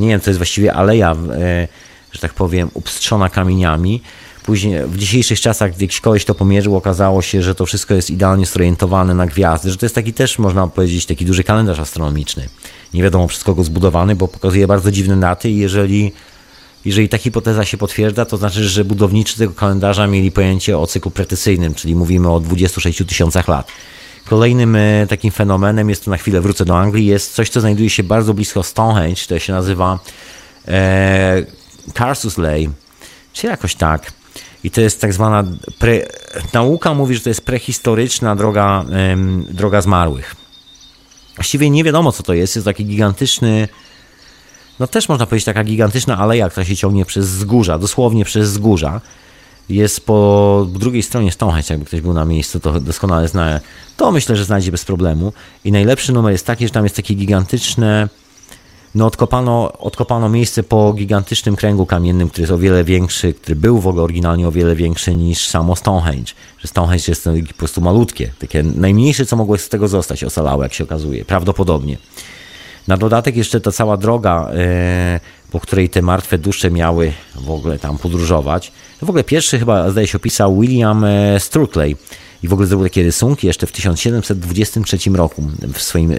nie 0.00 0.08
wiem, 0.08 0.20
to 0.20 0.30
jest 0.30 0.38
właściwie 0.38 0.74
aleja, 0.74 1.12
e, 1.12 1.68
że 2.12 2.20
tak 2.20 2.34
powiem, 2.34 2.70
upstrzona 2.74 3.28
kamieniami 3.28 4.02
Później 4.42 4.86
w 4.86 4.96
dzisiejszych 4.96 5.40
czasach, 5.40 5.80
jakiś 5.80 6.00
koleś 6.00 6.24
to 6.24 6.34
pomierzył, 6.34 6.76
okazało 6.76 7.22
się, 7.22 7.42
że 7.42 7.54
to 7.54 7.66
wszystko 7.66 7.94
jest 7.94 8.10
idealnie 8.10 8.46
zorientowane 8.46 9.14
na 9.14 9.26
gwiazdy, 9.26 9.70
że 9.70 9.76
to 9.76 9.86
jest 9.86 9.94
taki 9.94 10.12
też, 10.12 10.38
można 10.38 10.68
powiedzieć, 10.68 11.06
taki 11.06 11.24
duży 11.24 11.44
kalendarz 11.44 11.78
astronomiczny. 11.78 12.48
Nie 12.94 13.02
wiadomo 13.02 13.26
przez 13.26 13.44
kogo 13.44 13.64
zbudowany, 13.64 14.16
bo 14.16 14.28
pokazuje 14.28 14.66
bardzo 14.66 14.90
dziwne 14.90 15.20
daty 15.20 15.50
i 15.50 15.56
jeżeli, 15.56 16.12
jeżeli 16.84 17.08
ta 17.08 17.18
hipoteza 17.18 17.64
się 17.64 17.76
potwierdza, 17.76 18.24
to 18.24 18.36
znaczy, 18.36 18.68
że 18.68 18.84
budowniczy 18.84 19.38
tego 19.38 19.52
kalendarza 19.52 20.06
mieli 20.06 20.30
pojęcie 20.32 20.78
o 20.78 20.86
cyklu 20.86 21.10
precyzyjnym, 21.10 21.74
czyli 21.74 21.94
mówimy 21.94 22.30
o 22.30 22.40
26 22.40 23.02
tysiącach 23.08 23.48
lat. 23.48 23.68
Kolejnym 24.24 24.76
e, 24.76 25.06
takim 25.06 25.30
fenomenem, 25.30 25.90
jest 25.90 26.04
to 26.04 26.10
na 26.10 26.16
chwilę 26.16 26.40
wrócę 26.40 26.64
do 26.64 26.78
Anglii, 26.78 27.06
jest 27.06 27.34
coś, 27.34 27.48
co 27.48 27.60
znajduje 27.60 27.90
się 27.90 28.02
bardzo 28.02 28.34
blisko 28.34 28.62
Stonehenge, 28.62 29.22
to 29.28 29.38
się 29.38 29.52
nazywa 29.52 29.98
e, 30.68 31.46
Carsus 31.94 32.38
Ley, 32.38 32.70
czy 33.32 33.46
jakoś 33.46 33.74
tak. 33.74 34.21
I 34.64 34.70
to 34.70 34.80
jest 34.80 35.00
tak 35.00 35.12
zwana. 35.12 35.44
Pre, 35.78 36.06
nauka 36.52 36.94
mówi, 36.94 37.14
że 37.14 37.20
to 37.20 37.28
jest 37.28 37.44
prehistoryczna 37.44 38.36
droga, 38.36 38.84
ym, 39.12 39.46
droga 39.50 39.82
zmarłych. 39.82 40.36
Właściwie 41.34 41.70
nie 41.70 41.84
wiadomo, 41.84 42.12
co 42.12 42.22
to 42.22 42.34
jest. 42.34 42.56
Jest 42.56 42.64
taki 42.64 42.84
gigantyczny. 42.84 43.68
No 44.80 44.86
też 44.86 45.08
można 45.08 45.26
powiedzieć, 45.26 45.44
taka 45.44 45.64
gigantyczna 45.64 46.18
aleja, 46.18 46.50
która 46.50 46.64
się 46.64 46.76
ciągnie 46.76 47.04
przez 47.04 47.26
wzgórza, 47.26 47.78
dosłownie 47.78 48.24
przez 48.24 48.50
wzgórza. 48.50 49.00
Jest 49.68 50.06
po 50.06 50.66
drugiej 50.72 51.02
stronie 51.02 51.32
Stonehenge, 51.32 51.66
jakby 51.70 51.86
ktoś 51.86 52.00
był 52.00 52.12
na 52.12 52.24
miejscu, 52.24 52.60
to 52.60 52.80
doskonale 52.80 53.28
zna. 53.28 53.60
To 53.96 54.12
myślę, 54.12 54.36
że 54.36 54.44
znajdzie 54.44 54.70
bez 54.70 54.84
problemu. 54.84 55.32
I 55.64 55.72
najlepszy 55.72 56.12
numer 56.12 56.32
jest 56.32 56.46
taki, 56.46 56.66
że 56.66 56.72
tam 56.72 56.84
jest 56.84 56.96
takie 56.96 57.14
gigantyczne 57.14 58.08
no 58.94 59.06
odkopano, 59.06 59.72
odkopano 59.78 60.28
miejsce 60.28 60.62
po 60.62 60.92
gigantycznym 60.92 61.56
kręgu 61.56 61.86
kamiennym, 61.86 62.28
który 62.28 62.42
jest 62.42 62.52
o 62.52 62.58
wiele 62.58 62.84
większy, 62.84 63.34
który 63.34 63.56
był 63.56 63.80
w 63.80 63.86
ogóle 63.86 64.02
oryginalnie 64.02 64.48
o 64.48 64.52
wiele 64.52 64.76
większy 64.76 65.16
niż 65.16 65.48
samo 65.48 65.76
Stonehenge. 65.76 66.32
Że 66.58 66.68
Stonehenge 66.68 67.04
jest 67.08 67.28
po 67.48 67.54
prostu 67.54 67.80
malutkie, 67.80 68.32
takie 68.38 68.62
najmniejsze, 68.62 69.26
co 69.26 69.36
mogło 69.36 69.58
z 69.58 69.68
tego 69.68 69.88
zostać, 69.88 70.24
ocalało, 70.24 70.62
jak 70.62 70.74
się 70.74 70.84
okazuje, 70.84 71.24
prawdopodobnie. 71.24 71.96
Na 72.88 72.96
dodatek 72.96 73.36
jeszcze 73.36 73.60
ta 73.60 73.72
cała 73.72 73.96
droga, 73.96 74.50
e, 74.54 75.20
po 75.50 75.60
której 75.60 75.88
te 75.88 76.02
martwe 76.02 76.38
dusze 76.38 76.70
miały 76.70 77.12
w 77.34 77.50
ogóle 77.50 77.78
tam 77.78 77.98
podróżować. 77.98 78.72
To 79.00 79.06
w 79.06 79.08
ogóle 79.08 79.24
pierwszy 79.24 79.58
chyba, 79.58 79.90
zdaje 79.90 80.06
się, 80.06 80.16
opisał 80.16 80.60
William 80.60 81.04
e, 81.04 81.40
Sturkley 81.40 81.96
i 82.42 82.48
w 82.48 82.52
ogóle 82.52 82.68
zrobił 82.68 82.86
takie 82.86 83.02
rysunki 83.02 83.46
jeszcze 83.46 83.66
w 83.66 83.72
1723 83.72 85.10
roku 85.10 85.42
w 85.74 85.82
swoim 85.82 86.12
e, 86.12 86.16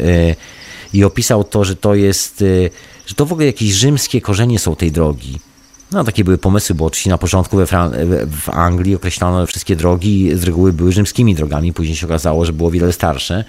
i 0.93 1.03
opisał 1.03 1.43
to, 1.43 1.63
że 1.63 1.75
to 1.75 1.95
jest, 1.95 2.41
y, 2.41 2.69
że 3.05 3.15
to 3.15 3.25
w 3.25 3.31
ogóle 3.31 3.45
jakieś 3.45 3.69
rzymskie 3.69 4.21
korzenie 4.21 4.59
są 4.59 4.75
tej 4.75 4.91
drogi. 4.91 5.39
No, 5.91 6.03
takie 6.03 6.23
były 6.23 6.37
pomysły, 6.37 6.75
bo 6.75 6.85
oczywiście 6.85 7.09
na 7.09 7.17
początku 7.17 7.57
we 7.57 7.65
Fran- 7.65 7.91
w 8.27 8.49
Anglii 8.49 8.95
określano 8.95 9.45
wszystkie 9.47 9.75
drogi, 9.75 10.31
z 10.35 10.43
reguły 10.43 10.73
były 10.73 10.91
rzymskimi 10.91 11.35
drogami, 11.35 11.73
później 11.73 11.95
się 11.95 12.05
okazało, 12.05 12.45
że 12.45 12.53
było 12.53 12.71
wiele 12.71 12.93
starsze. 12.93 13.43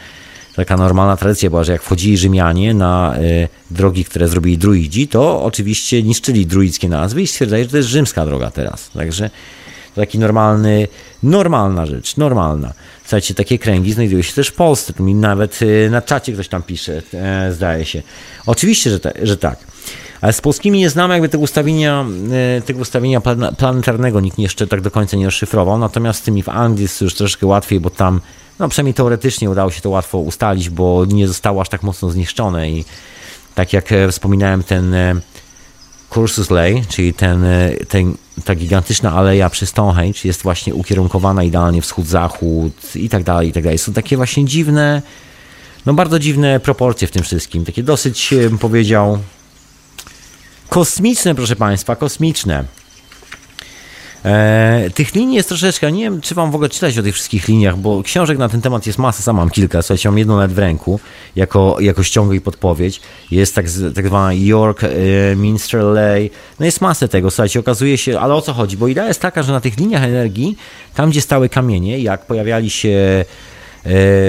Taka 0.57 0.77
normalna 0.77 1.17
tradycja 1.17 1.51
była, 1.51 1.65
że 1.65 1.73
jak 1.73 1.83
wchodzili 1.83 2.19
Rzymianie 2.19 2.75
na 2.75 3.15
y, 3.19 3.49
drogi, 3.71 4.05
które 4.05 4.29
zrobili 4.29 4.59
druidzi, 4.59 5.09
to 5.09 5.43
oczywiście 5.43 6.03
niszczyli 6.03 6.47
druidzkie 6.47 6.89
nazwy 6.89 7.23
i 7.23 7.27
stwierdzali, 7.27 7.65
że 7.65 7.71
to 7.71 7.77
jest 7.77 7.89
rzymska 7.89 8.27
droga 8.27 8.51
teraz. 8.51 8.91
Także 8.91 9.31
taki 9.95 10.19
normalny, 10.19 10.89
normalna 11.23 11.87
rzecz, 11.87 12.17
normalna. 12.17 12.73
Słuchajcie, 13.03 13.35
takie 13.35 13.59
kręgi 13.59 13.93
znajdują 13.93 14.23
się 14.23 14.33
też 14.33 14.49
w 14.49 14.55
Polsce, 14.55 14.93
tu 14.93 15.03
mi 15.03 15.15
nawet 15.15 15.63
y, 15.63 15.89
na 15.91 16.03
czacie 16.03 16.33
ktoś 16.33 16.49
tam 16.49 16.63
pisze, 16.63 17.03
e, 17.15 17.53
zdaje 17.53 17.85
się. 17.85 18.03
Oczywiście, 18.47 18.91
że, 18.91 19.01
te, 19.01 19.13
że 19.23 19.37
tak. 19.37 19.59
Ale 20.21 20.33
z 20.33 20.41
polskimi 20.41 20.79
nie 20.79 20.91
znamy 20.91 21.15
jakby 21.15 21.29
tego 21.29 21.43
ustawienia, 21.43 22.07
e, 22.59 22.63
tego 22.63 22.81
ustawienia 22.81 23.21
planetarnego, 23.57 24.21
nikt 24.21 24.39
jeszcze 24.39 24.67
tak 24.67 24.81
do 24.81 24.91
końca 24.91 25.17
nie 25.17 25.25
rozszyfrował, 25.25 25.79
natomiast 25.79 26.21
z 26.21 26.23
tymi 26.23 26.43
w 26.43 26.49
Anglii 26.49 26.83
jest 26.83 27.01
już 27.01 27.15
troszkę 27.15 27.47
łatwiej, 27.47 27.81
bo 27.81 27.91
tam, 27.91 28.21
no 28.59 28.69
przynajmniej 28.69 28.95
teoretycznie 28.95 29.51
udało 29.51 29.71
się 29.71 29.81
to 29.81 29.91
łatwo 29.91 30.19
ustalić, 30.19 30.71
bo 30.71 31.05
nie 31.05 31.29
zostało 31.29 31.61
aż 31.61 31.69
tak 31.69 31.83
mocno 31.83 32.11
zniszczone 32.11 32.71
i 32.71 32.85
tak 33.55 33.73
jak 33.73 33.93
e, 33.93 34.09
wspominałem, 34.13 34.63
ten 34.63 34.95
Cursus 36.15 36.51
Ley, 36.51 36.83
czyli 36.89 37.15
ten, 37.15 37.45
ten, 37.89 38.17
ta 38.45 38.55
gigantyczna 38.55 39.13
aleja 39.13 39.51
przy 39.51 39.67
Stonehenge 39.67 40.21
jest 40.25 40.43
właśnie 40.43 40.75
ukierunkowana 40.75 41.43
idealnie 41.43 41.83
wschód-zachód 41.83 42.97
i 42.97 43.09
tak 43.09 43.23
dalej, 43.23 43.49
i 43.49 43.53
tak 43.53 43.63
dalej. 43.63 43.79
Są 43.79 43.93
takie 43.93 44.17
właśnie 44.17 44.45
dziwne, 44.45 45.03
no 45.87 45.95
bardzo 45.95 46.19
dziwne 46.19 46.61
proporcje 46.61 47.09
w 47.09 47.11
tym 47.11 47.23
wszystkim. 47.23 47.65
Takie 47.65 47.83
dosyć, 47.83 48.29
bym 48.31 48.59
powiedział, 48.59 49.19
kosmiczne, 50.69 51.35
proszę 51.35 51.57
Państwa, 51.57 51.97
kosmiczne. 51.97 52.65
E, 54.25 54.91
tych 54.95 55.15
linii 55.15 55.37
jest 55.37 55.49
troszeczkę, 55.49 55.93
nie 55.93 56.03
wiem, 56.03 56.21
czy 56.21 56.35
wam 56.35 56.51
w 56.51 56.55
ogóle 56.55 56.69
czytać 56.69 56.99
o 56.99 57.03
tych 57.03 57.15
wszystkich 57.15 57.49
liniach, 57.49 57.77
bo 57.77 58.03
książek 58.03 58.39
na 58.39 58.49
ten 58.49 58.61
temat 58.61 58.87
jest 58.87 58.99
masa, 58.99 59.23
sam 59.23 59.37
mam 59.37 59.51
kilka, 59.51 59.83
słuchajcie, 59.83 60.09
mam 60.09 60.19
jedną 60.19 60.37
nawet 60.37 60.53
w 60.53 60.59
ręku, 60.59 61.01
jako, 61.37 61.77
jako 61.81 62.03
ściągę 62.03 62.37
i 62.37 62.41
podpowiedź. 62.41 63.01
Jest 63.31 63.55
tak, 63.55 63.67
tak 63.95 64.07
zwana 64.07 64.33
York, 64.33 64.85
e, 64.85 64.89
Minster 65.37 65.83
Ley, 65.83 66.31
no 66.61 66.67
jest 66.67 66.81
masę 66.81 67.09
tego, 67.09 67.31
słuchajcie, 67.31 67.61
okazuje 67.61 67.99
się, 67.99 68.21
ale 68.21 68.35
o 68.35 68.43
co 68.43 68.53
chodzi? 68.53 68.77
Bo 68.77 68.89
idea 68.89 69.09
jest 69.09 69.21
taka, 69.21 69.43
że 69.43 69.53
na 69.53 69.61
tych 69.61 69.79
liniach 69.79 70.03
energii, 70.03 70.57
tam 70.95 71.11
gdzie 71.11 71.21
stały 71.21 71.49
kamienie, 71.49 71.99
jak 71.99 72.27
pojawiali 72.27 72.71
się 72.71 73.25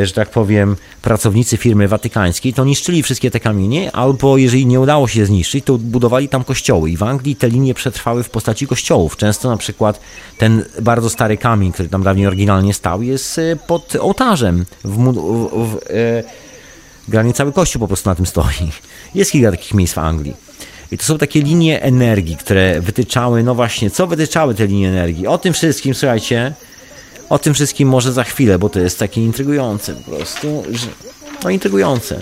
że 0.04 0.14
tak 0.16 0.30
powiem, 0.30 0.76
pracownicy 1.02 1.58
firmy 1.58 1.88
watykańskiej, 1.88 2.54
to 2.54 2.66
niszczyli 2.66 3.04
wszystkie 3.04 3.32
te 3.32 3.40
kamienie, 3.40 3.92
albo 3.92 4.38
jeżeli 4.38 4.66
nie 4.66 4.80
udało 4.80 5.08
się 5.08 5.26
zniszczyć, 5.26 5.66
to 5.66 5.78
budowali 5.78 6.30
tam 6.30 6.44
kościoły. 6.44 6.90
I 6.90 6.98
w 6.98 7.04
Anglii 7.04 7.36
te 7.36 7.50
linie 7.50 7.74
przetrwały 7.74 8.24
w 8.24 8.30
postaci 8.30 8.68
kościołów. 8.68 9.18
Często 9.18 9.50
na 9.50 9.58
przykład 9.58 10.00
ten 10.38 10.66
bardzo 10.82 11.10
stary 11.10 11.38
kamień, 11.38 11.72
który 11.72 11.90
tam 11.90 12.04
dawniej 12.04 12.28
oryginalnie 12.28 12.74
stał, 12.74 13.02
jest 13.02 13.40
e, 13.40 13.56
pod 13.56 13.96
ołtarzem. 13.96 14.66
W, 14.84 14.98
w, 14.98 15.78
w, 17.10 17.22
e, 17.30 17.34
cały 17.34 17.54
kościół 17.54 17.80
po 17.80 17.88
prostu 17.88 18.10
na 18.10 18.16
tym 18.16 18.26
stoi. 18.26 18.72
Jest 19.16 19.32
kilka 19.32 19.52
takich 19.52 19.74
miejsc 19.74 19.94
w 19.94 19.98
Anglii. 19.98 20.36
I 20.92 20.98
to 20.98 21.04
są 21.04 21.18
takie 21.18 21.42
linie 21.42 21.82
energii, 21.82 22.38
które 22.38 22.82
wytyczały, 22.82 23.44
no 23.44 23.56
właśnie, 23.56 23.90
co 23.90 24.08
wytyczały 24.08 24.56
te 24.56 24.68
linie 24.68 24.90
energii? 24.90 25.28
O 25.28 25.38
tym 25.38 25.54
wszystkim, 25.54 25.96
słuchajcie, 25.96 26.54
o 27.30 27.40
tym 27.40 27.54
wszystkim 27.54 27.90
może 27.90 28.14
za 28.14 28.24
chwilę, 28.24 28.60
bo 28.60 28.70
to 28.70 28.80
jest 28.80 29.00
takie 29.00 29.22
intrygujące 29.24 29.94
po 29.94 30.12
prostu, 30.12 30.64
że... 30.72 30.88
no 31.44 31.50
intrygujące. 31.50 32.22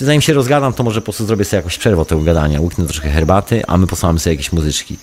Zanim 0.00 0.20
się 0.20 0.32
rozgadam, 0.32 0.72
to 0.72 0.82
może 0.82 1.00
po 1.00 1.04
prostu 1.04 1.26
zrobię 1.26 1.44
sobie 1.44 1.56
jakąś 1.56 1.78
przerwę 1.78 2.04
tego 2.04 2.20
gadania, 2.20 2.60
łyknę 2.60 2.84
troszkę 2.84 3.08
herbaty, 3.08 3.62
a 3.66 3.78
my 3.78 3.86
posłamy 3.86 4.18
sobie 4.18 4.34
jakieś 4.34 4.52
muzyczki. 4.52 4.96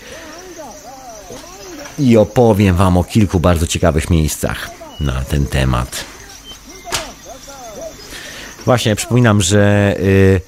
I 1.99 2.17
opowiem 2.17 2.75
wam 2.75 2.97
o 2.97 3.03
kilku 3.03 3.39
bardzo 3.39 3.67
ciekawych 3.67 4.09
miejscach 4.09 4.69
na 4.99 5.21
ten 5.21 5.45
temat. 5.45 6.05
Właśnie, 8.65 8.95
przypominam, 8.95 9.41
że, 9.41 9.95
yy, 9.99 10.41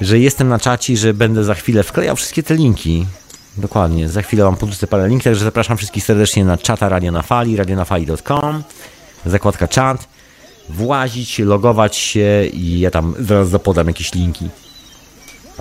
że 0.00 0.18
jestem 0.18 0.48
na 0.48 0.58
czacie, 0.58 0.96
że 0.96 1.14
będę 1.14 1.44
za 1.44 1.54
chwilę 1.54 1.82
wklejał 1.82 2.16
wszystkie 2.16 2.42
te 2.42 2.54
linki 2.54 3.06
Dokładnie. 3.58 4.08
Za 4.08 4.22
chwilę 4.22 4.44
Wam 4.44 4.56
podrzucę 4.56 4.86
parę 4.86 5.08
linków, 5.08 5.24
także 5.24 5.44
zapraszam 5.44 5.76
wszystkich 5.76 6.04
serdecznie 6.04 6.44
na 6.44 6.58
czata 6.58 6.88
Radio 6.88 7.12
na 7.12 7.22
Fali, 7.22 7.56
radionafali.com, 7.56 8.62
zakładka 9.26 9.68
czat, 9.68 10.08
włazić, 10.68 11.38
logować 11.38 11.96
się 11.96 12.44
i 12.52 12.80
ja 12.80 12.90
tam 12.90 13.14
zaraz 13.18 13.48
zapodam 13.48 13.86
jakieś 13.86 14.14
linki 14.14 14.48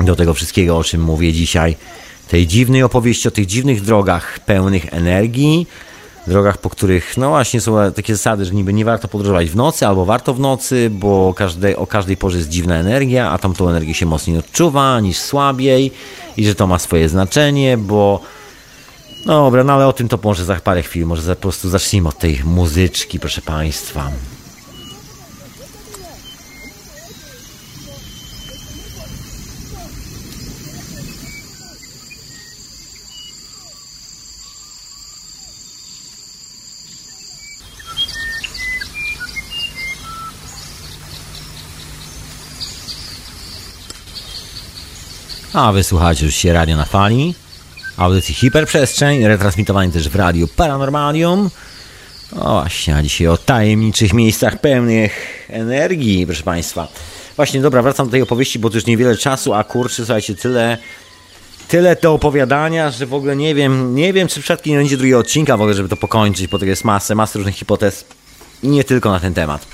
do 0.03 0.15
tego 0.15 0.34
wszystkiego, 0.34 0.78
o 0.78 0.84
czym 0.84 1.02
mówię 1.02 1.34
dzisiaj. 1.34 1.76
Tej 2.28 2.48
dziwnej 2.48 2.84
opowieści 2.84 3.28
o 3.28 3.32
tych 3.32 3.45
dziwnych 3.45 3.82
drogach 3.82 4.40
pełnych 4.40 4.94
energii, 4.94 5.68
drogach, 6.28 6.58
po 6.58 6.70
których, 6.70 7.18
no 7.18 7.30
właśnie, 7.30 7.62
są 7.62 7.91
takie 7.95 8.16
zasady, 8.16 8.45
że 8.45 8.54
niby 8.54 8.74
nie 8.74 8.86
warto 8.86 9.08
podróżować 9.08 9.49
w 9.49 9.56
nocy, 9.56 9.88
albo 9.88 10.06
warto 10.06 10.34
w 10.34 10.40
nocy, 10.40 10.90
bo 10.91 11.34
o 11.78 11.88
każdej 11.88 12.18
porze 12.18 12.38
jest 12.38 12.49
dziwna 12.49 12.76
energia, 12.76 13.32
a 13.32 13.38
tamtą 13.38 13.70
energię 13.70 13.94
się 13.94 14.06
mocniej 14.06 14.38
odczuwa 14.38 14.99
niż 14.99 15.18
słabiej 15.18 15.91
i 16.38 16.45
że 16.45 16.56
to 16.56 16.68
ma 16.68 16.80
swoje 16.80 17.10
znaczenie, 17.10 17.78
bo 17.78 18.22
no 19.26 19.34
dobra, 19.34 19.64
no 19.64 19.74
ale 19.74 19.88
o 19.88 19.94
tym 19.94 20.08
to 20.08 20.20
może 20.24 20.45
za 20.45 20.56
parę 20.56 20.84
chwil, 20.84 21.06
może 21.06 21.36
po 21.36 21.41
prostu 21.41 21.70
zacznijmy 21.70 22.10
od 22.10 22.18
tej 22.18 22.41
muzyczki, 22.44 23.20
proszę 23.20 23.41
Państwa. 23.41 24.12
A 45.58 45.72
wysłuchajcie 45.72 46.26
już 46.26 46.36
się 46.36 46.54
Radio 46.54 46.78
na 46.78 46.86
Fali, 46.86 47.36
audycji 47.98 48.34
Hiperprzestrzeń, 48.36 49.28
retransmitowani 49.28 49.92
też 49.92 50.10
w 50.10 50.16
Radiu 50.16 50.48
Paranormalium. 50.48 51.50
O 52.36 52.62
właśnie, 52.62 52.96
a 52.96 53.04
dzisiaj 53.04 53.28
o 53.28 53.38
tajemniczych 53.38 54.14
miejscach 54.14 54.62
pełnych 54.62 55.46
energii, 55.50 56.26
proszę 56.26 56.44
Państwa. 56.44 56.88
Właśnie, 57.36 57.62
dobra, 57.62 57.82
wracam 57.82 58.08
do 58.08 58.12
tej 58.12 58.22
opowieści, 58.22 58.60
bo 58.60 58.70
to 58.70 58.76
już 58.76 58.86
niewiele 58.86 59.18
czasu, 59.18 59.54
a 59.54 59.64
kurczę, 59.64 59.96
słuchajcie, 59.96 60.36
tyle, 60.36 60.78
tyle 61.68 61.96
do 61.96 62.14
opowiadania, 62.14 62.92
że 62.92 63.06
w 63.06 63.14
ogóle 63.14 63.36
nie 63.36 63.56
wiem, 63.56 63.96
nie 63.96 64.14
wiem, 64.14 64.28
czy 64.28 64.42
przypadkiem 64.42 64.74
nie 64.74 64.78
będzie 64.78 64.98
drugiego 64.98 65.20
odcinka 65.20 65.58
w 65.58 65.62
ogóle, 65.62 65.74
żeby 65.74 65.90
to 65.90 65.98
pokończyć, 65.98 66.48
bo 66.48 66.60
to 66.60 66.66
jest 66.66 66.84
masę, 66.84 67.16
masę 67.16 67.40
różnych 67.40 67.56
hipotez 67.56 68.06
i 68.64 68.68
nie 68.68 68.84
tylko 68.84 69.12
na 69.12 69.20
ten 69.20 69.34
temat. 69.34 69.68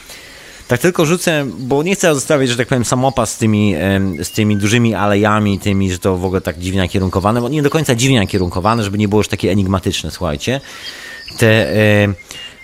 Tak 0.68 0.80
tylko 0.80 1.06
rzucę, 1.06 1.45
bo 1.60 1.84
nie 1.84 1.95
chcę 1.95 2.15
zostawiać, 2.15 2.49
że 2.49 2.57
tak 2.57 2.68
powiem, 2.68 2.85
samopas 2.85 3.34
z 3.34 3.38
tymi, 3.38 3.76
z 4.23 4.31
tymi 4.31 4.57
dużymi 4.57 4.95
alejami, 4.95 5.60
tymi, 5.60 5.91
że 5.91 5.99
to 5.99 6.18
w 6.18 6.26
ogóle 6.26 6.41
tak 6.41 6.60
dziwnie 6.60 6.80
nakierunkowane, 6.80 7.41
bo 7.41 7.49
nie 7.49 7.61
do 7.61 7.69
końca 7.69 7.95
dziwnie 7.95 8.19
nakierunkowane, 8.19 8.84
żeby 8.84 8.98
nie 8.98 9.07
było 9.07 9.19
już 9.19 9.27
takie 9.27 9.52
enigmatyczne, 9.52 10.11
słuchajcie. 10.11 10.61
Te 11.38 11.68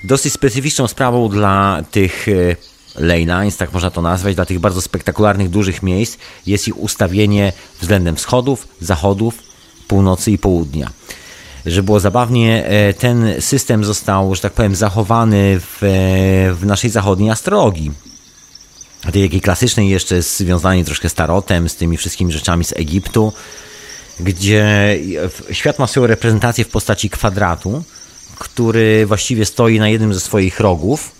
dosyć 0.03 0.33
specyficzną 0.33 0.87
sprawą 0.87 1.29
dla 1.29 1.83
tych 1.91 2.27
e, 2.27 2.55
lane 2.95 3.41
lines, 3.41 3.57
tak 3.57 3.73
można 3.73 3.91
to 3.91 4.01
nazwać, 4.01 4.35
dla 4.35 4.45
tych 4.45 4.59
bardzo 4.59 4.81
spektakularnych, 4.81 5.49
dużych 5.49 5.83
miejsc 5.83 6.17
jest 6.45 6.67
ich 6.67 6.79
ustawienie 6.79 7.53
względem 7.81 8.15
wschodów, 8.15 8.67
zachodów, 8.81 9.43
północy 9.87 10.31
i 10.31 10.37
południa 10.37 10.89
że 11.71 11.83
było 11.83 11.99
zabawnie, 11.99 12.65
e, 12.65 12.93
ten 12.93 13.33
system 13.39 13.85
został, 13.85 14.35
że 14.35 14.41
tak 14.41 14.53
powiem, 14.53 14.75
zachowany 14.75 15.59
w, 15.59 15.83
e, 15.83 15.87
w 16.53 16.65
naszej 16.65 16.89
zachodniej 16.89 17.29
astrologii. 17.29 17.91
Tej 19.11 19.23
takiej 19.23 19.41
klasycznej 19.41 19.89
jeszcze 19.89 20.21
związanej 20.21 20.85
troszkę 20.85 21.09
z 21.09 21.13
tarotem, 21.13 21.69
z 21.69 21.75
tymi 21.75 21.97
wszystkimi 21.97 22.31
rzeczami 22.31 22.65
z 22.65 22.73
Egiptu, 22.73 23.33
gdzie 24.19 24.97
świat 25.51 25.79
ma 25.79 25.87
swoją 25.87 26.07
reprezentację 26.07 26.65
w 26.65 26.69
postaci 26.69 27.09
kwadratu, 27.09 27.83
który 28.39 29.05
właściwie 29.05 29.45
stoi 29.45 29.79
na 29.79 29.89
jednym 29.89 30.13
ze 30.13 30.19
swoich 30.19 30.59
rogów, 30.59 31.11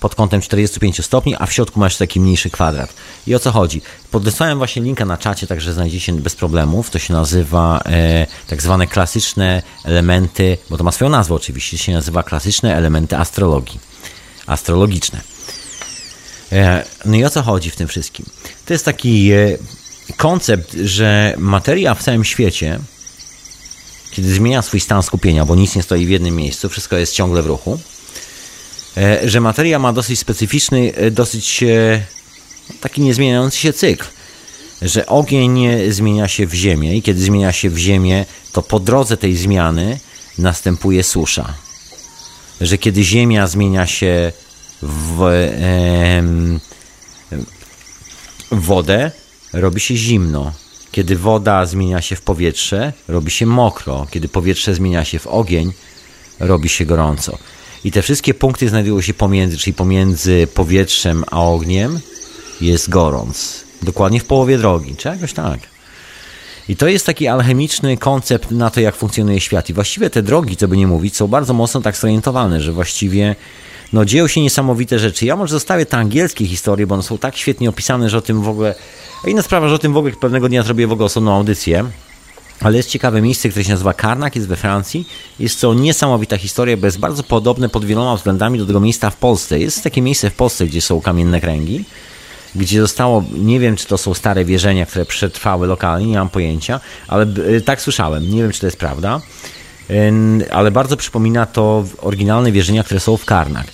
pod 0.00 0.14
kątem 0.14 0.40
45 0.40 1.04
stopni, 1.04 1.36
a 1.38 1.46
w 1.46 1.52
środku 1.52 1.80
masz 1.80 1.96
taki 1.96 2.20
mniejszy 2.20 2.50
kwadrat. 2.50 2.94
I 3.26 3.34
o 3.34 3.38
co 3.38 3.52
chodzi? 3.52 3.82
Podesłałem 4.10 4.58
właśnie 4.58 4.82
linka 4.82 5.04
na 5.04 5.16
czacie, 5.16 5.46
także 5.46 5.72
znajdziecie 5.72 6.12
bez 6.12 6.36
problemów. 6.36 6.90
To 6.90 6.98
się 6.98 7.12
nazywa 7.12 7.80
e, 7.86 8.26
tak 8.46 8.62
zwane 8.62 8.86
klasyczne 8.86 9.62
elementy, 9.84 10.58
bo 10.70 10.76
to 10.76 10.84
ma 10.84 10.92
swoją 10.92 11.10
nazwę 11.10 11.34
oczywiście, 11.34 11.78
się 11.78 11.92
nazywa 11.92 12.22
klasyczne 12.22 12.76
elementy 12.76 13.16
astrologii. 13.16 13.80
Astrologiczne. 14.46 15.20
E, 16.52 16.84
no 17.04 17.16
i 17.16 17.24
o 17.24 17.30
co 17.30 17.42
chodzi 17.42 17.70
w 17.70 17.76
tym 17.76 17.88
wszystkim? 17.88 18.26
To 18.66 18.72
jest 18.72 18.84
taki 18.84 19.32
e, 19.32 19.58
koncept, 20.16 20.72
że 20.84 21.34
materia 21.38 21.94
w 21.94 22.02
całym 22.02 22.24
świecie, 22.24 22.78
kiedy 24.10 24.34
zmienia 24.34 24.62
swój 24.62 24.80
stan 24.80 25.02
skupienia, 25.02 25.44
bo 25.44 25.56
nic 25.56 25.76
nie 25.76 25.82
stoi 25.82 26.06
w 26.06 26.10
jednym 26.10 26.36
miejscu, 26.36 26.68
wszystko 26.68 26.96
jest 26.96 27.14
ciągle 27.14 27.42
w 27.42 27.46
ruchu, 27.46 27.78
że 29.24 29.40
materia 29.40 29.78
ma 29.78 29.92
dosyć 29.92 30.18
specyficzny, 30.18 30.92
e, 30.94 31.10
dosyć 31.10 31.62
e, 31.62 32.02
taki 32.80 33.00
niezmieniający 33.00 33.58
się 33.58 33.72
cykl. 33.72 34.06
Że 34.82 35.06
ogień 35.06 35.68
zmienia 35.88 36.28
się 36.28 36.46
w 36.46 36.54
ziemię 36.54 36.96
i 36.96 37.02
kiedy 37.02 37.22
zmienia 37.22 37.52
się 37.52 37.70
w 37.70 37.78
ziemię, 37.78 38.24
to 38.52 38.62
po 38.62 38.80
drodze 38.80 39.16
tej 39.16 39.36
zmiany 39.36 40.00
następuje 40.38 41.02
susza. 41.02 41.54
Że 42.60 42.78
kiedy 42.78 43.04
ziemia 43.04 43.46
zmienia 43.46 43.86
się 43.86 44.32
w 44.82 45.18
wodę, 48.50 49.10
robi 49.52 49.80
się 49.80 49.96
zimno. 49.96 50.52
Kiedy 50.92 51.16
woda 51.16 51.66
zmienia 51.66 52.00
się 52.02 52.16
w 52.16 52.20
powietrze, 52.20 52.92
robi 53.08 53.30
się 53.30 53.46
mokro. 53.46 54.06
Kiedy 54.10 54.28
powietrze 54.28 54.74
zmienia 54.74 55.04
się 55.04 55.18
w 55.18 55.26
ogień, 55.26 55.72
robi 56.40 56.68
się 56.68 56.86
gorąco. 56.86 57.38
I 57.84 57.92
te 57.92 58.02
wszystkie 58.02 58.34
punkty 58.34 58.68
znajdują 58.68 59.00
się 59.00 59.14
pomiędzy, 59.14 59.58
czyli 59.58 59.74
pomiędzy 59.74 60.46
powietrzem 60.54 61.24
a 61.30 61.42
ogniem 61.42 62.00
jest 62.60 62.90
gorąc. 62.90 63.64
Dokładnie 63.82 64.20
w 64.20 64.24
połowie 64.24 64.58
drogi, 64.58 64.96
czy 64.96 65.08
jakoś 65.08 65.32
tak. 65.32 65.60
I 66.68 66.76
to 66.76 66.88
jest 66.88 67.06
taki 67.06 67.28
alchemiczny 67.28 67.96
koncept 67.96 68.50
na 68.50 68.70
to, 68.70 68.80
jak 68.80 68.96
funkcjonuje 68.96 69.40
świat. 69.40 69.70
I 69.70 69.74
właściwie 69.74 70.10
te 70.10 70.22
drogi, 70.22 70.56
co 70.56 70.68
by 70.68 70.76
nie 70.76 70.86
mówić, 70.86 71.16
są 71.16 71.28
bardzo 71.28 71.54
mocno 71.54 71.80
tak 71.80 71.96
zorientowane, 71.96 72.60
że 72.60 72.72
właściwie 72.72 73.36
no, 73.92 74.04
dzieją 74.04 74.26
się 74.26 74.40
niesamowite 74.40 74.98
rzeczy. 74.98 75.26
Ja 75.26 75.36
może 75.36 75.52
zostawię 75.52 75.86
te 75.86 75.96
angielskie 75.96 76.46
historie, 76.46 76.86
bo 76.86 76.94
one 76.94 77.02
są 77.02 77.18
tak 77.18 77.36
świetnie 77.36 77.68
opisane, 77.68 78.10
że 78.10 78.18
o 78.18 78.20
tym 78.20 78.42
w 78.42 78.48
ogóle... 78.48 78.74
A 79.24 79.28
inna 79.28 79.42
sprawa, 79.42 79.68
że 79.68 79.74
o 79.74 79.78
tym 79.78 79.92
w 79.92 79.96
ogóle 79.96 80.12
pewnego 80.14 80.48
dnia 80.48 80.62
zrobię 80.62 80.86
w 80.86 80.92
ogóle 80.92 81.06
osobną 81.06 81.34
audycję. 81.34 81.84
Ale 82.60 82.76
jest 82.76 82.90
ciekawe 82.90 83.22
miejsce, 83.22 83.48
które 83.48 83.64
się 83.64 83.70
nazywa 83.70 83.94
Karnak, 83.94 84.36
jest 84.36 84.48
we 84.48 84.56
Francji. 84.56 85.08
Jest 85.38 85.60
to 85.60 85.74
niesamowita 85.74 86.38
historia, 86.38 86.76
bo 86.76 86.86
jest 86.86 86.98
bardzo 86.98 87.22
podobne 87.22 87.68
pod 87.68 87.84
wieloma 87.84 88.16
względami 88.16 88.58
do 88.58 88.66
tego 88.66 88.80
miejsca 88.80 89.10
w 89.10 89.16
Polsce. 89.16 89.58
Jest 89.58 89.84
takie 89.84 90.02
miejsce 90.02 90.30
w 90.30 90.34
Polsce, 90.34 90.66
gdzie 90.66 90.80
są 90.80 91.00
kamienne 91.00 91.40
kręgi 91.40 91.84
gdzie 92.54 92.80
zostało, 92.80 93.24
nie 93.32 93.60
wiem 93.60 93.76
czy 93.76 93.86
to 93.86 93.98
są 93.98 94.14
stare 94.14 94.44
wierzenia, 94.44 94.86
które 94.86 95.06
przetrwały 95.06 95.66
lokalnie, 95.66 96.06
nie 96.06 96.18
mam 96.18 96.28
pojęcia, 96.28 96.80
ale 97.08 97.26
y, 97.56 97.60
tak 97.60 97.82
słyszałem, 97.82 98.30
nie 98.30 98.42
wiem 98.42 98.52
czy 98.52 98.60
to 98.60 98.66
jest 98.66 98.76
prawda, 98.76 99.20
ale 100.50 100.70
bardzo 100.70 100.96
przypomina 100.96 101.46
to 101.46 101.84
oryginalne 102.00 102.52
wierzenia, 102.52 102.84
które 102.84 103.00
są 103.00 103.16
w 103.16 103.24
Karnak. 103.24 103.66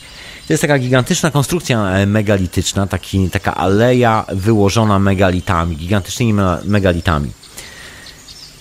To 0.47 0.53
jest 0.53 0.61
taka 0.61 0.79
gigantyczna 0.79 1.31
konstrukcja 1.31 1.91
e, 1.91 2.07
megalityczna, 2.07 2.87
taki, 2.87 3.31
taka 3.31 3.55
aleja 3.55 4.25
wyłożona 4.33 4.99
megalitami, 4.99 5.77
gigantycznymi 5.77 6.33
megalitami. 6.65 7.31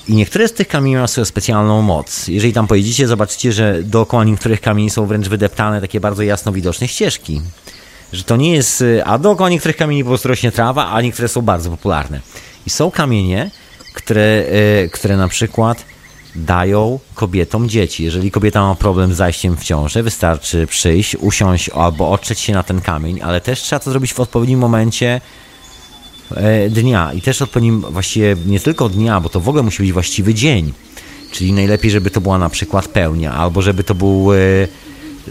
I 0.08 0.16
niektóre 0.16 0.48
z 0.48 0.54
tych 0.54 0.68
kamieni 0.68 0.96
mają 0.96 1.08
swoją 1.08 1.26
specjalną 1.26 1.82
moc. 1.82 2.28
Jeżeli 2.28 2.54
tam 2.54 2.68
pojedziecie, 2.68 3.08
zobaczycie, 3.08 3.54
że 3.54 3.84
dookoła 3.84 4.24
niektórych 4.24 4.62
kamieni 4.62 4.90
są 4.90 5.06
wręcz 5.06 5.28
wydeptane 5.28 5.82
takie 5.82 6.00
bardzo 6.00 6.24
jasno 6.24 6.52
widoczne 6.52 6.88
ścieżki 6.88 7.42
że 8.14 8.24
to 8.24 8.36
nie 8.36 8.52
jest, 8.52 8.82
y, 8.82 9.06
a 9.06 9.18
dookoła 9.18 9.50
niektórych 9.50 9.78
kamieni 9.78 10.04
po 10.04 10.10
prostu 10.10 10.28
rośnie 10.28 10.52
trawa, 10.52 10.92
a 10.92 11.02
niektóre 11.02 11.28
są 11.28 11.42
bardzo 11.42 11.70
popularne. 11.70 12.20
I 12.68 12.70
są 12.70 12.92
kamienie, 12.92 13.52
które, 13.94 14.44
y, 14.84 14.90
które 14.94 15.18
na 15.18 15.28
przykład 15.28 15.86
dają 16.36 17.00
kobietom 17.14 17.70
dzieci. 17.70 18.04
Jeżeli 18.04 18.32
kobieta 18.32 18.62
ma 18.62 18.76
problem 18.76 19.14
z 19.14 19.18
zajściem 19.18 19.58
w 19.58 19.64
ciążę, 19.64 20.04
wystarczy 20.04 20.68
przyjść, 20.68 21.16
usiąść 21.16 21.70
albo 21.70 22.12
otrzeć 22.12 22.40
się 22.40 22.54
na 22.54 22.64
ten 22.64 22.82
kamień, 22.82 23.22
ale 23.22 23.42
też 23.42 23.62
trzeba 23.62 23.80
to 23.80 23.92
zrobić 23.92 24.14
w 24.14 24.20
odpowiednim 24.20 24.60
momencie 24.60 25.22
dnia 26.69 27.14
i 27.14 27.22
też 27.22 27.41
odpowiednim, 27.41 27.81
właściwie 27.81 28.35
nie 28.45 28.60
tylko 28.60 28.89
dnia, 28.89 29.22
bo 29.22 29.30
to 29.30 29.39
w 29.39 29.49
ogóle 29.49 29.64
musi 29.64 29.84
być 29.84 29.93
właściwy 29.93 30.34
dzień. 30.34 30.73
Czyli 31.31 31.53
najlepiej, 31.53 31.91
żeby 31.91 32.10
to 32.10 32.22
była 32.22 32.38
na 32.38 32.49
przykład 32.49 32.88
pełnia, 32.88 33.34
albo 33.34 33.61
żeby 33.61 33.84
to 33.84 33.95
był 33.95 34.34
e, 34.34 34.38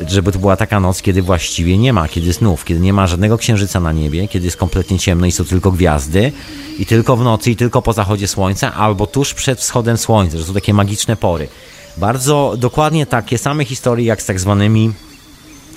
żeby 0.08 0.32
to 0.32 0.38
była 0.38 0.56
taka 0.56 0.80
noc, 0.80 1.02
kiedy 1.02 1.22
właściwie 1.22 1.78
nie 1.78 1.92
ma, 1.92 2.08
kiedy 2.08 2.32
snów, 2.32 2.64
kiedy 2.64 2.80
nie 2.80 2.92
ma 2.92 3.06
żadnego 3.06 3.38
księżyca 3.38 3.80
na 3.80 3.92
niebie, 3.92 4.28
kiedy 4.28 4.44
jest 4.44 4.56
kompletnie 4.56 4.98
ciemno 4.98 5.26
i 5.26 5.32
są 5.32 5.44
tylko 5.44 5.72
gwiazdy 5.72 6.32
i 6.78 6.86
tylko 6.86 7.16
w 7.16 7.24
nocy 7.24 7.50
i 7.50 7.56
tylko 7.56 7.82
po 7.82 7.92
zachodzie 7.92 8.28
słońca 8.28 8.74
albo 8.74 9.06
tuż 9.06 9.34
przed 9.34 9.60
wschodem 9.60 9.96
słońca, 9.96 10.38
że 10.38 10.44
są 10.44 10.54
takie 10.54 10.74
magiczne 10.74 11.16
pory. 11.16 11.48
Bardzo 11.96 12.54
dokładnie 12.58 13.06
takie 13.06 13.38
same 13.38 13.64
historie 13.64 14.06
jak 14.06 14.22
z 14.22 14.26
tak 14.26 14.40
zwanymi 14.40 14.92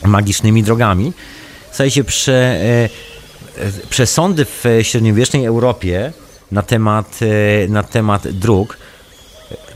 magicznymi 0.03 0.63
drogami. 0.63 1.13
Słuchajcie, 1.67 2.03
prze, 2.03 2.33
e, 2.33 2.59
e, 2.63 2.89
przesądy 3.89 4.45
w 4.45 4.63
średniowiecznej 4.81 5.45
Europie 5.45 6.13
na 6.51 6.61
temat, 6.61 7.19
e, 7.21 7.67
na 7.67 7.83
temat 7.83 8.27
dróg 8.27 8.77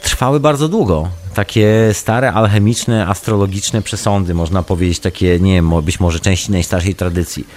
trwały 0.01 0.39
bardzo 0.39 0.68
długo. 0.68 1.10
Takie 1.34 1.89
stare, 1.93 2.34
alchemiczne, 2.34 3.07
astrologiczne 3.07 3.81
przesądy, 3.81 4.34
można 4.34 4.64
powiedzieć, 4.64 4.99
takie, 4.99 5.39
nie 5.39 5.53
wiem, 5.53 5.81
być 5.81 5.99
może 5.99 6.19
części 6.19 6.51
najstarszej 6.51 6.95
tradycji. 6.95 7.47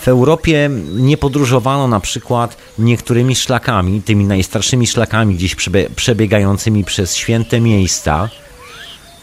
W 0.00 0.08
Europie 0.08 0.70
nie 0.94 1.16
podróżowano 1.16 1.88
na 1.88 2.00
przykład 2.00 2.56
niektórymi 2.78 3.36
szlakami, 3.36 4.02
tymi 4.02 4.24
najstarszymi 4.24 4.86
szlakami 4.86 5.34
gdzieś 5.34 5.56
przebiegającymi 5.96 6.84
przez 6.84 7.16
święte 7.16 7.60
miejsca, 7.60 8.28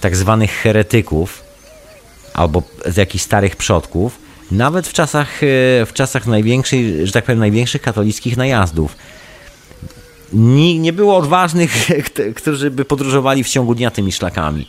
tak 0.02 0.16
zwanych 0.16 0.52
heretyków, 0.52 1.44
albo 2.34 2.64
z 2.86 2.98
jakichś 2.98 3.24
starych 3.24 3.56
przodków, 3.56 4.25
nawet 4.52 4.88
w 4.88 4.94
czasach, 4.94 5.44
e, 5.44 5.46
w 5.86 5.92
czasach 5.94 6.28
największej, 6.28 7.08
że 7.08 7.14
tak 7.14 7.26
powiem, 7.26 7.40
największych 7.40 7.82
katolickich 7.82 8.38
najazdów 8.38 8.96
nie, 10.34 10.80
nie 10.80 10.94
było 10.94 11.18
odważnych, 11.18 11.90
którzy 12.38 12.72
by 12.72 12.86
podróżowali 12.86 13.44
w 13.44 13.50
ciągu 13.50 13.76
dnia 13.76 13.92
tymi 13.92 14.12
szlakami. 14.12 14.68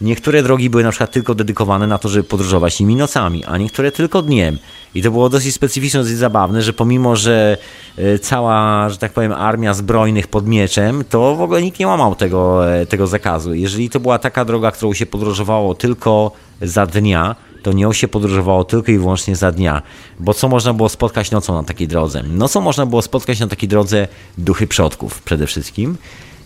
Niektóre 0.00 0.42
drogi 0.42 0.70
były 0.70 0.82
na 0.82 0.90
przykład 0.90 1.12
tylko 1.12 1.34
dedykowane 1.34 1.86
na 1.86 1.98
to, 1.98 2.08
żeby 2.08 2.24
podróżować 2.24 2.80
nimi 2.80 2.96
nocami, 2.96 3.44
a 3.44 3.58
niektóre 3.58 3.92
tylko 3.92 4.22
dniem. 4.22 4.58
I 4.94 5.02
to 5.02 5.10
było 5.10 5.28
dosyć 5.28 5.54
specyficzne, 5.54 6.00
dosyć 6.00 6.16
zabawne, 6.16 6.62
że 6.62 6.72
pomimo, 6.72 7.16
że 7.16 7.56
e, 7.98 8.18
cała, 8.18 8.88
że 8.90 8.98
tak 8.98 9.12
powiem, 9.12 9.32
armia 9.32 9.74
zbrojnych 9.74 10.26
pod 10.26 10.46
mieczem, 10.46 11.04
to 11.10 11.36
w 11.36 11.40
ogóle 11.40 11.62
nikt 11.62 11.78
nie 11.78 11.86
łamał 11.86 12.14
tego, 12.14 12.72
e, 12.74 12.86
tego 12.86 13.06
zakazu. 13.06 13.54
Jeżeli 13.54 13.90
to 13.90 14.00
była 14.00 14.18
taka 14.18 14.44
droga, 14.44 14.70
którą 14.70 14.92
się 14.92 15.06
podróżowało 15.06 15.74
tylko 15.74 16.32
za 16.62 16.86
dnia, 16.86 17.36
to 17.64 17.72
nią 17.72 17.92
się 17.92 18.08
podróżowało 18.08 18.64
tylko 18.64 18.92
i 18.92 18.98
wyłącznie 18.98 19.36
za 19.36 19.52
dnia. 19.52 19.82
Bo 20.20 20.34
co 20.34 20.48
można 20.48 20.74
było 20.74 20.88
spotkać 20.88 21.30
nocą 21.30 21.54
na 21.54 21.62
takiej 21.62 21.88
drodze? 21.88 22.22
Nocą 22.22 22.60
można 22.60 22.86
było 22.86 23.02
spotkać 23.02 23.40
na 23.40 23.46
takiej 23.46 23.68
drodze 23.68 24.08
duchy 24.38 24.66
przodków 24.66 25.22
przede 25.22 25.46
wszystkim, 25.46 25.96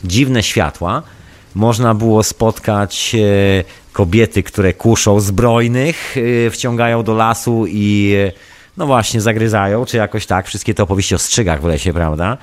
dziwne 0.05 0.43
światła, 0.43 1.03
można 1.55 1.95
było 1.95 2.23
spotkać 2.23 3.15
e, 3.15 3.65
kobiety, 3.93 4.43
które 4.43 4.73
kuszą 4.73 5.21
zbrojnych, 5.21 6.17
e, 6.47 6.51
wciągają 6.51 7.03
do 7.03 7.15
lasu 7.15 7.65
i 7.69 8.15
e, 8.29 8.33
no 8.77 8.87
właśnie 8.87 9.21
zagryzają, 9.21 9.85
czy 9.85 9.97
jakoś 9.97 10.27
tak, 10.27 10.47
wszystkie 10.47 10.75
te 10.75 10.83
opowieści 10.83 11.15
o 11.15 11.19
strzygach 11.19 11.63
w 11.63 11.65
lesie, 11.65 11.93
prawda? 11.93 12.37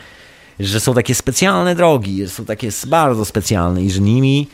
Że 0.60 0.80
są 0.80 0.93
takie 0.93 1.15
specjalne 1.15 1.76
drogi, 1.76 2.23
że 2.23 2.30
są 2.30 2.45
takie 2.45 2.69
bardzo 2.88 3.26
specjalne 3.26 3.84
i 3.84 3.91
że 3.91 4.02
nimi 4.02 4.47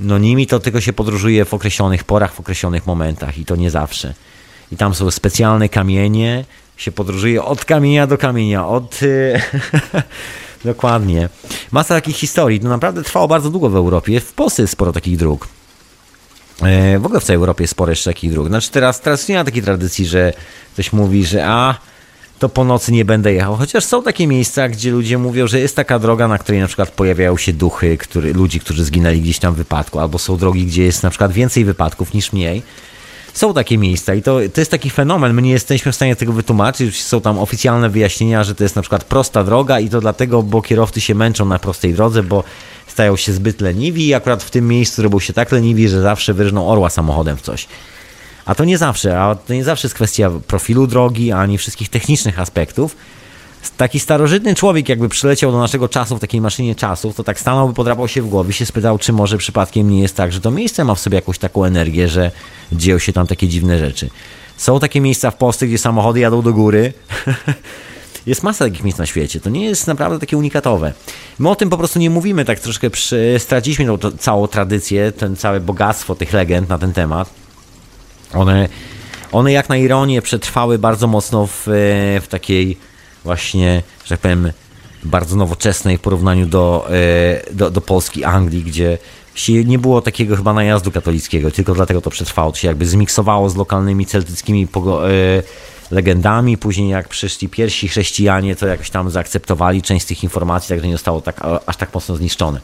no 0.00 0.18
nimi 0.18 0.46
to 0.46 0.60
tylko 0.60 0.80
się 0.80 0.92
podróżuje 0.92 1.44
w 1.44 1.54
określonych 1.54 2.04
porach, 2.04 2.34
w 2.34 2.40
określonych 2.40 2.86
momentach 2.86 3.38
i 3.38 3.44
to 3.44 3.56
nie 3.56 3.70
zawsze. 3.70 4.14
I 4.72 4.76
tam 4.76 4.94
są 4.94 5.10
specjalne 5.10 5.68
kamienie, 5.68 6.44
się 6.76 6.92
podróżuje 6.92 7.44
od 7.44 7.64
kamienia 7.64 8.06
do 8.06 8.18
kamienia, 8.18 8.66
od... 8.66 9.00
Dokładnie. 10.64 11.28
Masa 11.72 11.94
takich 11.94 12.16
historii. 12.16 12.60
To 12.60 12.68
naprawdę 12.68 13.02
trwało 13.02 13.28
bardzo 13.28 13.50
długo 13.50 13.70
w 13.70 13.76
Europie. 13.76 14.20
W 14.20 14.32
Polsce 14.32 14.62
jest 14.62 14.72
sporo 14.72 14.92
takich 14.92 15.16
dróg. 15.16 15.48
E, 16.62 16.98
w 16.98 17.06
ogóle 17.06 17.20
w 17.20 17.24
całej 17.24 17.36
Europie 17.36 17.62
jest 17.62 17.72
sporo 17.72 17.92
jeszcze 17.92 18.10
takich 18.10 18.30
dróg. 18.30 18.48
Znaczy 18.48 18.70
teraz, 18.70 19.00
teraz 19.00 19.28
nie 19.28 19.34
ma 19.34 19.44
takiej 19.44 19.62
tradycji, 19.62 20.06
że 20.06 20.32
ktoś 20.72 20.92
mówi, 20.92 21.24
że 21.24 21.46
a 21.46 21.74
to 22.38 22.48
po 22.48 22.64
nocy 22.64 22.92
nie 22.92 23.04
będę 23.04 23.32
jechał. 23.32 23.56
Chociaż 23.56 23.84
są 23.84 24.02
takie 24.02 24.26
miejsca, 24.26 24.68
gdzie 24.68 24.90
ludzie 24.90 25.18
mówią, 25.18 25.46
że 25.46 25.60
jest 25.60 25.76
taka 25.76 25.98
droga, 25.98 26.28
na 26.28 26.38
której 26.38 26.60
na 26.60 26.66
przykład 26.66 26.90
pojawiają 26.90 27.36
się 27.36 27.52
duchy 27.52 27.98
który, 27.98 28.32
ludzi, 28.32 28.60
którzy 28.60 28.84
zginęli 28.84 29.20
gdzieś 29.20 29.38
tam 29.38 29.54
w 29.54 29.56
wypadku, 29.56 29.98
albo 29.98 30.18
są 30.18 30.36
drogi, 30.36 30.66
gdzie 30.66 30.82
jest 30.82 31.02
na 31.02 31.10
przykład 31.10 31.32
więcej 31.32 31.64
wypadków 31.64 32.14
niż 32.14 32.32
mniej. 32.32 32.62
Są 33.34 33.54
takie 33.54 33.78
miejsca 33.78 34.14
i 34.14 34.22
to, 34.22 34.38
to 34.54 34.60
jest 34.60 34.70
taki 34.70 34.90
fenomen. 34.90 35.34
My 35.34 35.42
nie 35.42 35.50
jesteśmy 35.50 35.92
w 35.92 35.94
stanie 35.94 36.16
tego 36.16 36.32
wytłumaczyć. 36.32 37.02
Są 37.02 37.20
tam 37.20 37.38
oficjalne 37.38 37.90
wyjaśnienia, 37.90 38.44
że 38.44 38.54
to 38.54 38.64
jest 38.64 38.76
na 38.76 38.82
przykład 38.82 39.04
prosta 39.04 39.44
droga 39.44 39.80
i 39.80 39.88
to 39.88 40.00
dlatego, 40.00 40.42
bo 40.42 40.62
kierowcy 40.62 41.00
się 41.00 41.14
męczą 41.14 41.44
na 41.44 41.58
prostej 41.58 41.94
drodze, 41.94 42.22
bo 42.22 42.44
stają 42.86 43.16
się 43.16 43.32
zbyt 43.32 43.60
leniwi 43.60 44.06
i 44.06 44.14
akurat 44.14 44.42
w 44.42 44.50
tym 44.50 44.68
miejscu 44.68 45.02
robią 45.02 45.20
się 45.20 45.32
tak 45.32 45.52
leniwi, 45.52 45.88
że 45.88 46.00
zawsze 46.00 46.34
wyrżną 46.34 46.68
orła 46.68 46.90
samochodem 46.90 47.36
w 47.36 47.42
coś. 47.42 47.68
A 48.48 48.54
to 48.54 48.64
nie 48.64 48.78
zawsze, 48.78 49.20
a 49.20 49.34
to 49.34 49.54
nie 49.54 49.64
zawsze 49.64 49.86
jest 49.86 49.94
kwestia 49.94 50.30
profilu 50.46 50.86
drogi, 50.86 51.32
ani 51.32 51.58
wszystkich 51.58 51.88
technicznych 51.88 52.40
aspektów. 52.40 52.96
Taki 53.76 54.00
starożytny 54.00 54.54
człowiek, 54.54 54.88
jakby 54.88 55.08
przyleciał 55.08 55.52
do 55.52 55.58
naszego 55.58 55.88
czasu 55.88 56.16
w 56.16 56.20
takiej 56.20 56.40
maszynie 56.40 56.74
czasów, 56.74 57.16
to 57.16 57.24
tak 57.24 57.40
stanąłby, 57.40 57.74
podrapał 57.74 58.08
się 58.08 58.22
w 58.22 58.28
głowie, 58.28 58.52
się 58.52 58.66
spytał, 58.66 58.98
czy 58.98 59.12
może 59.12 59.38
przypadkiem 59.38 59.90
nie 59.90 60.00
jest 60.00 60.16
tak, 60.16 60.32
że 60.32 60.40
to 60.40 60.50
miejsce 60.50 60.84
ma 60.84 60.94
w 60.94 61.00
sobie 61.00 61.14
jakąś 61.14 61.38
taką 61.38 61.64
energię, 61.64 62.08
że 62.08 62.30
dzieją 62.72 62.98
się 62.98 63.12
tam 63.12 63.26
takie 63.26 63.48
dziwne 63.48 63.78
rzeczy. 63.78 64.10
Są 64.56 64.80
takie 64.80 65.00
miejsca 65.00 65.30
w 65.30 65.36
Polsce, 65.36 65.66
gdzie 65.66 65.78
samochody 65.78 66.20
jadą 66.20 66.42
do 66.42 66.52
góry. 66.52 66.92
jest 68.26 68.42
masa 68.42 68.64
takich 68.64 68.84
miejsc 68.84 68.98
na 68.98 69.06
świecie. 69.06 69.40
To 69.40 69.50
nie 69.50 69.64
jest 69.64 69.86
naprawdę 69.86 70.18
takie 70.18 70.36
unikatowe. 70.36 70.92
My 71.38 71.48
o 71.48 71.54
tym 71.54 71.70
po 71.70 71.78
prostu 71.78 71.98
nie 71.98 72.10
mówimy, 72.10 72.44
tak 72.44 72.60
troszkę 72.60 72.90
przy... 72.90 73.36
straciliśmy 73.38 73.98
tą 73.98 74.10
całą 74.10 74.46
tradycję, 74.46 75.12
ten 75.12 75.36
całe 75.36 75.60
bogactwo 75.60 76.14
tych 76.14 76.32
legend 76.32 76.68
na 76.68 76.78
ten 76.78 76.92
temat. 76.92 77.47
One, 78.34 78.68
one 79.32 79.52
jak 79.52 79.68
na 79.68 79.76
ironię 79.76 80.22
przetrwały 80.22 80.78
bardzo 80.78 81.06
mocno 81.06 81.46
w, 81.46 81.62
w 82.22 82.26
takiej 82.28 82.76
właśnie, 83.24 83.82
że 84.04 84.08
tak 84.08 84.20
powiem, 84.20 84.52
bardzo 85.04 85.36
nowoczesnej 85.36 85.98
w 85.98 86.00
porównaniu 86.00 86.46
do, 86.46 86.88
e, 86.90 87.54
do, 87.54 87.70
do 87.70 87.80
Polski, 87.80 88.24
Anglii, 88.24 88.62
gdzie 88.62 88.98
nie 89.64 89.78
było 89.78 90.02
takiego 90.02 90.36
chyba 90.36 90.52
najazdu 90.52 90.90
katolickiego, 90.90 91.50
tylko 91.50 91.74
dlatego 91.74 92.00
to 92.00 92.10
przetrwało. 92.10 92.52
To 92.52 92.58
się 92.58 92.68
jakby 92.68 92.86
zmiksowało 92.86 93.50
z 93.50 93.56
lokalnymi 93.56 94.06
celtyckimi 94.06 94.68
e, 94.84 95.42
legendami. 95.90 96.58
Później 96.58 96.88
jak 96.88 97.08
przyszli 97.08 97.48
pierwsi 97.48 97.88
chrześcijanie, 97.88 98.56
to 98.56 98.66
jakoś 98.66 98.90
tam 98.90 99.10
zaakceptowali 99.10 99.82
część 99.82 100.04
z 100.04 100.08
tych 100.08 100.24
informacji, 100.24 100.68
także 100.68 100.86
nie 100.86 100.92
zostało 100.92 101.20
tak, 101.20 101.40
aż 101.66 101.76
tak 101.76 101.94
mocno 101.94 102.16
zniszczone. 102.16 102.60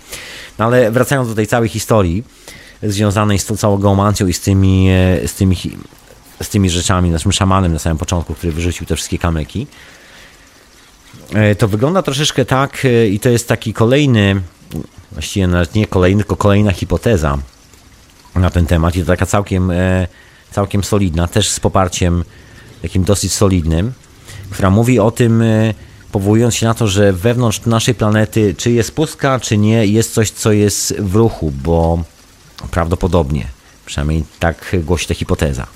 No 0.59 0.65
ale 0.65 0.91
wracając 0.91 1.29
do 1.29 1.35
tej 1.35 1.47
całej 1.47 1.69
historii, 1.69 2.25
związanej 2.85 3.39
z 3.39 3.45
tą 3.45 3.57
całą 3.57 3.79
geomancją 3.79 4.27
i 4.27 4.33
z 4.33 4.41
tymi, 4.41 4.89
e, 4.91 5.29
z 5.29 5.35
tymi, 5.35 5.57
z 6.43 6.49
tymi 6.49 6.71
rzeczami, 6.71 7.11
naszym 7.11 7.33
szamanem 7.33 7.73
na 7.73 7.79
samym 7.79 7.99
początku, 7.99 8.35
który 8.35 8.53
wyrzucił 8.53 8.87
te 8.87 8.97
wszystkie 8.97 9.19
kamyki. 9.19 9.67
E, 11.33 11.55
to 11.55 11.69
wygląda 11.69 12.03
troszeczkę 12.03 12.45
tak 12.45 12.85
e, 12.85 13.09
i 13.09 13.21
to 13.21 13.29
jest 13.29 13.49
taki 13.49 13.73
kolejny, 13.73 14.41
właściwie 15.13 15.47
nawet 15.47 15.75
nie 15.75 15.87
kolejny, 15.87 16.23
tylko 16.23 16.37
kolejna 16.37 16.73
hipoteza 16.73 17.39
na 18.35 18.51
ten 18.51 18.67
temat 18.67 18.97
i 18.97 19.01
to 19.01 19.07
taka 19.07 19.27
całkiem, 19.27 19.73
całkiem 20.51 20.85
solidna, 20.85 21.29
też 21.29 21.51
z 21.51 21.61
poparciem 21.61 22.25
takim 22.83 23.05
dosyć 23.05 23.33
solidnym, 23.33 23.93
która 24.51 24.71
mówi 24.71 24.99
o 24.99 25.11
tym, 25.11 25.43
powołując 26.13 26.55
się 26.55 26.67
na 26.67 26.75
to, 26.75 26.89
że 26.89 27.13
wewnątrz 27.13 27.67
naszej 27.67 27.95
planety, 27.95 28.55
czy 28.59 28.71
jest 28.71 28.95
pustka, 28.95 29.41
czy 29.41 29.59
nie, 29.59 29.87
jest 29.87 30.15
coś, 30.15 30.31
co 30.31 30.53
jest 30.53 30.95
w 30.99 31.15
ruchu, 31.15 31.53
bo 31.63 32.05
prawdopodobnie, 32.71 33.47
przynajmniej 33.87 34.25
tak 34.39 34.77
głosi 34.85 35.07
ta 35.07 35.15
hipoteza. 35.15 35.67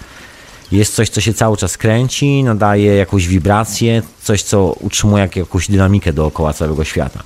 Jest 0.73 0.95
coś, 0.95 1.09
co 1.09 1.21
się 1.21 1.35
cały 1.35 1.57
czas 1.57 1.77
kręci, 1.77 2.45
nadaje 2.45 2.95
jakąś 2.95 3.29
wibrację, 3.29 4.03
coś, 4.23 4.43
co 4.43 4.73
utrzymuje 4.73 5.29
jakąś 5.37 5.71
dynamikę 5.71 6.13
dookoła 6.13 6.53
całego 6.53 6.85
świata. 6.85 7.23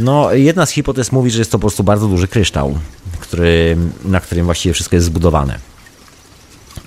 No, 0.00 0.32
jedna 0.32 0.66
z 0.66 0.70
hipotez 0.70 1.12
mówi, 1.12 1.30
że 1.30 1.38
jest 1.38 1.50
to 1.50 1.58
po 1.58 1.60
prostu 1.60 1.84
bardzo 1.84 2.08
duży 2.08 2.28
kryształ, 2.28 2.78
który, 3.20 3.76
na 4.04 4.20
którym 4.20 4.44
właściwie 4.44 4.72
wszystko 4.72 4.96
jest 4.96 5.06
zbudowane. 5.06 5.58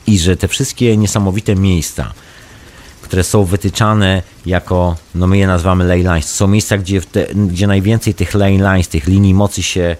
I 0.07 0.19
że 0.19 0.37
te 0.37 0.47
wszystkie 0.47 0.97
niesamowite 0.97 1.55
miejsca, 1.55 2.13
które 3.01 3.23
są 3.23 3.43
wytyczane 3.43 4.21
jako, 4.45 4.95
no 5.15 5.27
my 5.27 5.37
je 5.37 5.47
nazywamy 5.47 5.83
ley 5.83 5.99
lines. 5.99 6.31
To 6.31 6.37
są 6.37 6.47
miejsca, 6.47 6.77
gdzie, 6.77 7.01
te, 7.01 7.25
gdzie 7.25 7.67
najwięcej 7.67 8.13
tych 8.13 8.33
ley 8.33 8.57
lines, 8.57 8.87
tych 8.87 9.07
linii 9.07 9.33
mocy 9.33 9.63
się 9.63 9.95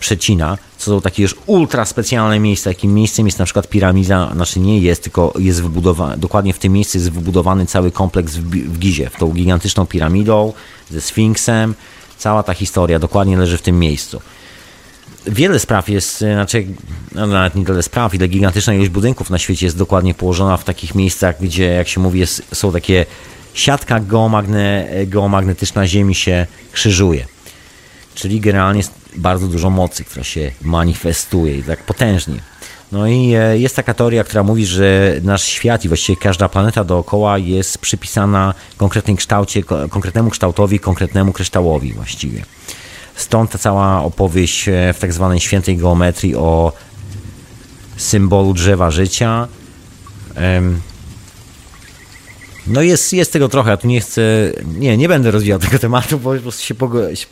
przecina. 0.00 0.58
To 0.78 0.84
są 0.84 1.00
takie 1.00 1.22
już 1.22 1.36
ultra 1.46 1.84
specjalne 1.84 2.40
miejsca. 2.40 2.70
Takim 2.70 2.94
miejscem 2.94 3.26
jest 3.26 3.38
na 3.38 3.44
przykład 3.44 3.68
piramida, 3.68 4.30
znaczy 4.34 4.60
nie 4.60 4.78
jest, 4.78 5.02
tylko 5.02 5.32
jest 5.38 5.62
wybudowany, 5.62 6.16
dokładnie 6.16 6.52
w 6.52 6.58
tym 6.58 6.72
miejscu 6.72 6.98
jest 6.98 7.10
wybudowany 7.10 7.66
cały 7.66 7.90
kompleks 7.90 8.36
w, 8.36 8.50
w 8.50 8.78
Gizie, 8.78 9.10
w 9.10 9.16
tą 9.16 9.32
gigantyczną 9.32 9.86
piramidą, 9.86 10.52
ze 10.90 11.00
Sfinksem. 11.00 11.74
Cała 12.18 12.42
ta 12.42 12.54
historia 12.54 12.98
dokładnie 12.98 13.36
leży 13.36 13.58
w 13.58 13.62
tym 13.62 13.78
miejscu 13.78 14.20
wiele 15.26 15.58
spraw 15.58 15.88
jest, 15.88 16.22
e, 16.22 16.34
znaczy, 16.34 16.66
no 17.14 17.26
nawet 17.26 17.54
nie 17.54 17.64
tyle 17.64 17.82
spraw, 17.82 18.14
ile 18.14 18.28
gigantyczna 18.28 18.74
ilość 18.74 18.90
budynków 18.90 19.30
na 19.30 19.38
świecie 19.38 19.66
jest 19.66 19.78
dokładnie 19.78 20.14
położona 20.14 20.56
w 20.56 20.64
takich 20.64 20.94
miejscach, 20.94 21.40
gdzie, 21.40 21.64
jak 21.64 21.88
się 21.88 22.00
mówi, 22.00 22.20
jest, 22.20 22.42
są 22.52 22.72
takie 22.72 23.06
siatka 23.54 24.00
geomagne, 24.00 24.88
geomagnetyczna 25.06 25.86
Ziemi 25.86 26.14
się 26.14 26.46
krzyżuje. 26.72 27.26
Czyli 28.14 28.40
generalnie 28.40 28.82
bardzo 29.14 29.46
dużo 29.46 29.70
mocy, 29.70 30.04
która 30.04 30.24
się 30.24 30.50
manifestuje 30.62 31.58
i 31.58 31.62
tak 31.62 31.82
potężnie. 31.82 32.40
No 32.92 33.06
i 33.06 33.34
e, 33.34 33.58
jest 33.58 33.76
taka 33.76 33.94
teoria, 33.94 34.24
która 34.24 34.42
mówi, 34.42 34.66
że 34.66 35.14
nasz 35.22 35.42
świat 35.42 35.84
i 35.84 35.88
właściwie 35.88 36.16
każda 36.16 36.48
planeta 36.48 36.84
dookoła 36.84 37.38
jest 37.38 37.78
przypisana 37.78 38.54
konkretnej 38.76 39.16
kształcie, 39.16 39.62
konkretnemu 39.90 40.30
kształtowi, 40.30 40.80
konkretnemu 40.80 41.32
kryształowi 41.32 41.92
właściwie. 41.92 42.44
Stąd 43.16 43.50
ta 43.50 43.58
cała 43.58 44.02
opowieść 44.02 44.68
e, 44.68 44.92
w 44.92 44.98
tak 44.98 45.12
zwanej 45.12 45.40
świętej 45.40 45.76
geometrii 45.76 46.36
o 46.36 46.72
symbolu 47.96 48.54
drzewa 48.54 48.90
życia. 48.90 49.48
No 52.66 52.82
jest, 52.82 53.12
jest 53.12 53.32
tego 53.32 53.48
trochę, 53.48 53.70
ja 53.70 53.76
tu 53.76 53.86
nie 53.86 54.00
chcę, 54.00 54.22
nie, 54.78 54.96
nie 54.96 55.08
będę 55.08 55.30
rozwijał 55.30 55.58
tego 55.68 55.78
tematu, 55.78 56.18
bo 56.18 56.34
po 56.34 56.40
prostu 56.40 56.62
się, 56.62 56.74
pogo, 56.74 57.14
się 57.14 57.26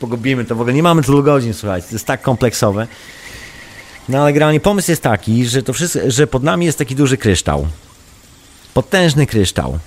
to 0.47 0.55
w 0.55 0.61
ogóle 0.61 0.73
nie 0.73 0.83
mamy 0.83 1.03
tylu 1.03 1.23
godzin, 1.23 1.53
słuchajcie, 1.53 1.87
to 1.87 1.95
jest 1.95 2.05
tak 2.05 2.21
kompleksowe. 2.21 2.87
No 4.09 4.21
ale 4.21 4.33
generalnie 4.33 4.59
pomysł 4.59 4.91
jest 4.91 5.01
taki, 5.01 5.45
że 5.45 5.63
to 5.63 5.73
wszystko, 5.73 5.99
że 6.07 6.27
pod 6.27 6.43
nami 6.43 6.65
jest 6.65 6.77
taki 6.77 6.95
duży 6.95 7.17
kryształ. 7.17 7.67
Potężny 8.73 9.27
kryształ. 9.27 9.79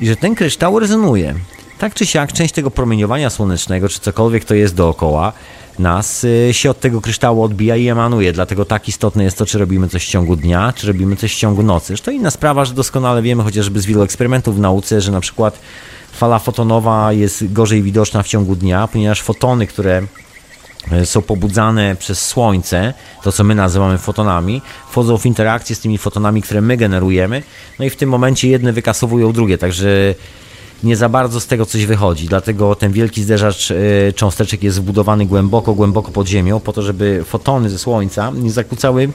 I 0.00 0.06
że 0.06 0.16
ten 0.16 0.34
kryształ 0.34 0.78
rezonuje 0.78 1.34
tak 1.82 1.94
czy 1.94 2.06
siak 2.06 2.32
część 2.32 2.54
tego 2.54 2.70
promieniowania 2.70 3.30
słonecznego, 3.30 3.88
czy 3.88 4.00
cokolwiek 4.00 4.44
to 4.44 4.54
jest 4.54 4.74
dookoła 4.74 5.32
nas, 5.78 6.24
y, 6.24 6.48
się 6.52 6.70
od 6.70 6.80
tego 6.80 7.00
kryształu 7.00 7.42
odbija 7.42 7.76
i 7.76 7.88
emanuje. 7.88 8.32
Dlatego 8.32 8.64
tak 8.64 8.88
istotne 8.88 9.24
jest 9.24 9.38
to, 9.38 9.46
czy 9.46 9.58
robimy 9.58 9.88
coś 9.88 10.06
w 10.06 10.08
ciągu 10.08 10.36
dnia, 10.36 10.72
czy 10.76 10.86
robimy 10.86 11.16
coś 11.16 11.34
w 11.34 11.38
ciągu 11.38 11.62
nocy. 11.62 11.86
Zresztą 11.86 12.10
inna 12.10 12.30
sprawa, 12.30 12.64
że 12.64 12.74
doskonale 12.74 13.22
wiemy 13.22 13.42
chociażby 13.42 13.80
z 13.80 13.86
wielu 13.86 14.02
eksperymentów 14.02 14.56
w 14.56 14.60
nauce, 14.60 15.00
że 15.00 15.12
na 15.12 15.20
przykład 15.20 15.58
fala 16.12 16.38
fotonowa 16.38 17.12
jest 17.12 17.52
gorzej 17.52 17.82
widoczna 17.82 18.22
w 18.22 18.28
ciągu 18.28 18.56
dnia, 18.56 18.88
ponieważ 18.88 19.22
fotony, 19.22 19.66
które 19.66 20.02
y, 20.92 21.06
są 21.06 21.22
pobudzane 21.22 21.96
przez 21.96 22.26
słońce, 22.26 22.94
to 23.22 23.32
co 23.32 23.44
my 23.44 23.54
nazywamy 23.54 23.98
fotonami, 23.98 24.62
wchodzą 24.90 25.18
w 25.18 25.26
interakcję 25.26 25.76
z 25.76 25.80
tymi 25.80 25.98
fotonami, 25.98 26.42
które 26.42 26.60
my 26.60 26.76
generujemy, 26.76 27.42
no 27.78 27.84
i 27.84 27.90
w 27.90 27.96
tym 27.96 28.08
momencie 28.08 28.48
jedne 28.48 28.72
wykasowują 28.72 29.32
drugie, 29.32 29.58
także 29.58 30.14
nie 30.82 30.96
za 30.96 31.08
bardzo 31.08 31.40
z 31.40 31.46
tego 31.46 31.66
coś 31.66 31.86
wychodzi. 31.86 32.26
Dlatego 32.26 32.74
ten 32.74 32.92
wielki 32.92 33.22
zderzacz 33.22 33.70
e, 33.70 33.74
cząsteczek 34.12 34.62
jest 34.62 34.76
zbudowany 34.76 35.26
głęboko, 35.26 35.74
głęboko 35.74 36.10
pod 36.12 36.26
ziemią, 36.28 36.60
po 36.60 36.72
to, 36.72 36.82
żeby 36.82 37.24
fotony 37.24 37.70
ze 37.70 37.78
Słońca 37.78 38.32
nie 38.34 38.50
zakłócały 38.50 39.08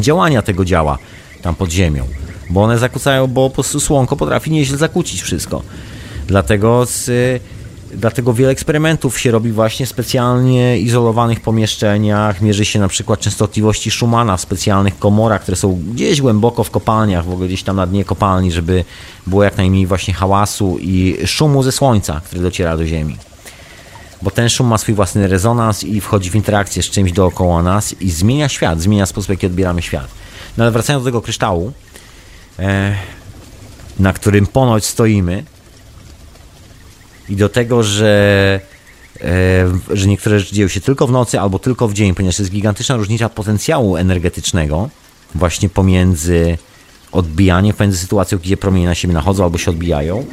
działania 0.00 0.42
tego 0.42 0.64
działa 0.64 0.98
tam 1.42 1.54
pod 1.54 1.70
ziemią. 1.70 2.04
Bo 2.50 2.62
one 2.62 2.78
zakłócają, 2.78 3.26
bo 3.26 3.50
po 3.50 3.54
prostu 3.54 3.80
słonko 3.80 4.16
potrafi 4.16 4.50
nieźle 4.50 4.78
zakłócić 4.78 5.22
wszystko. 5.22 5.62
Dlatego 6.26 6.86
z 6.86 7.10
Dlatego 7.96 8.34
wiele 8.34 8.50
eksperymentów 8.50 9.20
się 9.20 9.30
robi 9.30 9.52
właśnie 9.52 9.86
w 9.86 9.88
specjalnie 9.88 10.78
izolowanych 10.78 11.40
pomieszczeniach. 11.40 12.40
Mierzy 12.40 12.64
się 12.64 12.78
na 12.78 12.88
przykład 12.88 13.20
częstotliwości 13.20 13.90
Schumana 13.90 14.36
w 14.36 14.40
specjalnych 14.40 14.98
komorach, 14.98 15.42
które 15.42 15.56
są 15.56 15.80
gdzieś 15.92 16.20
głęboko 16.20 16.64
w 16.64 16.70
kopalniach, 16.70 17.24
w 17.24 17.30
ogóle 17.30 17.48
gdzieś 17.48 17.62
tam 17.62 17.76
na 17.76 17.86
dnie 17.86 18.04
kopalni, 18.04 18.52
żeby 18.52 18.84
było 19.26 19.44
jak 19.44 19.56
najmniej 19.56 19.86
właśnie 19.86 20.14
hałasu 20.14 20.78
i 20.80 21.16
szumu 21.26 21.62
ze 21.62 21.72
słońca, 21.72 22.20
który 22.24 22.42
dociera 22.42 22.76
do 22.76 22.86
Ziemi. 22.86 23.16
Bo 24.22 24.30
ten 24.30 24.48
szum 24.48 24.66
ma 24.66 24.78
swój 24.78 24.94
własny 24.94 25.28
rezonans 25.28 25.84
i 25.84 26.00
wchodzi 26.00 26.30
w 26.30 26.34
interakcję 26.34 26.82
z 26.82 26.86
czymś 26.90 27.12
dookoła 27.12 27.62
nas 27.62 27.94
i 28.00 28.10
zmienia 28.10 28.48
świat, 28.48 28.80
zmienia 28.80 29.06
sposób, 29.06 29.30
jaki 29.30 29.46
odbieramy 29.46 29.82
świat. 29.82 30.08
No 30.56 30.64
ale 30.64 30.70
wracając 30.70 31.04
do 31.04 31.08
tego 31.08 31.22
kryształu, 31.22 31.72
e, 32.58 32.94
na 33.98 34.12
którym 34.12 34.46
ponoć 34.46 34.84
stoimy, 34.84 35.44
i 37.28 37.36
do 37.36 37.48
tego, 37.48 37.82
że, 37.82 38.60
e, 39.20 39.26
że 39.90 40.08
niektóre 40.08 40.40
rzeczy 40.40 40.54
dzieją 40.54 40.68
się 40.68 40.80
tylko 40.80 41.06
w 41.06 41.12
nocy 41.12 41.40
albo 41.40 41.58
tylko 41.58 41.88
w 41.88 41.94
dzień, 41.94 42.14
ponieważ 42.14 42.38
jest 42.38 42.50
gigantyczna 42.50 42.96
różnica 42.96 43.28
potencjału 43.28 43.96
energetycznego 43.96 44.88
właśnie 45.34 45.68
pomiędzy 45.68 46.58
odbijaniem, 47.12 47.76
pomiędzy 47.76 47.98
sytuacją, 47.98 48.38
gdzie 48.38 48.56
promienie 48.56 48.86
na 48.86 48.94
siebie 48.94 49.14
nachodzą 49.14 49.44
albo 49.44 49.58
się 49.58 49.70
odbijają. 49.70 50.26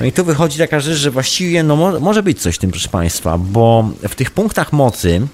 No 0.00 0.06
i 0.06 0.12
tu 0.12 0.24
wychodzi 0.24 0.58
taka 0.58 0.80
rzecz, 0.80 0.98
że 0.98 1.10
właściwie 1.10 1.62
no, 1.62 2.00
może 2.00 2.22
być 2.22 2.40
coś 2.40 2.54
w 2.54 2.58
tym, 2.58 2.70
proszę 2.70 2.88
Państwa, 2.88 3.38
bo 3.38 3.90
w 4.08 4.14
tych 4.14 4.30
punktach 4.30 4.72
mocy 4.72 5.26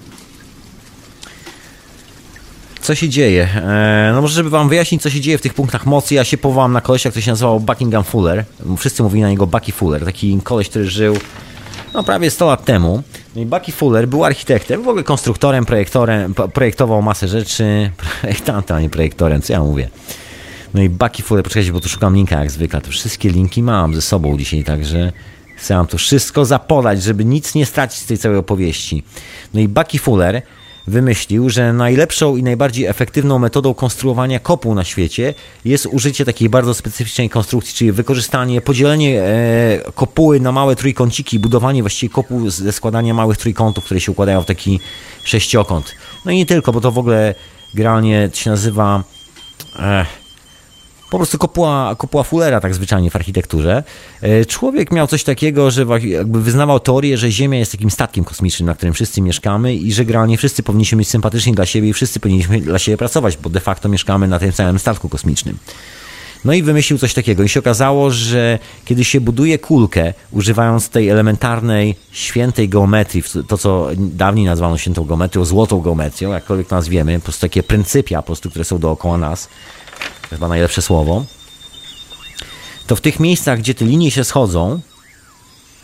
co 2.81 2.95
się 2.95 3.09
dzieje? 3.09 3.47
E, 3.55 4.11
no 4.13 4.21
może, 4.21 4.33
żeby 4.33 4.49
wam 4.49 4.69
wyjaśnić, 4.69 5.01
co 5.01 5.09
się 5.09 5.21
dzieje 5.21 5.37
w 5.37 5.41
tych 5.41 5.53
punktach 5.53 5.85
mocy, 5.85 6.15
ja 6.15 6.23
się 6.23 6.37
powołam 6.37 6.73
na 6.73 6.81
kolesia, 6.81 7.09
który 7.09 7.23
się 7.23 7.31
nazywał 7.31 7.59
Buckingham 7.59 8.03
Fuller. 8.03 8.45
Wszyscy 8.77 9.03
mówili 9.03 9.21
na 9.21 9.29
niego 9.29 9.47
Bucky 9.47 9.71
Fuller, 9.71 10.05
taki 10.05 10.39
koleś, 10.43 10.69
który 10.69 10.85
żył 10.85 11.17
no, 11.93 12.03
prawie 12.03 12.31
100 12.31 12.47
lat 12.47 12.65
temu. 12.65 13.03
No 13.35 13.41
i 13.41 13.45
Bucky 13.45 13.71
Fuller 13.71 14.07
był 14.07 14.25
architektem, 14.25 14.83
w 14.83 14.87
ogóle 14.87 15.03
konstruktorem, 15.03 15.65
projektorem, 15.65 16.33
projektował 16.53 17.01
masę 17.01 17.27
rzeczy. 17.27 17.91
Projektantem, 18.21 18.77
a 18.77 18.79
nie 18.79 18.89
projektorem, 18.89 19.41
co 19.41 19.53
ja 19.53 19.59
mówię. 19.59 19.89
No 20.73 20.81
i 20.81 20.89
Bucky 20.89 21.23
Fuller, 21.23 21.43
poczekajcie, 21.43 21.71
bo 21.71 21.79
tu 21.79 21.89
szukam 21.89 22.15
linka 22.15 22.39
jak 22.39 22.51
zwykle. 22.51 22.81
To 22.81 22.91
wszystkie 22.91 23.29
linki 23.29 23.63
mam 23.63 23.95
ze 23.95 24.01
sobą 24.01 24.37
dzisiaj, 24.37 24.63
także 24.63 25.11
chcę 25.57 25.75
wam 25.75 25.87
tu 25.87 25.97
wszystko 25.97 26.45
zapodać, 26.45 27.03
żeby 27.03 27.25
nic 27.25 27.55
nie 27.55 27.65
stracić 27.65 27.99
z 27.99 28.05
tej 28.05 28.17
całej 28.17 28.37
opowieści. 28.37 29.03
No 29.53 29.59
i 29.59 29.67
Bucky 29.67 29.99
Fuller 29.99 30.41
wymyślił, 30.89 31.49
że 31.49 31.73
najlepszą 31.73 32.35
i 32.35 32.43
najbardziej 32.43 32.85
efektywną 32.85 33.39
metodą 33.39 33.73
konstruowania 33.73 34.39
kopuł 34.39 34.75
na 34.75 34.83
świecie 34.83 35.33
jest 35.65 35.85
użycie 35.85 36.25
takiej 36.25 36.49
bardzo 36.49 36.73
specyficznej 36.73 37.29
konstrukcji, 37.29 37.73
czyli 37.75 37.91
wykorzystanie, 37.91 38.61
podzielenie 38.61 39.21
e, 39.21 39.91
kopuły 39.95 40.39
na 40.39 40.51
małe 40.51 40.75
trójkąciki, 40.75 41.39
budowanie 41.39 41.83
właściwie 41.83 42.13
kopuł 42.13 42.49
ze 42.49 42.71
składania 42.71 43.13
małych 43.13 43.37
trójkątów, 43.37 43.85
które 43.85 43.99
się 43.99 44.11
układają 44.11 44.41
w 44.41 44.45
taki 44.45 44.79
sześciokąt. 45.23 45.95
No 46.25 46.31
i 46.31 46.37
nie 46.37 46.45
tylko, 46.45 46.71
bo 46.71 46.81
to 46.81 46.91
w 46.91 46.97
ogóle 46.97 47.35
generalnie 47.73 48.29
się 48.33 48.49
nazywa... 48.49 49.03
E, 49.79 50.05
po 51.09 51.17
prostu 51.17 51.37
kopuła, 51.37 51.95
kopuła 51.97 52.23
Fullera 52.23 52.61
tak 52.61 52.75
zwyczajnie 52.75 53.11
w 53.11 53.15
architekturze. 53.15 53.83
E, 54.21 54.45
człowiek 54.45 54.91
miał 54.91 55.07
coś 55.07 55.23
takiego, 55.23 55.71
że 55.71 55.85
jakby 56.03 56.41
wyznawał 56.41 56.79
teorię, 56.79 57.17
że 57.17 57.31
Ziemia 57.31 57.59
jest 57.59 57.71
takim 57.71 57.91
statkiem 57.91 58.23
kosmicznym, 58.23 58.67
na 58.67 58.75
którym 58.75 58.93
wszyscy 58.93 59.21
mieszkamy 59.21 59.75
i 59.75 59.91
że 59.91 60.05
generalnie 60.05 60.37
wszyscy 60.37 60.63
powinniśmy 60.63 60.97
być 60.97 61.07
sympatyczni 61.07 61.53
dla 61.53 61.65
siebie 61.65 61.89
i 61.89 61.93
wszyscy 61.93 62.19
powinniśmy 62.19 62.61
dla 62.61 62.79
siebie 62.79 62.97
pracować, 62.97 63.37
bo 63.37 63.49
de 63.49 63.59
facto 63.59 63.89
mieszkamy 63.89 64.27
na 64.27 64.39
tym 64.39 64.51
samym 64.51 64.79
statku 64.79 65.09
kosmicznym. 65.09 65.57
No 66.45 66.53
i 66.53 66.63
wymyślił 66.63 66.99
coś 66.99 67.13
takiego. 67.13 67.43
I 67.43 67.49
się 67.49 67.59
okazało, 67.59 68.11
że 68.11 68.59
kiedy 68.85 69.03
się 69.03 69.21
buduje 69.21 69.59
kulkę, 69.59 70.13
używając 70.31 70.89
tej 70.89 71.09
elementarnej, 71.09 71.95
świętej 72.11 72.69
geometrii, 72.69 73.23
to 73.47 73.57
co 73.57 73.87
dawniej 73.97 74.45
nazwano 74.45 74.77
świętą 74.77 75.05
geometrią, 75.05 75.45
złotą 75.45 75.81
geometrią, 75.81 76.31
jakkolwiek 76.31 76.71
nazwiemy, 76.71 77.19
po 77.19 77.23
prostu 77.23 77.41
takie 77.41 77.63
pryncypia, 77.63 78.21
po 78.21 78.25
prostu, 78.25 78.49
które 78.49 78.65
są 78.65 78.79
dookoła 78.79 79.17
nas, 79.17 79.49
chyba 80.29 80.47
najlepsze 80.47 80.81
słowo, 80.81 81.25
to 82.87 82.95
w 82.95 83.01
tych 83.01 83.19
miejscach, 83.19 83.59
gdzie 83.59 83.73
te 83.73 83.85
linie 83.85 84.11
się 84.11 84.23
schodzą, 84.23 84.79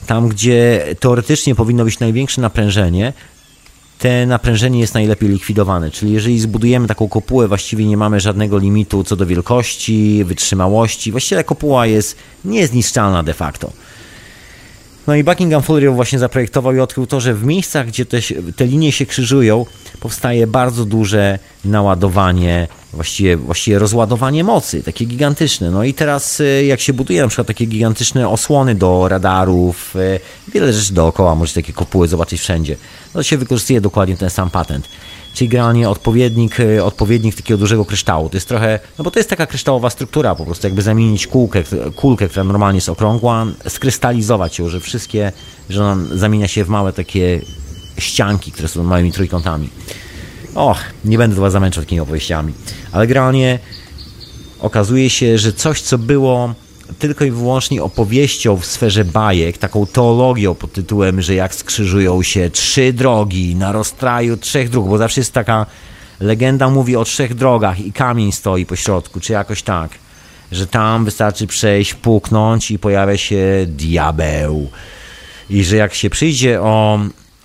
tam 0.07 0.29
gdzie 0.29 0.85
teoretycznie 0.99 1.55
powinno 1.55 1.85
być 1.85 1.99
największe 1.99 2.41
naprężenie, 2.41 3.13
te 3.99 4.25
naprężenie 4.25 4.79
jest 4.79 4.93
najlepiej 4.93 5.29
likwidowane. 5.29 5.91
Czyli 5.91 6.11
jeżeli 6.11 6.39
zbudujemy 6.39 6.87
taką 6.87 7.09
kopułę, 7.09 7.47
właściwie 7.47 7.85
nie 7.85 7.97
mamy 7.97 8.19
żadnego 8.19 8.57
limitu 8.57 9.03
co 9.03 9.15
do 9.15 9.25
wielkości, 9.25 10.23
wytrzymałości. 10.23 11.11
Właściwie 11.11 11.43
kopuła 11.43 11.85
jest 11.85 12.17
niezniszczalna 12.45 13.23
de 13.23 13.33
facto. 13.33 13.71
No 15.07 15.15
i 15.15 15.23
Buckingham 15.23 15.61
Fury 15.61 15.89
właśnie 15.89 16.19
zaprojektował 16.19 16.75
i 16.75 16.79
odkrył 16.79 17.07
to, 17.07 17.19
że 17.19 17.33
w 17.33 17.45
miejscach, 17.45 17.87
gdzie 17.87 18.05
te, 18.05 18.17
te 18.55 18.65
linie 18.65 18.91
się 18.91 19.05
krzyżują, 19.05 19.65
powstaje 19.99 20.47
bardzo 20.47 20.85
duże 20.85 21.39
naładowanie, 21.65 22.67
właściwie, 22.93 23.37
właściwie 23.37 23.79
rozładowanie 23.79 24.43
mocy, 24.43 24.83
takie 24.83 25.05
gigantyczne. 25.05 25.71
No 25.71 25.83
i 25.83 25.93
teraz 25.93 26.39
y, 26.39 26.65
jak 26.65 26.81
się 26.81 26.93
buduje 26.93 27.21
na 27.21 27.27
przykład 27.27 27.47
takie 27.47 27.65
gigantyczne 27.65 28.29
osłony 28.29 28.75
do 28.75 29.07
radarów, 29.07 29.95
y, 29.95 30.19
wiele 30.53 30.73
rzeczy 30.73 30.93
dookoła, 30.93 31.35
możecie 31.35 31.61
takie 31.61 31.73
kopuły 31.73 32.07
zobaczyć 32.07 32.41
wszędzie, 32.41 32.75
no 33.13 33.19
to 33.19 33.23
się 33.23 33.37
wykorzystuje 33.37 33.81
dokładnie 33.81 34.17
ten 34.17 34.29
sam 34.29 34.49
patent 34.49 34.89
czyli 35.35 35.49
generalnie 35.49 35.89
odpowiednik, 35.89 36.59
e, 36.59 36.83
odpowiednik 36.83 37.35
takiego 37.35 37.57
dużego 37.57 37.85
kryształu. 37.85 38.29
To 38.29 38.37
jest 38.37 38.47
trochę, 38.47 38.79
no 38.97 39.03
bo 39.03 39.11
to 39.11 39.19
jest 39.19 39.29
taka 39.29 39.45
kryształowa 39.45 39.89
struktura, 39.89 40.35
po 40.35 40.45
prostu 40.45 40.67
jakby 40.67 40.81
zamienić 40.81 41.27
kulkę, 41.27 41.63
kulkę 41.95 42.29
która 42.29 42.43
normalnie 42.43 42.77
jest 42.77 42.89
okrągła, 42.89 43.45
skrystalizować 43.67 44.59
ją, 44.59 44.69
że 44.69 44.79
wszystkie, 44.79 45.31
że 45.69 45.85
ona 45.85 46.17
zamienia 46.17 46.47
się 46.47 46.63
w 46.63 46.69
małe 46.69 46.93
takie 46.93 47.41
ścianki, 47.97 48.51
które 48.51 48.67
są 48.67 48.83
małymi 48.83 49.11
trójkątami. 49.11 49.69
Och, 50.55 50.77
nie 51.05 51.17
będę 51.17 51.35
was 51.35 51.51
zamęczał 51.51 51.83
takimi 51.83 52.01
opowieściami, 52.01 52.53
ale 52.91 53.07
generalnie 53.07 53.59
okazuje 54.59 55.09
się, 55.09 55.37
że 55.37 55.53
coś, 55.53 55.81
co 55.81 55.97
było 55.97 56.53
tylko 56.99 57.25
i 57.25 57.31
wyłącznie 57.31 57.83
opowieścią 57.83 58.57
w 58.57 58.65
sferze 58.65 59.05
bajek, 59.05 59.57
taką 59.57 59.85
teologią 59.85 60.55
pod 60.55 60.73
tytułem, 60.73 61.21
że 61.21 61.33
jak 61.33 61.55
skrzyżują 61.55 62.23
się 62.23 62.49
trzy 62.49 62.93
drogi 62.93 63.55
na 63.55 63.71
rozstraju 63.71 64.37
trzech 64.37 64.69
dróg, 64.69 64.89
bo 64.89 64.97
zawsze 64.97 65.21
jest 65.21 65.33
taka 65.33 65.65
legenda 66.19 66.69
mówi 66.69 66.95
o 66.95 67.05
trzech 67.05 67.33
drogach 67.33 67.79
i 67.79 67.93
kamień 67.93 68.31
stoi 68.31 68.65
po 68.65 68.75
środku, 68.75 69.19
czy 69.19 69.33
jakoś 69.33 69.63
tak, 69.63 69.91
że 70.51 70.67
tam 70.67 71.05
wystarczy 71.05 71.47
przejść, 71.47 71.93
puknąć 71.93 72.71
i 72.71 72.79
pojawia 72.79 73.17
się 73.17 73.65
diabeł. 73.67 74.69
I 75.49 75.63
że 75.63 75.75
jak 75.75 75.93
się 75.93 76.09
przyjdzie 76.09 76.61
o 76.61 76.99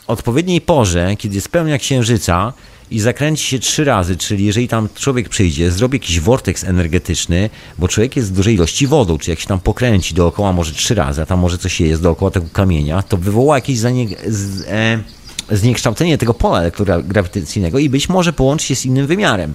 odpowiedniej 0.06 0.60
porze, 0.60 1.16
kiedy 1.18 1.34
jest 1.34 1.48
księżyca, 1.78 2.52
i 2.90 3.00
zakręci 3.00 3.46
się 3.46 3.58
trzy 3.58 3.84
razy, 3.84 4.16
czyli 4.16 4.44
jeżeli 4.44 4.68
tam 4.68 4.88
człowiek 4.94 5.28
przyjdzie, 5.28 5.70
zrobi 5.70 5.96
jakiś 5.96 6.20
vortex 6.20 6.64
energetyczny, 6.64 7.50
bo 7.78 7.88
człowiek 7.88 8.16
jest 8.16 8.32
w 8.32 8.36
dużej 8.36 8.54
ilości 8.54 8.86
wodą, 8.86 9.18
czy 9.18 9.30
jak 9.30 9.40
się 9.40 9.46
tam 9.46 9.60
pokręci 9.60 10.14
dookoła 10.14 10.52
może 10.52 10.72
trzy 10.72 10.94
razy, 10.94 11.22
a 11.22 11.26
tam 11.26 11.38
może 11.38 11.58
coś 11.58 11.80
jest 11.80 12.02
dookoła 12.02 12.30
tego 12.30 12.46
kamienia, 12.52 13.02
to 13.02 13.16
wywoła 13.16 13.56
jakieś 13.56 13.78
zanie, 13.78 14.06
z, 14.26 14.64
e, 14.68 15.56
zniekształcenie 15.56 16.18
tego 16.18 16.34
pola 16.34 16.60
elektrograwitacyjnego 16.60 17.78
i 17.78 17.88
być 17.88 18.08
może 18.08 18.32
połączy 18.32 18.66
się 18.66 18.76
z 18.76 18.86
innym 18.86 19.06
wymiarem. 19.06 19.54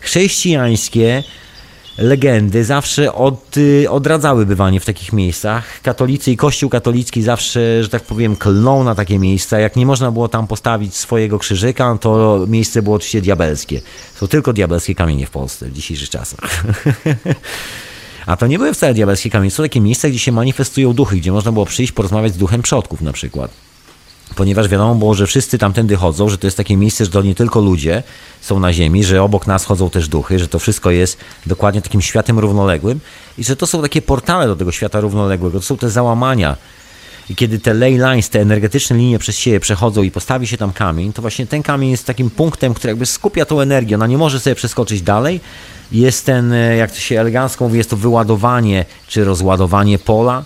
Chrześcijańskie 0.00 1.22
legendy 1.98 2.64
zawsze 2.64 3.14
od, 3.14 3.56
y, 3.56 3.90
odradzały 3.90 4.46
bywanie 4.46 4.80
w 4.80 4.84
takich 4.84 5.12
miejscach. 5.12 5.80
Katolicy 5.82 6.32
i 6.32 6.36
Kościół 6.36 6.70
katolicki 6.70 7.22
zawsze, 7.22 7.82
że 7.82 7.88
tak 7.88 8.02
powiem, 8.02 8.36
klną 8.36 8.84
na 8.84 8.94
takie 8.94 9.18
miejsca. 9.18 9.58
Jak 9.58 9.76
nie 9.76 9.86
można 9.86 10.10
było 10.10 10.28
tam 10.28 10.46
postawić 10.46 10.96
swojego 10.96 11.38
krzyżyka, 11.38 11.98
to 12.00 12.44
miejsce 12.48 12.82
było 12.82 12.96
oczywiście 12.96 13.20
diabelskie. 13.20 13.80
Są 14.14 14.28
tylko 14.28 14.52
diabelskie 14.52 14.94
kamienie 14.94 15.26
w 15.26 15.30
Polsce 15.30 15.66
w 15.66 15.72
dzisiejszych 15.72 16.10
czasach. 16.10 16.64
A 18.26 18.36
to 18.36 18.46
nie 18.46 18.58
były 18.58 18.74
wcale 18.74 18.94
diabelskie 18.94 19.30
kamienie, 19.30 19.50
są 19.50 19.62
takie 19.62 19.80
miejsca, 19.80 20.08
gdzie 20.08 20.18
się 20.18 20.32
manifestują 20.32 20.92
duchy, 20.92 21.16
gdzie 21.16 21.32
można 21.32 21.52
było 21.52 21.66
przyjść, 21.66 21.92
porozmawiać 21.92 22.34
z 22.34 22.36
duchem 22.36 22.62
przodków 22.62 23.00
na 23.00 23.12
przykład 23.12 23.65
ponieważ 24.34 24.68
wiadomo 24.68 24.94
było, 24.94 25.14
że 25.14 25.26
wszyscy 25.26 25.58
tamtędy 25.58 25.96
chodzą, 25.96 26.28
że 26.28 26.38
to 26.38 26.46
jest 26.46 26.56
takie 26.56 26.76
miejsce, 26.76 27.04
że 27.04 27.10
to 27.10 27.22
nie 27.22 27.34
tylko 27.34 27.60
ludzie 27.60 28.02
są 28.40 28.60
na 28.60 28.72
ziemi, 28.72 29.04
że 29.04 29.22
obok 29.22 29.46
nas 29.46 29.64
chodzą 29.64 29.90
też 29.90 30.08
duchy, 30.08 30.38
że 30.38 30.48
to 30.48 30.58
wszystko 30.58 30.90
jest 30.90 31.18
dokładnie 31.46 31.82
takim 31.82 32.02
światem 32.02 32.38
równoległym 32.38 33.00
i 33.38 33.44
że 33.44 33.56
to 33.56 33.66
są 33.66 33.82
takie 33.82 34.02
portale 34.02 34.46
do 34.46 34.56
tego 34.56 34.72
świata 34.72 35.00
równoległego, 35.00 35.58
to 35.58 35.66
są 35.66 35.76
te 35.76 35.90
załamania. 35.90 36.56
I 37.30 37.36
kiedy 37.36 37.58
te 37.58 37.74
ley 37.74 37.92
lines, 37.92 38.30
te 38.30 38.40
energetyczne 38.40 38.96
linie 38.96 39.18
przez 39.18 39.36
siebie 39.36 39.60
przechodzą 39.60 40.02
i 40.02 40.10
postawi 40.10 40.46
się 40.46 40.56
tam 40.56 40.72
kamień, 40.72 41.12
to 41.12 41.22
właśnie 41.22 41.46
ten 41.46 41.62
kamień 41.62 41.90
jest 41.90 42.06
takim 42.06 42.30
punktem, 42.30 42.74
który 42.74 42.90
jakby 42.90 43.06
skupia 43.06 43.44
tą 43.44 43.60
energię, 43.60 43.96
ona 43.96 44.06
nie 44.06 44.18
może 44.18 44.40
sobie 44.40 44.56
przeskoczyć 44.56 45.02
dalej. 45.02 45.40
Jest 45.92 46.26
ten, 46.26 46.52
e, 46.52 46.76
jak 46.76 46.90
to 46.90 47.00
się 47.00 47.20
elegancko 47.20 47.64
mówi, 47.64 47.78
jest 47.78 47.90
to 47.90 47.96
wyładowanie 47.96 48.84
czy 49.08 49.24
rozładowanie 49.24 49.98
pola, 49.98 50.44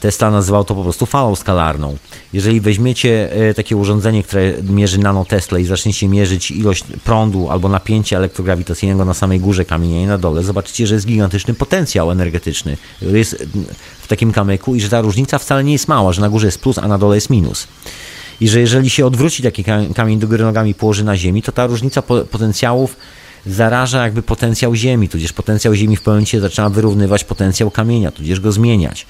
Tesla 0.00 0.30
nazywał 0.30 0.64
to 0.64 0.74
po 0.74 0.82
prostu 0.82 1.06
falą 1.06 1.36
skalarną. 1.36 1.96
Jeżeli 2.32 2.60
weźmiecie 2.60 3.32
e, 3.32 3.54
takie 3.54 3.76
urządzenie, 3.76 4.22
które 4.22 4.52
mierzy 4.62 4.98
nanotesla 4.98 5.58
i 5.58 5.64
zaczniecie 5.64 6.08
mierzyć 6.08 6.50
ilość 6.50 6.84
prądu 7.04 7.50
albo 7.50 7.68
napięcia 7.68 8.16
elektrograwitacyjnego 8.16 9.04
na 9.04 9.14
samej 9.14 9.40
górze 9.40 9.64
kamienia 9.64 10.02
i 10.02 10.06
na 10.06 10.18
dole, 10.18 10.42
zobaczycie, 10.42 10.86
że 10.86 10.94
jest 10.94 11.06
gigantyczny 11.06 11.54
potencjał 11.54 12.10
energetyczny. 12.10 12.76
Jest 13.02 13.46
w 14.02 14.08
takim 14.08 14.32
kamyku 14.32 14.74
i 14.74 14.80
że 14.80 14.88
ta 14.88 15.00
różnica 15.00 15.38
wcale 15.38 15.64
nie 15.64 15.72
jest 15.72 15.88
mała, 15.88 16.12
że 16.12 16.20
na 16.20 16.28
górze 16.28 16.46
jest 16.46 16.60
plus, 16.60 16.78
a 16.78 16.88
na 16.88 16.98
dole 16.98 17.16
jest 17.16 17.30
minus. 17.30 17.66
I 18.40 18.48
że 18.48 18.60
jeżeli 18.60 18.90
się 18.90 19.06
odwróci 19.06 19.42
taki 19.42 19.64
kamień 19.94 20.18
do 20.18 20.28
góry 20.28 20.44
nogami 20.44 20.74
położy 20.74 21.04
na 21.04 21.16
ziemi, 21.16 21.42
to 21.42 21.52
ta 21.52 21.66
różnica 21.66 22.02
potencjałów 22.02 22.96
zaraża 23.46 24.04
jakby 24.04 24.22
potencjał 24.22 24.74
Ziemi, 24.74 25.08
tudzież 25.08 25.32
potencjał 25.32 25.74
Ziemi 25.74 25.96
w 25.96 26.00
pewnym 26.00 26.14
momencie 26.14 26.40
zaczyna 26.40 26.70
wyrównywać 26.70 27.24
potencjał 27.24 27.70
kamienia, 27.70 28.10
tudzież 28.10 28.40
go 28.40 28.52
zmieniać 28.52 29.06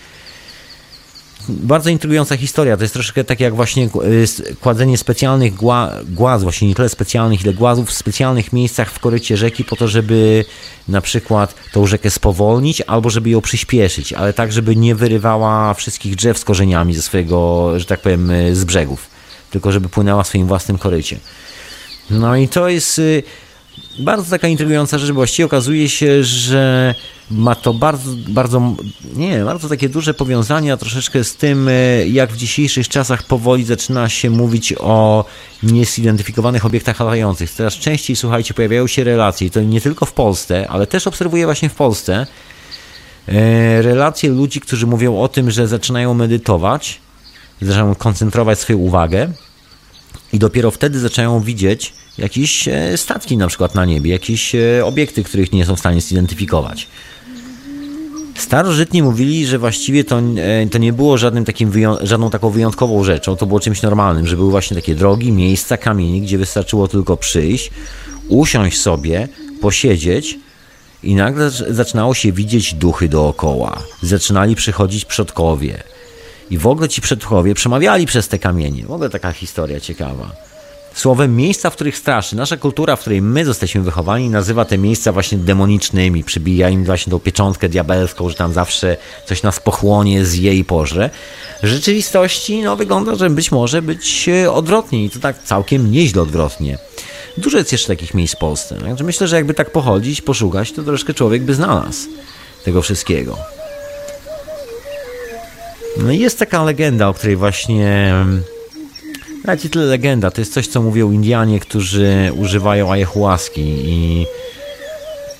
bardzo 1.48 1.90
intrygująca 1.90 2.36
historia. 2.36 2.76
To 2.76 2.82
jest 2.82 2.94
troszeczkę 2.94 3.24
tak 3.24 3.40
jak 3.40 3.54
właśnie 3.54 3.84
y, 3.84 4.56
kładzenie 4.60 4.98
specjalnych 4.98 5.54
gła, 5.54 5.90
głaz, 6.08 6.42
właśnie 6.42 6.68
nie 6.68 6.74
tyle 6.74 6.88
specjalnych, 6.88 7.44
ile 7.44 7.54
głazów 7.54 7.88
w 7.88 7.92
specjalnych 7.92 8.52
miejscach 8.52 8.90
w 8.90 8.98
korycie 8.98 9.36
rzeki 9.36 9.64
po 9.64 9.76
to, 9.76 9.88
żeby 9.88 10.44
na 10.88 11.00
przykład 11.00 11.54
tą 11.72 11.86
rzekę 11.86 12.10
spowolnić 12.10 12.82
albo 12.86 13.10
żeby 13.10 13.30
ją 13.30 13.40
przyspieszyć, 13.40 14.12
ale 14.12 14.32
tak, 14.32 14.52
żeby 14.52 14.76
nie 14.76 14.94
wyrywała 14.94 15.74
wszystkich 15.74 16.16
drzew 16.16 16.38
z 16.38 16.44
korzeniami 16.44 16.94
ze 16.94 17.02
swojego, 17.02 17.72
że 17.78 17.84
tak 17.84 18.00
powiem, 18.00 18.30
y, 18.30 18.56
z 18.56 18.64
brzegów, 18.64 19.06
tylko 19.50 19.72
żeby 19.72 19.88
płynęła 19.88 20.22
w 20.22 20.28
swoim 20.28 20.46
własnym 20.46 20.78
korycie. 20.78 21.18
No 22.10 22.36
i 22.36 22.48
to 22.48 22.68
jest 22.68 22.98
y, 22.98 23.22
bardzo 23.98 24.30
taka 24.30 24.48
intrygująca 24.48 24.98
rzecz, 24.98 25.08
bo 25.08 25.14
właściwie 25.14 25.46
okazuje 25.46 25.88
się, 25.88 26.24
że 26.24 26.94
ma 27.30 27.54
to 27.54 27.74
bardzo, 27.74 28.10
bardzo, 28.28 28.74
nie, 29.16 29.44
bardzo 29.44 29.68
takie 29.68 29.88
duże 29.88 30.14
powiązania 30.14 30.76
troszeczkę 30.76 31.24
z 31.24 31.36
tym, 31.36 31.68
e, 31.68 32.06
jak 32.06 32.32
w 32.32 32.36
dzisiejszych 32.36 32.88
czasach 32.88 33.22
powoli 33.22 33.64
zaczyna 33.64 34.08
się 34.08 34.30
mówić 34.30 34.74
o 34.78 35.24
niezidentyfikowanych 35.62 36.66
obiektach 36.66 37.00
latających. 37.00 37.50
Coraz 37.50 37.74
częściej, 37.74 38.16
słuchajcie, 38.16 38.54
pojawiają 38.54 38.86
się 38.86 39.04
relacje, 39.04 39.46
i 39.46 39.50
to 39.50 39.60
nie 39.60 39.80
tylko 39.80 40.06
w 40.06 40.12
Polsce, 40.12 40.68
ale 40.68 40.86
też 40.86 41.06
obserwuję 41.06 41.44
właśnie 41.44 41.68
w 41.68 41.74
Polsce, 41.74 42.26
e, 43.28 43.82
relacje 43.82 44.30
ludzi, 44.30 44.60
którzy 44.60 44.86
mówią 44.86 45.20
o 45.20 45.28
tym, 45.28 45.50
że 45.50 45.68
zaczynają 45.68 46.14
medytować, 46.14 47.00
zaczynają 47.62 47.94
koncentrować 47.94 48.58
swoją 48.58 48.78
uwagę 48.78 49.32
i 50.32 50.38
dopiero 50.38 50.70
wtedy 50.70 51.00
zaczynają 51.00 51.40
widzieć 51.40 51.92
jakieś 52.18 52.68
e, 52.68 52.96
statki 52.96 53.36
na 53.36 53.46
przykład 53.46 53.74
na 53.74 53.84
niebie, 53.84 54.10
jakieś 54.10 54.52
obiekty, 54.84 55.24
których 55.24 55.52
nie 55.52 55.66
są 55.66 55.76
w 55.76 55.78
stanie 55.78 56.00
zidentyfikować. 56.00 56.88
Starożytni 58.40 59.02
mówili, 59.02 59.46
że 59.46 59.58
właściwie 59.58 60.04
to, 60.04 60.18
e, 60.18 60.66
to 60.66 60.78
nie 60.78 60.92
było 60.92 61.18
żadnym 61.18 61.44
takim 61.44 61.72
żadną 62.02 62.30
taką 62.30 62.50
wyjątkową 62.50 63.04
rzeczą, 63.04 63.36
to 63.36 63.46
było 63.46 63.60
czymś 63.60 63.82
normalnym, 63.82 64.26
że 64.26 64.36
były 64.36 64.50
właśnie 64.50 64.74
takie 64.74 64.94
drogi, 64.94 65.32
miejsca, 65.32 65.76
kamienie, 65.76 66.20
gdzie 66.20 66.38
wystarczyło 66.38 66.88
tylko 66.88 67.16
przyjść, 67.16 67.70
usiąść 68.28 68.80
sobie, 68.80 69.28
posiedzieć 69.60 70.38
i 71.02 71.14
nagle 71.14 71.50
zaczynało 71.50 72.14
się 72.14 72.32
widzieć 72.32 72.74
duchy 72.74 73.08
dookoła. 73.08 73.82
Zaczynali 74.02 74.54
przychodzić 74.54 75.04
przodkowie. 75.04 75.82
I 76.50 76.58
w 76.58 76.66
ogóle 76.66 76.88
ci 76.88 77.00
przodkowie 77.00 77.54
przemawiali 77.54 78.06
przez 78.06 78.28
te 78.28 78.38
kamienie. 78.38 78.86
W 78.86 78.92
ogóle 78.92 79.10
taka 79.10 79.32
historia 79.32 79.80
ciekawa. 79.80 80.30
Słowem, 80.94 81.36
miejsca, 81.36 81.70
w 81.70 81.74
których 81.74 81.96
straszy. 81.96 82.36
Nasza 82.36 82.56
kultura, 82.56 82.96
w 82.96 83.00
której 83.00 83.22
my 83.22 83.44
zostaliśmy 83.44 83.80
wychowani, 83.80 84.30
nazywa 84.30 84.64
te 84.64 84.78
miejsca 84.78 85.12
właśnie 85.12 85.38
demonicznymi, 85.38 86.24
przybija 86.24 86.68
im 86.68 86.84
właśnie 86.84 87.10
tą 87.10 87.18
pieczątkę 87.20 87.68
diabelską, 87.68 88.28
że 88.28 88.34
tam 88.34 88.52
zawsze 88.52 88.96
coś 89.26 89.42
nas 89.42 89.60
pochłonie, 89.60 90.24
zje 90.24 90.54
i 90.54 90.64
pożre. 90.64 91.10
W 91.62 91.66
rzeczywistości 91.66 92.62
no, 92.62 92.76
wygląda, 92.76 93.14
że 93.14 93.30
być 93.30 93.52
może 93.52 93.82
być 93.82 94.28
e, 94.28 94.52
odwrotnie 94.52 95.04
i 95.04 95.10
to 95.10 95.18
tak 95.18 95.42
całkiem 95.44 95.90
nieźle 95.90 96.22
odwrotnie. 96.22 96.78
Dużo 97.36 97.58
jest 97.58 97.72
jeszcze 97.72 97.88
takich 97.88 98.14
miejsc 98.14 98.34
w 98.34 98.38
Polsce. 98.38 98.76
Myślę, 99.04 99.28
że 99.28 99.36
jakby 99.36 99.54
tak 99.54 99.72
pochodzić, 99.72 100.22
poszukać, 100.22 100.72
to 100.72 100.82
troszkę 100.82 101.14
człowiek 101.14 101.42
by 101.42 101.54
znalazł. 101.54 102.08
tego 102.64 102.82
wszystkiego. 102.82 103.59
No 106.02 106.12
i 106.12 106.18
jest 106.18 106.38
taka 106.38 106.64
legenda, 106.64 107.08
o 107.08 107.14
której 107.14 107.36
właśnie. 107.36 108.14
Nawet 109.44 109.64
nie 109.64 109.70
tyle 109.70 109.84
legenda, 109.84 110.30
to 110.30 110.40
jest 110.40 110.52
coś, 110.52 110.66
co 110.66 110.82
mówią 110.82 111.10
Indianie, 111.10 111.60
którzy 111.60 112.32
używają 112.36 112.92
ayahuaski 112.92 113.60
i 113.62 114.26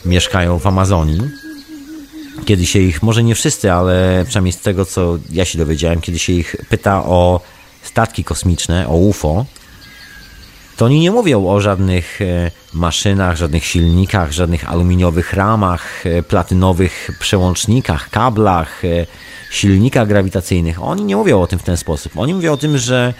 mieszkają 0.05 0.59
w 0.59 0.67
Amazonii. 0.67 1.21
Kiedy 2.45 2.67
się 2.67 2.79
ich, 2.79 3.03
może 3.03 3.23
nie 3.23 3.35
wszyscy, 3.35 3.73
ale 3.73 4.25
przynajmniej 4.27 4.53
z 4.53 4.61
tego, 4.61 4.85
co 4.85 5.19
ja 5.33 5.45
się 5.45 5.59
dowiedziałem, 5.59 6.01
kiedy 6.01 6.19
się 6.19 6.33
ich 6.33 6.57
pyta 6.69 7.05
o 7.05 7.41
statki 7.83 8.25
kosmiczne, 8.25 8.89
o 8.89 8.97
UFO, 8.97 9.47
to 10.81 10.87
oni 10.87 11.01
nie 11.01 11.11
mówią 11.11 11.49
o 11.49 11.61
żadnych 11.61 12.23
e, 12.23 12.51
maszynach, 12.73 13.37
żadnych 13.37 13.65
silnikach, 13.65 14.33
żadnych 14.33 14.71
aluminiowych 14.71 15.33
ramach, 15.33 16.07
e, 16.07 16.23
platynowych 16.23 17.11
przełącznikach, 17.19 18.11
kablach, 18.11 18.85
e, 18.85 19.07
silnikach 19.51 20.09
grawitacyjnych. 20.09 20.83
Oni 20.83 21.05
nie 21.05 21.17
mówią 21.17 21.41
o 21.41 21.47
tym 21.47 21.59
w 21.59 21.63
ten 21.63 21.77
sposób. 21.77 22.13
Oni 22.17 22.35
mówią 22.35 22.53
o 22.53 22.57
tym, 22.57 22.79
że 22.79 23.15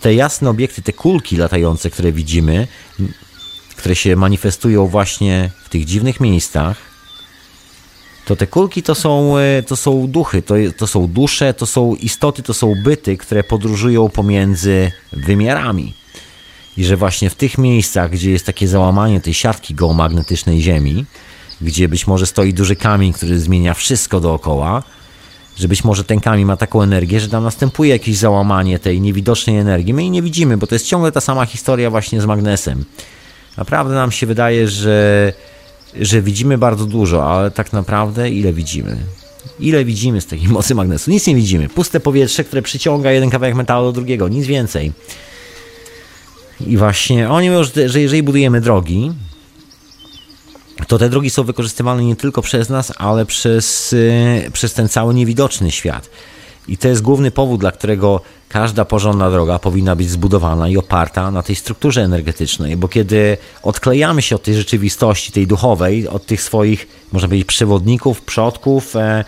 te 0.00 0.14
jasne 0.14 0.50
obiekty, 0.50 0.82
te 0.82 0.92
kulki 0.92 1.36
latające, 1.36 1.90
które 1.90 2.12
widzimy, 2.12 2.68
które 3.76 3.96
się 3.96 4.16
manifestują 4.16 4.86
właśnie 4.86 5.50
w 5.64 5.68
tych 5.68 5.84
dziwnych 5.84 6.20
miejscach, 6.20 6.76
to 8.24 8.36
te 8.36 8.46
kulki 8.46 8.82
to 8.82 8.94
są, 8.94 9.34
to 9.66 9.76
są 9.76 10.06
duchy, 10.06 10.42
to, 10.42 10.54
to 10.76 10.86
są 10.86 11.06
dusze, 11.06 11.54
to 11.54 11.66
są 11.66 11.94
istoty, 11.94 12.42
to 12.42 12.54
są 12.54 12.74
byty, 12.84 13.16
które 13.16 13.44
podróżują 13.44 14.08
pomiędzy 14.08 14.92
wymiarami 15.12 16.05
i 16.76 16.84
że 16.84 16.96
właśnie 16.96 17.30
w 17.30 17.34
tych 17.34 17.58
miejscach, 17.58 18.10
gdzie 18.10 18.30
jest 18.30 18.46
takie 18.46 18.68
załamanie 18.68 19.20
tej 19.20 19.34
siatki 19.34 19.74
geomagnetycznej 19.74 20.60
Ziemi, 20.60 21.04
gdzie 21.60 21.88
być 21.88 22.06
może 22.06 22.26
stoi 22.26 22.54
duży 22.54 22.76
kamień, 22.76 23.12
który 23.12 23.40
zmienia 23.40 23.74
wszystko 23.74 24.20
dookoła, 24.20 24.82
że 25.58 25.68
być 25.68 25.84
może 25.84 26.04
ten 26.04 26.20
kamień 26.20 26.44
ma 26.44 26.56
taką 26.56 26.82
energię, 26.82 27.20
że 27.20 27.28
tam 27.28 27.44
następuje 27.44 27.90
jakieś 27.90 28.16
załamanie 28.16 28.78
tej 28.78 29.00
niewidocznej 29.00 29.58
energii. 29.58 29.94
My 29.94 30.02
jej 30.02 30.10
nie 30.10 30.22
widzimy, 30.22 30.56
bo 30.56 30.66
to 30.66 30.74
jest 30.74 30.86
ciągle 30.86 31.12
ta 31.12 31.20
sama 31.20 31.46
historia 31.46 31.90
właśnie 31.90 32.20
z 32.20 32.26
magnesem. 32.26 32.84
Naprawdę 33.56 33.94
nam 33.94 34.12
się 34.12 34.26
wydaje, 34.26 34.68
że, 34.68 35.32
że 36.00 36.22
widzimy 36.22 36.58
bardzo 36.58 36.86
dużo, 36.86 37.32
ale 37.32 37.50
tak 37.50 37.72
naprawdę 37.72 38.30
ile 38.30 38.52
widzimy? 38.52 38.96
Ile 39.60 39.84
widzimy 39.84 40.20
z 40.20 40.26
takiej 40.26 40.48
mocy 40.58 40.74
magnesu? 40.74 41.10
Nic 41.10 41.26
nie 41.26 41.34
widzimy. 41.34 41.68
Puste 41.68 42.00
powietrze, 42.00 42.44
które 42.44 42.62
przyciąga 42.62 43.12
jeden 43.12 43.30
kawałek 43.30 43.54
metalu 43.54 43.86
do 43.86 43.92
drugiego, 43.92 44.28
nic 44.28 44.46
więcej. 44.46 44.92
I 46.60 46.76
właśnie 46.76 47.30
oni 47.30 47.50
mówią, 47.50 47.64
że 47.86 48.00
jeżeli 48.00 48.22
budujemy 48.22 48.60
drogi, 48.60 49.12
to 50.88 50.98
te 50.98 51.08
drogi 51.08 51.30
są 51.30 51.42
wykorzystywane 51.42 52.04
nie 52.04 52.16
tylko 52.16 52.42
przez 52.42 52.68
nas, 52.68 52.92
ale 52.96 53.26
przez, 53.26 53.92
y, 53.92 54.50
przez 54.52 54.74
ten 54.74 54.88
cały 54.88 55.14
niewidoczny 55.14 55.70
świat. 55.70 56.10
I 56.68 56.78
to 56.78 56.88
jest 56.88 57.02
główny 57.02 57.30
powód, 57.30 57.60
dla 57.60 57.72
którego 57.72 58.20
każda 58.48 58.84
porządna 58.84 59.30
droga 59.30 59.58
powinna 59.58 59.96
być 59.96 60.10
zbudowana 60.10 60.68
i 60.68 60.76
oparta 60.76 61.30
na 61.30 61.42
tej 61.42 61.56
strukturze 61.56 62.02
energetycznej, 62.02 62.76
bo 62.76 62.88
kiedy 62.88 63.36
odklejamy 63.62 64.22
się 64.22 64.36
od 64.36 64.42
tej 64.42 64.54
rzeczywistości, 64.54 65.32
tej 65.32 65.46
duchowej, 65.46 66.08
od 66.08 66.26
tych 66.26 66.42
swoich, 66.42 66.88
można 67.12 67.28
powiedzieć, 67.28 67.46
przewodników, 67.46 68.22
przodków, 68.22 68.96
e, 68.96 69.24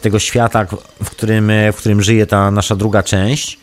tego 0.00 0.18
świata, 0.18 0.66
w 1.04 1.10
którym, 1.10 1.52
w 1.72 1.76
którym 1.76 2.02
żyje 2.02 2.26
ta 2.26 2.50
nasza 2.50 2.76
druga 2.76 3.02
część, 3.02 3.58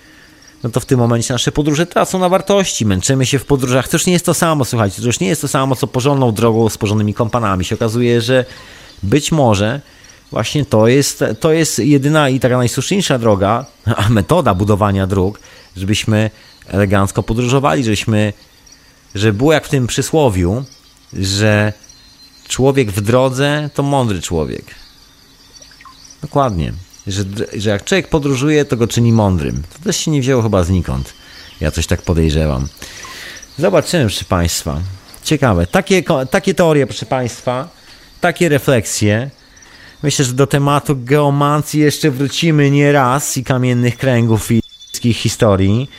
no 0.64 0.70
to 0.70 0.80
w 0.80 0.86
tym 0.86 1.00
momencie 1.00 1.34
nasze 1.34 1.52
podróże 1.52 1.86
tracą 1.86 2.20
na 2.20 2.30
wartości. 2.30 2.86
Męczymy 2.86 3.26
się 3.26 3.40
w 3.40 3.46
podróżach. 3.46 3.88
To 3.88 3.98
już 3.98 4.06
nie 4.06 4.14
jest 4.14 4.26
to 4.26 4.34
samo, 4.34 4.66
słuchajcie, 4.66 5.02
to 5.02 5.08
już 5.08 5.20
nie 5.20 5.28
jest 5.28 5.42
to 5.42 5.48
samo, 5.48 5.76
co 5.76 5.88
porządną 5.88 6.32
drogą 6.32 6.70
z 6.70 6.78
porządnymi 6.78 7.14
kompanami. 7.14 7.66
Się 7.66 7.76
okazuje, 7.76 8.22
że 8.22 8.46
być 9.04 9.32
może 9.32 9.82
właśnie 10.32 10.66
to 10.66 10.88
jest, 10.88 11.24
to 11.40 11.52
jest 11.52 11.80
jedyna 11.80 12.30
i 12.30 12.40
taka 12.40 12.58
najsłuszniejsza 12.58 13.20
droga, 13.20 13.66
a 14.06 14.10
metoda 14.10 14.54
budowania 14.54 15.08
dróg, 15.08 15.40
żebyśmy 15.78 16.30
elegancko 16.68 17.24
podróżowali, 17.24 17.84
żebyśmy, 17.84 18.34
żeby 19.16 19.38
było 19.38 19.54
jak 19.54 19.66
w 19.66 19.70
tym 19.70 19.88
przysłowiu, 19.88 20.64
że 21.14 21.74
człowiek 22.48 22.92
w 22.92 23.02
drodze 23.02 23.70
to 23.74 23.84
mądry 23.84 24.22
człowiek. 24.22 24.66
Dokładnie 26.22 26.74
że, 27.08 27.24
że 27.58 27.70
jak 27.70 27.84
człowiek 27.84 28.08
podróżuje, 28.08 28.66
to 28.66 28.78
go 28.78 28.88
czyni 28.88 29.12
mądrym. 29.12 29.64
To 29.74 29.84
też 29.84 29.98
się 29.98 30.12
nie 30.12 30.22
wzięło 30.22 30.42
chyba 30.42 30.64
znikąd. 30.64 31.14
Ja 31.62 31.72
coś 31.72 31.88
tak 31.88 32.02
podejrzewam. 32.02 32.68
Zobaczymy, 33.58 34.04
proszę 34.04 34.26
Państwa. 34.26 34.82
Ciekawe. 35.24 35.68
Takie, 35.68 36.04
takie 36.32 36.54
teorie, 36.54 36.88
proszę 36.88 37.06
Państwa, 37.06 37.70
takie 38.22 38.50
refleksje. 38.50 39.30
Myślę, 40.04 40.26
że 40.26 40.34
do 40.34 40.48
tematu 40.48 40.96
geomancji 40.98 41.80
jeszcze 41.80 42.12
wrócimy 42.12 42.72
nie 42.72 42.92
raz 42.92 43.38
i 43.38 43.44
kamiennych 43.44 43.98
kręgów 43.98 44.50
i 44.52 45.14
historii. 45.14 45.90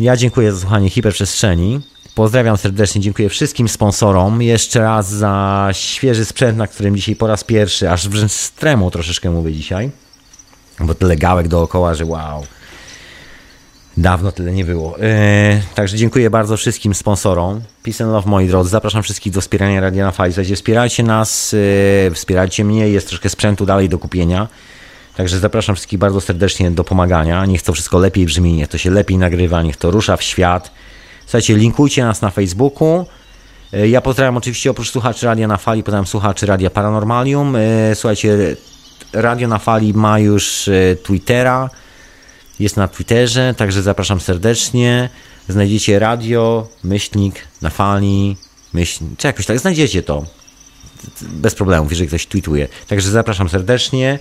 Ja 0.00 0.16
dziękuję 0.16 0.52
za 0.52 0.60
słuchanie 0.60 0.90
hiperprzestrzeni. 0.90 1.80
Pozdrawiam 2.16 2.56
serdecznie, 2.56 3.00
dziękuję 3.00 3.28
wszystkim 3.28 3.68
sponsorom. 3.68 4.42
Jeszcze 4.42 4.80
raz 4.80 5.10
za 5.10 5.68
świeży 5.72 6.24
sprzęt, 6.24 6.58
na 6.58 6.66
którym 6.66 6.96
dzisiaj 6.96 7.16
po 7.16 7.26
raz 7.26 7.44
pierwszy, 7.44 7.90
aż 7.90 8.08
wręcz 8.08 8.32
z 8.32 8.52
tremą 8.52 8.90
troszeczkę 8.90 9.30
mówię 9.30 9.52
dzisiaj. 9.52 9.90
Bo 10.80 10.94
tyle 10.94 11.16
gałek 11.16 11.48
dookoła, 11.48 11.94
że 11.94 12.04
wow. 12.04 12.46
Dawno 13.96 14.32
tyle 14.32 14.52
nie 14.52 14.64
było. 14.64 14.98
Yy, 14.98 15.04
także 15.74 15.96
dziękuję 15.96 16.30
bardzo 16.30 16.56
wszystkim 16.56 16.94
sponsorom. 16.94 17.60
Peace 17.82 18.04
and 18.04 18.12
love, 18.12 18.30
moi 18.30 18.48
drodzy. 18.48 18.70
Zapraszam 18.70 19.02
wszystkich 19.02 19.32
do 19.32 19.40
wspierania 19.40 19.80
Radia 19.80 20.04
na 20.04 20.10
Fali. 20.10 20.32
Słuchajcie, 20.32 20.56
wspierajcie 20.56 21.02
nas, 21.02 21.52
yy, 21.52 22.14
wspierajcie 22.14 22.64
mnie. 22.64 22.88
Jest 22.88 23.08
troszkę 23.08 23.28
sprzętu 23.28 23.66
dalej 23.66 23.88
do 23.88 23.98
kupienia. 23.98 24.48
Także 25.16 25.38
zapraszam 25.38 25.74
wszystkich 25.74 25.98
bardzo 25.98 26.20
serdecznie 26.20 26.70
do 26.70 26.84
pomagania. 26.84 27.46
Niech 27.46 27.62
to 27.62 27.72
wszystko 27.72 27.98
lepiej 27.98 28.26
brzmi, 28.26 28.52
niech 28.52 28.68
to 28.68 28.78
się 28.78 28.90
lepiej 28.90 29.18
nagrywa, 29.18 29.62
niech 29.62 29.76
to 29.76 29.90
rusza 29.90 30.16
w 30.16 30.22
świat. 30.22 30.70
Słuchajcie, 31.26 31.56
linkujcie 31.56 32.04
nas 32.04 32.22
na 32.22 32.30
Facebooku. 32.30 33.06
E, 33.72 33.88
ja 33.88 34.00
pozdrawiam 34.00 34.36
oczywiście 34.36 34.70
oprócz 34.70 34.90
słuchaczy 34.90 35.26
Radia 35.26 35.48
na 35.48 35.56
Fali, 35.56 35.82
pozdrawiam 35.82 36.06
słuchaczy 36.06 36.46
Radia 36.46 36.70
Paranormalium. 36.70 37.56
E, 37.56 37.94
słuchajcie, 37.94 38.56
Radio 39.12 39.48
na 39.48 39.58
Fali 39.58 39.94
ma 39.94 40.18
już 40.18 40.68
e, 40.68 40.96
Twittera, 40.96 41.70
jest 42.60 42.76
na 42.76 42.88
Twitterze, 42.88 43.54
także 43.56 43.82
zapraszam 43.82 44.20
serdecznie. 44.20 45.08
Znajdziecie 45.48 45.98
radio, 45.98 46.68
myślnik 46.84 47.34
na 47.62 47.70
fali, 47.70 48.36
myślnik, 48.72 49.18
czy 49.18 49.26
jakoś 49.26 49.46
tak, 49.46 49.58
znajdziecie 49.58 50.02
to. 50.02 50.24
Bez 51.22 51.54
problemów, 51.54 51.90
jeżeli 51.90 52.08
ktoś 52.08 52.26
tweetuje. 52.26 52.68
Także 52.88 53.10
zapraszam 53.10 53.48
serdecznie. 53.48 54.18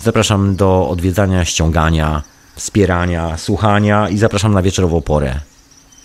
Zapraszam 0.00 0.56
do 0.56 0.88
odwiedzania, 0.88 1.44
ściągania, 1.44 2.22
wspierania, 2.56 3.36
słuchania 3.36 4.08
i 4.08 4.18
zapraszam 4.18 4.54
na 4.54 4.62
wieczorową 4.62 5.00
porę 5.00 5.49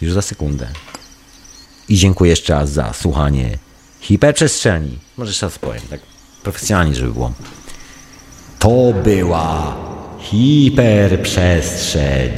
już 0.06 0.14
za 0.14 0.22
sekundę. 0.22 0.68
I 1.90 1.98
dziękuję 1.98 2.30
jeszcze 2.30 2.54
raz 2.54 2.72
za 2.72 2.94
słuchanie 2.94 3.58
hiperprzestrzeni. 4.00 5.00
Może 5.18 5.30
jeszcze 5.30 5.46
raz 5.46 5.60
powiem, 5.60 5.82
tak 5.90 6.00
profesjonalnie, 6.44 6.96
żeby 6.96 7.14
było. 7.14 7.34
To 8.60 8.94
była 9.04 9.78
hiperprzestrzeń. 10.20 12.32